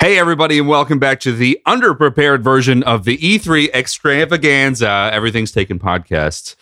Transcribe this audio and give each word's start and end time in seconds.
Hey, 0.00 0.16
everybody, 0.16 0.60
and 0.60 0.68
welcome 0.68 1.00
back 1.00 1.18
to 1.20 1.32
the 1.32 1.60
underprepared 1.66 2.40
version 2.40 2.84
of 2.84 3.02
the 3.02 3.18
E3 3.18 3.70
extravaganza. 3.74 5.10
Everything's 5.12 5.50
taken 5.50 5.80
podcast. 5.80 6.54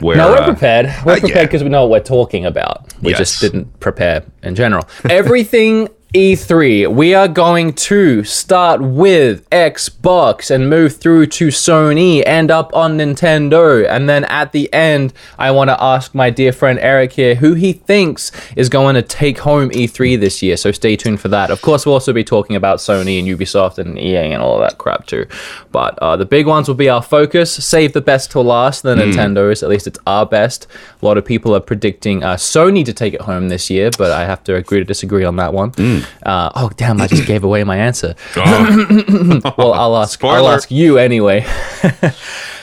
Where, 0.00 0.16
no, 0.16 0.30
we're 0.30 0.38
uh, 0.38 0.46
prepared. 0.46 0.86
We're 1.06 1.12
uh, 1.12 1.20
prepared 1.20 1.46
because 1.46 1.60
yeah. 1.60 1.66
we 1.66 1.70
know 1.70 1.86
what 1.86 1.90
we're 1.90 2.04
talking 2.04 2.44
about. 2.44 2.92
We 3.00 3.10
yes. 3.10 3.18
just 3.18 3.40
didn't 3.40 3.78
prepare 3.78 4.24
in 4.42 4.56
general. 4.56 4.82
Everything 5.08 5.88
E3, 6.14 6.86
we 6.94 7.14
are 7.14 7.26
going 7.26 7.72
to 7.72 8.22
start 8.22 8.80
with 8.80 9.48
Xbox 9.50 10.52
and 10.52 10.70
move 10.70 10.96
through 10.96 11.26
to 11.26 11.48
Sony, 11.48 12.22
end 12.24 12.48
up 12.48 12.72
on 12.74 12.96
Nintendo, 12.96 13.84
and 13.86 14.08
then 14.08 14.24
at 14.26 14.52
the 14.52 14.72
end, 14.72 15.12
I 15.36 15.50
want 15.50 15.68
to 15.68 15.82
ask 15.82 16.14
my 16.14 16.30
dear 16.30 16.52
friend 16.52 16.78
Eric 16.78 17.14
here 17.14 17.34
who 17.34 17.54
he 17.54 17.72
thinks 17.72 18.30
is 18.54 18.68
going 18.68 18.94
to 18.94 19.02
take 19.02 19.40
home 19.40 19.68
E3 19.70 20.18
this 20.18 20.42
year. 20.44 20.56
So 20.56 20.70
stay 20.70 20.94
tuned 20.94 21.20
for 21.20 21.28
that. 21.28 21.50
Of 21.50 21.60
course, 21.60 21.84
we'll 21.84 21.94
also 21.94 22.12
be 22.12 22.24
talking 22.24 22.54
about 22.54 22.78
Sony 22.78 23.18
and 23.18 23.26
Ubisoft 23.28 23.78
and 23.78 23.98
EA 23.98 24.32
and 24.32 24.40
all 24.40 24.60
that 24.60 24.78
crap 24.78 25.06
too. 25.06 25.26
But 25.72 25.98
uh, 25.98 26.16
the 26.16 26.24
big 26.24 26.46
ones 26.46 26.68
will 26.68 26.76
be 26.76 26.88
our 26.88 27.02
focus. 27.02 27.52
Save 27.52 27.94
the 27.94 28.00
best 28.00 28.30
till 28.30 28.44
last. 28.44 28.84
The 28.84 28.94
mm. 28.94 29.12
Nintendo's, 29.12 29.64
at 29.64 29.68
least 29.68 29.88
it's 29.88 29.98
our 30.06 30.24
best. 30.24 30.68
A 31.02 31.04
lot 31.04 31.18
of 31.18 31.24
people 31.24 31.54
are 31.54 31.60
predicting 31.60 32.22
uh, 32.22 32.36
Sony 32.36 32.84
to 32.84 32.92
take 32.92 33.12
it 33.12 33.22
home 33.22 33.48
this 33.48 33.68
year, 33.68 33.90
but 33.98 34.12
I 34.12 34.24
have 34.24 34.44
to 34.44 34.54
agree 34.54 34.78
to 34.78 34.84
disagree 34.84 35.24
on 35.24 35.34
that 35.36 35.52
one. 35.52 35.72
Mm. 35.72 35.95
Uh, 36.24 36.50
oh 36.54 36.70
damn! 36.76 37.00
I 37.00 37.06
just 37.06 37.26
gave 37.26 37.44
away 37.44 37.64
my 37.64 37.76
answer. 37.76 38.14
Oh. 38.36 39.52
well, 39.58 39.72
I'll 39.72 39.96
ask. 39.96 40.14
Spoiler. 40.14 40.38
I'll 40.38 40.48
ask 40.48 40.70
you 40.70 40.98
anyway. 40.98 41.44
um. 41.82 42.12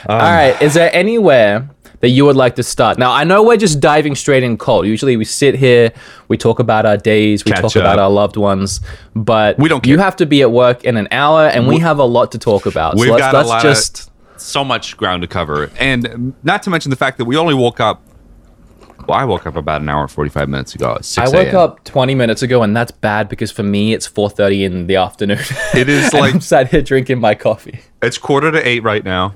All 0.08 0.18
right. 0.18 0.60
Is 0.60 0.74
there 0.74 0.90
anywhere 0.92 1.68
that 2.00 2.10
you 2.10 2.24
would 2.24 2.36
like 2.36 2.56
to 2.56 2.62
start? 2.62 2.98
Now, 2.98 3.12
I 3.12 3.24
know 3.24 3.42
we're 3.42 3.56
just 3.56 3.80
diving 3.80 4.14
straight 4.14 4.42
in 4.42 4.56
cold. 4.56 4.86
Usually, 4.86 5.16
we 5.16 5.24
sit 5.24 5.54
here, 5.54 5.92
we 6.28 6.36
talk 6.36 6.58
about 6.58 6.86
our 6.86 6.96
days, 6.96 7.44
we 7.44 7.52
Catch 7.52 7.62
talk 7.62 7.76
up. 7.76 7.82
about 7.82 7.98
our 7.98 8.10
loved 8.10 8.36
ones, 8.36 8.80
but 9.14 9.58
we 9.58 9.68
don't. 9.68 9.82
Care. 9.82 9.92
You 9.92 9.98
have 9.98 10.16
to 10.16 10.26
be 10.26 10.42
at 10.42 10.50
work 10.50 10.84
in 10.84 10.96
an 10.96 11.08
hour, 11.10 11.46
and 11.46 11.66
we, 11.66 11.76
we 11.76 11.80
have 11.80 11.98
a 11.98 12.04
lot 12.04 12.32
to 12.32 12.38
talk 12.38 12.66
about. 12.66 12.96
We've 12.96 13.06
so 13.06 13.12
let's, 13.12 13.22
got 13.22 13.34
let's 13.34 13.48
a 13.48 13.50
lot 13.50 13.62
just. 13.62 14.00
Of, 14.00 14.10
so 14.36 14.64
much 14.64 14.96
ground 14.96 15.22
to 15.22 15.28
cover, 15.28 15.70
and 15.78 16.34
not 16.42 16.62
to 16.64 16.70
mention 16.70 16.90
the 16.90 16.96
fact 16.96 17.18
that 17.18 17.24
we 17.24 17.36
only 17.36 17.54
woke 17.54 17.80
up 17.80 18.02
well, 19.06 19.18
I 19.18 19.24
woke 19.24 19.46
up 19.46 19.56
about 19.56 19.80
an 19.80 19.88
hour 19.88 20.02
and 20.02 20.10
45 20.10 20.48
minutes 20.48 20.74
ago. 20.74 20.98
I 21.18 21.28
woke 21.28 21.54
up 21.54 21.84
20 21.84 22.14
minutes 22.14 22.42
ago, 22.42 22.62
and 22.62 22.76
that's 22.76 22.90
bad 22.90 23.28
because 23.28 23.50
for 23.50 23.62
me, 23.62 23.92
it's 23.92 24.08
4.30 24.08 24.64
in 24.64 24.86
the 24.86 24.96
afternoon. 24.96 25.38
It 25.74 25.88
is 25.88 26.12
like... 26.12 26.34
I'm 26.34 26.40
sat 26.40 26.68
here 26.68 26.82
drinking 26.82 27.18
my 27.18 27.34
coffee. 27.34 27.80
It's 28.02 28.18
quarter 28.18 28.52
to 28.52 28.68
8 28.68 28.82
right 28.82 29.04
now, 29.04 29.34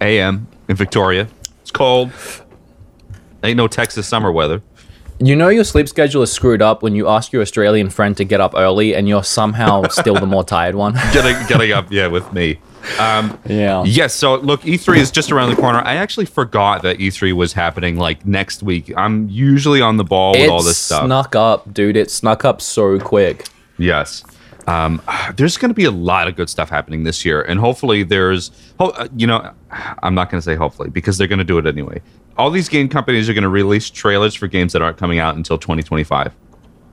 a.m. 0.00 0.48
in 0.68 0.76
Victoria. 0.76 1.28
It's 1.62 1.70
cold. 1.70 2.10
Ain't 3.44 3.56
no 3.56 3.68
Texas 3.68 4.06
summer 4.06 4.32
weather. 4.32 4.62
You 5.20 5.34
know 5.34 5.48
your 5.48 5.64
sleep 5.64 5.88
schedule 5.88 6.22
is 6.22 6.32
screwed 6.32 6.62
up 6.62 6.82
when 6.82 6.94
you 6.94 7.08
ask 7.08 7.32
your 7.32 7.42
Australian 7.42 7.90
friend 7.90 8.16
to 8.16 8.24
get 8.24 8.40
up 8.40 8.54
early 8.56 8.94
and 8.94 9.08
you're 9.08 9.24
somehow 9.24 9.82
still 9.90 10.14
the 10.14 10.26
more 10.26 10.44
tired 10.44 10.76
one. 10.76 10.94
getting, 11.12 11.34
getting 11.48 11.72
up, 11.72 11.90
yeah, 11.90 12.06
with 12.06 12.32
me. 12.32 12.60
Um, 12.98 13.38
yeah. 13.46 13.82
Yes. 13.84 14.14
So 14.14 14.36
look, 14.36 14.62
E3 14.62 14.98
is 14.98 15.10
just 15.10 15.30
around 15.30 15.50
the 15.50 15.56
corner. 15.56 15.80
I 15.80 15.96
actually 15.96 16.26
forgot 16.26 16.82
that 16.82 16.98
E3 16.98 17.32
was 17.32 17.52
happening 17.52 17.96
like 17.96 18.26
next 18.26 18.62
week. 18.62 18.92
I'm 18.96 19.28
usually 19.28 19.80
on 19.80 19.96
the 19.96 20.04
ball 20.04 20.32
with 20.32 20.42
it 20.42 20.50
all 20.50 20.62
this 20.62 20.78
stuff. 20.78 21.04
Snuck 21.04 21.34
up, 21.36 21.72
dude. 21.72 21.96
It 21.96 22.10
snuck 22.10 22.44
up 22.44 22.60
so 22.60 22.98
quick. 22.98 23.48
Yes. 23.78 24.24
Um, 24.68 25.02
there's 25.36 25.56
going 25.56 25.70
to 25.70 25.74
be 25.74 25.84
a 25.84 25.90
lot 25.90 26.28
of 26.28 26.36
good 26.36 26.48
stuff 26.50 26.68
happening 26.68 27.04
this 27.04 27.24
year, 27.24 27.42
and 27.42 27.58
hopefully 27.58 28.02
there's, 28.02 28.50
uh, 28.78 29.08
you 29.16 29.26
know, 29.26 29.52
I'm 30.02 30.14
not 30.14 30.30
going 30.30 30.38
to 30.40 30.44
say 30.44 30.54
hopefully 30.54 30.90
because 30.90 31.18
they're 31.18 31.28
going 31.28 31.38
to 31.40 31.44
do 31.44 31.58
it 31.58 31.66
anyway. 31.66 32.00
All 32.36 32.50
these 32.50 32.68
game 32.68 32.88
companies 32.88 33.28
are 33.28 33.34
going 33.34 33.42
to 33.42 33.48
release 33.48 33.90
trailers 33.90 34.34
for 34.34 34.46
games 34.46 34.72
that 34.72 34.82
aren't 34.82 34.96
coming 34.96 35.18
out 35.18 35.34
until 35.34 35.58
2025. 35.58 36.32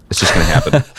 It's 0.09 0.19
just 0.19 0.33
going 0.33 0.45
to 0.45 0.51
happen. 0.51 0.83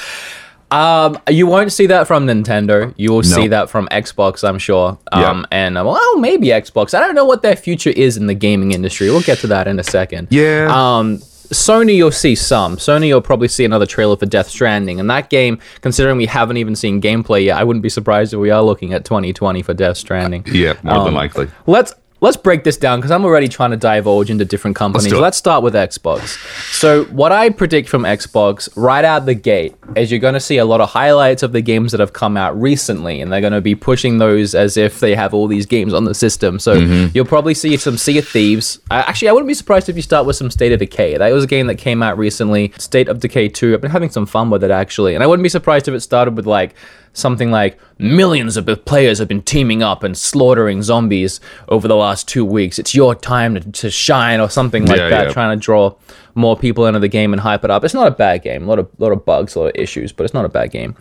Um, 0.71 1.19
you 1.29 1.47
won't 1.47 1.73
see 1.73 1.87
that 1.87 2.07
from 2.07 2.27
Nintendo. 2.27 2.93
You 2.97 3.13
will 3.13 3.23
see 3.23 3.49
that 3.49 3.71
from 3.71 3.87
Xbox, 3.89 4.47
I'm 4.47 4.59
sure. 4.59 4.99
Um, 5.13 5.23
yeah. 5.23 5.45
and 5.51 5.79
uh, 5.79 5.85
well, 5.85 6.19
maybe 6.19 6.49
Xbox. 6.49 6.93
I 6.93 7.01
don't 7.01 7.15
know 7.15 7.25
what 7.25 7.43
their 7.43 7.57
future 7.57 7.91
is 7.91 8.17
in 8.17 8.27
the 8.27 8.35
gaming 8.35 8.73
industry. 8.73 9.09
We'll 9.11 9.23
get 9.23 9.39
to 9.39 9.47
that 9.49 9.69
in 9.69 9.79
a 9.79 9.85
second. 9.85 10.29
Yeah. 10.31 10.69
Um, 10.71 11.19
Sony, 11.53 11.95
you'll 11.95 12.11
see 12.11 12.35
some. 12.35 12.77
Sony, 12.77 13.07
you'll 13.07 13.21
probably 13.21 13.49
see 13.49 13.65
another 13.65 13.87
trailer 13.87 14.17
for 14.17 14.27
Death 14.27 14.49
Stranding. 14.49 14.99
And 14.99 15.09
that 15.11 15.31
game, 15.31 15.61
considering 15.81 16.17
we 16.17 16.27
haven't 16.27 16.57
even 16.57 16.75
seen 16.75 17.01
gameplay 17.01 17.45
yet, 17.45 17.59
I 17.59 17.65
wouldn't 17.65 17.85
be 17.85 17.89
surprised 17.89 18.35
if 18.35 18.41
we 18.41 18.51
are 18.51 18.63
looking 18.63 18.93
at 18.93 19.05
2020 19.05 19.63
for 19.63 19.73
Death 19.73 19.97
Stranding. 19.97 20.45
Yeah, 20.47 20.75
more 20.83 20.97
um, 20.97 21.05
than 21.05 21.15
likely. 21.15 21.49
Let's 21.67 21.95
let's 22.21 22.37
break 22.37 22.65
this 22.65 22.77
down 22.77 22.99
because 22.99 23.11
I'm 23.11 23.25
already 23.25 23.49
trying 23.49 23.71
to 23.71 23.77
divulge 23.77 24.31
into 24.31 24.45
different 24.45 24.77
companies. 24.77 25.13
Let's, 25.13 25.21
let's, 25.21 25.37
start 25.37 25.63
with 25.63 25.75
Xbox. 25.75 26.39
So, 26.73 27.05
what 27.05 27.33
I 27.33 27.51
predict 27.51 27.89
from 27.89 28.03
Xbox 28.03 28.69
right 28.77 29.05
out 29.05 29.27
the 29.27 29.35
gate 29.35 29.75
is 29.95 30.11
you're 30.11 30.21
going 30.21 30.35
to 30.35 30.41
see 30.41 30.59
a 30.59 30.65
lot 30.65 30.81
of 30.81 30.91
highlights 30.91 31.43
of 31.43 31.53
the 31.53 31.61
games 31.61 31.93
that 31.93 32.01
have 32.01 32.13
come 32.13 32.37
out 32.37 32.59
recently, 32.61 33.21
and 33.21 33.33
they're 33.33 33.41
going 33.41 33.53
to 33.53 33.61
be 33.61 33.75
pushing 33.75 34.19
those 34.19 34.55
as 34.55 34.77
if 34.77 35.01
they 35.01 35.15
have 35.15 35.35
all 35.35 35.47
these 35.47 35.67
games 35.67 35.93
on 35.93 36.05
the 36.05 36.15
system. 36.15 36.59
So, 36.59 36.81
mm-hmm. 36.81 37.15
you'll 37.15 37.27
probably 37.27 37.55
see 37.55 37.77
some 37.77 37.97
Sea 37.97 38.19
of 38.19 38.29
Thieves. 38.29 38.79
Uh, 38.91 39.05
actually, 39.07 39.29
I 39.29 39.33
wouldn't 39.33 39.49
be 39.49 39.55
surprised 39.55 39.89
if 39.89 39.97
you 39.97 40.03
start 40.03 40.27
with 40.27 40.37
some 40.37 40.51
State 40.51 40.73
of 40.73 40.79
Decay. 40.79 41.19
That 41.19 41.33
was 41.33 41.45
a 41.45 41.49
game 41.49 41.67
that 41.67 41.77
came 41.77 42.03
out 42.03 42.19
recently, 42.19 42.73
State 42.79 43.09
of 43.09 43.21
Decay 43.21 43.49
2. 43.49 43.75
I've 43.75 43.81
been 43.81 43.91
having 43.91 44.11
some 44.11 44.27
fun 44.27 44.51
with 44.51 44.65
it 44.65 44.71
actually, 44.71 45.15
and 45.15 45.23
I 45.23 45.27
wouldn't 45.27 45.43
be 45.43 45.49
surprised 45.49 45.89
if 45.89 45.95
it 45.95 46.01
started 46.01 46.37
with 46.37 46.47
like 46.47 46.75
something 47.17 47.51
like 47.51 47.79
millions 47.99 48.57
of 48.57 48.67
players 48.85 49.19
have 49.19 49.27
been 49.27 49.43
teaming 49.43 49.83
up 49.83 50.03
and 50.03 50.17
slaughtering 50.17 50.83
zombies 50.83 51.41
over 51.69 51.89
the 51.89 51.97
last 51.97 52.29
two 52.29 52.45
weeks. 52.45 52.79
It's 52.79 52.95
your 52.95 53.15
time 53.15 53.55
to, 53.55 53.61
to 53.61 53.91
shine 53.91 54.39
or 54.39 54.51
something 54.51 54.85
like 54.85 54.99
yeah, 54.99 55.09
that, 55.09 55.27
yeah. 55.29 55.33
trying 55.33 55.59
to 55.59 55.63
draw 55.63 55.95
more 56.35 56.57
people 56.57 56.87
into 56.87 57.01
the 57.01 57.09
game 57.09 57.33
and 57.33 57.41
hype 57.41 57.65
it 57.65 57.71
up. 57.71 57.83
It's 57.85 57.95
not 57.95 58.07
a 58.07 58.11
bad 58.11 58.43
game. 58.43 58.65
A 58.65 58.67
lot 58.67 58.79
of 58.79 58.91
lot 58.99 59.13
of 59.13 59.25
bugs, 59.25 59.55
a 59.55 59.61
lot 59.61 59.67
of 59.69 59.73
issues, 59.75 60.13
but 60.13 60.25
it's 60.25 60.35
not 60.35 60.45
a 60.45 60.51
bad 60.51 60.71
game. 60.71 60.95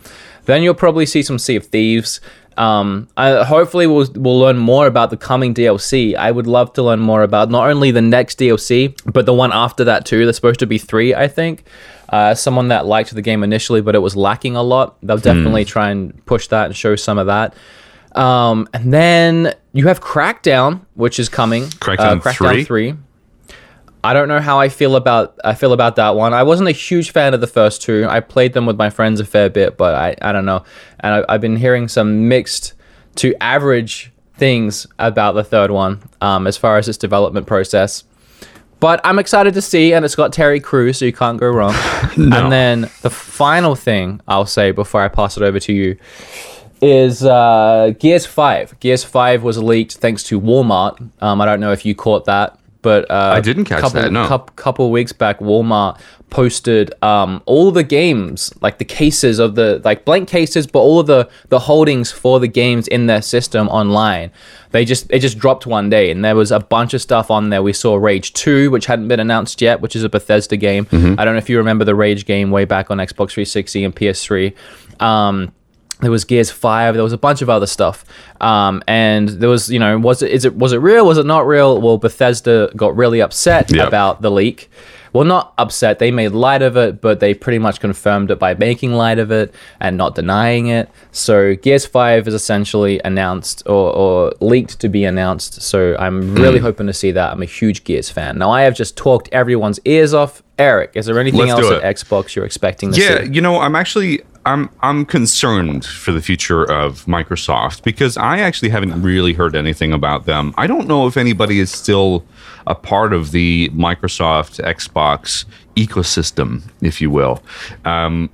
Then 0.46 0.62
you'll 0.62 0.74
probably 0.74 1.06
see 1.06 1.22
some 1.22 1.38
Sea 1.38 1.56
of 1.56 1.66
Thieves. 1.66 2.20
Um, 2.56 3.08
I, 3.16 3.44
hopefully 3.44 3.86
we'll 3.86 4.08
we'll 4.14 4.38
learn 4.38 4.56
more 4.58 4.86
about 4.86 5.10
the 5.10 5.16
coming 5.16 5.54
DLC. 5.54 6.14
I 6.14 6.30
would 6.30 6.46
love 6.46 6.72
to 6.74 6.82
learn 6.82 7.00
more 7.00 7.22
about 7.22 7.50
not 7.50 7.68
only 7.68 7.90
the 7.90 8.02
next 8.02 8.38
DLC, 8.38 8.98
but 9.12 9.26
the 9.26 9.34
one 9.34 9.52
after 9.52 9.84
that 9.84 10.06
too. 10.06 10.24
There's 10.24 10.36
supposed 10.36 10.60
to 10.60 10.66
be 10.66 10.78
three, 10.78 11.14
I 11.14 11.28
think. 11.28 11.64
Uh, 12.08 12.34
someone 12.34 12.68
that 12.68 12.86
liked 12.86 13.14
the 13.14 13.22
game 13.22 13.42
initially, 13.42 13.80
but 13.80 13.94
it 13.94 13.98
was 13.98 14.16
lacking 14.16 14.56
a 14.56 14.62
lot. 14.62 14.96
They'll 15.02 15.18
definitely 15.18 15.64
mm. 15.64 15.68
try 15.68 15.90
and 15.90 16.24
push 16.24 16.46
that 16.48 16.66
and 16.66 16.76
show 16.76 16.96
some 16.96 17.18
of 17.18 17.26
that. 17.26 17.54
Um, 18.16 18.68
and 18.72 18.92
then 18.92 19.54
you 19.72 19.88
have 19.88 20.00
Crackdown, 20.00 20.80
which 20.94 21.18
is 21.18 21.28
coming. 21.28 21.64
Crackdown, 21.64 22.18
uh, 22.18 22.20
Crackdown 22.20 22.64
3. 22.64 22.64
3. 22.64 22.94
I 24.04 24.12
don't 24.12 24.28
know 24.28 24.40
how 24.40 24.60
I 24.60 24.68
feel 24.68 24.96
about 24.96 25.38
I 25.44 25.54
feel 25.54 25.72
about 25.72 25.96
that 25.96 26.14
one. 26.14 26.32
I 26.32 26.42
wasn't 26.42 26.68
a 26.68 26.72
huge 26.72 27.10
fan 27.10 27.34
of 27.34 27.40
the 27.40 27.46
first 27.46 27.82
two. 27.82 28.06
I 28.08 28.20
played 28.20 28.52
them 28.52 28.66
with 28.66 28.76
my 28.76 28.90
friends 28.90 29.20
a 29.20 29.24
fair 29.24 29.50
bit, 29.50 29.76
but 29.76 29.94
I, 29.94 30.16
I 30.22 30.32
don't 30.32 30.44
know. 30.44 30.64
And 31.00 31.24
I, 31.28 31.32
have 31.32 31.40
been 31.40 31.56
hearing 31.56 31.88
some 31.88 32.28
mixed 32.28 32.74
to 33.16 33.34
average 33.40 34.12
things 34.34 34.86
about 34.98 35.32
the 35.32 35.44
third 35.44 35.70
one 35.70 36.02
um, 36.20 36.46
as 36.46 36.56
far 36.56 36.78
as 36.78 36.88
its 36.88 36.98
development 36.98 37.46
process. 37.46 38.04
But 38.78 39.00
I'm 39.04 39.18
excited 39.18 39.54
to 39.54 39.62
see, 39.62 39.94
and 39.94 40.04
it's 40.04 40.14
got 40.14 40.32
Terry 40.32 40.60
Crews, 40.60 40.98
so 40.98 41.06
you 41.06 41.12
can't 41.12 41.40
go 41.40 41.48
wrong. 41.48 41.72
no. 42.16 42.36
And 42.36 42.52
then 42.52 42.80
the 43.00 43.10
final 43.10 43.74
thing 43.74 44.20
I'll 44.28 44.46
say 44.46 44.70
before 44.70 45.00
I 45.00 45.08
pass 45.08 45.36
it 45.36 45.42
over 45.42 45.58
to 45.60 45.72
you 45.72 45.96
is 46.82 47.24
uh, 47.24 47.94
Gears 47.98 48.26
5. 48.26 48.78
Gears 48.80 49.02
5 49.02 49.42
was 49.42 49.56
leaked 49.58 49.96
thanks 49.96 50.22
to 50.24 50.38
Walmart. 50.38 51.10
Um, 51.22 51.40
I 51.40 51.46
don't 51.46 51.60
know 51.60 51.72
if 51.72 51.86
you 51.86 51.94
caught 51.94 52.26
that, 52.26 52.58
but 52.86 53.10
uh, 53.10 53.32
I 53.34 53.40
didn't 53.40 53.64
catch 53.64 53.80
couple, 53.80 54.00
that. 54.00 54.12
No, 54.12 54.28
couple, 54.28 54.54
couple 54.54 54.92
weeks 54.92 55.12
back, 55.12 55.40
Walmart 55.40 55.98
posted 56.30 56.94
um, 57.02 57.42
all 57.44 57.72
the 57.72 57.82
games, 57.82 58.54
like 58.62 58.78
the 58.78 58.84
cases 58.84 59.40
of 59.40 59.56
the 59.56 59.82
like 59.84 60.04
blank 60.04 60.28
cases, 60.28 60.68
but 60.68 60.78
all 60.78 61.00
of 61.00 61.08
the 61.08 61.28
the 61.48 61.58
holdings 61.58 62.12
for 62.12 62.38
the 62.38 62.46
games 62.46 62.86
in 62.86 63.06
their 63.06 63.22
system 63.22 63.68
online. 63.70 64.30
They 64.70 64.84
just 64.84 65.10
it 65.10 65.18
just 65.18 65.36
dropped 65.36 65.66
one 65.66 65.90
day, 65.90 66.12
and 66.12 66.24
there 66.24 66.36
was 66.36 66.52
a 66.52 66.60
bunch 66.60 66.94
of 66.94 67.02
stuff 67.02 67.28
on 67.28 67.50
there. 67.50 67.60
We 67.60 67.72
saw 67.72 67.96
Rage 67.96 68.32
Two, 68.34 68.70
which 68.70 68.86
hadn't 68.86 69.08
been 69.08 69.18
announced 69.18 69.60
yet, 69.60 69.80
which 69.80 69.96
is 69.96 70.04
a 70.04 70.08
Bethesda 70.08 70.56
game. 70.56 70.86
Mm-hmm. 70.86 71.18
I 71.18 71.24
don't 71.24 71.34
know 71.34 71.38
if 71.38 71.50
you 71.50 71.58
remember 71.58 71.84
the 71.84 71.96
Rage 71.96 72.24
game 72.24 72.52
way 72.52 72.66
back 72.66 72.88
on 72.88 72.98
Xbox 72.98 73.32
360 73.32 73.82
and 73.82 73.96
PS3. 73.96 75.02
Um, 75.02 75.52
there 76.00 76.10
was 76.10 76.24
Gears 76.24 76.50
Five. 76.50 76.94
There 76.94 77.02
was 77.02 77.12
a 77.12 77.18
bunch 77.18 77.42
of 77.42 77.48
other 77.48 77.66
stuff, 77.66 78.04
um, 78.40 78.82
and 78.86 79.28
there 79.28 79.48
was 79.48 79.70
you 79.70 79.78
know 79.78 79.98
was 79.98 80.22
it 80.22 80.30
is 80.30 80.44
it 80.44 80.54
was 80.54 80.72
it 80.72 80.78
real? 80.78 81.06
Was 81.06 81.18
it 81.18 81.26
not 81.26 81.46
real? 81.46 81.80
Well, 81.80 81.98
Bethesda 81.98 82.70
got 82.76 82.96
really 82.96 83.20
upset 83.20 83.70
yep. 83.70 83.88
about 83.88 84.22
the 84.22 84.30
leak. 84.30 84.70
Well, 85.16 85.24
not 85.24 85.54
upset. 85.56 85.98
They 85.98 86.10
made 86.10 86.32
light 86.32 86.60
of 86.60 86.76
it, 86.76 87.00
but 87.00 87.20
they 87.20 87.32
pretty 87.32 87.58
much 87.58 87.80
confirmed 87.80 88.30
it 88.30 88.38
by 88.38 88.52
making 88.52 88.92
light 88.92 89.18
of 89.18 89.30
it 89.30 89.54
and 89.80 89.96
not 89.96 90.14
denying 90.14 90.66
it. 90.66 90.90
So 91.10 91.56
Gears 91.56 91.86
Five 91.86 92.28
is 92.28 92.34
essentially 92.34 93.00
announced 93.02 93.62
or, 93.64 93.96
or 93.96 94.32
leaked 94.40 94.78
to 94.80 94.90
be 94.90 95.06
announced. 95.06 95.62
So 95.62 95.96
I'm 95.98 96.34
really 96.34 96.58
mm. 96.58 96.64
hoping 96.64 96.86
to 96.88 96.92
see 96.92 97.12
that. 97.12 97.32
I'm 97.32 97.40
a 97.40 97.46
huge 97.46 97.84
Gears 97.84 98.10
fan. 98.10 98.36
Now 98.36 98.50
I 98.50 98.60
have 98.64 98.74
just 98.74 98.94
talked 98.98 99.30
everyone's 99.32 99.80
ears 99.86 100.12
off. 100.12 100.42
Eric, 100.58 100.90
is 100.92 101.06
there 101.06 101.18
anything 101.18 101.40
Let's 101.40 101.62
else 101.62 101.82
at 101.82 101.96
Xbox 101.96 102.34
you're 102.34 102.44
expecting 102.44 102.92
to 102.92 103.00
yeah, 103.00 103.06
see? 103.06 103.14
Yeah, 103.14 103.32
you 103.32 103.40
know, 103.40 103.58
I'm 103.58 103.74
actually 103.74 104.20
I'm 104.46 104.70
I'm 104.80 105.04
concerned 105.04 105.84
for 105.84 106.12
the 106.12 106.20
future 106.20 106.62
of 106.62 107.06
Microsoft 107.06 107.82
because 107.82 108.18
I 108.18 108.40
actually 108.40 108.68
haven't 108.68 109.02
really 109.02 109.32
heard 109.32 109.56
anything 109.56 109.94
about 109.94 110.26
them. 110.26 110.54
I 110.58 110.66
don't 110.66 110.86
know 110.86 111.06
if 111.06 111.16
anybody 111.16 111.58
is 111.58 111.70
still 111.70 112.24
a 112.66 112.74
part 112.74 113.12
of 113.12 113.30
the 113.30 113.68
Microsoft 113.70 114.62
Xbox 114.64 115.44
ecosystem, 115.76 116.62
if 116.80 117.00
you 117.00 117.10
will. 117.10 117.42
Um, 117.84 118.30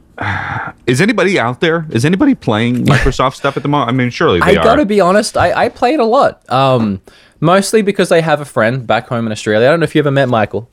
is 0.86 1.00
anybody 1.00 1.38
out 1.38 1.60
there? 1.60 1.86
Is 1.90 2.04
anybody 2.04 2.34
playing 2.34 2.84
Microsoft 2.86 3.34
stuff 3.34 3.56
at 3.56 3.62
the 3.62 3.68
moment? 3.68 3.90
I 3.90 3.92
mean, 3.92 4.10
surely 4.10 4.40
they 4.40 4.56
I 4.56 4.60
are. 4.60 4.64
gotta 4.64 4.86
be 4.86 5.00
honest. 5.00 5.36
I, 5.36 5.52
I 5.64 5.68
played 5.68 6.00
a 6.00 6.04
lot. 6.04 6.48
Um, 6.50 7.00
mostly 7.40 7.82
because 7.82 8.12
I 8.12 8.20
have 8.20 8.40
a 8.40 8.44
friend 8.44 8.86
back 8.86 9.08
home 9.08 9.26
in 9.26 9.32
Australia. 9.32 9.66
I 9.66 9.70
don't 9.70 9.80
know 9.80 9.84
if 9.84 9.94
you 9.94 10.00
ever 10.00 10.10
met 10.10 10.28
Michael. 10.28 10.70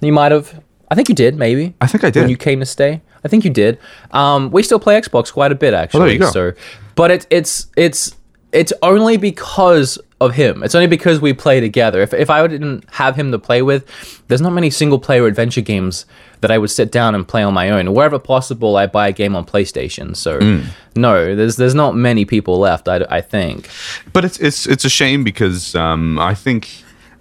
You 0.00 0.12
might 0.12 0.32
have. 0.32 0.62
I 0.90 0.94
think 0.94 1.08
you 1.08 1.14
did. 1.14 1.36
Maybe. 1.36 1.74
I 1.80 1.86
think 1.86 2.04
I 2.04 2.10
did. 2.10 2.20
when 2.20 2.30
you 2.30 2.36
came 2.36 2.60
to 2.60 2.66
stay. 2.66 3.00
I 3.24 3.28
think 3.28 3.44
you 3.44 3.50
did. 3.50 3.78
Um, 4.12 4.50
we 4.50 4.62
still 4.62 4.78
play 4.78 5.00
Xbox 5.00 5.32
quite 5.32 5.52
a 5.52 5.56
bit 5.56 5.74
actually. 5.74 6.14
you 6.14 6.18
go. 6.20 6.30
So, 6.30 6.52
but 6.94 7.10
it's 7.10 7.26
it's 7.30 7.66
it's 7.76 8.14
it's 8.52 8.72
only 8.82 9.16
because 9.16 9.98
of 10.20 10.34
him. 10.34 10.62
It's 10.64 10.74
only 10.74 10.88
because 10.88 11.20
we 11.20 11.32
play 11.32 11.60
together. 11.60 12.00
If 12.02 12.12
if 12.12 12.28
I 12.30 12.44
didn't 12.46 12.84
have 12.90 13.14
him 13.16 13.30
to 13.32 13.38
play 13.38 13.62
with, 13.62 13.84
there's 14.28 14.40
not 14.40 14.52
many 14.52 14.70
single 14.70 14.98
player 14.98 15.26
adventure 15.26 15.60
games 15.60 16.06
that 16.40 16.50
I 16.50 16.58
would 16.58 16.70
sit 16.70 16.90
down 16.92 17.14
and 17.14 17.26
play 17.26 17.42
on 17.42 17.54
my 17.54 17.70
own. 17.70 17.92
Wherever 17.94 18.18
possible, 18.18 18.76
I 18.76 18.86
buy 18.86 19.08
a 19.08 19.12
game 19.12 19.36
on 19.36 19.44
PlayStation. 19.44 20.16
So 20.16 20.38
Mm. 20.40 20.64
no, 20.96 21.34
there's 21.36 21.56
there's 21.56 21.74
not 21.74 21.94
many 21.96 22.24
people 22.24 22.58
left. 22.58 22.88
I, 22.88 23.04
I 23.10 23.20
think. 23.20 23.68
But 24.12 24.24
it's 24.24 24.38
it's 24.40 24.66
it's 24.66 24.84
a 24.84 24.90
shame 24.90 25.22
because 25.24 25.74
um, 25.74 26.18
I 26.18 26.34
think 26.34 26.68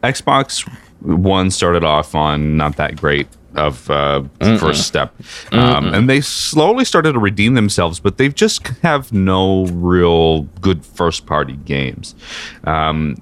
Xbox 0.04 0.68
One 1.02 1.52
started 1.52 1.84
off 1.84 2.16
on 2.16 2.58
not 2.58 2.76
that 2.78 2.96
great 2.96 3.28
of 3.58 3.90
uh, 3.90 4.24
first 4.60 4.88
step, 4.88 5.14
um, 5.52 5.94
and 5.94 6.10
they 6.10 6.22
slowly 6.22 6.86
started 6.86 7.14
to 7.14 7.20
redeem 7.20 7.54
themselves. 7.56 8.00
But 8.00 8.18
they 8.18 8.30
just 8.30 8.68
have 8.84 9.12
no 9.12 9.66
real 9.68 10.44
good 10.62 10.86
first 10.86 11.26
party 11.26 11.56
games. 11.58 12.16
Um, 12.64 13.16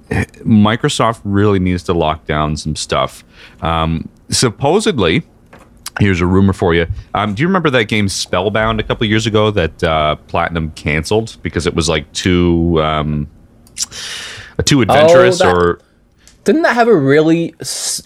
Microsoft 0.44 1.20
really 1.24 1.58
needs 1.58 1.82
to 1.84 1.92
lock 1.92 2.26
down 2.26 2.56
some 2.56 2.76
stuff. 2.76 3.24
Um, 3.62 4.08
supposedly. 4.30 5.22
Here's 5.98 6.20
a 6.20 6.26
rumor 6.26 6.52
for 6.52 6.74
you. 6.74 6.86
Um, 7.14 7.34
do 7.34 7.40
you 7.40 7.46
remember 7.48 7.70
that 7.70 7.84
game 7.84 8.06
Scalebound 8.06 8.78
a 8.80 8.82
couple 8.82 9.06
years 9.06 9.26
ago 9.26 9.50
that 9.52 9.82
uh, 9.82 10.16
Platinum 10.28 10.70
canceled 10.72 11.38
because 11.42 11.66
it 11.66 11.74
was 11.74 11.88
like 11.88 12.12
too 12.12 12.78
um, 12.82 13.28
too 14.66 14.82
adventurous 14.82 15.38
that- 15.38 15.54
or 15.56 15.78
Didn't 16.46 16.62
that 16.62 16.74
have 16.74 16.88
a 16.88 16.96
really 16.96 17.54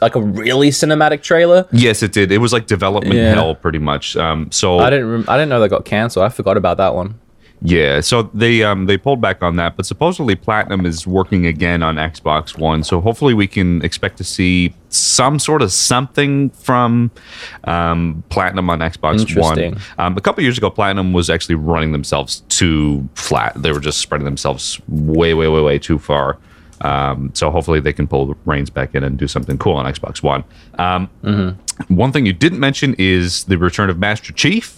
like 0.02 0.16
a 0.16 0.20
really 0.20 0.70
cinematic 0.70 1.22
trailer? 1.22 1.66
yes 1.72 2.02
it 2.02 2.12
did 2.12 2.32
it 2.32 2.38
was 2.38 2.52
like 2.52 2.66
development 2.66 3.14
Yeah. 3.14 3.34
hell 3.34 3.54
pretty 3.54 3.78
much 3.78 4.16
um, 4.16 4.50
so 4.50 4.78
I 4.80 4.90
didn't. 4.90 5.08
Rem- 5.10 5.24
I 5.28 5.36
didn't 5.36 5.50
know 5.50 5.60
that 5.60 5.68
got 5.68 5.84
canceled. 5.84 6.24
I 6.24 6.28
forgot 6.30 6.56
about 6.56 6.76
that 6.78 6.94
one. 6.94 7.14
yeah 7.62 8.00
so 8.00 8.22
they 8.32 8.64
um, 8.64 8.86
they 8.86 8.96
pulled 8.96 9.20
back 9.20 9.42
on 9.42 9.56
that 9.56 9.76
but 9.76 9.84
supposedly 9.84 10.34
platinum 10.34 10.86
is 10.86 11.06
working 11.06 11.44
again 11.44 11.82
on 11.82 11.96
xbox 11.96 12.56
one 12.58 12.82
so 12.82 13.02
hopefully 13.02 13.34
we 13.34 13.46
can 13.46 13.84
expect 13.84 14.16
to 14.16 14.24
see 14.24 14.72
some 14.88 15.38
sort 15.38 15.60
of 15.60 15.70
something 15.70 16.48
from 16.66 17.10
um, 17.64 18.24
platinum 18.30 18.70
on 18.70 18.78
xbox 18.78 19.38
one 19.38 19.78
um, 19.98 20.16
a 20.16 20.20
couple 20.22 20.42
years 20.42 20.56
ago 20.56 20.70
platinum 20.70 21.12
was 21.12 21.28
actually 21.28 21.54
running 21.54 21.92
themselves 21.92 22.40
too 22.48 23.06
flat 23.14 23.52
they 23.62 23.72
were 23.72 23.80
just 23.80 23.98
spreading 23.98 24.24
themselves 24.24 24.80
way 24.88 25.34
way 25.34 25.46
way 25.48 25.60
way 25.60 25.78
too 25.78 25.98
far 25.98 26.38
um, 26.80 27.30
so 27.34 27.50
hopefully 27.50 27.80
they 27.80 27.92
can 27.92 28.06
pull 28.06 28.26
the 28.26 28.34
reins 28.44 28.70
back 28.70 28.94
in 28.94 29.04
and 29.04 29.18
do 29.18 29.28
something 29.28 29.58
cool 29.58 29.74
on 29.74 29.86
Xbox 29.92 30.22
One. 30.22 30.44
Um, 30.78 31.08
One 31.88 32.12
thing 32.12 32.26
you 32.26 32.32
didn't 32.34 32.60
mention 32.60 32.94
is 32.98 33.44
the 33.44 33.56
return 33.58 33.88
of 33.90 33.98
Master 33.98 34.32
Chief. 34.32 34.76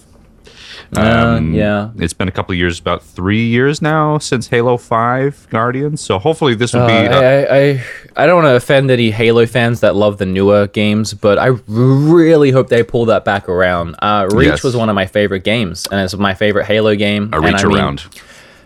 Uh, 0.96 1.00
Um, 1.38 1.54
yeah. 1.54 1.90
It's 1.96 2.12
been 2.12 2.28
a 2.28 2.30
couple 2.30 2.52
of 2.52 2.58
years, 2.58 2.78
about 2.78 3.02
three 3.02 3.44
years 3.46 3.80
now 3.82 4.18
since 4.18 4.48
Halo 4.48 4.76
Five 4.76 5.46
Guardians. 5.50 6.00
So 6.00 6.18
hopefully 6.18 6.54
this 6.54 6.72
will 6.74 6.82
Uh, 6.82 6.86
be. 6.88 6.92
I, 6.92 7.42
I, 7.42 7.56
I, 7.58 7.84
I 8.16 8.26
don't 8.26 8.42
want 8.42 8.46
to 8.52 8.56
offend 8.56 8.90
any 8.90 9.10
Halo 9.10 9.46
fans 9.46 9.80
that 9.80 9.96
love 9.96 10.18
the 10.18 10.26
newer 10.26 10.66
games, 10.68 11.14
but 11.14 11.38
I 11.38 11.56
really 11.66 12.50
hope 12.50 12.68
they 12.68 12.82
pull 12.82 13.06
that 13.06 13.24
back 13.24 13.48
around. 13.48 13.96
Uh, 14.00 14.28
Reach 14.32 14.48
Yes. 14.48 14.62
was 14.64 14.76
one 14.76 14.88
of 14.88 14.94
my 14.94 15.06
favorite 15.06 15.44
games, 15.44 15.86
and 15.90 16.00
it's 16.00 16.14
my 16.16 16.34
favorite 16.34 16.66
Halo 16.66 16.94
game. 16.94 17.30
a 17.32 17.36
and 17.36 17.44
reach 17.46 17.64
I 17.64 17.68
mean, 17.68 17.76
around. 17.78 18.04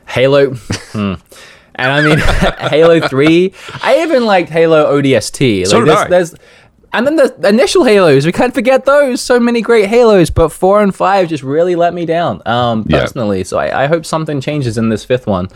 Halo. 0.09 0.51
hmm. 0.93 1.15
And 1.77 1.93
I 1.93 2.01
mean, 2.03 2.19
Halo 2.71 3.07
3. 3.07 3.53
I 3.83 4.03
even 4.03 4.25
liked 4.25 4.49
Halo 4.51 5.01
ODST. 5.01 5.61
Like, 5.61 5.67
So 5.69 5.79
did 5.81 5.89
there's, 5.89 5.99
I. 5.99 6.09
there's, 6.09 6.35
and 6.93 7.07
then 7.07 7.17
the 7.17 7.49
initial 7.49 7.85
Halos, 7.85 8.25
we 8.25 8.33
can't 8.33 8.55
forget 8.55 8.85
those. 8.87 9.21
So 9.21 9.39
many 9.39 9.61
great 9.61 9.87
Halos, 9.89 10.31
but 10.31 10.49
4 10.49 10.83
and 10.83 10.95
5 10.95 11.29
just 11.29 11.43
really 11.43 11.75
let 11.77 11.93
me 11.93 12.07
down, 12.07 12.41
um, 12.47 12.87
Yeah. 12.89 13.01
personally. 13.01 13.45
So 13.45 13.59
I, 13.59 13.85
I 13.85 13.87
hope 13.87 14.07
something 14.07 14.41
changes 14.41 14.79
in 14.79 14.89
this 14.89 15.05
fifth 15.05 15.27
one. 15.27 15.49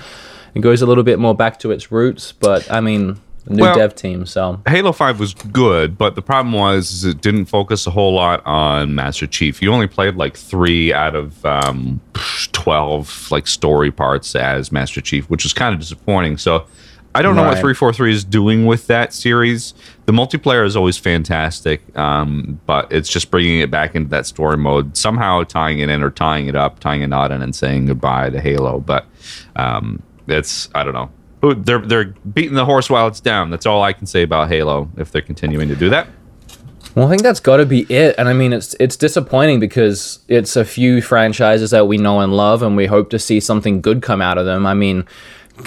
It 0.54 0.60
goes 0.60 0.82
a 0.82 0.86
little 0.86 1.04
bit 1.04 1.18
more 1.18 1.34
back 1.34 1.58
to 1.60 1.70
its 1.70 1.90
roots, 1.90 2.32
but 2.32 2.70
I 2.70 2.80
mean, 2.80 3.18
new 3.50 3.62
Well- 3.62 3.74
dev 3.74 3.94
team, 3.94 4.24
so. 4.26 4.60
Halo 4.68 4.92
5 4.92 5.20
was 5.20 5.34
good, 5.34 5.98
but 5.98 6.14
the 6.14 6.22
problem 6.22 6.52
was 6.54 6.90
is 6.92 7.04
it 7.04 7.20
didn't 7.20 7.46
focus 7.46 7.86
a 7.86 7.90
whole 7.90 8.14
lot 8.14 8.42
on 8.46 8.94
Master 8.94 9.26
Chief. 9.26 9.60
You 9.60 9.72
only 9.72 9.86
played 9.86 10.16
like 10.16 10.36
three 10.36 10.92
out 10.94 11.14
of 11.14 11.44
um, 11.44 12.00
12 12.52 13.30
like 13.30 13.46
story 13.46 13.90
parts 13.90 14.34
as 14.34 14.70
Master 14.72 15.00
Chief, 15.00 15.28
which 15.28 15.44
was 15.44 15.52
kind 15.52 15.74
of 15.74 15.80
disappointing. 15.80 16.38
So 16.38 16.64
I 17.14 17.22
don't 17.22 17.34
know 17.34 17.42
what 17.42 17.54
343 17.58 18.12
is 18.12 18.22
doing 18.22 18.66
with 18.66 18.86
that 18.86 19.12
series. 19.12 19.74
The 20.06 20.12
multiplayer 20.12 20.64
is 20.64 20.76
always 20.76 20.96
fantastic, 20.96 21.82
um, 21.98 22.60
but 22.66 22.92
it's 22.92 23.08
just 23.08 23.32
bringing 23.32 23.58
it 23.58 23.70
back 23.70 23.96
into 23.96 24.08
that 24.10 24.26
story 24.26 24.56
mode, 24.56 24.96
somehow 24.96 25.42
tying 25.42 25.80
it 25.80 25.88
in 25.88 26.04
or 26.04 26.10
tying 26.10 26.46
it 26.46 26.54
up, 26.54 26.78
tying 26.78 27.02
a 27.02 27.08
knot 27.08 27.32
in 27.32 27.42
and 27.42 27.54
saying 27.54 27.86
goodbye 27.86 28.30
to 28.30 28.40
Halo. 28.40 28.78
But 28.78 29.06
um, 29.56 30.00
it's, 30.28 30.68
I 30.72 30.84
don't 30.84 30.94
know. 30.94 31.10
They're 31.42 31.78
they're 31.78 32.04
beating 32.34 32.54
the 32.54 32.64
horse 32.66 32.90
while 32.90 33.06
it's 33.06 33.20
down. 33.20 33.50
That's 33.50 33.66
all 33.66 33.82
I 33.82 33.92
can 33.92 34.06
say 34.06 34.22
about 34.22 34.48
Halo. 34.48 34.90
If 34.96 35.10
they're 35.10 35.22
continuing 35.22 35.68
to 35.68 35.76
do 35.76 35.88
that, 35.90 36.06
Well, 36.94 37.06
I 37.06 37.10
think 37.10 37.22
that's 37.22 37.40
got 37.40 37.58
to 37.58 37.66
be 37.66 37.80
it, 37.88 38.14
and 38.18 38.28
I 38.28 38.32
mean 38.34 38.52
it's 38.52 38.74
it's 38.78 38.96
disappointing 38.96 39.58
because 39.60 40.18
it's 40.28 40.56
a 40.56 40.64
few 40.64 41.00
franchises 41.00 41.70
that 41.70 41.86
we 41.86 41.96
know 41.96 42.20
and 42.20 42.36
love, 42.36 42.62
and 42.62 42.76
we 42.76 42.86
hope 42.86 43.10
to 43.10 43.18
see 43.18 43.40
something 43.40 43.80
good 43.80 44.02
come 44.02 44.20
out 44.20 44.36
of 44.38 44.44
them. 44.44 44.66
I 44.66 44.74
mean, 44.74 45.06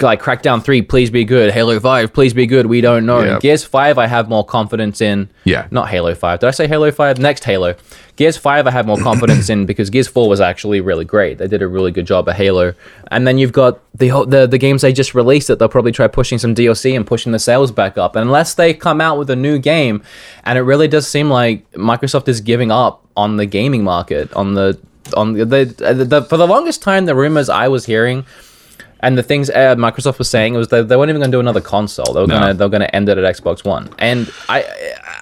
like 0.00 0.22
Crackdown 0.22 0.62
Three, 0.62 0.80
please 0.82 1.10
be 1.10 1.24
good. 1.24 1.50
Halo 1.52 1.80
Five, 1.80 2.12
please 2.12 2.34
be 2.34 2.46
good. 2.46 2.66
We 2.66 2.80
don't 2.80 3.04
know. 3.04 3.22
Yeah. 3.24 3.38
Gears 3.40 3.64
Five, 3.64 3.98
I 3.98 4.06
have 4.06 4.28
more 4.28 4.44
confidence 4.44 5.00
in. 5.00 5.28
Yeah. 5.44 5.66
Not 5.72 5.88
Halo 5.88 6.14
Five. 6.14 6.38
Did 6.40 6.46
I 6.46 6.50
say 6.52 6.68
Halo 6.68 6.90
Five? 6.92 7.18
Next 7.18 7.42
Halo. 7.44 7.74
Gears 8.16 8.36
Five, 8.36 8.66
I 8.66 8.70
have 8.70 8.86
more 8.86 8.96
confidence 8.98 9.48
in 9.50 9.66
because 9.66 9.90
Gears 9.90 10.06
Four 10.06 10.28
was 10.28 10.40
actually 10.40 10.80
really 10.80 11.04
great. 11.04 11.38
They 11.38 11.48
did 11.48 11.62
a 11.62 11.66
really 11.68 11.90
good 11.90 12.06
job 12.06 12.28
at 12.28 12.36
Halo, 12.36 12.74
and 13.10 13.26
then 13.26 13.38
you've 13.38 13.52
got 13.52 13.80
the 13.96 14.10
the 14.26 14.46
the 14.46 14.58
games 14.58 14.82
they 14.82 14.92
just 14.92 15.14
released 15.14 15.48
that 15.48 15.58
they'll 15.58 15.68
probably 15.68 15.90
try 15.92 16.06
pushing 16.06 16.38
some 16.38 16.54
DLC 16.54 16.94
and 16.96 17.04
pushing 17.06 17.32
the 17.32 17.38
sales 17.40 17.72
back 17.72 17.98
up. 17.98 18.14
And 18.14 18.24
unless 18.26 18.54
they 18.54 18.72
come 18.72 19.00
out 19.00 19.18
with 19.18 19.30
a 19.30 19.36
new 19.36 19.58
game, 19.58 20.02
and 20.44 20.56
it 20.58 20.62
really 20.62 20.86
does 20.86 21.08
seem 21.08 21.28
like 21.28 21.68
Microsoft 21.72 22.28
is 22.28 22.40
giving 22.40 22.70
up 22.70 23.04
on 23.16 23.36
the 23.36 23.46
gaming 23.46 23.82
market 23.82 24.32
on 24.34 24.54
the 24.54 24.78
on 25.16 25.32
the, 25.34 25.44
the, 25.44 25.64
the 26.04 26.22
for 26.22 26.36
the 26.36 26.46
longest 26.46 26.82
time 26.82 27.04
the 27.06 27.14
rumors 27.14 27.48
I 27.48 27.68
was 27.68 27.84
hearing 27.84 28.24
and 29.00 29.18
the 29.18 29.22
things 29.22 29.50
uh, 29.50 29.74
Microsoft 29.76 30.16
was 30.18 30.30
saying 30.30 30.54
was 30.54 30.68
that 30.68 30.88
they 30.88 30.96
weren't 30.96 31.10
even 31.10 31.20
going 31.20 31.30
to 31.30 31.36
do 31.36 31.40
another 31.40 31.60
console. 31.60 32.14
They 32.14 32.22
were 32.22 32.26
No. 32.26 32.38
gonna 32.38 32.54
they're 32.54 32.68
gonna 32.70 32.88
end 32.92 33.08
it 33.10 33.18
at 33.18 33.36
Xbox 33.36 33.62
One. 33.64 33.90
And 33.98 34.32
I 34.48 34.64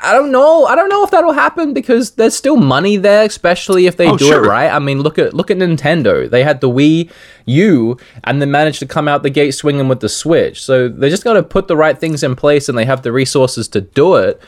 I 0.04 0.12
don't 0.12 0.32
know. 0.32 0.66
I 0.66 0.75
don't 0.75 0.88
know 0.88 1.04
if 1.04 1.11
that'll 1.12 1.32
happen 1.32 1.73
because 1.73 2.12
there's 2.12 2.35
still 2.35 2.56
money 2.56 2.97
there, 2.97 3.25
especially 3.25 3.87
if 3.87 3.97
they 3.97 4.09
Oh, 4.09 4.16
do 4.16 4.26
sure. 4.26 4.44
it 4.44 4.49
right. 4.49 4.68
I 4.71 4.78
mean, 4.80 5.00
look 5.00 5.18
at 5.18 5.32
look 5.32 5.50
at 5.50 5.56
Nintendo. 5.59 6.28
They 6.28 6.42
had 6.42 6.61
the 6.61 6.68
Wii 6.68 7.09
U 7.47 7.97
and 8.25 8.40
then 8.42 8.50
managed 8.50 8.80
to 8.80 8.87
come 8.87 9.06
out 9.06 9.23
the 9.23 9.30
gate 9.30 9.52
swinging 9.52 9.88
with 9.88 10.00
the 10.00 10.09
Switch. 10.09 10.62
So 10.64 10.88
they 10.88 11.09
just 11.09 11.23
got 11.25 11.35
to 11.35 11.42
put 11.42 11.68
the 11.68 11.76
right 11.76 11.97
things 11.97 12.23
in 12.25 12.35
place 12.35 12.68
and 12.68 12.76
they 12.76 12.85
have 12.85 13.02
the 13.02 13.12
resources 13.12 13.68
to 13.68 13.80
do 13.80 14.16
it. 14.16 14.40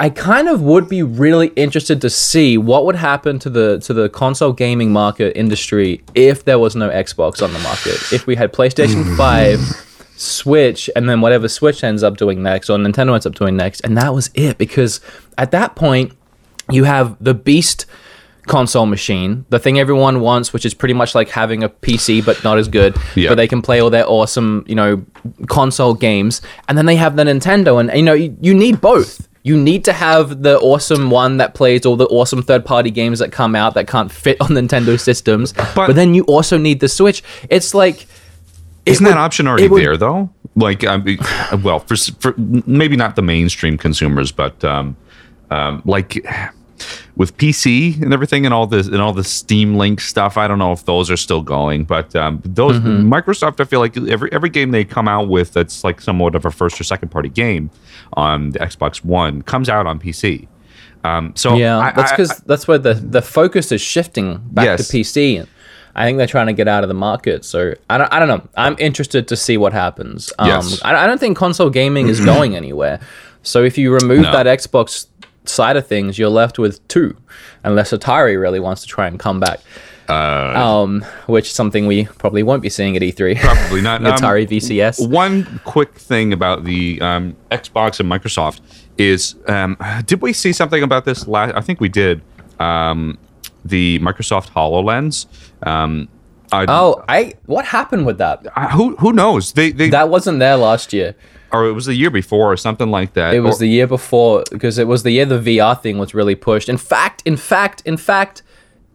I 0.00 0.10
kind 0.10 0.48
of 0.48 0.60
would 0.62 0.88
be 0.88 1.02
really 1.02 1.48
interested 1.56 2.00
to 2.02 2.10
see 2.10 2.56
what 2.56 2.84
would 2.86 2.94
happen 2.96 3.38
to 3.40 3.50
the 3.50 3.78
to 3.80 3.92
the 3.92 4.08
console 4.08 4.52
gaming 4.52 4.92
market 4.92 5.36
industry 5.36 6.02
if 6.14 6.44
there 6.44 6.58
was 6.58 6.76
no 6.76 6.88
Xbox 6.88 7.42
on 7.42 7.52
the 7.52 7.58
market. 7.60 7.96
If 8.12 8.26
we 8.26 8.36
had 8.36 8.52
PlayStation 8.52 9.16
5, 9.16 9.58
Switch, 10.20 10.90
and 10.96 11.08
then 11.08 11.20
whatever 11.20 11.48
Switch 11.48 11.84
ends 11.84 12.02
up 12.02 12.16
doing 12.16 12.42
next 12.42 12.68
or 12.68 12.76
Nintendo 12.78 13.14
ends 13.14 13.26
up 13.26 13.34
doing 13.34 13.56
next, 13.56 13.80
and 13.82 13.96
that 13.96 14.12
was 14.14 14.30
it 14.34 14.58
because 14.58 15.00
at 15.36 15.50
that 15.52 15.76
point 15.76 16.12
you 16.70 16.84
have 16.84 17.16
the 17.20 17.34
beast 17.34 17.86
console 18.46 18.86
machine, 18.86 19.44
the 19.50 19.58
thing 19.58 19.78
everyone 19.78 20.20
wants, 20.20 20.52
which 20.52 20.64
is 20.64 20.72
pretty 20.74 20.94
much 20.94 21.14
like 21.14 21.28
having 21.28 21.62
a 21.62 21.68
PC 21.68 22.24
but 22.24 22.42
not 22.42 22.58
as 22.58 22.66
good, 22.66 22.96
Yeah. 23.14 23.28
but 23.28 23.34
they 23.36 23.46
can 23.46 23.60
play 23.62 23.80
all 23.80 23.90
their 23.90 24.08
awesome, 24.08 24.64
you 24.66 24.74
know, 24.74 25.04
console 25.48 25.94
games. 25.94 26.40
And 26.66 26.76
then 26.78 26.86
they 26.86 26.96
have 26.96 27.16
the 27.16 27.24
Nintendo, 27.24 27.78
and 27.78 27.90
you 27.94 28.02
know, 28.02 28.14
you, 28.14 28.36
you 28.40 28.54
need 28.54 28.80
both. 28.80 29.28
You 29.44 29.56
need 29.56 29.84
to 29.84 29.92
have 29.92 30.42
the 30.42 30.58
awesome 30.58 31.10
one 31.10 31.36
that 31.36 31.54
plays 31.54 31.86
all 31.86 31.96
the 31.96 32.06
awesome 32.06 32.42
third-party 32.42 32.90
games 32.90 33.18
that 33.20 33.32
come 33.32 33.54
out 33.54 33.74
that 33.74 33.86
can't 33.86 34.10
fit 34.10 34.38
on 34.40 34.48
Nintendo 34.48 34.98
systems, 34.98 35.52
but, 35.74 35.94
then 35.94 36.14
you 36.14 36.24
also 36.24 36.56
need 36.58 36.80
the 36.80 36.88
Switch. 36.88 37.22
It's 37.50 37.72
like 37.74 38.06
isn't 38.88 39.04
would- 39.04 39.12
that 39.12 39.18
option 39.18 39.46
already 39.48 39.68
would- 39.68 39.82
there 39.82 39.96
though? 39.96 40.30
Like, 40.56 40.84
I 40.84 40.96
mean, 40.96 41.18
well, 41.62 41.78
for, 41.80 41.96
for 41.96 42.34
maybe 42.36 42.96
not 42.96 43.14
the 43.16 43.22
mainstream 43.22 43.78
consumers, 43.78 44.32
but 44.32 44.64
um, 44.64 44.96
um, 45.50 45.82
like 45.84 46.24
with 47.16 47.36
PC 47.36 48.00
and 48.02 48.12
everything 48.12 48.44
and 48.44 48.52
all 48.54 48.66
this 48.66 48.86
and 48.86 49.00
all 49.00 49.12
the 49.12 49.24
Steam 49.24 49.76
Link 49.76 50.00
stuff. 50.00 50.36
I 50.36 50.46
don't 50.48 50.58
know 50.58 50.72
if 50.72 50.84
those 50.84 51.10
are 51.10 51.16
still 51.16 51.42
going, 51.42 51.84
but 51.84 52.14
um, 52.16 52.40
those 52.44 52.76
Mm-hmm. 52.78 53.12
Microsoft, 53.12 53.60
I 53.60 53.64
feel 53.64 53.80
like 53.80 53.96
every 53.96 54.32
every 54.32 54.48
game 54.50 54.70
they 54.72 54.84
come 54.84 55.06
out 55.08 55.28
with 55.28 55.52
that's 55.52 55.84
like 55.84 56.00
somewhat 56.00 56.34
of 56.34 56.44
a 56.44 56.50
first 56.50 56.80
or 56.80 56.84
second 56.84 57.08
party 57.10 57.28
game 57.28 57.70
on 58.14 58.50
the 58.50 58.58
Xbox 58.60 59.04
One 59.04 59.42
comes 59.42 59.68
out 59.68 59.86
on 59.86 59.98
PC. 60.00 60.48
Um, 61.04 61.32
so 61.36 61.54
yeah, 61.56 61.78
I- 61.78 61.92
that's 61.92 62.10
because 62.12 62.36
that's 62.46 62.66
where 62.66 62.78
the 62.78 62.94
the 62.94 63.22
focus 63.22 63.70
is 63.70 63.80
shifting 63.80 64.38
back 64.52 64.64
Yes. 64.64 64.88
to 64.88 64.96
PC. 64.96 65.46
I 65.98 66.04
think 66.06 66.16
they're 66.18 66.26
trying 66.26 66.46
to 66.46 66.52
get 66.52 66.68
out 66.68 66.84
of 66.84 66.88
the 66.88 66.94
market. 66.94 67.44
So 67.44 67.74
I 67.90 67.98
don't, 67.98 68.12
I 68.12 68.18
don't 68.18 68.28
know. 68.28 68.48
I'm 68.56 68.76
interested 68.78 69.28
to 69.28 69.36
see 69.36 69.56
what 69.56 69.72
happens. 69.72 70.32
Um, 70.38 70.48
Yes. 70.48 70.80
I, 70.84 70.94
I 70.94 71.06
don't 71.06 71.18
think 71.18 71.36
console 71.36 71.70
gaming 71.70 72.08
is 72.08 72.20
going 72.24 72.56
anywhere. 72.56 73.00
So 73.42 73.62
if 73.64 73.76
you 73.76 73.92
remove 73.92 74.22
No. 74.22 74.32
that 74.32 74.46
Xbox 74.46 75.06
side 75.44 75.76
of 75.76 75.86
things, 75.86 76.18
you're 76.18 76.28
left 76.30 76.58
with 76.58 76.86
two, 76.88 77.16
unless 77.64 77.90
Atari 77.92 78.40
really 78.40 78.60
wants 78.60 78.82
to 78.82 78.88
try 78.88 79.06
and 79.06 79.18
come 79.18 79.40
back. 79.40 79.60
Uh, 80.08 80.54
um, 80.56 81.04
which 81.26 81.48
is 81.48 81.52
something 81.52 81.86
we 81.86 82.06
probably 82.06 82.42
won't 82.42 82.62
be 82.62 82.70
seeing 82.70 82.96
at 82.96 83.02
E3. 83.02 83.38
Probably 83.40 83.82
not. 83.82 84.00
Um, 84.04 84.12
Atari 84.12 84.48
VCS. 84.48 85.06
One 85.10 85.60
quick 85.64 85.94
thing 85.96 86.32
about 86.32 86.64
the 86.64 86.98
um, 87.02 87.36
Xbox 87.50 88.00
and 88.00 88.10
Microsoft 88.10 88.60
is, 88.96 89.34
um, 89.48 89.76
did 90.06 90.22
we 90.22 90.32
see 90.32 90.52
something 90.54 90.82
about 90.82 91.04
this 91.04 91.26
last? 91.28 91.54
I 91.56 91.60
think 91.60 91.80
we 91.80 91.88
did. 91.90 92.22
The 93.68 93.98
Microsoft 94.00 94.50
Hololens. 94.52 95.26
Um, 95.66 96.08
I, 96.50 96.64
Oh, 96.68 97.04
I 97.08 97.34
what 97.46 97.64
happened 97.66 98.06
with 98.06 98.18
that? 98.18 98.46
I- 98.56 98.68
who 98.68 98.96
who 98.96 99.12
knows? 99.12 99.52
They 99.52 99.70
they 99.70 99.90
That 99.90 100.08
wasn't 100.08 100.38
there 100.38 100.56
last 100.56 100.92
year. 100.92 101.14
or 101.52 101.66
it 101.66 101.72
was 101.72 101.86
the 101.86 101.94
year 101.94 102.10
before 102.10 102.52
or 102.52 102.56
something 102.56 102.90
like 102.90 103.12
that. 103.14 103.34
It 103.34 103.40
was 103.40 103.56
Or- 103.56 103.60
the 103.60 103.68
year 103.68 103.86
before 103.86 104.44
because 104.50 104.78
it 104.78 104.86
was 104.86 105.02
the 105.02 105.10
year 105.12 105.26
the 105.26 105.38
VR 105.38 105.74
thing 105.80 105.98
was 105.98 106.14
really 106.14 106.34
pushed. 106.34 106.68
In 106.68 106.76
fact, 106.78 107.22
in 107.24 107.36
fact, 107.36 107.82
in 107.84 107.96
fact, 107.96 108.42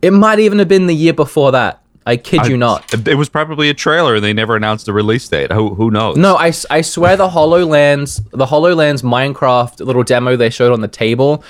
it 0.01 0.11
might 0.13 0.39
even 0.39 0.59
have 0.59 0.67
been 0.67 0.87
the 0.87 0.95
year 0.95 1.13
before 1.13 1.51
that. 1.51 1.79
I 2.05 2.17
kid 2.17 2.47
you 2.47 2.57
not. 2.57 2.93
It 3.07 3.15
was 3.17 3.29
probably 3.29 3.69
a 3.69 3.73
trailer, 3.73 4.15
and 4.15 4.23
they 4.23 4.33
never 4.33 4.57
announced 4.57 4.85
the 4.87 4.91
release 4.93 5.25
date. 5.29 5.51
Who 5.53 5.73
who 5.75 5.89
knows? 5.89 6.17
No, 6.17 6.35
I, 6.35 6.51
I 6.69 6.81
swear 6.81 7.15
the 7.15 7.29
HoloLens, 7.29 8.21
the 8.31 8.45
HoloLens 8.47 9.03
Minecraft 9.03 9.79
little 9.85 10.03
demo 10.03 10.35
they 10.35 10.49
showed 10.49 10.73
on 10.73 10.81
the 10.81 10.89
table, 10.89 11.43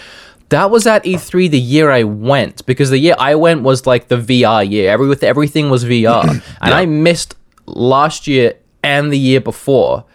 that 0.49 0.69
was 0.71 0.85
at 0.85 1.03
E3 1.03 1.49
the 1.49 1.59
year 1.59 1.91
I 1.91 2.03
went 2.03 2.65
because 2.65 2.89
the 2.89 2.99
year 2.99 3.15
I 3.17 3.35
went 3.35 3.63
was 3.63 3.85
like 3.85 4.07
the 4.07 4.17
VR 4.17 4.69
year. 4.69 4.91
Every 4.91 5.07
with 5.07 5.23
everything 5.23 5.69
was 5.69 5.85
VR, 5.85 6.23
and 6.61 6.73
I 6.73 6.85
missed 6.85 7.35
last 7.65 8.27
year 8.27 8.55
and 8.83 9.11
the 9.11 9.17
year 9.17 9.41
before. 9.41 10.05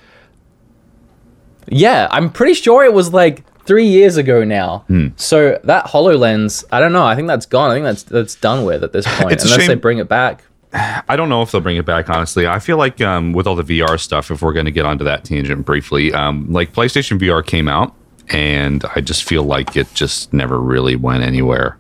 Yeah, 1.71 2.09
I'm 2.11 2.31
pretty 2.31 2.55
sure 2.55 2.85
it 2.85 2.93
was 2.93 3.13
like 3.13 3.45
three 3.65 3.87
years 3.87 4.17
ago 4.17 4.45
now. 4.45 4.85
Hmm. 4.89 5.09
So 5.17 5.61
that 5.65 5.87
Hololens, 5.87 6.65
I 6.73 6.81
don't 6.81 6.93
know. 6.93 7.05
I 7.05 7.15
think 7.15 7.29
that's 7.29 7.47
gone. 7.47 7.71
I 7.71 7.75
think 7.75 7.85
that's 7.85 8.03
that's 8.05 8.35
done 8.35 8.65
with 8.65 8.83
at 8.83 8.93
this 8.93 9.07
point, 9.07 9.33
It's 9.33 9.45
unless 9.45 9.67
they 9.67 9.75
bring 9.75 9.99
it 9.99 10.09
back. 10.09 10.43
I 10.73 11.17
don't 11.17 11.29
know 11.29 11.43
if 11.43 11.51
they'll 11.51 11.61
bring 11.63 11.77
it 11.77 11.87
back. 11.87 12.11
Honestly, 12.11 12.47
I 12.47 12.59
feel 12.59 12.77
like 12.77 13.01
um, 13.01 13.33
with 13.33 13.47
all 13.47 13.57
the 13.57 13.63
VR 13.63 13.99
stuff, 13.99 14.31
if 14.31 14.43
we're 14.43 14.53
going 14.53 14.67
to 14.67 14.71
get 14.71 14.85
onto 14.85 15.05
that 15.05 15.25
tangent 15.25 15.65
briefly, 15.65 16.13
um, 16.13 16.51
like 16.53 16.73
PlayStation 16.73 17.19
VR 17.19 17.45
came 17.45 17.69
out, 17.69 17.95
and 18.31 18.85
I 18.95 19.01
just 19.01 19.25
feel 19.25 19.43
like 19.43 19.77
it 19.77 19.93
just 19.95 20.33
never 20.33 20.59
really 20.59 20.97
went 20.97 21.23
anywhere. 21.23 21.77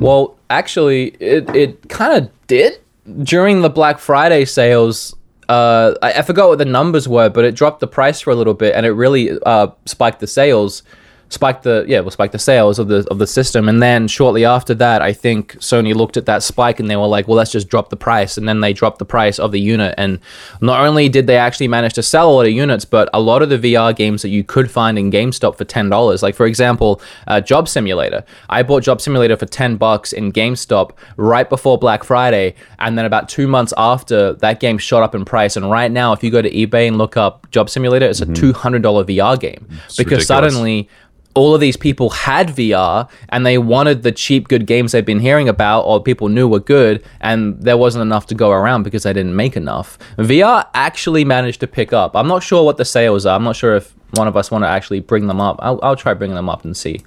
Well, 0.00 0.36
actually, 0.50 1.08
it, 1.20 1.54
it 1.54 1.88
kind 1.88 2.22
of 2.22 2.30
did 2.46 2.78
during 3.22 3.62
the 3.62 3.70
Black 3.70 3.98
Friday 3.98 4.44
sales. 4.44 5.14
Uh, 5.48 5.94
I, 6.02 6.12
I 6.14 6.22
forgot 6.22 6.48
what 6.48 6.58
the 6.58 6.64
numbers 6.64 7.08
were, 7.08 7.28
but 7.28 7.44
it 7.44 7.54
dropped 7.54 7.80
the 7.80 7.86
price 7.86 8.20
for 8.20 8.30
a 8.30 8.34
little 8.36 8.54
bit, 8.54 8.74
and 8.74 8.84
it 8.86 8.92
really 8.92 9.30
uh, 9.46 9.68
spiked 9.86 10.20
the 10.20 10.26
sales, 10.26 10.82
spiked 11.30 11.62
the 11.62 11.84
yeah, 11.86 12.00
well, 12.00 12.10
spiked 12.10 12.32
the 12.32 12.38
sales 12.38 12.78
of 12.78 12.88
the 12.88 13.06
of 13.10 13.18
the 13.18 13.26
system. 13.26 13.68
And 13.68 13.82
then 13.82 14.08
shortly 14.08 14.44
after 14.44 14.74
that, 14.74 15.02
I 15.02 15.12
think 15.12 15.54
Sony 15.56 15.94
looked 15.94 16.16
at 16.16 16.26
that 16.26 16.42
spike 16.42 16.80
and 16.80 16.90
they 16.90 16.96
were 16.96 17.06
like, 17.06 17.28
well, 17.28 17.36
let's 17.36 17.52
just 17.52 17.68
drop 17.68 17.90
the 17.90 17.96
price. 17.96 18.36
And 18.36 18.48
then 18.48 18.60
they 18.60 18.72
dropped 18.72 18.98
the 18.98 19.04
price 19.04 19.38
of 19.38 19.52
the 19.52 19.60
unit. 19.60 19.94
And 19.98 20.20
not 20.60 20.84
only 20.84 21.08
did 21.08 21.26
they 21.26 21.36
actually 21.36 21.68
manage 21.68 21.94
to 21.94 22.02
sell 22.02 22.30
a 22.30 22.32
lot 22.32 22.46
of 22.46 22.52
units, 22.52 22.84
but 22.84 23.08
a 23.12 23.20
lot 23.20 23.42
of 23.42 23.50
the 23.50 23.58
VR 23.58 23.94
games 23.94 24.22
that 24.22 24.30
you 24.30 24.44
could 24.44 24.70
find 24.70 24.98
in 24.98 25.10
GameStop 25.10 25.56
for 25.56 25.64
ten 25.64 25.88
dollars, 25.88 26.22
like 26.22 26.34
for 26.34 26.46
example, 26.46 27.00
uh, 27.26 27.40
Job 27.40 27.68
Simulator. 27.68 28.24
I 28.48 28.62
bought 28.62 28.82
Job 28.82 29.00
Simulator 29.00 29.36
for 29.36 29.46
ten 29.46 29.76
bucks 29.76 30.12
in 30.12 30.32
GameStop 30.32 30.92
right 31.16 31.48
before 31.48 31.78
Black 31.78 32.04
Friday, 32.04 32.54
and 32.78 32.96
then 32.96 33.04
about 33.04 33.28
two 33.28 33.46
months 33.46 33.74
after, 33.76 34.32
that 34.34 34.60
game 34.60 34.78
shot 34.78 35.02
up 35.02 35.14
in 35.14 35.24
price. 35.24 35.56
And 35.56 35.70
right 35.70 35.90
now, 35.90 36.12
if 36.12 36.22
you 36.22 36.30
go 36.30 36.42
to 36.42 36.50
eBay 36.50 36.88
and 36.88 36.98
look 36.98 37.16
up 37.16 37.50
Job 37.50 37.68
Simulator, 37.68 38.06
it's 38.06 38.20
a 38.20 38.32
two 38.32 38.52
hundred 38.52 38.82
dollar 38.82 39.04
VR 39.04 39.38
game 39.38 39.66
because 39.68 39.98
ridiculous. 39.98 40.26
suddenly 40.26 40.88
all 41.34 41.54
of 41.54 41.60
these 41.60 41.76
people 41.76 42.10
had 42.10 42.48
VR 42.48 43.08
and 43.28 43.46
they 43.46 43.58
wanted 43.58 44.02
the 44.02 44.12
cheap 44.12 44.48
good 44.48 44.66
games 44.66 44.92
they've 44.92 45.04
been 45.04 45.20
hearing 45.20 45.48
about 45.48 45.82
or 45.82 46.02
people 46.02 46.28
knew 46.28 46.48
were 46.48 46.60
good 46.60 47.04
and 47.20 47.60
there 47.62 47.76
wasn't 47.76 48.02
enough 48.02 48.26
to 48.26 48.34
go 48.34 48.50
around 48.50 48.82
because 48.82 49.04
they 49.04 49.12
didn't 49.12 49.36
make 49.36 49.56
enough. 49.56 49.98
VR 50.16 50.66
actually 50.74 51.24
managed 51.24 51.60
to 51.60 51.66
pick 51.66 51.92
up. 51.92 52.16
I'm 52.16 52.26
not 52.26 52.42
sure 52.42 52.64
what 52.64 52.76
the 52.76 52.84
sales 52.84 53.24
are. 53.24 53.36
I'm 53.36 53.44
not 53.44 53.56
sure 53.56 53.76
if 53.76 53.94
one 54.14 54.26
of 54.26 54.36
us 54.36 54.50
want 54.50 54.64
to 54.64 54.68
actually 54.68 55.00
bring 55.00 55.26
them 55.26 55.40
up. 55.40 55.58
I'll, 55.60 55.78
I'll 55.82 55.96
try 55.96 56.14
bringing 56.14 56.36
them 56.36 56.48
up 56.48 56.64
and 56.64 56.76
see 56.76 57.02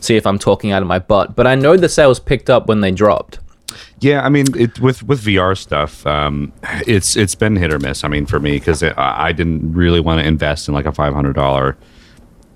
see 0.00 0.16
if 0.16 0.26
I'm 0.26 0.38
talking 0.38 0.72
out 0.72 0.82
of 0.82 0.88
my 0.88 0.98
butt. 0.98 1.36
But 1.36 1.46
I 1.46 1.54
know 1.54 1.76
the 1.76 1.88
sales 1.88 2.18
picked 2.18 2.50
up 2.50 2.66
when 2.66 2.80
they 2.80 2.90
dropped. 2.90 3.38
Yeah, 4.00 4.24
I 4.24 4.30
mean, 4.30 4.46
it, 4.58 4.80
with 4.80 5.02
with 5.02 5.22
VR 5.22 5.56
stuff, 5.56 6.06
um, 6.06 6.52
it's 6.86 7.16
it's 7.16 7.34
been 7.34 7.56
hit 7.56 7.72
or 7.72 7.78
miss. 7.78 8.02
I 8.02 8.08
mean, 8.08 8.26
for 8.26 8.40
me, 8.40 8.52
because 8.52 8.82
I, 8.82 9.32
didn't 9.32 9.72
really 9.72 10.00
want 10.00 10.20
to 10.20 10.26
invest 10.26 10.68
in 10.68 10.74
like 10.74 10.86
a 10.86 10.92
five 10.92 11.14
hundred 11.14 11.34
dollar 11.34 11.76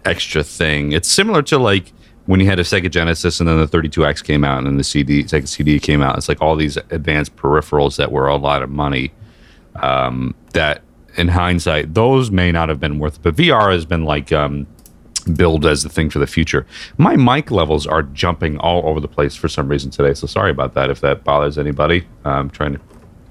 extra 0.04 0.42
thing. 0.42 0.92
It's 0.92 1.08
similar 1.08 1.42
to 1.42 1.58
like 1.58 1.92
when 2.26 2.40
you 2.40 2.46
had 2.46 2.58
a 2.58 2.62
Sega 2.62 2.90
Genesis 2.90 3.38
and 3.40 3.48
then 3.48 3.58
the 3.58 3.66
32X 3.66 4.24
came 4.24 4.44
out 4.44 4.58
and 4.58 4.66
then 4.66 4.76
the 4.76 4.84
CD 4.84 5.24
Sega 5.24 5.46
CD 5.48 5.78
came 5.78 6.02
out. 6.02 6.16
It's 6.16 6.28
like 6.28 6.40
all 6.40 6.56
these 6.56 6.76
advanced 6.76 7.36
peripherals 7.36 7.96
that 7.96 8.10
were 8.10 8.28
a 8.28 8.36
lot 8.36 8.62
of 8.62 8.70
money. 8.70 9.12
Um, 9.76 10.34
that 10.52 10.82
in 11.16 11.28
hindsight, 11.28 11.94
those 11.94 12.30
may 12.30 12.52
not 12.52 12.68
have 12.68 12.80
been 12.80 12.98
worth. 12.98 13.16
it. 13.16 13.22
But 13.22 13.36
VR 13.36 13.72
has 13.72 13.84
been 13.84 14.04
like 14.04 14.32
um, 14.32 14.66
billed 15.36 15.66
as 15.66 15.82
the 15.82 15.88
thing 15.88 16.10
for 16.10 16.18
the 16.18 16.26
future. 16.26 16.66
My 16.96 17.16
mic 17.16 17.50
levels 17.50 17.86
are 17.86 18.02
jumping 18.02 18.58
all 18.58 18.86
over 18.88 19.00
the 19.00 19.08
place 19.08 19.34
for 19.34 19.48
some 19.48 19.68
reason 19.68 19.90
today. 19.90 20.14
So 20.14 20.26
sorry 20.26 20.50
about 20.50 20.74
that 20.74 20.90
if 20.90 21.00
that 21.00 21.24
bothers 21.24 21.58
anybody. 21.58 22.06
I'm 22.24 22.50
trying 22.50 22.74
to 22.74 22.80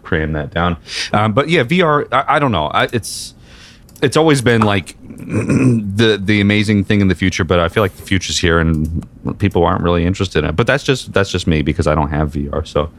cram 0.03 0.33
that 0.33 0.51
down. 0.51 0.77
Um, 1.13 1.33
but 1.33 1.49
yeah, 1.49 1.63
VR. 1.63 2.07
I, 2.11 2.35
I 2.35 2.39
don't 2.39 2.51
know. 2.51 2.67
I, 2.67 2.85
it's 2.93 3.35
it's 4.03 4.17
always 4.17 4.41
been 4.41 4.61
like 4.61 4.95
the 5.01 6.19
the 6.21 6.41
amazing 6.41 6.83
thing 6.83 7.01
in 7.01 7.07
the 7.07 7.15
future, 7.15 7.43
but 7.43 7.59
I 7.59 7.69
feel 7.69 7.81
like 7.83 7.95
the 7.95 8.03
future's 8.03 8.37
here 8.39 8.59
and 8.59 9.05
people 9.39 9.63
aren't 9.63 9.81
really 9.81 10.05
interested 10.05 10.43
in 10.43 10.49
it. 10.49 10.55
But 10.55 10.67
that's 10.67 10.83
just 10.83 11.13
that's 11.13 11.31
just 11.31 11.47
me 11.47 11.61
because 11.61 11.87
I 11.87 11.95
don't 11.95 12.09
have 12.09 12.31
VR. 12.33 12.65
So 12.67 12.91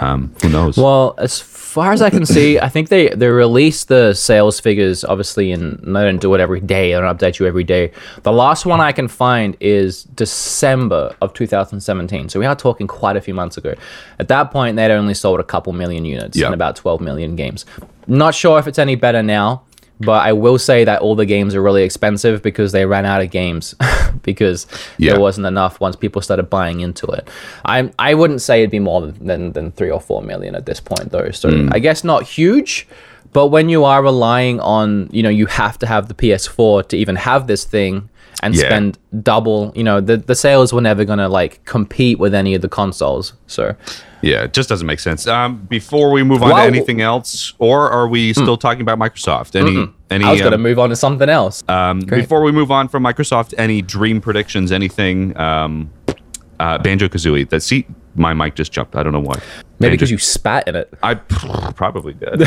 um, 0.00 0.34
who 0.42 0.48
knows? 0.50 0.76
Well, 0.76 1.14
as 1.18 1.40
far 1.40 1.92
as 1.92 2.02
I 2.02 2.10
can 2.10 2.26
see, 2.26 2.58
I 2.58 2.68
think 2.68 2.88
they, 2.88 3.08
they 3.08 3.28
release 3.28 3.84
the 3.84 4.12
sales 4.14 4.58
figures, 4.60 5.04
obviously, 5.04 5.52
and 5.52 5.78
they 5.78 6.02
don't 6.02 6.18
do 6.20 6.34
it 6.34 6.40
every 6.40 6.60
day. 6.60 6.92
They 6.92 6.98
don't 7.00 7.16
update 7.16 7.38
you 7.38 7.46
every 7.46 7.64
day. 7.64 7.92
The 8.22 8.32
last 8.32 8.66
one 8.66 8.80
I 8.80 8.92
can 8.92 9.08
find 9.08 9.56
is 9.60 10.02
December 10.04 11.14
of 11.22 11.32
2017. 11.32 12.28
So 12.28 12.40
we 12.40 12.46
are 12.46 12.56
talking 12.56 12.86
quite 12.86 13.16
a 13.16 13.20
few 13.20 13.34
months 13.34 13.56
ago. 13.56 13.74
At 14.18 14.28
that 14.28 14.50
point, 14.50 14.76
they'd 14.76 14.90
only 14.92 15.14
sold 15.14 15.40
a 15.40 15.44
couple 15.44 15.72
million 15.72 16.04
units 16.04 16.36
Yeah. 16.36 16.46
and 16.46 16.54
about 16.54 16.76
12 16.76 17.00
million 17.00 17.36
games. 17.36 17.64
Not 18.06 18.34
sure 18.34 18.58
if 18.58 18.66
it's 18.66 18.78
any 18.78 18.94
better 18.94 19.22
now, 19.22 19.62
but 20.00 20.24
I 20.24 20.32
will 20.32 20.58
say 20.58 20.84
that 20.84 21.00
all 21.02 21.14
the 21.16 21.26
games 21.26 21.54
are 21.54 21.62
really 21.62 21.82
expensive 21.82 22.42
because 22.42 22.72
they 22.72 22.86
ran 22.86 23.04
out 23.04 23.20
of 23.20 23.30
games 23.30 23.74
because 24.22 24.66
Yeah. 24.96 25.12
there 25.12 25.20
wasn't 25.20 25.46
enough 25.46 25.80
once 25.80 25.96
people 25.96 26.22
started 26.22 26.48
buying 26.50 26.80
into 26.80 27.06
it. 27.08 27.28
I 27.64 27.90
I 27.98 28.14
wouldn't 28.14 28.40
say 28.42 28.60
it'd 28.60 28.70
be 28.70 28.78
more 28.78 29.00
than 29.06 29.52
than 29.52 29.72
three 29.72 29.90
or 29.90 30.00
four 30.00 30.22
million 30.22 30.54
at 30.54 30.66
this 30.66 30.80
point 30.80 31.10
though. 31.10 31.30
So 31.32 31.50
Hmm. 31.50 31.68
I 31.72 31.78
guess 31.78 32.04
not 32.04 32.22
huge, 32.24 32.86
but 33.32 33.48
when 33.48 33.68
you 33.68 33.84
are 33.84 34.02
relying 34.02 34.60
on 34.60 35.08
you 35.12 35.22
know 35.22 35.30
you 35.30 35.46
have 35.46 35.78
to 35.78 35.86
have 35.86 36.08
the 36.08 36.14
PS4 36.14 36.86
to 36.88 36.96
even 36.96 37.16
have 37.16 37.46
this 37.46 37.64
thing 37.64 38.08
and 38.42 38.54
Yeah. 38.54 38.66
spend 38.66 38.98
double, 39.22 39.72
you 39.74 39.82
know 39.84 40.00
the 40.00 40.16
the 40.16 40.34
sales 40.34 40.72
were 40.72 40.80
never 40.80 41.04
gonna 41.04 41.28
like 41.28 41.64
compete 41.64 42.18
with 42.18 42.34
any 42.34 42.54
of 42.54 42.62
the 42.62 42.68
consoles. 42.68 43.32
So 43.46 43.74
Yeah, 44.20 44.42
it 44.44 44.52
just 44.52 44.68
doesn't 44.68 44.86
make 44.86 44.98
sense. 45.00 45.26
Um, 45.28 45.66
before 45.68 46.10
we 46.10 46.24
move 46.24 46.42
on 46.42 46.48
Well- 46.50 46.56
to 46.62 46.66
anything 46.66 47.00
else, 47.00 47.54
or 47.60 47.88
are 47.90 48.08
we 48.08 48.32
still 48.32 48.56
talking 48.56 48.80
about 48.82 48.98
Microsoft? 48.98 49.54
Any 49.54 49.88
any? 50.10 50.24
I 50.24 50.32
was 50.32 50.40
gonna 50.40 50.56
um, 50.56 50.62
move 50.62 50.78
on 50.78 50.88
to 50.90 50.96
something 50.96 51.28
else. 51.28 51.62
um, 51.68 52.00
before 52.00 52.42
we 52.42 52.50
move 52.52 52.70
on 52.70 52.88
from 52.88 53.04
Microsoft, 53.04 53.54
any 53.58 53.80
dream 53.82 54.20
predictions? 54.20 54.72
Anything? 54.72 55.36
Um, 55.38 55.90
uh, 56.58 56.78
Banjo 56.78 57.06
Kazooie. 57.08 57.48
That 57.48 57.62
see, 57.62 57.86
my 58.16 58.34
mic 58.34 58.56
just 58.56 58.72
jumped. 58.72 58.96
I 58.96 59.02
don't 59.04 59.12
know 59.12 59.20
why. 59.20 59.38
Maybe 59.78 59.92
because 59.94 60.10
you 60.10 60.18
spat 60.18 60.66
in 60.66 60.74
it. 60.74 60.92
I 61.02 61.14
probably 61.76 62.14
did. 62.14 62.42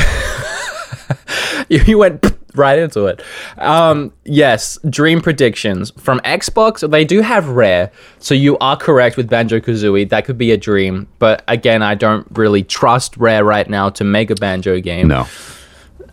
you 1.88 1.98
went 1.98 2.22
right 2.56 2.78
into 2.80 3.06
it. 3.06 3.22
Um, 3.58 4.12
yes, 4.26 4.78
dream 4.90 5.22
predictions 5.22 5.92
from 6.00 6.20
Xbox. 6.22 6.90
They 6.90 7.06
do 7.06 7.22
have 7.22 7.48
rare, 7.50 7.92
so 8.20 8.34
you 8.34 8.58
are 8.60 8.76
correct 8.78 9.18
with 9.18 9.30
Banjo 9.30 9.60
Kazooie. 9.60 10.10
That 10.10 10.26
could 10.26 10.38
be 10.38 10.52
a 10.52 10.58
dream, 10.58 11.08
but 11.20 11.44
again, 11.48 11.82
I 11.82 11.96
don't 11.96 12.26
really 12.32 12.64
trust 12.64 13.18
Rare 13.18 13.44
right 13.44 13.70
now 13.70 13.90
to 13.92 14.04
make 14.04 14.30
a 14.30 14.36
Banjo 14.36 14.80
game. 14.80 15.08
no. 15.08 15.26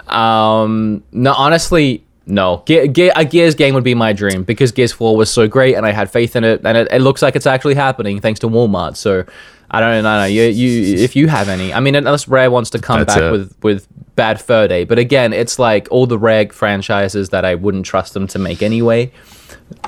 Um, 0.07 1.03
no, 1.13 1.35
honestly, 1.35 2.03
no. 2.27 2.63
Ge- 2.67 2.91
Ge- 2.93 3.11
a 3.15 3.25
Gears 3.25 3.55
game 3.55 3.75
would 3.75 3.85
be 3.85 3.95
my 3.95 4.13
dream 4.13 4.43
because 4.43 4.73
Gears 4.73 4.93
Four 4.93 5.17
was 5.17 5.31
so 5.31 5.47
great, 5.49 5.75
and 5.75 5.85
I 5.85 5.93
had 5.93 6.11
faith 6.11 6.35
in 6.37 6.45
it, 6.45 6.63
and 6.65 6.77
it, 6.79 6.89
it 6.91 7.01
looks 7.01 7.21
like 7.21 7.37
it's 7.37 7.47
actually 7.47 7.75
happening 7.75 8.21
thanks 8.21 8.41
to 8.41 8.49
Walmart. 8.49 8.97
So. 8.97 9.25
I 9.71 9.81
don't 9.81 10.03
know. 10.03 10.25
You, 10.25 10.45
you, 10.45 10.95
if 11.05 11.15
you 11.15 11.29
have 11.29 11.51
any, 11.51 11.75
I 11.75 11.81
mean, 11.81 11.95
unless 11.95 12.27
Rare 12.27 12.51
wants 12.51 12.71
to 12.71 12.79
come 12.79 13.01
That's 13.01 13.15
back 13.17 13.23
it. 13.25 13.31
with 13.33 13.55
with 13.63 13.87
Bad 14.19 14.41
Fur 14.41 14.67
Day, 14.67 14.83
but 14.83 14.99
again, 14.99 15.33
it's 15.33 15.61
like 15.61 15.87
all 15.93 16.05
the 16.05 16.19
Rare 16.19 16.49
franchises 16.49 17.29
that 17.29 17.45
I 17.45 17.55
wouldn't 17.55 17.87
trust 17.87 18.15
them 18.15 18.27
to 18.27 18.39
make 18.41 18.65
anyway. 18.65 19.13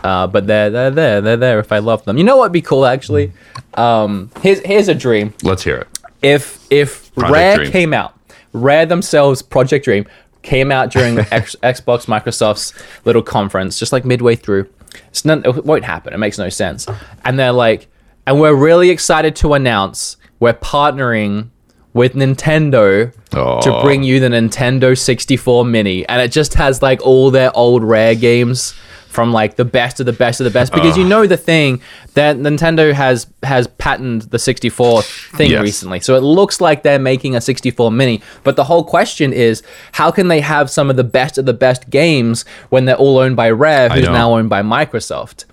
Uh, 0.04 0.28
but 0.28 0.46
they're 0.46 0.70
they're 0.70 0.92
there. 0.92 1.20
They're 1.20 1.37
there 1.37 1.58
if 1.58 1.72
I 1.72 1.78
love 1.80 2.04
them. 2.04 2.16
You 2.16 2.22
know 2.22 2.37
what'd 2.37 2.52
be 2.52 2.62
cool 2.62 2.87
actually? 2.87 3.32
Um, 3.75 4.30
here's 4.40 4.60
here's 4.60 4.87
a 4.87 4.94
dream. 4.94 5.34
Let's 5.42 5.64
hear 5.64 5.78
it. 5.78 5.88
If 6.22 6.64
if 6.70 7.12
Project 7.14 7.32
Rare 7.32 7.56
Dream. 7.56 7.72
came 7.72 7.92
out, 7.92 8.14
Rare 8.52 8.87
themselves, 8.87 9.42
Project 9.42 9.84
Dream 9.84 10.06
came 10.42 10.70
out 10.70 10.92
during 10.92 11.18
X, 11.32 11.56
Xbox 11.64 12.06
Microsoft's 12.06 12.72
little 13.04 13.22
conference, 13.22 13.80
just 13.80 13.92
like 13.92 14.04
midway 14.04 14.37
through. 14.37 14.68
It's 15.08 15.25
none, 15.25 15.42
it 15.44 15.64
won't 15.66 15.84
happen. 15.84 16.12
It 16.14 16.18
makes 16.18 16.38
no 16.38 16.50
sense. 16.50 16.87
And 17.25 17.37
they're 17.37 17.52
like, 17.52 17.88
and 18.28 18.40
we're 18.40 18.54
really 18.54 18.90
excited 18.90 19.34
to 19.37 19.54
announce 19.54 20.16
we're 20.38 20.54
partnering 20.54 21.50
with 21.92 22.14
Nintendo 22.14 23.12
to 23.30 23.38
Oh. 23.38 23.82
bring 23.82 24.02
you 24.02 24.20
the 24.20 24.28
Nintendo 24.28 24.97
64 24.97 25.64
Mini, 25.64 26.06
and 26.09 26.20
it 26.20 26.30
just 26.32 26.54
has 26.54 26.82
like 26.82 27.00
all 27.04 27.30
their 27.30 27.50
old 27.56 27.82
Rare 27.85 28.14
games 28.14 28.75
from 29.09 29.32
like 29.32 29.56
the 29.56 29.64
best 29.64 29.99
of 29.99 30.06
the 30.06 30.12
best 30.12 30.40
of 30.40 30.44
the 30.44 30.50
best. 30.50 30.73
Because 30.73 30.97
you 30.97 31.04
know 31.04 31.26
the 31.26 31.37
thing 31.37 31.80
that 32.14 32.37
Nintendo 32.37 32.92
has 32.92 33.26
has 33.42 33.66
patented 33.66 34.30
the 34.30 34.38
64 34.38 35.02
thing 35.02 35.50
Yes. 35.50 35.62
recently, 35.62 35.99
so 35.99 36.14
it 36.14 36.20
looks 36.23 36.61
like 36.61 36.85
they're 36.85 36.99
making 37.00 37.35
a 37.35 37.40
64 37.40 37.90
Mini. 37.90 38.23
But 38.44 38.54
the 38.54 38.64
whole 38.64 38.85
question 38.85 39.32
is, 39.32 39.62
how 39.92 40.12
can 40.12 40.28
they 40.28 40.40
have 40.40 40.70
some 40.70 40.90
of 40.90 40.97
the 40.97 41.02
best 41.04 41.38
of 41.38 41.44
the 41.47 41.52
best 41.52 41.90
games 41.90 42.44
when 42.68 42.85
they're 42.85 42.94
all 42.97 43.18
owned 43.18 43.35
by 43.35 43.50
Rare, 43.50 43.88
who's 43.88 44.04
now 44.09 44.37
owned 44.37 44.49
by 44.49 44.62
Microsoft? 44.62 45.44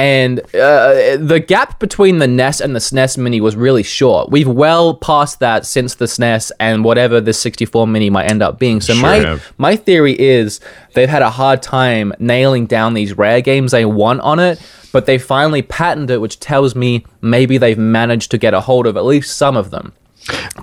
And 0.00 0.40
uh, 0.54 1.18
the 1.18 1.44
gap 1.46 1.78
between 1.78 2.18
the 2.18 2.26
NES 2.26 2.62
and 2.62 2.74
the 2.74 2.80
SNES 2.80 3.18
Mini 3.18 3.38
was 3.42 3.54
really 3.54 3.82
short. 3.82 4.30
We've 4.30 4.48
well 4.48 4.94
past 4.94 5.40
that 5.40 5.66
since 5.66 5.96
the 5.96 6.06
SNES 6.06 6.52
and 6.58 6.84
whatever 6.84 7.20
the 7.20 7.34
64 7.34 7.86
Mini 7.86 8.08
might 8.08 8.24
end 8.30 8.42
up 8.42 8.58
being. 8.58 8.80
So 8.80 8.94
Sure 8.94 9.02
my 9.02 9.16
have. 9.16 9.52
my 9.58 9.76
theory 9.76 10.18
is 10.18 10.58
they've 10.94 11.06
had 11.06 11.20
a 11.20 11.28
hard 11.28 11.60
time 11.60 12.14
nailing 12.18 12.64
down 12.64 12.94
these 12.94 13.12
rare 13.18 13.42
games 13.42 13.72
they 13.72 13.84
want 13.84 14.20
on 14.22 14.38
it, 14.38 14.58
but 14.90 15.04
they 15.04 15.18
finally 15.18 15.60
patented 15.60 16.14
it, 16.14 16.18
which 16.22 16.40
tells 16.40 16.74
me 16.74 17.04
maybe 17.20 17.58
they've 17.58 17.76
managed 17.76 18.30
to 18.30 18.38
get 18.38 18.54
a 18.54 18.60
hold 18.62 18.86
of 18.86 18.96
at 18.96 19.04
least 19.04 19.36
some 19.36 19.54
of 19.54 19.70
them 19.70 19.92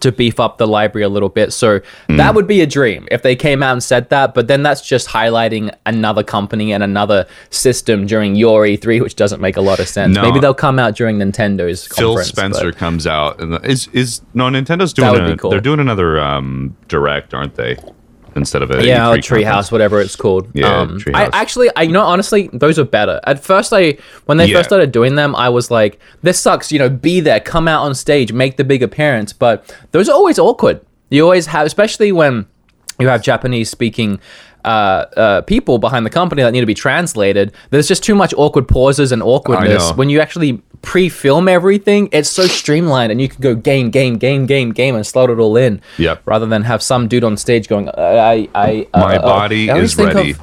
to 0.02 0.12
beef 0.12 0.40
up 0.40 0.58
the 0.58 0.68
library 0.68 1.04
a 1.04 1.10
little 1.10 1.30
bit. 1.30 1.52
So 1.54 1.82
Hmm. 2.08 2.18
that 2.18 2.36
would 2.36 2.48
be 2.48 2.62
a 2.62 2.68
dream 2.68 3.08
if 3.12 3.22
they 3.24 3.36
came 3.36 3.64
out 3.64 3.74
and 3.74 3.82
said 3.84 4.10
that. 4.10 4.34
But 4.34 4.48
then 4.48 4.64
that's 4.64 4.82
just 4.82 5.10
highlighting 5.10 5.74
another 5.86 6.24
company 6.24 6.72
and 6.74 6.84
another 6.84 7.26
system 7.50 8.06
during 8.06 8.36
your 8.36 8.66
E3, 8.66 9.02
which 9.02 9.16
doesn't 9.16 9.42
make 9.42 9.58
a 9.58 9.62
lot 9.62 9.80
of 9.80 9.88
sense. 9.88 10.16
No. 10.16 10.22
Maybe 10.22 10.40
they'll 10.40 10.54
come 10.54 10.78
out 10.80 10.96
during 10.96 11.18
Nintendo's 11.18 11.88
Phil 11.88 12.10
conference, 12.10 12.28
Spencer 12.30 12.72
comes 12.72 13.08
out 13.08 13.40
and 13.42 13.64
is 13.66 13.88
is 13.94 14.22
no 14.34 14.46
Nintendo's 14.46 14.94
That 14.94 15.14
doing 15.14 15.32
a, 15.32 15.38
cool. 15.38 15.50
they're 15.50 15.60
doing 15.60 15.80
another 15.80 16.20
um 16.20 16.76
direct, 16.88 17.34
aren't 17.34 17.56
they? 17.56 17.78
Instead 18.38 18.62
of 18.62 18.72
a 18.72 18.86
Yeah, 18.86 19.10
or 19.10 19.18
Treehouse, 19.18 19.72
whatever 19.72 20.00
it's 20.00 20.16
called. 20.16 20.48
Yeah, 20.54 20.74
um, 20.82 21.00
I 21.14 21.30
actually, 21.34 21.70
I 21.76 21.82
you 21.82 21.92
know, 21.92 22.04
honestly, 22.04 22.50
those 22.54 22.78
are 22.80 22.86
better. 22.86 23.20
At 23.26 23.44
first, 23.44 23.74
I 23.74 23.98
when 24.26 24.38
they 24.38 24.46
Yeah. 24.46 24.58
first 24.58 24.70
started 24.70 24.92
doing 24.92 25.16
them, 25.16 25.36
I 25.36 25.50
was 25.50 25.70
like, 25.72 26.00
"This 26.22 26.40
sucks." 26.40 26.72
You 26.72 26.80
know, 26.80 26.90
be 26.90 27.20
there, 27.20 27.40
come 27.40 27.68
out 27.68 27.82
on 27.84 27.96
stage, 27.96 28.32
make 28.32 28.58
the 28.58 28.64
big 28.64 28.82
appearance. 28.84 29.34
But 29.34 29.66
those 29.92 30.08
are 30.08 30.14
always 30.14 30.38
awkward. 30.40 30.80
You 31.10 31.24
always 31.24 31.48
have, 31.48 31.66
especially 31.66 32.12
when 32.12 32.46
you 33.00 33.08
have 33.08 33.22
Japanese 33.22 33.70
speaking. 33.70 34.20
Uh, 34.66 35.06
uh, 35.16 35.42
people 35.44 35.78
behind 35.78 36.06
the 36.06 36.10
company 36.10 36.42
that 36.44 36.52
need 36.52 36.60
to 36.60 36.66
be 36.66 36.74
translated. 36.74 37.54
There's 37.70 37.88
just 37.88 38.04
too 38.04 38.16
much 38.16 38.34
awkward 38.36 38.68
pauses 38.68 39.14
and 39.14 39.24
awkwardness 39.24 39.92
when 39.96 40.10
you 40.10 40.20
actually 40.20 40.62
pre-film 40.88 41.50
everything. 41.50 42.08
It's 42.14 42.30
so 42.30 42.44
streamlined, 42.44 43.12
and 43.12 43.20
you 43.20 43.28
can 43.28 43.42
go 43.42 43.54
game, 43.56 43.92
game, 43.92 44.18
game, 44.18 44.46
game, 44.46 44.72
game, 44.72 44.96
and 44.96 45.06
slot 45.06 45.30
it 45.30 45.38
all 45.38 45.58
in. 45.58 45.82
Yep. 45.98 46.22
Rather 46.26 46.46
than 46.46 46.64
have 46.64 46.82
some 46.82 47.10
dude 47.10 47.26
on 47.26 47.36
stage 47.36 47.68
going, 47.68 47.90
I, 47.90 48.48
I, 48.56 48.88
uh, 48.94 49.00
My 49.02 49.18
uh, 49.18 49.22
body 49.22 49.70
I 49.70 49.80
is 49.80 49.98
ready. 49.98 50.32
Of, 50.32 50.42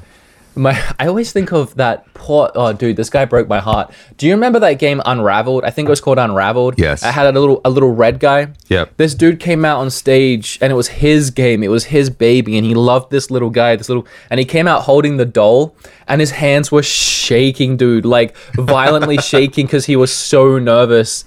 my, 0.56 0.80
I 0.98 1.06
always 1.06 1.32
think 1.32 1.52
of 1.52 1.74
that 1.76 2.12
poor. 2.14 2.50
Oh, 2.54 2.72
dude, 2.72 2.96
this 2.96 3.10
guy 3.10 3.24
broke 3.24 3.48
my 3.48 3.60
heart. 3.60 3.92
Do 4.16 4.26
you 4.26 4.32
remember 4.34 4.58
that 4.60 4.74
game 4.74 5.02
Unraveled? 5.04 5.64
I 5.64 5.70
think 5.70 5.88
it 5.88 5.90
was 5.90 6.00
called 6.00 6.18
Unraveled. 6.18 6.78
Yes. 6.78 7.02
I 7.02 7.10
had 7.10 7.26
a 7.26 7.38
little 7.38 7.60
a 7.64 7.70
little 7.70 7.92
red 7.94 8.20
guy. 8.20 8.48
Yep. 8.68 8.96
This 8.96 9.14
dude 9.14 9.40
came 9.40 9.64
out 9.64 9.80
on 9.80 9.90
stage, 9.90 10.58
and 10.60 10.72
it 10.72 10.76
was 10.76 10.88
his 10.88 11.30
game. 11.30 11.62
It 11.62 11.68
was 11.68 11.86
his 11.86 12.10
baby, 12.10 12.56
and 12.56 12.66
he 12.66 12.74
loved 12.74 13.10
this 13.10 13.30
little 13.30 13.50
guy. 13.50 13.76
This 13.76 13.88
little, 13.88 14.06
and 14.30 14.38
he 14.38 14.46
came 14.46 14.66
out 14.66 14.82
holding 14.82 15.16
the 15.16 15.26
doll, 15.26 15.76
and 16.08 16.20
his 16.20 16.32
hands 16.32 16.70
were 16.70 16.82
shaking, 16.82 17.76
dude, 17.76 18.04
like 18.04 18.36
violently 18.54 19.18
shaking 19.22 19.66
because 19.66 19.86
he 19.86 19.96
was 19.96 20.12
so 20.12 20.58
nervous. 20.58 21.24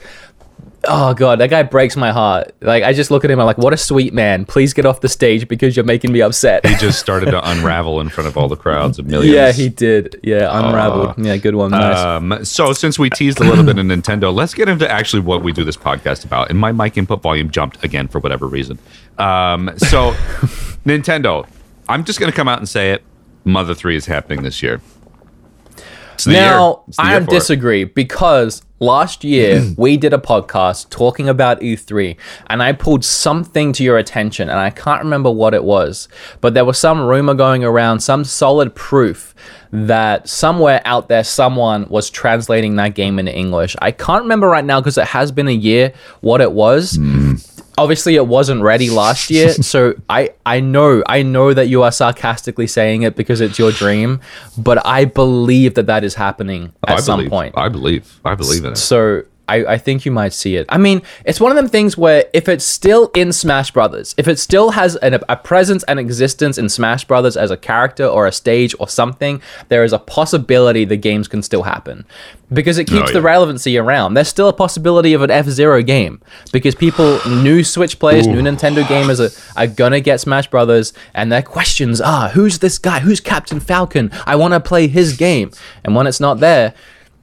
Oh 0.84 1.14
god, 1.14 1.40
that 1.40 1.50
guy 1.50 1.64
breaks 1.64 1.98
my 1.98 2.12
heart. 2.12 2.54
Like 2.62 2.84
I 2.84 2.94
just 2.94 3.12
look 3.12 3.26
at 3.26 3.32
him, 3.32 3.40
I'm 3.40 3.46
like, 3.46 3.58
what 3.58 3.74
a 3.74 3.78
sweet 3.78 4.14
man. 4.14 4.46
Please 4.46 4.74
get 4.74 4.86
off 4.86 5.02
the 5.02 5.10
stage 5.10 5.48
because 5.48 5.76
you're 5.76 5.86
making 5.86 6.12
me 6.12 6.22
upset. 6.22 6.66
He 6.66 6.76
just 6.76 7.00
started 7.00 7.32
to 7.32 7.50
unravel 7.50 8.00
in 8.00 8.10
front 8.10 8.28
of 8.28 8.38
all 8.38 8.48
the 8.48 8.56
crowds 8.56 9.00
of 9.00 9.08
millions. 9.08 9.34
Yeah, 9.34 9.52
he 9.52 9.70
did. 9.70 10.20
Yeah, 10.24 10.48
unraveled. 10.52 11.16
yeah, 11.18 11.36
good 11.38 11.56
one. 11.56 11.72
Nice. 11.72 11.98
Um, 11.98 12.46
so 12.46 12.74
since 12.74 12.98
we 12.98 13.10
teased 13.10 13.40
a 13.40 13.44
little 13.44 13.64
bit 13.64 13.78
of 13.78 13.86
Nintendo, 13.86 14.34
let's 14.34 14.54
get 14.54 14.70
into 14.70 14.90
actually 14.90 15.22
what 15.22 15.44
we 15.44 15.52
do 15.52 15.64
this 15.64 15.78
podcast 15.78 16.24
about. 16.24 16.50
And 16.50 16.60
my 16.60 16.72
mic 16.72 16.98
input 16.98 17.22
volume 17.22 17.50
jumped 17.50 17.84
again 17.84 18.08
for 18.08 18.20
whatever 18.20 18.48
reason. 18.48 18.80
Um, 19.18 19.72
so 19.78 20.12
Nintendo, 20.86 21.48
I'm 21.90 22.04
just 22.06 22.20
going 22.20 22.32
to 22.32 22.36
come 22.36 22.48
out 22.48 22.60
and 22.60 22.70
say 22.70 22.92
it. 22.92 23.04
Mother 23.44 23.74
3 23.74 23.96
is 23.96 24.06
happening 24.06 24.44
this 24.44 24.62
year. 24.62 24.82
It's 26.18 26.24
the 26.24 26.32
now, 26.32 26.68
year. 26.68 26.76
It's 26.88 26.98
the 26.98 27.04
year 27.04 27.12
I 27.12 27.20
for 27.20 27.24
it. 27.24 27.30
disagree 27.30 27.84
because 27.84 28.64
last 28.80 29.24
year 29.24 29.64
we 29.78 29.98
did 29.98 30.14
a 30.14 30.18
podcast 30.18 30.90
talking 30.90 31.30
about 31.30 31.60
E3 31.62 32.18
and 32.48 32.64
I 32.64 32.72
pulled 32.74 33.06
something 33.06 33.72
to 33.74 33.84
your 33.84 34.00
attention 34.00 34.50
and 34.50 34.58
I 34.58 34.72
can't 34.72 35.04
remember 35.04 35.30
what 35.30 35.54
it 35.54 35.64
was, 35.64 36.08
but 36.42 36.56
there 36.56 36.66
was 36.66 36.80
some 36.80 37.02
rumor 37.06 37.36
going 37.36 37.64
around, 37.64 38.00
some 38.00 38.24
solid 38.24 38.74
proof 38.74 39.36
that 39.72 40.28
somewhere 40.28 40.82
out 40.86 41.08
there 41.08 41.24
someone 41.24 41.88
was 41.88 42.10
translating 42.10 42.78
that 42.78 42.96
game 42.96 43.20
into 43.20 43.36
English. 43.36 43.76
I 43.80 43.92
can't 43.92 44.24
remember 44.24 44.48
right 44.48 44.66
now 44.66 44.80
because 44.82 44.98
it 44.98 45.08
has 45.10 45.32
been 45.32 45.48
a 45.48 45.52
year 45.52 45.94
what 46.22 46.42
it 46.42 46.52
was. 46.52 46.96
Hmm. 46.96 47.36
Obviously 47.78 48.16
it 48.16 48.26
wasn't 48.28 48.62
ready 48.62 48.90
last 49.04 49.30
year 49.30 49.52
so 49.54 49.94
i 50.10 50.30
i 50.46 50.60
know 50.60 51.04
i 51.08 51.22
know 51.22 51.54
that 51.54 51.68
you 51.68 51.84
are 51.84 51.92
sarcastically 51.92 52.68
saying 52.68 53.04
it 53.04 53.16
because 53.16 53.40
it's 53.42 53.58
your 53.60 53.72
dream 53.72 54.20
but 54.58 54.84
i 54.86 55.06
believe 55.06 55.76
that 55.76 55.86
that 55.86 56.04
is 56.04 56.16
happening 56.16 56.74
oh, 56.88 56.92
at 56.92 56.94
Oh, 56.94 56.98
I 56.98 57.00
some 57.02 57.20
believe, 57.20 57.30
point 57.30 57.54
I 57.58 57.70
believe. 57.70 58.20
I 58.26 58.36
believe 58.36 58.66
in 58.66 58.74
it. 58.74 58.78
so 58.78 59.24
I, 59.48 59.66
I 59.66 59.78
think 59.78 60.06
you 60.06 60.12
might 60.12 60.34
see 60.34 60.56
it. 60.58 60.66
I 60.70 60.78
mean, 60.78 61.02
it's 61.26 61.40
one 61.40 61.52
of 61.52 61.56
them 61.56 61.68
things 61.68 61.98
where 61.98 62.26
if 62.34 62.50
it's 62.50 62.66
still 62.66 63.12
in 63.16 63.32
Smash 63.32 63.72
Brothers, 63.72 64.14
if 64.18 64.28
it 64.28 64.40
still 64.40 64.72
has 64.72 64.96
an, 64.98 65.14
a 65.30 65.36
presence 65.38 65.84
and 65.84 66.00
existence 66.00 66.58
in 66.58 66.70
Smash 66.70 67.06
Brothers 67.06 67.38
as 67.38 67.52
a 67.52 67.58
character 67.58 68.06
or 68.06 68.28
a 68.28 68.32
stage 68.32 68.76
or 68.80 68.88
something, 68.90 69.42
there 69.70 69.84
is 69.84 69.94
a 69.94 70.00
possibility 70.00 70.86
the 70.86 70.98
games 70.98 71.28
can 71.28 71.42
still 71.42 71.64
happen 71.64 72.06
because 72.52 72.78
it 72.78 72.90
oh, 72.92 72.98
keeps 72.98 73.10
Oh, 73.12 73.14
the 73.14 73.22
relevancy 73.22 73.78
around. 73.78 74.14
There's 74.14 74.28
still 74.28 74.50
a 74.50 74.54
possibility 74.54 75.14
of 75.14 75.22
an 75.22 75.32
F 75.32 75.48
Zero 75.48 75.82
game 75.82 76.22
because 76.52 76.76
people, 76.76 77.20
new 77.28 77.64
Switch 77.64 78.00
players, 78.00 78.28
new 78.28 78.42
Nintendo 78.42 78.84
gamers 78.84 79.20
are, 79.20 79.62
are 79.62 79.68
gonna 79.68 80.02
get 80.02 80.20
Smash 80.20 80.48
Brothers, 80.48 80.94
and 81.14 81.32
their 81.32 81.42
questions 81.42 82.02
are, 82.02 82.30
"Who's 82.30 82.60
this 82.60 82.78
guy? 82.78 83.00
Who's 83.00 83.20
Captain 83.20 83.60
Falcon? 83.60 84.12
I 84.26 84.36
want 84.36 84.54
to 84.54 84.60
play 84.60 84.88
his 84.88 85.16
game." 85.16 85.52
And 85.84 85.96
when 85.96 86.08
it's 86.08 86.20
not 86.20 86.40
there, 86.40 86.74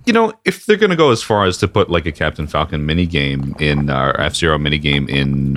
you 0.05 0.13
know, 0.13 0.33
if 0.45 0.67
they're 0.67 0.77
going 0.77 0.91
to 0.91 0.97
go 0.97 1.11
as 1.11 1.23
far 1.23 1.47
as 1.47 1.57
to 1.59 1.69
put 1.69 1.91
like 1.91 2.07
a 2.07 2.13
Captain 2.13 2.47
Falcon 2.47 2.85
mini 2.85 3.07
game 3.07 3.55
in 3.59 3.89
uh, 3.89 3.95
our 3.95 4.21
F 4.21 4.37
Zero 4.37 4.59
mini 4.59 4.79
game 4.79 5.09
in 5.09 5.57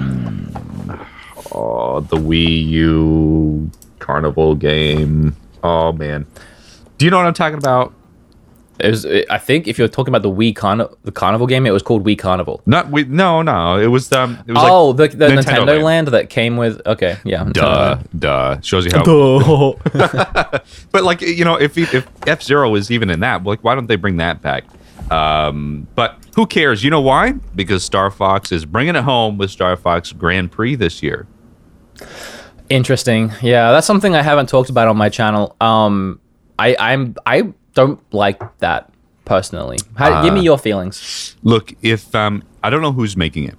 oh, 1.51 1.99
the 2.01 2.17
Wii 2.17 2.67
U 2.67 3.71
Carnival 3.99 4.55
game, 4.55 5.36
oh 5.63 5.91
man, 5.91 6.25
do 6.97 7.05
you 7.05 7.12
know 7.12 7.17
what 7.17 7.25
I'm 7.25 7.33
talking 7.33 7.57
about? 7.57 7.93
It 8.79 8.89
was. 8.89 9.05
I 9.05 9.37
think 9.37 9.67
if 9.67 9.77
you're 9.77 9.87
talking 9.87 10.13
about 10.13 10.21
the 10.21 10.31
Wii 10.31 10.53
Carni- 10.53 10.95
the 11.03 11.11
Carnival 11.11 11.47
game, 11.47 11.65
it 11.65 11.71
was 11.71 11.81
called 11.81 12.05
Wii 12.05 12.17
Carnival. 12.17 12.61
Not 12.65 12.91
we. 12.91 13.03
No, 13.05 13.41
no. 13.41 13.79
It 13.79 13.87
was 13.87 14.11
um. 14.11 14.37
It 14.47 14.53
was 14.53 14.63
oh, 14.63 14.89
like 14.89 15.11
the, 15.11 15.17
the 15.17 15.27
Nintendo, 15.29 15.67
Land. 15.67 15.83
Land. 15.83 16.07
that 16.09 16.29
came 16.29 16.57
with. 16.57 16.81
Okay, 16.85 17.17
yeah. 17.23 17.43
Duh, 17.45 17.99
duh. 18.17 18.61
Shows 18.61 18.85
you 18.85 18.91
how. 18.93 19.03
Duh. 19.03 20.59
But 20.91 21.03
like 21.03 21.21
you 21.21 21.45
know, 21.45 21.55
if 21.55 21.77
if 21.77 22.07
F 22.27 22.41
Zero 22.43 22.73
is 22.75 22.91
even 22.91 23.09
in 23.09 23.19
that, 23.21 23.43
like 23.43 23.63
why 23.63 23.75
don't 23.75 23.87
they 23.87 23.95
bring 23.95 24.17
that 24.17 24.41
back? 24.41 24.63
Um, 25.11 25.87
but 25.95 26.17
who 26.35 26.45
cares? 26.45 26.83
You 26.83 26.89
know 26.89 27.01
why? 27.01 27.33
Because 27.55 27.83
Star 27.83 28.11
Fox 28.11 28.51
is 28.51 28.65
bringing 28.65 28.95
it 28.95 29.03
home 29.03 29.37
with 29.37 29.51
Star 29.51 29.75
Fox 29.75 30.11
Grand 30.11 30.51
Prix 30.51 30.75
this 30.75 31.01
year. 31.01 31.27
Interesting. 32.69 33.31
Yeah, 33.41 33.71
that's 33.71 33.87
something 33.87 34.15
I 34.15 34.21
haven't 34.21 34.49
talked 34.49 34.69
about 34.69 34.87
on 34.87 34.97
my 34.97 35.09
channel. 35.09 35.55
Um, 35.61 36.19
I 36.59 36.75
I'm 36.79 37.15
I 37.25 37.53
don't 37.77 38.01
like 38.11 38.41
that 38.57 38.91
personally. 39.23 39.77
How, 39.95 40.23
give 40.23 40.33
me 40.33 40.41
your 40.41 40.57
feelings. 40.57 41.35
Look, 41.43 41.73
if 41.83 42.13
um, 42.15 42.43
I 42.63 42.71
don't 42.71 42.81
know 42.81 42.91
who's 42.91 43.15
making 43.15 43.43
it, 43.43 43.55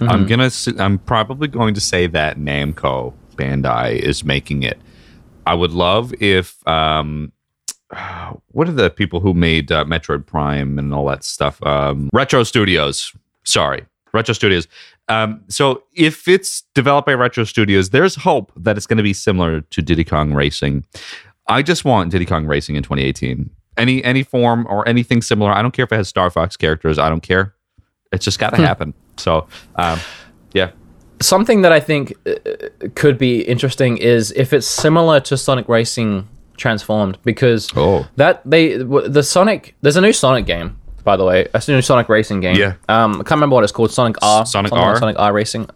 I'm 0.00 0.26
gonna. 0.26 0.50
I'm 0.78 0.98
probably 0.98 1.46
going 1.46 1.74
to 1.74 1.82
say 1.82 2.06
that 2.06 2.38
Namco 2.38 3.12
Bandai 3.36 3.98
is 3.98 4.24
making 4.24 4.62
it. 4.62 4.78
I 5.46 5.52
would 5.52 5.72
love 5.72 6.14
if 6.14 6.66
um, 6.66 7.32
what 8.52 8.68
are 8.70 8.72
the 8.72 8.88
people 8.88 9.20
who 9.20 9.34
made 9.34 9.70
uh, 9.70 9.84
Metroid 9.84 10.24
Prime 10.24 10.78
and 10.78 10.94
all 10.94 11.04
that 11.08 11.22
stuff? 11.22 11.62
Um, 11.62 12.08
Retro 12.14 12.42
Studios. 12.42 13.14
Sorry, 13.44 13.84
Retro 14.14 14.32
Studios. 14.32 14.66
Um, 15.08 15.42
so 15.48 15.82
if 15.94 16.26
it's 16.26 16.62
developed 16.74 17.04
by 17.04 17.14
Retro 17.14 17.44
Studios, 17.44 17.90
there's 17.90 18.14
hope 18.14 18.50
that 18.56 18.78
it's 18.78 18.86
going 18.86 18.96
to 18.96 19.02
be 19.02 19.12
similar 19.12 19.60
to 19.60 19.82
Diddy 19.82 20.04
Kong 20.04 20.32
Racing. 20.32 20.86
I 21.50 21.62
just 21.62 21.84
want 21.84 22.10
Diddy 22.12 22.24
Kong 22.26 22.46
Racing 22.46 22.76
in 22.76 22.82
2018. 22.82 23.50
any 23.76 24.02
any 24.04 24.22
form 24.22 24.66
or 24.68 24.86
anything 24.88 25.20
similar. 25.22 25.52
I 25.52 25.60
don't 25.62 25.72
care 25.72 25.84
if 25.84 25.92
it 25.92 25.96
has 25.96 26.08
Star 26.08 26.30
Fox 26.30 26.56
characters. 26.56 26.98
I 26.98 27.08
don't 27.08 27.22
care. 27.22 27.54
It's 28.12 28.24
just 28.24 28.38
got 28.38 28.50
to 28.50 28.56
happen. 28.56 28.94
So, 29.18 29.46
um, 29.76 29.98
yeah. 30.52 30.70
Something 31.20 31.62
that 31.62 31.70
I 31.72 31.80
think 31.80 32.14
uh, 32.26 32.32
could 32.94 33.18
be 33.18 33.42
interesting 33.42 33.98
is 33.98 34.32
if 34.32 34.52
it's 34.52 34.66
similar 34.66 35.20
to 35.20 35.36
Sonic 35.36 35.68
Racing 35.68 36.26
Transformed, 36.56 37.18
because 37.24 37.68
Oh. 37.76 38.06
that 38.16 38.42
they 38.44 38.78
w- 38.78 39.06
the 39.08 39.22
Sonic 39.22 39.74
there's 39.82 39.96
a 39.96 40.00
new 40.00 40.12
Sonic 40.12 40.46
game 40.46 40.78
by 41.04 41.16
the 41.16 41.24
way, 41.24 41.48
a 41.52 41.62
new 41.68 41.82
Sonic 41.82 42.08
Racing 42.08 42.40
game. 42.40 42.56
Yeah. 42.56 42.74
Um, 42.88 43.14
I 43.14 43.16
can't 43.16 43.32
remember 43.32 43.54
what 43.54 43.64
it's 43.64 43.72
called. 43.72 43.90
Sonic 43.90 44.16
R. 44.22 44.46
Sonic 44.46 44.70
something 44.70 44.78
like 44.84 44.94
R? 44.94 44.98
Sonic 44.98 45.18
R 45.18 45.32
Racing. 45.32 45.68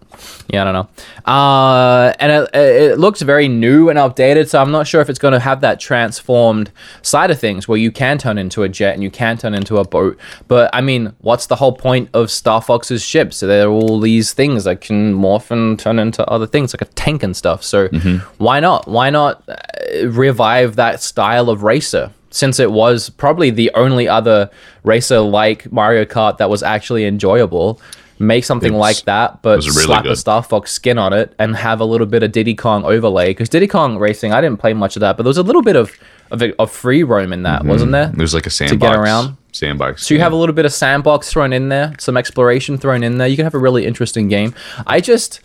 Yeah, 0.49 0.63
I 0.63 0.65
don't 0.65 0.75
know. 0.75 1.33
Uh, 1.33 2.13
and 2.21 2.33
it, 2.33 2.51
it 2.55 2.99
looks 2.99 3.23
very 3.23 3.49
new 3.49 3.89
and 3.89 3.99
updated, 3.99 4.49
so 4.49 4.61
I'm 4.61 4.71
not 4.71 4.87
sure 4.87 5.01
if 5.01 5.11
it's 5.11 5.19
going 5.19 5.33
to 5.33 5.41
have 5.41 5.61
that 5.63 5.81
transformed 5.81 6.71
side 7.03 7.31
of 7.31 7.41
things 7.41 7.67
where 7.67 7.79
you 7.79 7.91
can 7.91 8.19
turn 8.19 8.39
into 8.39 8.63
a 8.63 8.69
jet 8.69 8.95
and 8.95 9.03
you 9.03 9.11
can 9.11 9.37
turn 9.37 9.55
into 9.55 9.79
a 9.79 9.85
boat. 9.85 10.19
But 10.49 10.71
I 10.73 10.81
mean, 10.81 11.13
what's 11.21 11.47
the 11.47 11.57
whole 11.57 11.73
point 11.73 12.11
of 12.15 12.31
Star 12.31 12.63
Fox's 12.63 13.03
ships? 13.03 13.39
So 13.39 13.47
there 13.47 13.67
are 13.67 13.71
all 13.71 14.01
these 14.01 14.33
things 14.33 14.65
that 14.65 14.81
can 14.81 15.15
morph 15.15 15.51
and 15.51 15.79
turn 15.79 15.99
into 15.99 16.25
other 16.29 16.47
things, 16.47 16.75
like 16.75 16.83
a 16.83 16.93
tank 16.95 17.23
and 17.23 17.37
stuff. 17.37 17.65
So 17.65 17.89
why 18.39 18.61
not? 18.61 18.87
Why 18.87 19.11
not 19.11 19.43
uh, 19.49 20.09
revive 20.09 20.77
that 20.77 21.03
style 21.03 21.51
of 21.51 21.63
racer? 21.63 22.13
Since 22.35 22.59
it 22.59 22.73
was 22.73 23.11
probably 23.11 23.51
the 23.51 23.71
only 23.75 24.09
other 24.09 24.51
racer 24.83 25.21
like 25.21 25.71
Mario 25.71 26.05
Kart 26.05 26.39
that 26.39 26.51
was 26.51 26.63
actually 26.63 27.05
enjoyable, 27.05 27.81
make 28.19 28.45
something 28.45 28.73
was- 28.73 28.81
like 28.81 29.05
that, 29.05 29.41
but 29.43 29.61
really 29.61 29.71
slap 29.71 30.03
good. 30.05 30.17
Star 30.19 30.43
Fox 30.43 30.73
skin 30.73 30.99
on 30.99 31.13
it 31.13 31.33
and 31.39 31.57
have 31.57 31.81
a 31.81 31.85
little 31.85 32.07
bit 32.07 32.23
of 32.23 32.33
Diddy 32.33 32.55
Kong 32.55 32.85
overlay. 32.85 33.29
Because 33.29 33.49
Diddy 33.49 33.69
Kong 33.69 33.99
Racing, 33.99 34.33
I 34.33 34.41
didn't 34.41 34.59
play 34.59 34.75
much 34.75 34.97
of 34.97 35.01
that, 35.01 35.17
but 35.17 35.23
there 35.23 35.31
was 35.31 35.39
a 35.39 35.43
little 35.43 35.63
bit 35.63 35.77
of 35.77 35.93
of, 36.31 36.43
of 36.59 36.71
free 36.71 37.03
roam 37.03 37.33
in 37.33 37.43
that, 37.45 37.65
wasn't 37.65 37.93
mm-hmm. 37.93 38.11
there? 38.11 38.17
There's 38.17 38.35
like 38.35 38.47
a 38.47 38.51
sandbox. 38.51 38.73
to 38.73 38.79
get 38.79 38.97
around. 38.97 39.37
Sandbox. 39.53 40.07
So 40.07 40.15
you 40.15 40.21
have 40.21 40.33
a 40.33 40.37
little 40.37 40.55
bit 40.55 40.65
of 40.65 40.73
sandbox 40.73 41.31
thrown 41.31 41.53
in 41.53 41.69
there, 41.69 41.95
some 41.99 42.17
exploration 42.17 42.77
thrown 42.79 43.05
in 43.05 43.19
there. 43.19 43.29
You 43.29 43.37
can 43.37 43.45
have 43.45 43.55
a 43.55 43.59
really 43.59 43.87
interesting 43.87 44.27
game. 44.29 44.55
I 44.87 45.01
just, 45.01 45.41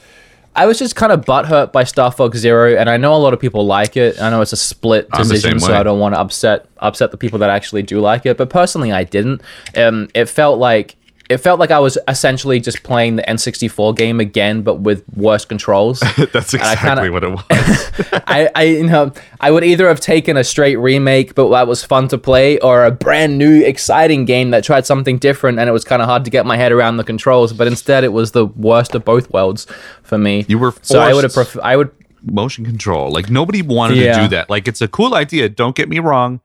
I 0.59 0.65
was 0.65 0.77
just 0.77 0.93
kind 0.93 1.13
of 1.13 1.23
butthurt 1.23 1.71
by 1.71 1.85
Star 1.85 2.11
Fox 2.11 2.37
Zero, 2.37 2.75
and 2.75 2.89
I 2.89 2.97
know 2.97 3.13
a 3.13 3.15
lot 3.15 3.33
of 3.33 3.39
people 3.39 3.65
like 3.65 3.95
it. 3.95 4.21
I 4.21 4.29
know 4.29 4.41
it's 4.41 4.51
a 4.51 4.57
split 4.57 5.09
decision, 5.11 5.57
so. 5.57 5.73
I 5.73 5.83
don't 5.83 5.99
want 5.99 6.15
to 6.15 6.19
upset 6.19 6.65
upset 6.79 7.11
the 7.11 7.17
people 7.17 7.39
that 7.39 7.49
actually 7.49 7.81
do 7.81 8.01
like 8.01 8.25
it. 8.25 8.35
But 8.35 8.49
personally, 8.49 8.91
I 8.91 9.05
didn't. 9.05 9.41
Um, 9.77 10.09
it 10.13 10.25
felt 10.25 10.59
like 10.59 10.97
it 11.29 11.37
felt 11.37 11.59
like 11.59 11.69
I 11.71 11.77
was 11.79 11.95
essentially 12.07 12.59
just 12.59 12.81
playing 12.83 13.15
the 13.17 13.21
N64 13.23 13.95
game 13.95 14.19
again, 14.19 14.63
but 14.63 14.79
with 14.81 15.03
worse 15.15 15.45
controls. 15.45 15.99
That's 16.33 16.53
exactly 16.55 16.89
kinda- 16.89 17.11
what 17.11 17.23
it 17.23 17.29
was. 17.29 17.91
I, 18.27 18.49
I, 18.55 18.63
you 18.63 18.87
know, 18.87 19.13
I 19.39 19.51
would 19.51 19.63
either 19.63 19.87
have 19.87 19.99
taken 19.99 20.37
a 20.37 20.43
straight 20.43 20.77
remake, 20.77 21.35
but 21.35 21.49
that 21.51 21.67
was 21.67 21.83
fun 21.83 22.07
to 22.09 22.17
play, 22.17 22.57
or 22.59 22.83
a 22.83 22.91
brand 22.91 23.37
new, 23.37 23.63
exciting 23.63 24.25
game 24.25 24.49
that 24.51 24.63
tried 24.63 24.85
something 24.87 25.19
different, 25.19 25.59
and 25.59 25.69
it 25.69 25.71
was 25.71 25.83
kind 25.83 26.01
of 26.01 26.07
hard 26.07 26.25
to 26.25 26.31
get 26.31 26.45
my 26.47 26.57
head 26.57 26.71
around 26.71 26.97
the 26.97 27.03
controls. 27.03 27.53
But 27.53 27.67
instead, 27.67 28.03
it 28.03 28.11
was 28.13 28.31
the 28.31 28.45
worst 28.47 28.95
of 28.95 29.05
both 29.05 29.29
worlds 29.31 29.67
for 30.03 30.17
me. 30.17 30.45
You 30.47 30.57
were 30.57 30.73
so 30.81 30.99
I 30.99 31.13
would 31.13 31.23
have. 31.23 31.33
forced- 31.33 31.51
Pref- 31.53 31.63
I 31.63 31.75
would. 31.77 31.91
motion 32.23 32.65
control. 32.65 33.11
Like 33.11 33.29
nobody 33.29 33.61
wanted 33.61 33.95
to 33.95 34.13
do 34.21 34.27
that. 34.29 34.49
Like 34.49 34.67
it's 34.67 34.81
a 34.81 34.87
cool 34.87 35.13
idea. 35.13 35.47
Don't 35.47 35.75
get 35.75 35.87
me 35.89 35.99
wrong. 35.99 36.41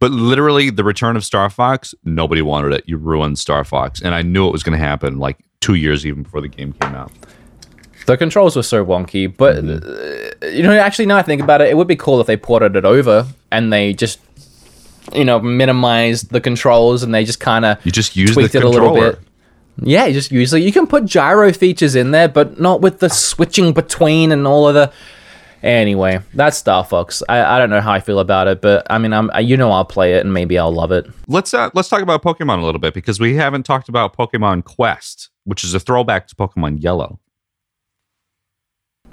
But 0.00 0.10
literally, 0.10 0.70
the 0.70 0.82
return 0.82 1.14
of 1.14 1.24
Star 1.24 1.50
Fox, 1.50 1.94
nobody 2.04 2.42
wanted 2.42 2.72
it. 2.72 2.84
You 2.86 2.96
ruined 2.96 3.38
Star 3.38 3.64
Fox, 3.64 4.00
and 4.00 4.14
I 4.14 4.22
knew 4.22 4.48
it 4.48 4.50
was 4.50 4.62
going 4.62 4.76
to 4.76 4.84
happen. 4.84 5.18
Like 5.18 5.38
two 5.60 5.74
years 5.74 6.04
even 6.06 6.22
before 6.22 6.40
the 6.40 6.48
game 6.48 6.72
came 6.72 6.94
out. 6.94 7.12
The 8.06 8.16
controls 8.16 8.56
were 8.56 8.62
so 8.62 8.84
wonky, 8.84 9.34
but 9.34 9.58
uh, 9.58 10.46
you 10.48 10.62
know, 10.62 10.72
actually, 10.72 11.06
now 11.06 11.16
I 11.16 11.22
think 11.22 11.42
about 11.42 11.60
it, 11.60 11.68
it 11.68 11.76
would 11.76 11.86
be 11.86 11.96
cool 11.96 12.20
if 12.20 12.26
they 12.26 12.36
ported 12.36 12.74
it 12.74 12.84
over 12.86 13.26
and 13.52 13.70
they 13.72 13.92
just, 13.92 14.18
you 15.12 15.24
know, 15.24 15.38
minimized 15.38 16.30
the 16.30 16.40
controls 16.40 17.02
and 17.02 17.14
they 17.14 17.24
just 17.24 17.40
kind 17.40 17.64
of 17.66 17.84
You 17.84 17.92
just 17.92 18.16
use 18.16 18.32
tweaked 18.32 18.52
the 18.52 18.60
it 18.60 18.64
a 18.64 18.68
little 18.68 18.94
bit. 18.94 19.18
Yeah, 19.82 20.06
you 20.06 20.14
just 20.14 20.32
usually 20.32 20.62
you 20.62 20.72
can 20.72 20.86
put 20.86 21.04
gyro 21.04 21.52
features 21.52 21.94
in 21.94 22.10
there, 22.10 22.28
but 22.28 22.58
not 22.58 22.80
with 22.80 23.00
the 23.00 23.10
switching 23.10 23.72
between 23.74 24.32
and 24.32 24.46
all 24.46 24.66
of 24.66 24.74
the. 24.74 24.90
Anyway, 25.62 26.20
that's 26.32 26.56
Star 26.56 26.84
Fox. 26.84 27.22
I, 27.28 27.42
I 27.56 27.58
don't 27.58 27.68
know 27.68 27.80
how 27.82 27.92
I 27.92 28.00
feel 28.00 28.18
about 28.18 28.48
it, 28.48 28.62
but 28.62 28.86
I 28.88 28.96
mean, 28.98 29.12
I'm 29.12 29.30
you 29.42 29.56
know 29.56 29.70
I'll 29.70 29.84
play 29.84 30.14
it 30.14 30.24
and 30.24 30.32
maybe 30.32 30.58
I'll 30.58 30.72
love 30.72 30.90
it. 30.90 31.06
Let's 31.28 31.52
uh, 31.52 31.70
let's 31.74 31.88
talk 31.88 32.00
about 32.00 32.22
Pokemon 32.22 32.60
a 32.60 32.64
little 32.64 32.80
bit 32.80 32.94
because 32.94 33.20
we 33.20 33.34
haven't 33.34 33.64
talked 33.64 33.88
about 33.88 34.16
Pokemon 34.16 34.64
Quest, 34.64 35.28
which 35.44 35.62
is 35.62 35.74
a 35.74 35.80
throwback 35.80 36.26
to 36.28 36.34
Pokemon 36.34 36.82
Yellow. 36.82 37.20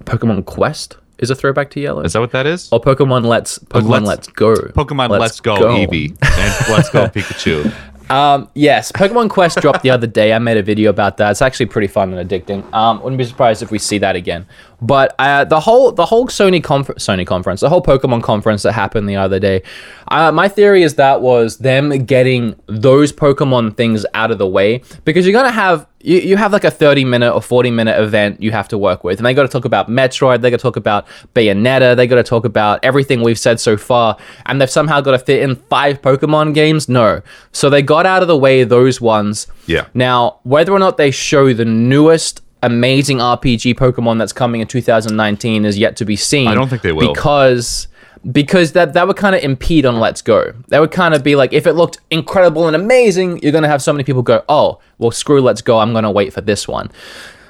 Pokemon 0.03 0.45
Quest 0.45 0.97
is 1.17 1.29
a 1.29 1.35
throwback 1.35 1.69
to 1.71 1.79
Yellow. 1.79 2.03
Is 2.03 2.13
that 2.13 2.19
what 2.19 2.31
that 2.31 2.45
is? 2.45 2.71
or 2.71 2.79
Pokemon 2.79 3.25
Let's 3.25 3.59
Pokemon 3.59 4.05
Let's- 4.05 4.07
Let's, 4.07 4.27
Go. 4.27 4.53
Pokemon 4.55 5.09
Let's, 5.09 5.39
Go, 5.41 5.55
Eevee 5.55 6.09
and 6.21 6.69
Let's 6.69 6.89
Go 6.89 7.07
Pikachu. 7.07 7.73
Um, 8.09 8.49
yes, 8.53 8.91
Pokemon 8.93 9.29
Quest 9.29 9.59
dropped 9.59 9.83
the 9.83 9.89
other 9.89 10.07
day. 10.07 10.31
I 10.31 10.39
made 10.39 10.55
a 10.55 10.63
video 10.63 10.89
about 10.89 11.17
that. 11.17 11.31
It's 11.31 11.41
actually 11.41 11.65
pretty 11.65 11.87
fun 11.87 12.13
and 12.13 12.29
addicting. 12.29 12.71
Um, 12.73 13.01
wouldn't 13.01 13.17
be 13.17 13.25
surprised 13.25 13.61
if 13.61 13.69
we 13.69 13.79
see 13.79 13.97
that 13.97 14.15
again. 14.15 14.45
But 14.81 15.15
uh, 15.17 15.45
the 15.45 15.59
whole 15.59 15.91
the 15.91 16.05
whole 16.05 16.27
Sony 16.27 16.63
confer- 16.63 16.93
Sony 16.95 17.25
conference, 17.25 17.61
the 17.61 17.69
whole 17.69 17.81
Pokemon 17.81 18.21
conference 18.23 18.63
that 18.63 18.73
happened 18.73 19.09
the 19.09 19.15
other 19.15 19.39
day. 19.39 19.63
Uh, 20.09 20.31
my 20.31 20.47
theory 20.47 20.83
is 20.83 20.95
that 20.95 21.21
was 21.21 21.57
them 21.57 22.05
getting 22.05 22.55
those 22.67 23.11
Pokemon 23.11 23.75
things 23.75 24.05
out 24.13 24.29
of 24.29 24.37
the 24.37 24.47
way 24.47 24.83
because 25.03 25.25
you're 25.25 25.33
gonna 25.33 25.51
have 25.51 25.87
you, 25.99 26.19
you 26.19 26.37
have 26.37 26.53
like 26.53 26.63
a 26.63 26.71
30 26.71 27.05
minute 27.05 27.33
or 27.33 27.41
40 27.41 27.71
minute 27.71 27.99
event 27.99 28.41
you 28.41 28.51
have 28.51 28.67
to 28.67 28.77
work 28.77 29.03
with, 29.03 29.17
and 29.19 29.25
they 29.25 29.33
got 29.33 29.43
to 29.43 29.47
talk 29.47 29.65
about 29.65 29.89
Metroid, 29.89 30.41
they 30.41 30.51
got 30.51 30.57
to 30.57 30.63
talk 30.63 30.75
about 30.75 31.07
Bayonetta, 31.33 31.95
they 31.95 32.07
got 32.07 32.15
to 32.15 32.23
talk 32.23 32.45
about 32.45 32.79
everything 32.83 33.21
we've 33.23 33.39
said 33.39 33.59
so 33.59 33.77
far, 33.77 34.15
and 34.45 34.61
they've 34.61 34.69
somehow 34.69 35.01
got 35.01 35.11
to 35.11 35.19
fit 35.19 35.41
in 35.41 35.55
five 35.55 36.01
Pokemon 36.01 36.53
games. 36.53 36.87
No, 36.87 37.21
so 37.51 37.69
they 37.69 37.81
got 37.81 38.05
out 38.05 38.21
of 38.21 38.27
the 38.27 38.37
way 38.37 38.63
those 38.63 39.01
ones. 39.01 39.47
Yeah. 39.65 39.87
Now, 39.93 40.39
whether 40.43 40.71
or 40.71 40.79
not 40.79 40.97
they 40.97 41.11
show 41.11 41.51
the 41.53 41.65
newest 41.65 42.41
amazing 42.63 43.17
RPG 43.17 43.75
Pokemon 43.75 44.17
that's 44.17 44.33
coming 44.33 44.61
in 44.61 44.67
2019 44.67 45.65
is 45.65 45.77
yet 45.77 45.95
to 45.97 46.05
be 46.05 46.15
seen. 46.15 46.47
I 46.47 46.53
don't 46.53 46.69
think 46.69 46.81
they 46.81 46.91
will. 46.91 47.13
because 47.13 47.87
because 48.31 48.73
that 48.73 48.93
that 48.93 49.07
would 49.07 49.17
kind 49.17 49.35
of 49.35 49.43
impede 49.43 49.85
on 49.85 49.99
Let's 49.99 50.21
Go. 50.21 50.53
That 50.69 50.79
would 50.79 50.91
kind 50.91 51.13
of 51.13 51.23
be 51.23 51.35
like 51.35 51.53
if 51.53 51.67
it 51.67 51.73
looked 51.73 51.99
incredible 52.09 52.67
and 52.67 52.75
amazing, 52.75 53.41
you're 53.41 53.51
gonna 53.51 53.67
have 53.67 53.81
so 53.81 53.93
many 53.93 54.03
people 54.03 54.21
go, 54.21 54.43
oh, 54.49 54.79
well, 54.97 55.11
screw 55.11 55.41
Let's 55.41 55.61
Go. 55.61 55.79
I'm 55.79 55.93
gonna 55.93 56.11
wait 56.11 56.33
for 56.33 56.41
this 56.41 56.67
one. 56.67 56.91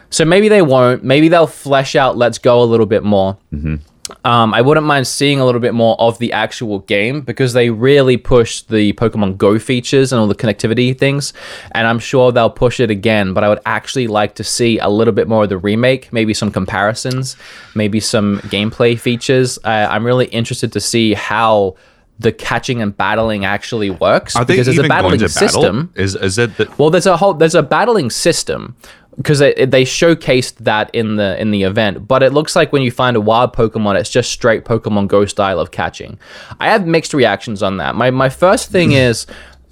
So 0.09 0.23
maybe 0.25 0.47
they 0.49 0.61
won't. 0.61 1.03
Maybe 1.03 1.27
they'll 1.27 1.47
flesh 1.47 1.95
out 1.95 2.17
Let's 2.17 2.37
Go 2.37 2.61
a 2.61 2.65
little 2.65 2.85
bit 2.85 3.03
more. 3.03 3.37
Mm-hmm. 3.53 3.75
Um, 4.23 4.53
I 4.53 4.61
wouldn't 4.61 4.85
mind 4.85 5.07
seeing 5.07 5.39
a 5.39 5.45
little 5.45 5.61
bit 5.61 5.73
more 5.73 5.99
of 5.99 6.17
the 6.19 6.33
actual 6.33 6.79
game 6.79 7.21
because 7.21 7.53
they 7.53 7.69
really 7.69 8.17
push 8.17 8.61
the 8.61 8.93
Pokemon 8.93 9.37
Go 9.37 9.59
features 9.59 10.11
and 10.11 10.19
all 10.19 10.27
the 10.27 10.35
connectivity 10.35 10.97
things, 10.97 11.33
and 11.71 11.87
I'm 11.87 11.99
sure 11.99 12.31
they'll 12.31 12.49
push 12.49 12.79
it 12.79 12.89
again. 12.91 13.33
But 13.33 13.43
I 13.43 13.49
would 13.49 13.59
actually 13.65 14.07
like 14.07 14.35
to 14.35 14.43
see 14.43 14.79
a 14.79 14.89
little 14.89 15.13
bit 15.13 15.27
more 15.27 15.43
of 15.43 15.49
the 15.49 15.57
remake, 15.57 16.11
maybe 16.13 16.33
some 16.33 16.51
comparisons, 16.51 17.35
maybe 17.75 17.99
some 17.99 18.39
gameplay 18.45 18.99
features. 18.99 19.59
I, 19.63 19.85
I'm 19.85 20.05
really 20.05 20.27
interested 20.27 20.71
to 20.73 20.79
see 20.79 21.13
how 21.13 21.75
the 22.19 22.31
catching 22.31 22.81
and 22.81 22.97
battling 22.97 23.45
actually 23.45 23.91
works 23.91 24.35
Are 24.35 24.43
because 24.43 24.65
there's 24.65 24.79
a 24.79 24.87
battling 24.87 25.19
going 25.19 25.29
to 25.29 25.33
battle? 25.39 25.61
system. 25.61 25.93
Is 25.95 26.15
is 26.15 26.37
it 26.37 26.57
that 26.57 26.79
Well, 26.79 26.89
there's 26.89 27.05
a 27.05 27.15
whole 27.17 27.33
there's 27.35 27.55
a 27.55 27.61
battling 27.61 28.09
system 28.09 28.75
because 29.17 29.39
they, 29.39 29.53
they 29.53 29.83
showcased 29.83 30.55
that 30.57 30.89
in 30.93 31.15
the 31.15 31.39
in 31.41 31.51
the 31.51 31.63
event. 31.63 32.07
But 32.07 32.23
it 32.23 32.33
looks 32.33 32.55
like 32.55 32.71
when 32.71 32.83
you 32.83 32.91
find 32.91 33.17
a 33.17 33.21
wild 33.21 33.53
Pokemon, 33.53 33.99
it's 33.99 34.09
just 34.09 34.31
straight 34.31 34.63
Pokemon 34.63 35.07
Go 35.07 35.25
style 35.25 35.59
of 35.59 35.71
catching. 35.71 36.19
I 36.59 36.67
have 36.69 36.87
mixed 36.87 37.13
reactions 37.13 37.61
on 37.63 37.77
that. 37.77 37.95
My 37.95 38.11
my 38.11 38.29
first 38.29 38.71
thing 38.71 38.91
mm. 38.91 39.09
is. 39.09 39.27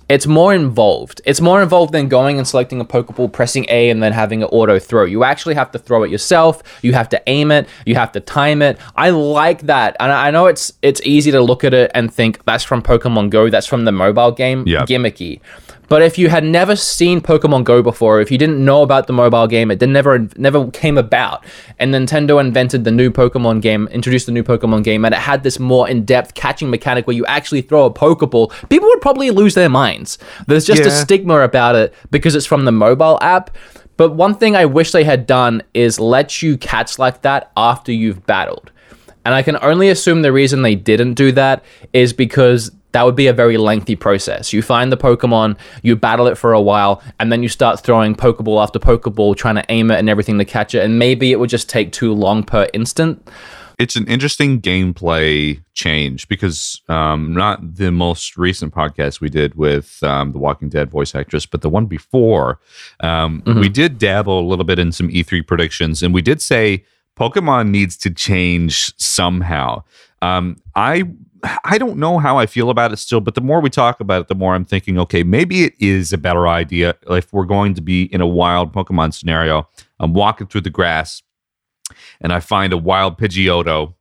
It's 0.08 0.28
more 0.28 0.54
involved. 0.54 1.20
It's 1.26 1.42
more 1.42 1.64
involved 1.64 1.92
than 1.92 2.10
going 2.10 2.38
and 2.38 2.48
selecting 2.48 2.80
a 2.80 2.86
Pokeball, 2.86 3.34
pressing 3.34 3.66
A, 3.70 3.90
and 3.90 4.04
then 4.04 4.14
having 4.14 4.42
it 4.42 4.50
auto 4.52 4.78
throw. 4.78 5.04
You 5.04 5.24
actually 5.24 5.56
have 5.56 5.72
to 5.72 5.80
throw 5.80 6.04
it 6.04 6.12
yourself. 6.12 6.62
You 6.84 6.94
have 6.94 7.10
to 7.10 7.24
aim 7.26 7.50
it. 7.50 7.68
You 7.88 7.96
have 7.96 8.12
to 8.12 8.20
time 8.20 8.62
it. 8.62 8.78
I 8.96 9.10
like 9.10 9.64
that, 9.64 9.96
and 10.00 10.12
I 10.12 10.28
I 10.28 10.30
know 10.30 10.46
it's 10.46 10.72
it's 10.84 11.02
easy 11.04 11.32
to 11.32 11.42
look 11.42 11.64
at 11.64 11.74
it 11.74 11.90
and 11.96 12.14
think 12.14 12.46
that's 12.46 12.64
from 12.64 12.84
Pokemon 12.84 13.32
Go. 13.32 13.50
That's 13.50 13.66
from 13.66 13.86
the 13.86 13.92
mobile 13.92 14.32
game. 14.32 14.64
Yeah. 14.68 14.86
Gimmicky. 14.86 15.42
But 15.88 16.02
if 16.02 16.18
you 16.18 16.30
had 16.30 16.44
never 16.44 16.76
seen 16.76 17.22
Pokemon 17.22 17.64
Go 17.64 17.82
before, 17.82 18.22
if 18.22 18.32
you 18.32 18.38
didn't 18.38 18.64
know 18.64 18.82
about 18.82 19.08
the 19.08 19.14
mobile 19.14 19.48
game, 19.48 19.72
it 19.72 19.80
did 19.80 19.90
never 19.90 20.28
never 20.38 20.70
came 20.72 20.98
about, 20.98 21.44
and 21.80 21.94
Nintendo 21.94 22.40
invented 22.40 22.84
the 22.84 22.92
new 22.92 23.12
Pokemon 23.12 23.62
game, 23.62 23.88
introduced 23.88 24.26
the 24.26 24.32
new 24.32 24.44
Pokemon 24.44 24.84
game, 24.84 25.06
and 25.06 25.14
it 25.14 25.22
had 25.22 25.44
this 25.44 25.60
more 25.60 25.88
in-depth 25.90 26.34
catching 26.34 26.70
mechanic 26.70 27.08
where 27.08 27.16
you 27.16 27.26
actually 27.26 27.62
throw 27.62 27.86
a 27.86 27.94
Pokeball, 27.94 28.52
people 28.70 28.88
would 28.90 29.02
probably 29.02 29.32
lose 29.32 29.56
their 29.56 29.70
minds. 29.70 30.18
There's 30.48 30.66
just 30.66 30.82
a 30.82 30.92
stigma 30.92 31.40
about 31.42 31.76
it 31.76 31.94
because 32.12 32.36
it's 32.36 32.46
from 32.46 32.66
the 32.66 32.72
mobile 32.72 33.18
app. 33.22 33.56
But 33.98 34.12
one 34.12 34.36
thing 34.36 34.56
I 34.56 34.66
wish 34.66 34.92
they 34.92 35.06
had 35.06 35.26
done 35.26 35.64
is 35.74 36.00
let 36.00 36.42
you 36.42 36.58
catch 36.58 37.00
like 37.00 37.22
that 37.22 37.52
after 37.56 37.94
you've 37.94 38.26
battled. 38.26 38.72
And 39.24 39.34
I 39.34 39.42
can 39.42 39.58
only 39.62 39.90
assume 39.90 40.22
the 40.22 40.34
reason 40.34 40.62
they 40.62 40.76
didn't 40.76 41.14
do 41.14 41.32
that 41.32 41.64
is 41.94 42.12
because 42.12 42.72
that 42.96 43.04
would 43.04 43.16
be 43.16 43.28
a 43.28 43.34
very 43.34 43.58
lengthy 43.58 43.98
process. 43.98 44.54
You 44.54 44.62
find 44.62 44.90
the 44.90 44.96
Pokemon, 44.96 45.58
you 45.82 45.98
battle 45.98 46.28
it 46.28 46.38
for 46.38 46.54
a 46.54 46.62
while, 46.62 47.04
and 47.20 47.30
then 47.30 47.44
you 47.44 47.50
start 47.50 47.82
throwing 47.82 48.16
Pokeball 48.16 48.64
after 48.64 48.80
Pokeball, 48.80 49.36
trying 49.36 49.56
to 49.56 49.66
aim 49.68 49.92
it 49.92 50.00
and 50.00 50.10
everything 50.10 50.38
to 50.38 50.46
catch 50.46 50.74
it. 50.74 50.82
And 50.82 50.98
maybe 50.98 51.34
it 51.34 51.36
would 51.42 51.50
just 51.50 51.68
take 51.70 51.92
too 51.92 52.14
long 52.14 52.42
per 52.42 52.70
instant. 52.74 53.30
It's 53.78 53.98
an 53.98 54.08
interesting 54.08 54.62
gameplay 54.62 55.62
change 55.74 56.30
because 56.30 56.82
um, 56.88 57.34
not 57.34 57.76
the 57.76 57.92
most 57.92 58.38
recent 58.38 58.74
podcast 58.74 59.20
we 59.20 59.28
did 59.28 59.56
with 59.56 60.02
um, 60.02 60.32
the 60.32 60.40
Walking 60.40 60.70
Dead 60.70 60.90
voice 60.90 61.14
actress, 61.14 61.46
but 61.46 61.60
the 61.60 61.70
one 61.70 61.88
before, 61.88 62.62
um, 63.02 63.42
mm-hmm. 63.42 63.60
we 63.60 63.68
did 63.68 63.98
dabble 63.98 64.40
a 64.40 64.48
little 64.48 64.64
bit 64.64 64.80
in 64.80 64.94
some 64.94 65.10
E3 65.10 65.46
predictions, 65.46 66.02
and 66.02 66.14
we 66.14 66.22
did 66.22 66.42
say 66.42 66.86
Pokemon 67.20 67.72
needs 67.72 67.98
to 67.98 68.10
change 68.10 68.98
somehow. 68.98 69.84
Um, 70.22 70.56
I 70.76 71.04
I 71.64 71.78
don't 71.78 71.98
know 71.98 72.20
how 72.20 72.38
I 72.38 72.46
feel 72.46 72.70
about 72.70 72.92
it 72.94 72.98
still, 72.98 73.22
but 73.22 73.36
the 73.36 73.42
more 73.42 73.62
we 73.62 73.70
talk 73.70 74.00
about 74.00 74.22
it, 74.22 74.28
the 74.28 74.36
more 74.36 74.56
I'm 74.56 74.66
thinking, 74.66 74.98
okay, 75.00 75.24
maybe 75.24 75.64
it 75.64 75.74
is 75.80 76.14
a 76.14 76.18
better 76.18 76.48
idea 76.48 76.96
if 77.10 77.32
we're 77.34 77.46
going 77.46 77.74
to 77.76 77.82
be 77.82 78.04
in 78.04 78.22
a 78.22 78.28
wild 78.28 78.74
Pokemon 78.74 79.14
scenario. 79.14 79.68
I'm 80.00 80.14
walking 80.14 80.48
through 80.48 80.62
the 80.62 80.70
grass 80.70 81.22
and 82.22 82.34
I 82.34 82.40
find 82.40 82.74
a 82.74 82.78
wild 82.78 83.18
Pidgeotto. 83.18 83.94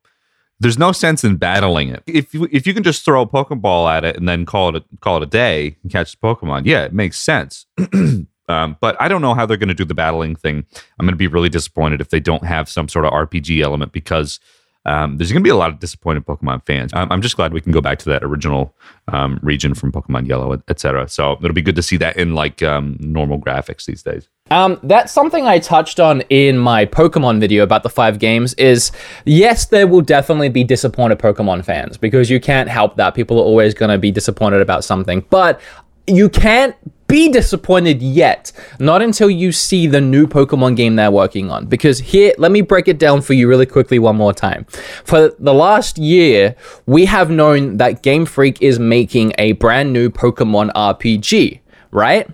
There's 0.61 0.79
no 0.79 0.93
sense 0.93 1.25
in 1.25 1.37
battling 1.37 1.89
it. 1.89 2.03
If 2.07 2.33
you, 2.33 2.49
if 2.51 2.67
you 2.67 2.73
can 2.73 2.83
just 2.83 3.05
throw 3.05 3.23
a 3.23 3.27
Pokeball 3.27 3.93
at 3.93 4.05
it 4.05 4.17
and 4.17 4.29
then 4.29 4.47
call 4.47 4.75
it 4.75 4.83
a, 4.83 4.97
call 5.01 5.19
it 5.19 5.23
a 5.25 5.27
day 5.27 5.77
and 5.83 5.91
catch 5.93 6.13
the 6.13 6.19
Pokemon, 6.19 6.63
yeah, 6.65 6.85
it 6.85 6.93
makes 6.93 7.19
sense. 7.19 7.67
Um, 8.49 8.77
but 8.81 9.01
I 9.01 9.09
don't 9.09 9.23
know 9.23 9.35
how 9.35 9.47
they're 9.47 9.57
going 9.57 9.69
to 9.69 9.75
do 9.75 9.87
the 9.87 9.95
battling 9.95 10.37
thing. 10.37 10.67
I'm 10.99 11.07
going 11.07 11.15
to 11.15 11.17
be 11.17 11.27
really 11.27 11.49
disappointed 11.49 12.01
if 12.01 12.11
they 12.11 12.21
don't 12.21 12.45
have 12.45 12.69
some 12.69 12.89
sort 12.89 13.07
of 13.07 13.13
RPG 13.13 13.63
element 13.63 13.93
because 13.93 14.39
um, 14.87 15.17
there's 15.17 15.33
going 15.33 15.43
to 15.43 15.45
be 15.45 15.51
a 15.51 15.57
lot 15.57 15.71
of 15.71 15.79
disappointed 15.79 16.27
Pokemon 16.27 16.65
fans. 16.67 16.93
Um, 16.95 17.11
I'm 17.11 17.23
just 17.23 17.37
glad 17.37 17.53
we 17.53 17.61
can 17.61 17.73
go 17.73 17.81
back 17.81 17.99
to 18.01 18.09
that 18.11 18.23
original 18.23 18.75
um, 19.09 19.39
region 19.43 19.75
from 19.75 19.93
Pokemon 19.93 20.29
Yellow, 20.29 20.61
etc. 20.69 21.09
So 21.09 21.33
it'll 21.33 21.53
be 21.53 21.63
good 21.63 21.77
to 21.77 21.83
see 21.83 21.97
that 21.99 22.17
in 22.17 22.35
like 22.35 22.63
um, 22.63 22.97
normal 23.01 23.39
graphics 23.39 23.87
these 23.87 24.03
days. 24.03 24.29
Um, 24.51 24.79
that's 24.83 25.11
something 25.11 25.47
I 25.47 25.59
touched 25.59 26.01
on 26.01 26.21
in 26.23 26.59
my 26.59 26.85
Pokemon 26.85 27.41
video 27.41 27.63
about 27.63 27.83
the 27.83 27.89
five 27.89 28.19
games. 28.19 28.53
Is 28.55 28.93
yes, 29.25 29.67
there 29.67 29.87
will 29.87 30.03
definitely 30.03 30.51
be 30.51 30.65
disappointed 30.65 31.19
Pokemon 31.19 31.65
fans 31.65 31.97
because 31.97 32.29
you 32.29 32.41
can't 32.41 32.69
help 32.69 32.97
that. 32.97 33.15
People 33.15 33.39
are 33.39 33.45
always 33.45 33.73
going 33.73 33.91
to 33.91 33.99
be 33.99 34.11
disappointed 34.11 34.61
about 34.61 34.85
something, 34.85 35.25
but 35.31 35.61
you 36.07 36.29
can't 36.29 36.77
be 37.07 37.29
disappointed 37.31 38.03
yet. 38.03 38.53
Not 38.79 39.03
until 39.03 39.31
you 39.31 39.53
see 39.53 39.87
the 39.87 40.01
new 40.01 40.27
Pokemon 40.27 40.77
game 40.77 40.97
they're 40.97 41.11
working 41.11 41.51
on. 41.51 41.67
Because 41.67 41.99
here, 41.99 42.35
let 42.39 42.53
me 42.53 42.61
break 42.61 42.89
it 42.89 42.99
down 42.99 43.23
for 43.23 43.35
you 43.35 43.49
really 43.49 43.67
quickly 43.67 43.99
one 43.99 44.17
more 44.17 44.33
time. 44.33 44.65
For 45.05 45.31
the 45.39 45.55
last 45.55 45.99
year, 45.99 46.57
we 46.87 47.05
have 47.07 47.31
known 47.31 47.77
that 47.79 48.03
Game 48.03 48.27
Freak 48.27 48.61
is 48.63 48.79
making 48.79 49.33
a 49.39 49.53
brand 49.53 49.93
new 49.93 50.11
Pokemon 50.11 50.73
RPG 50.73 51.61
right? 51.95 52.29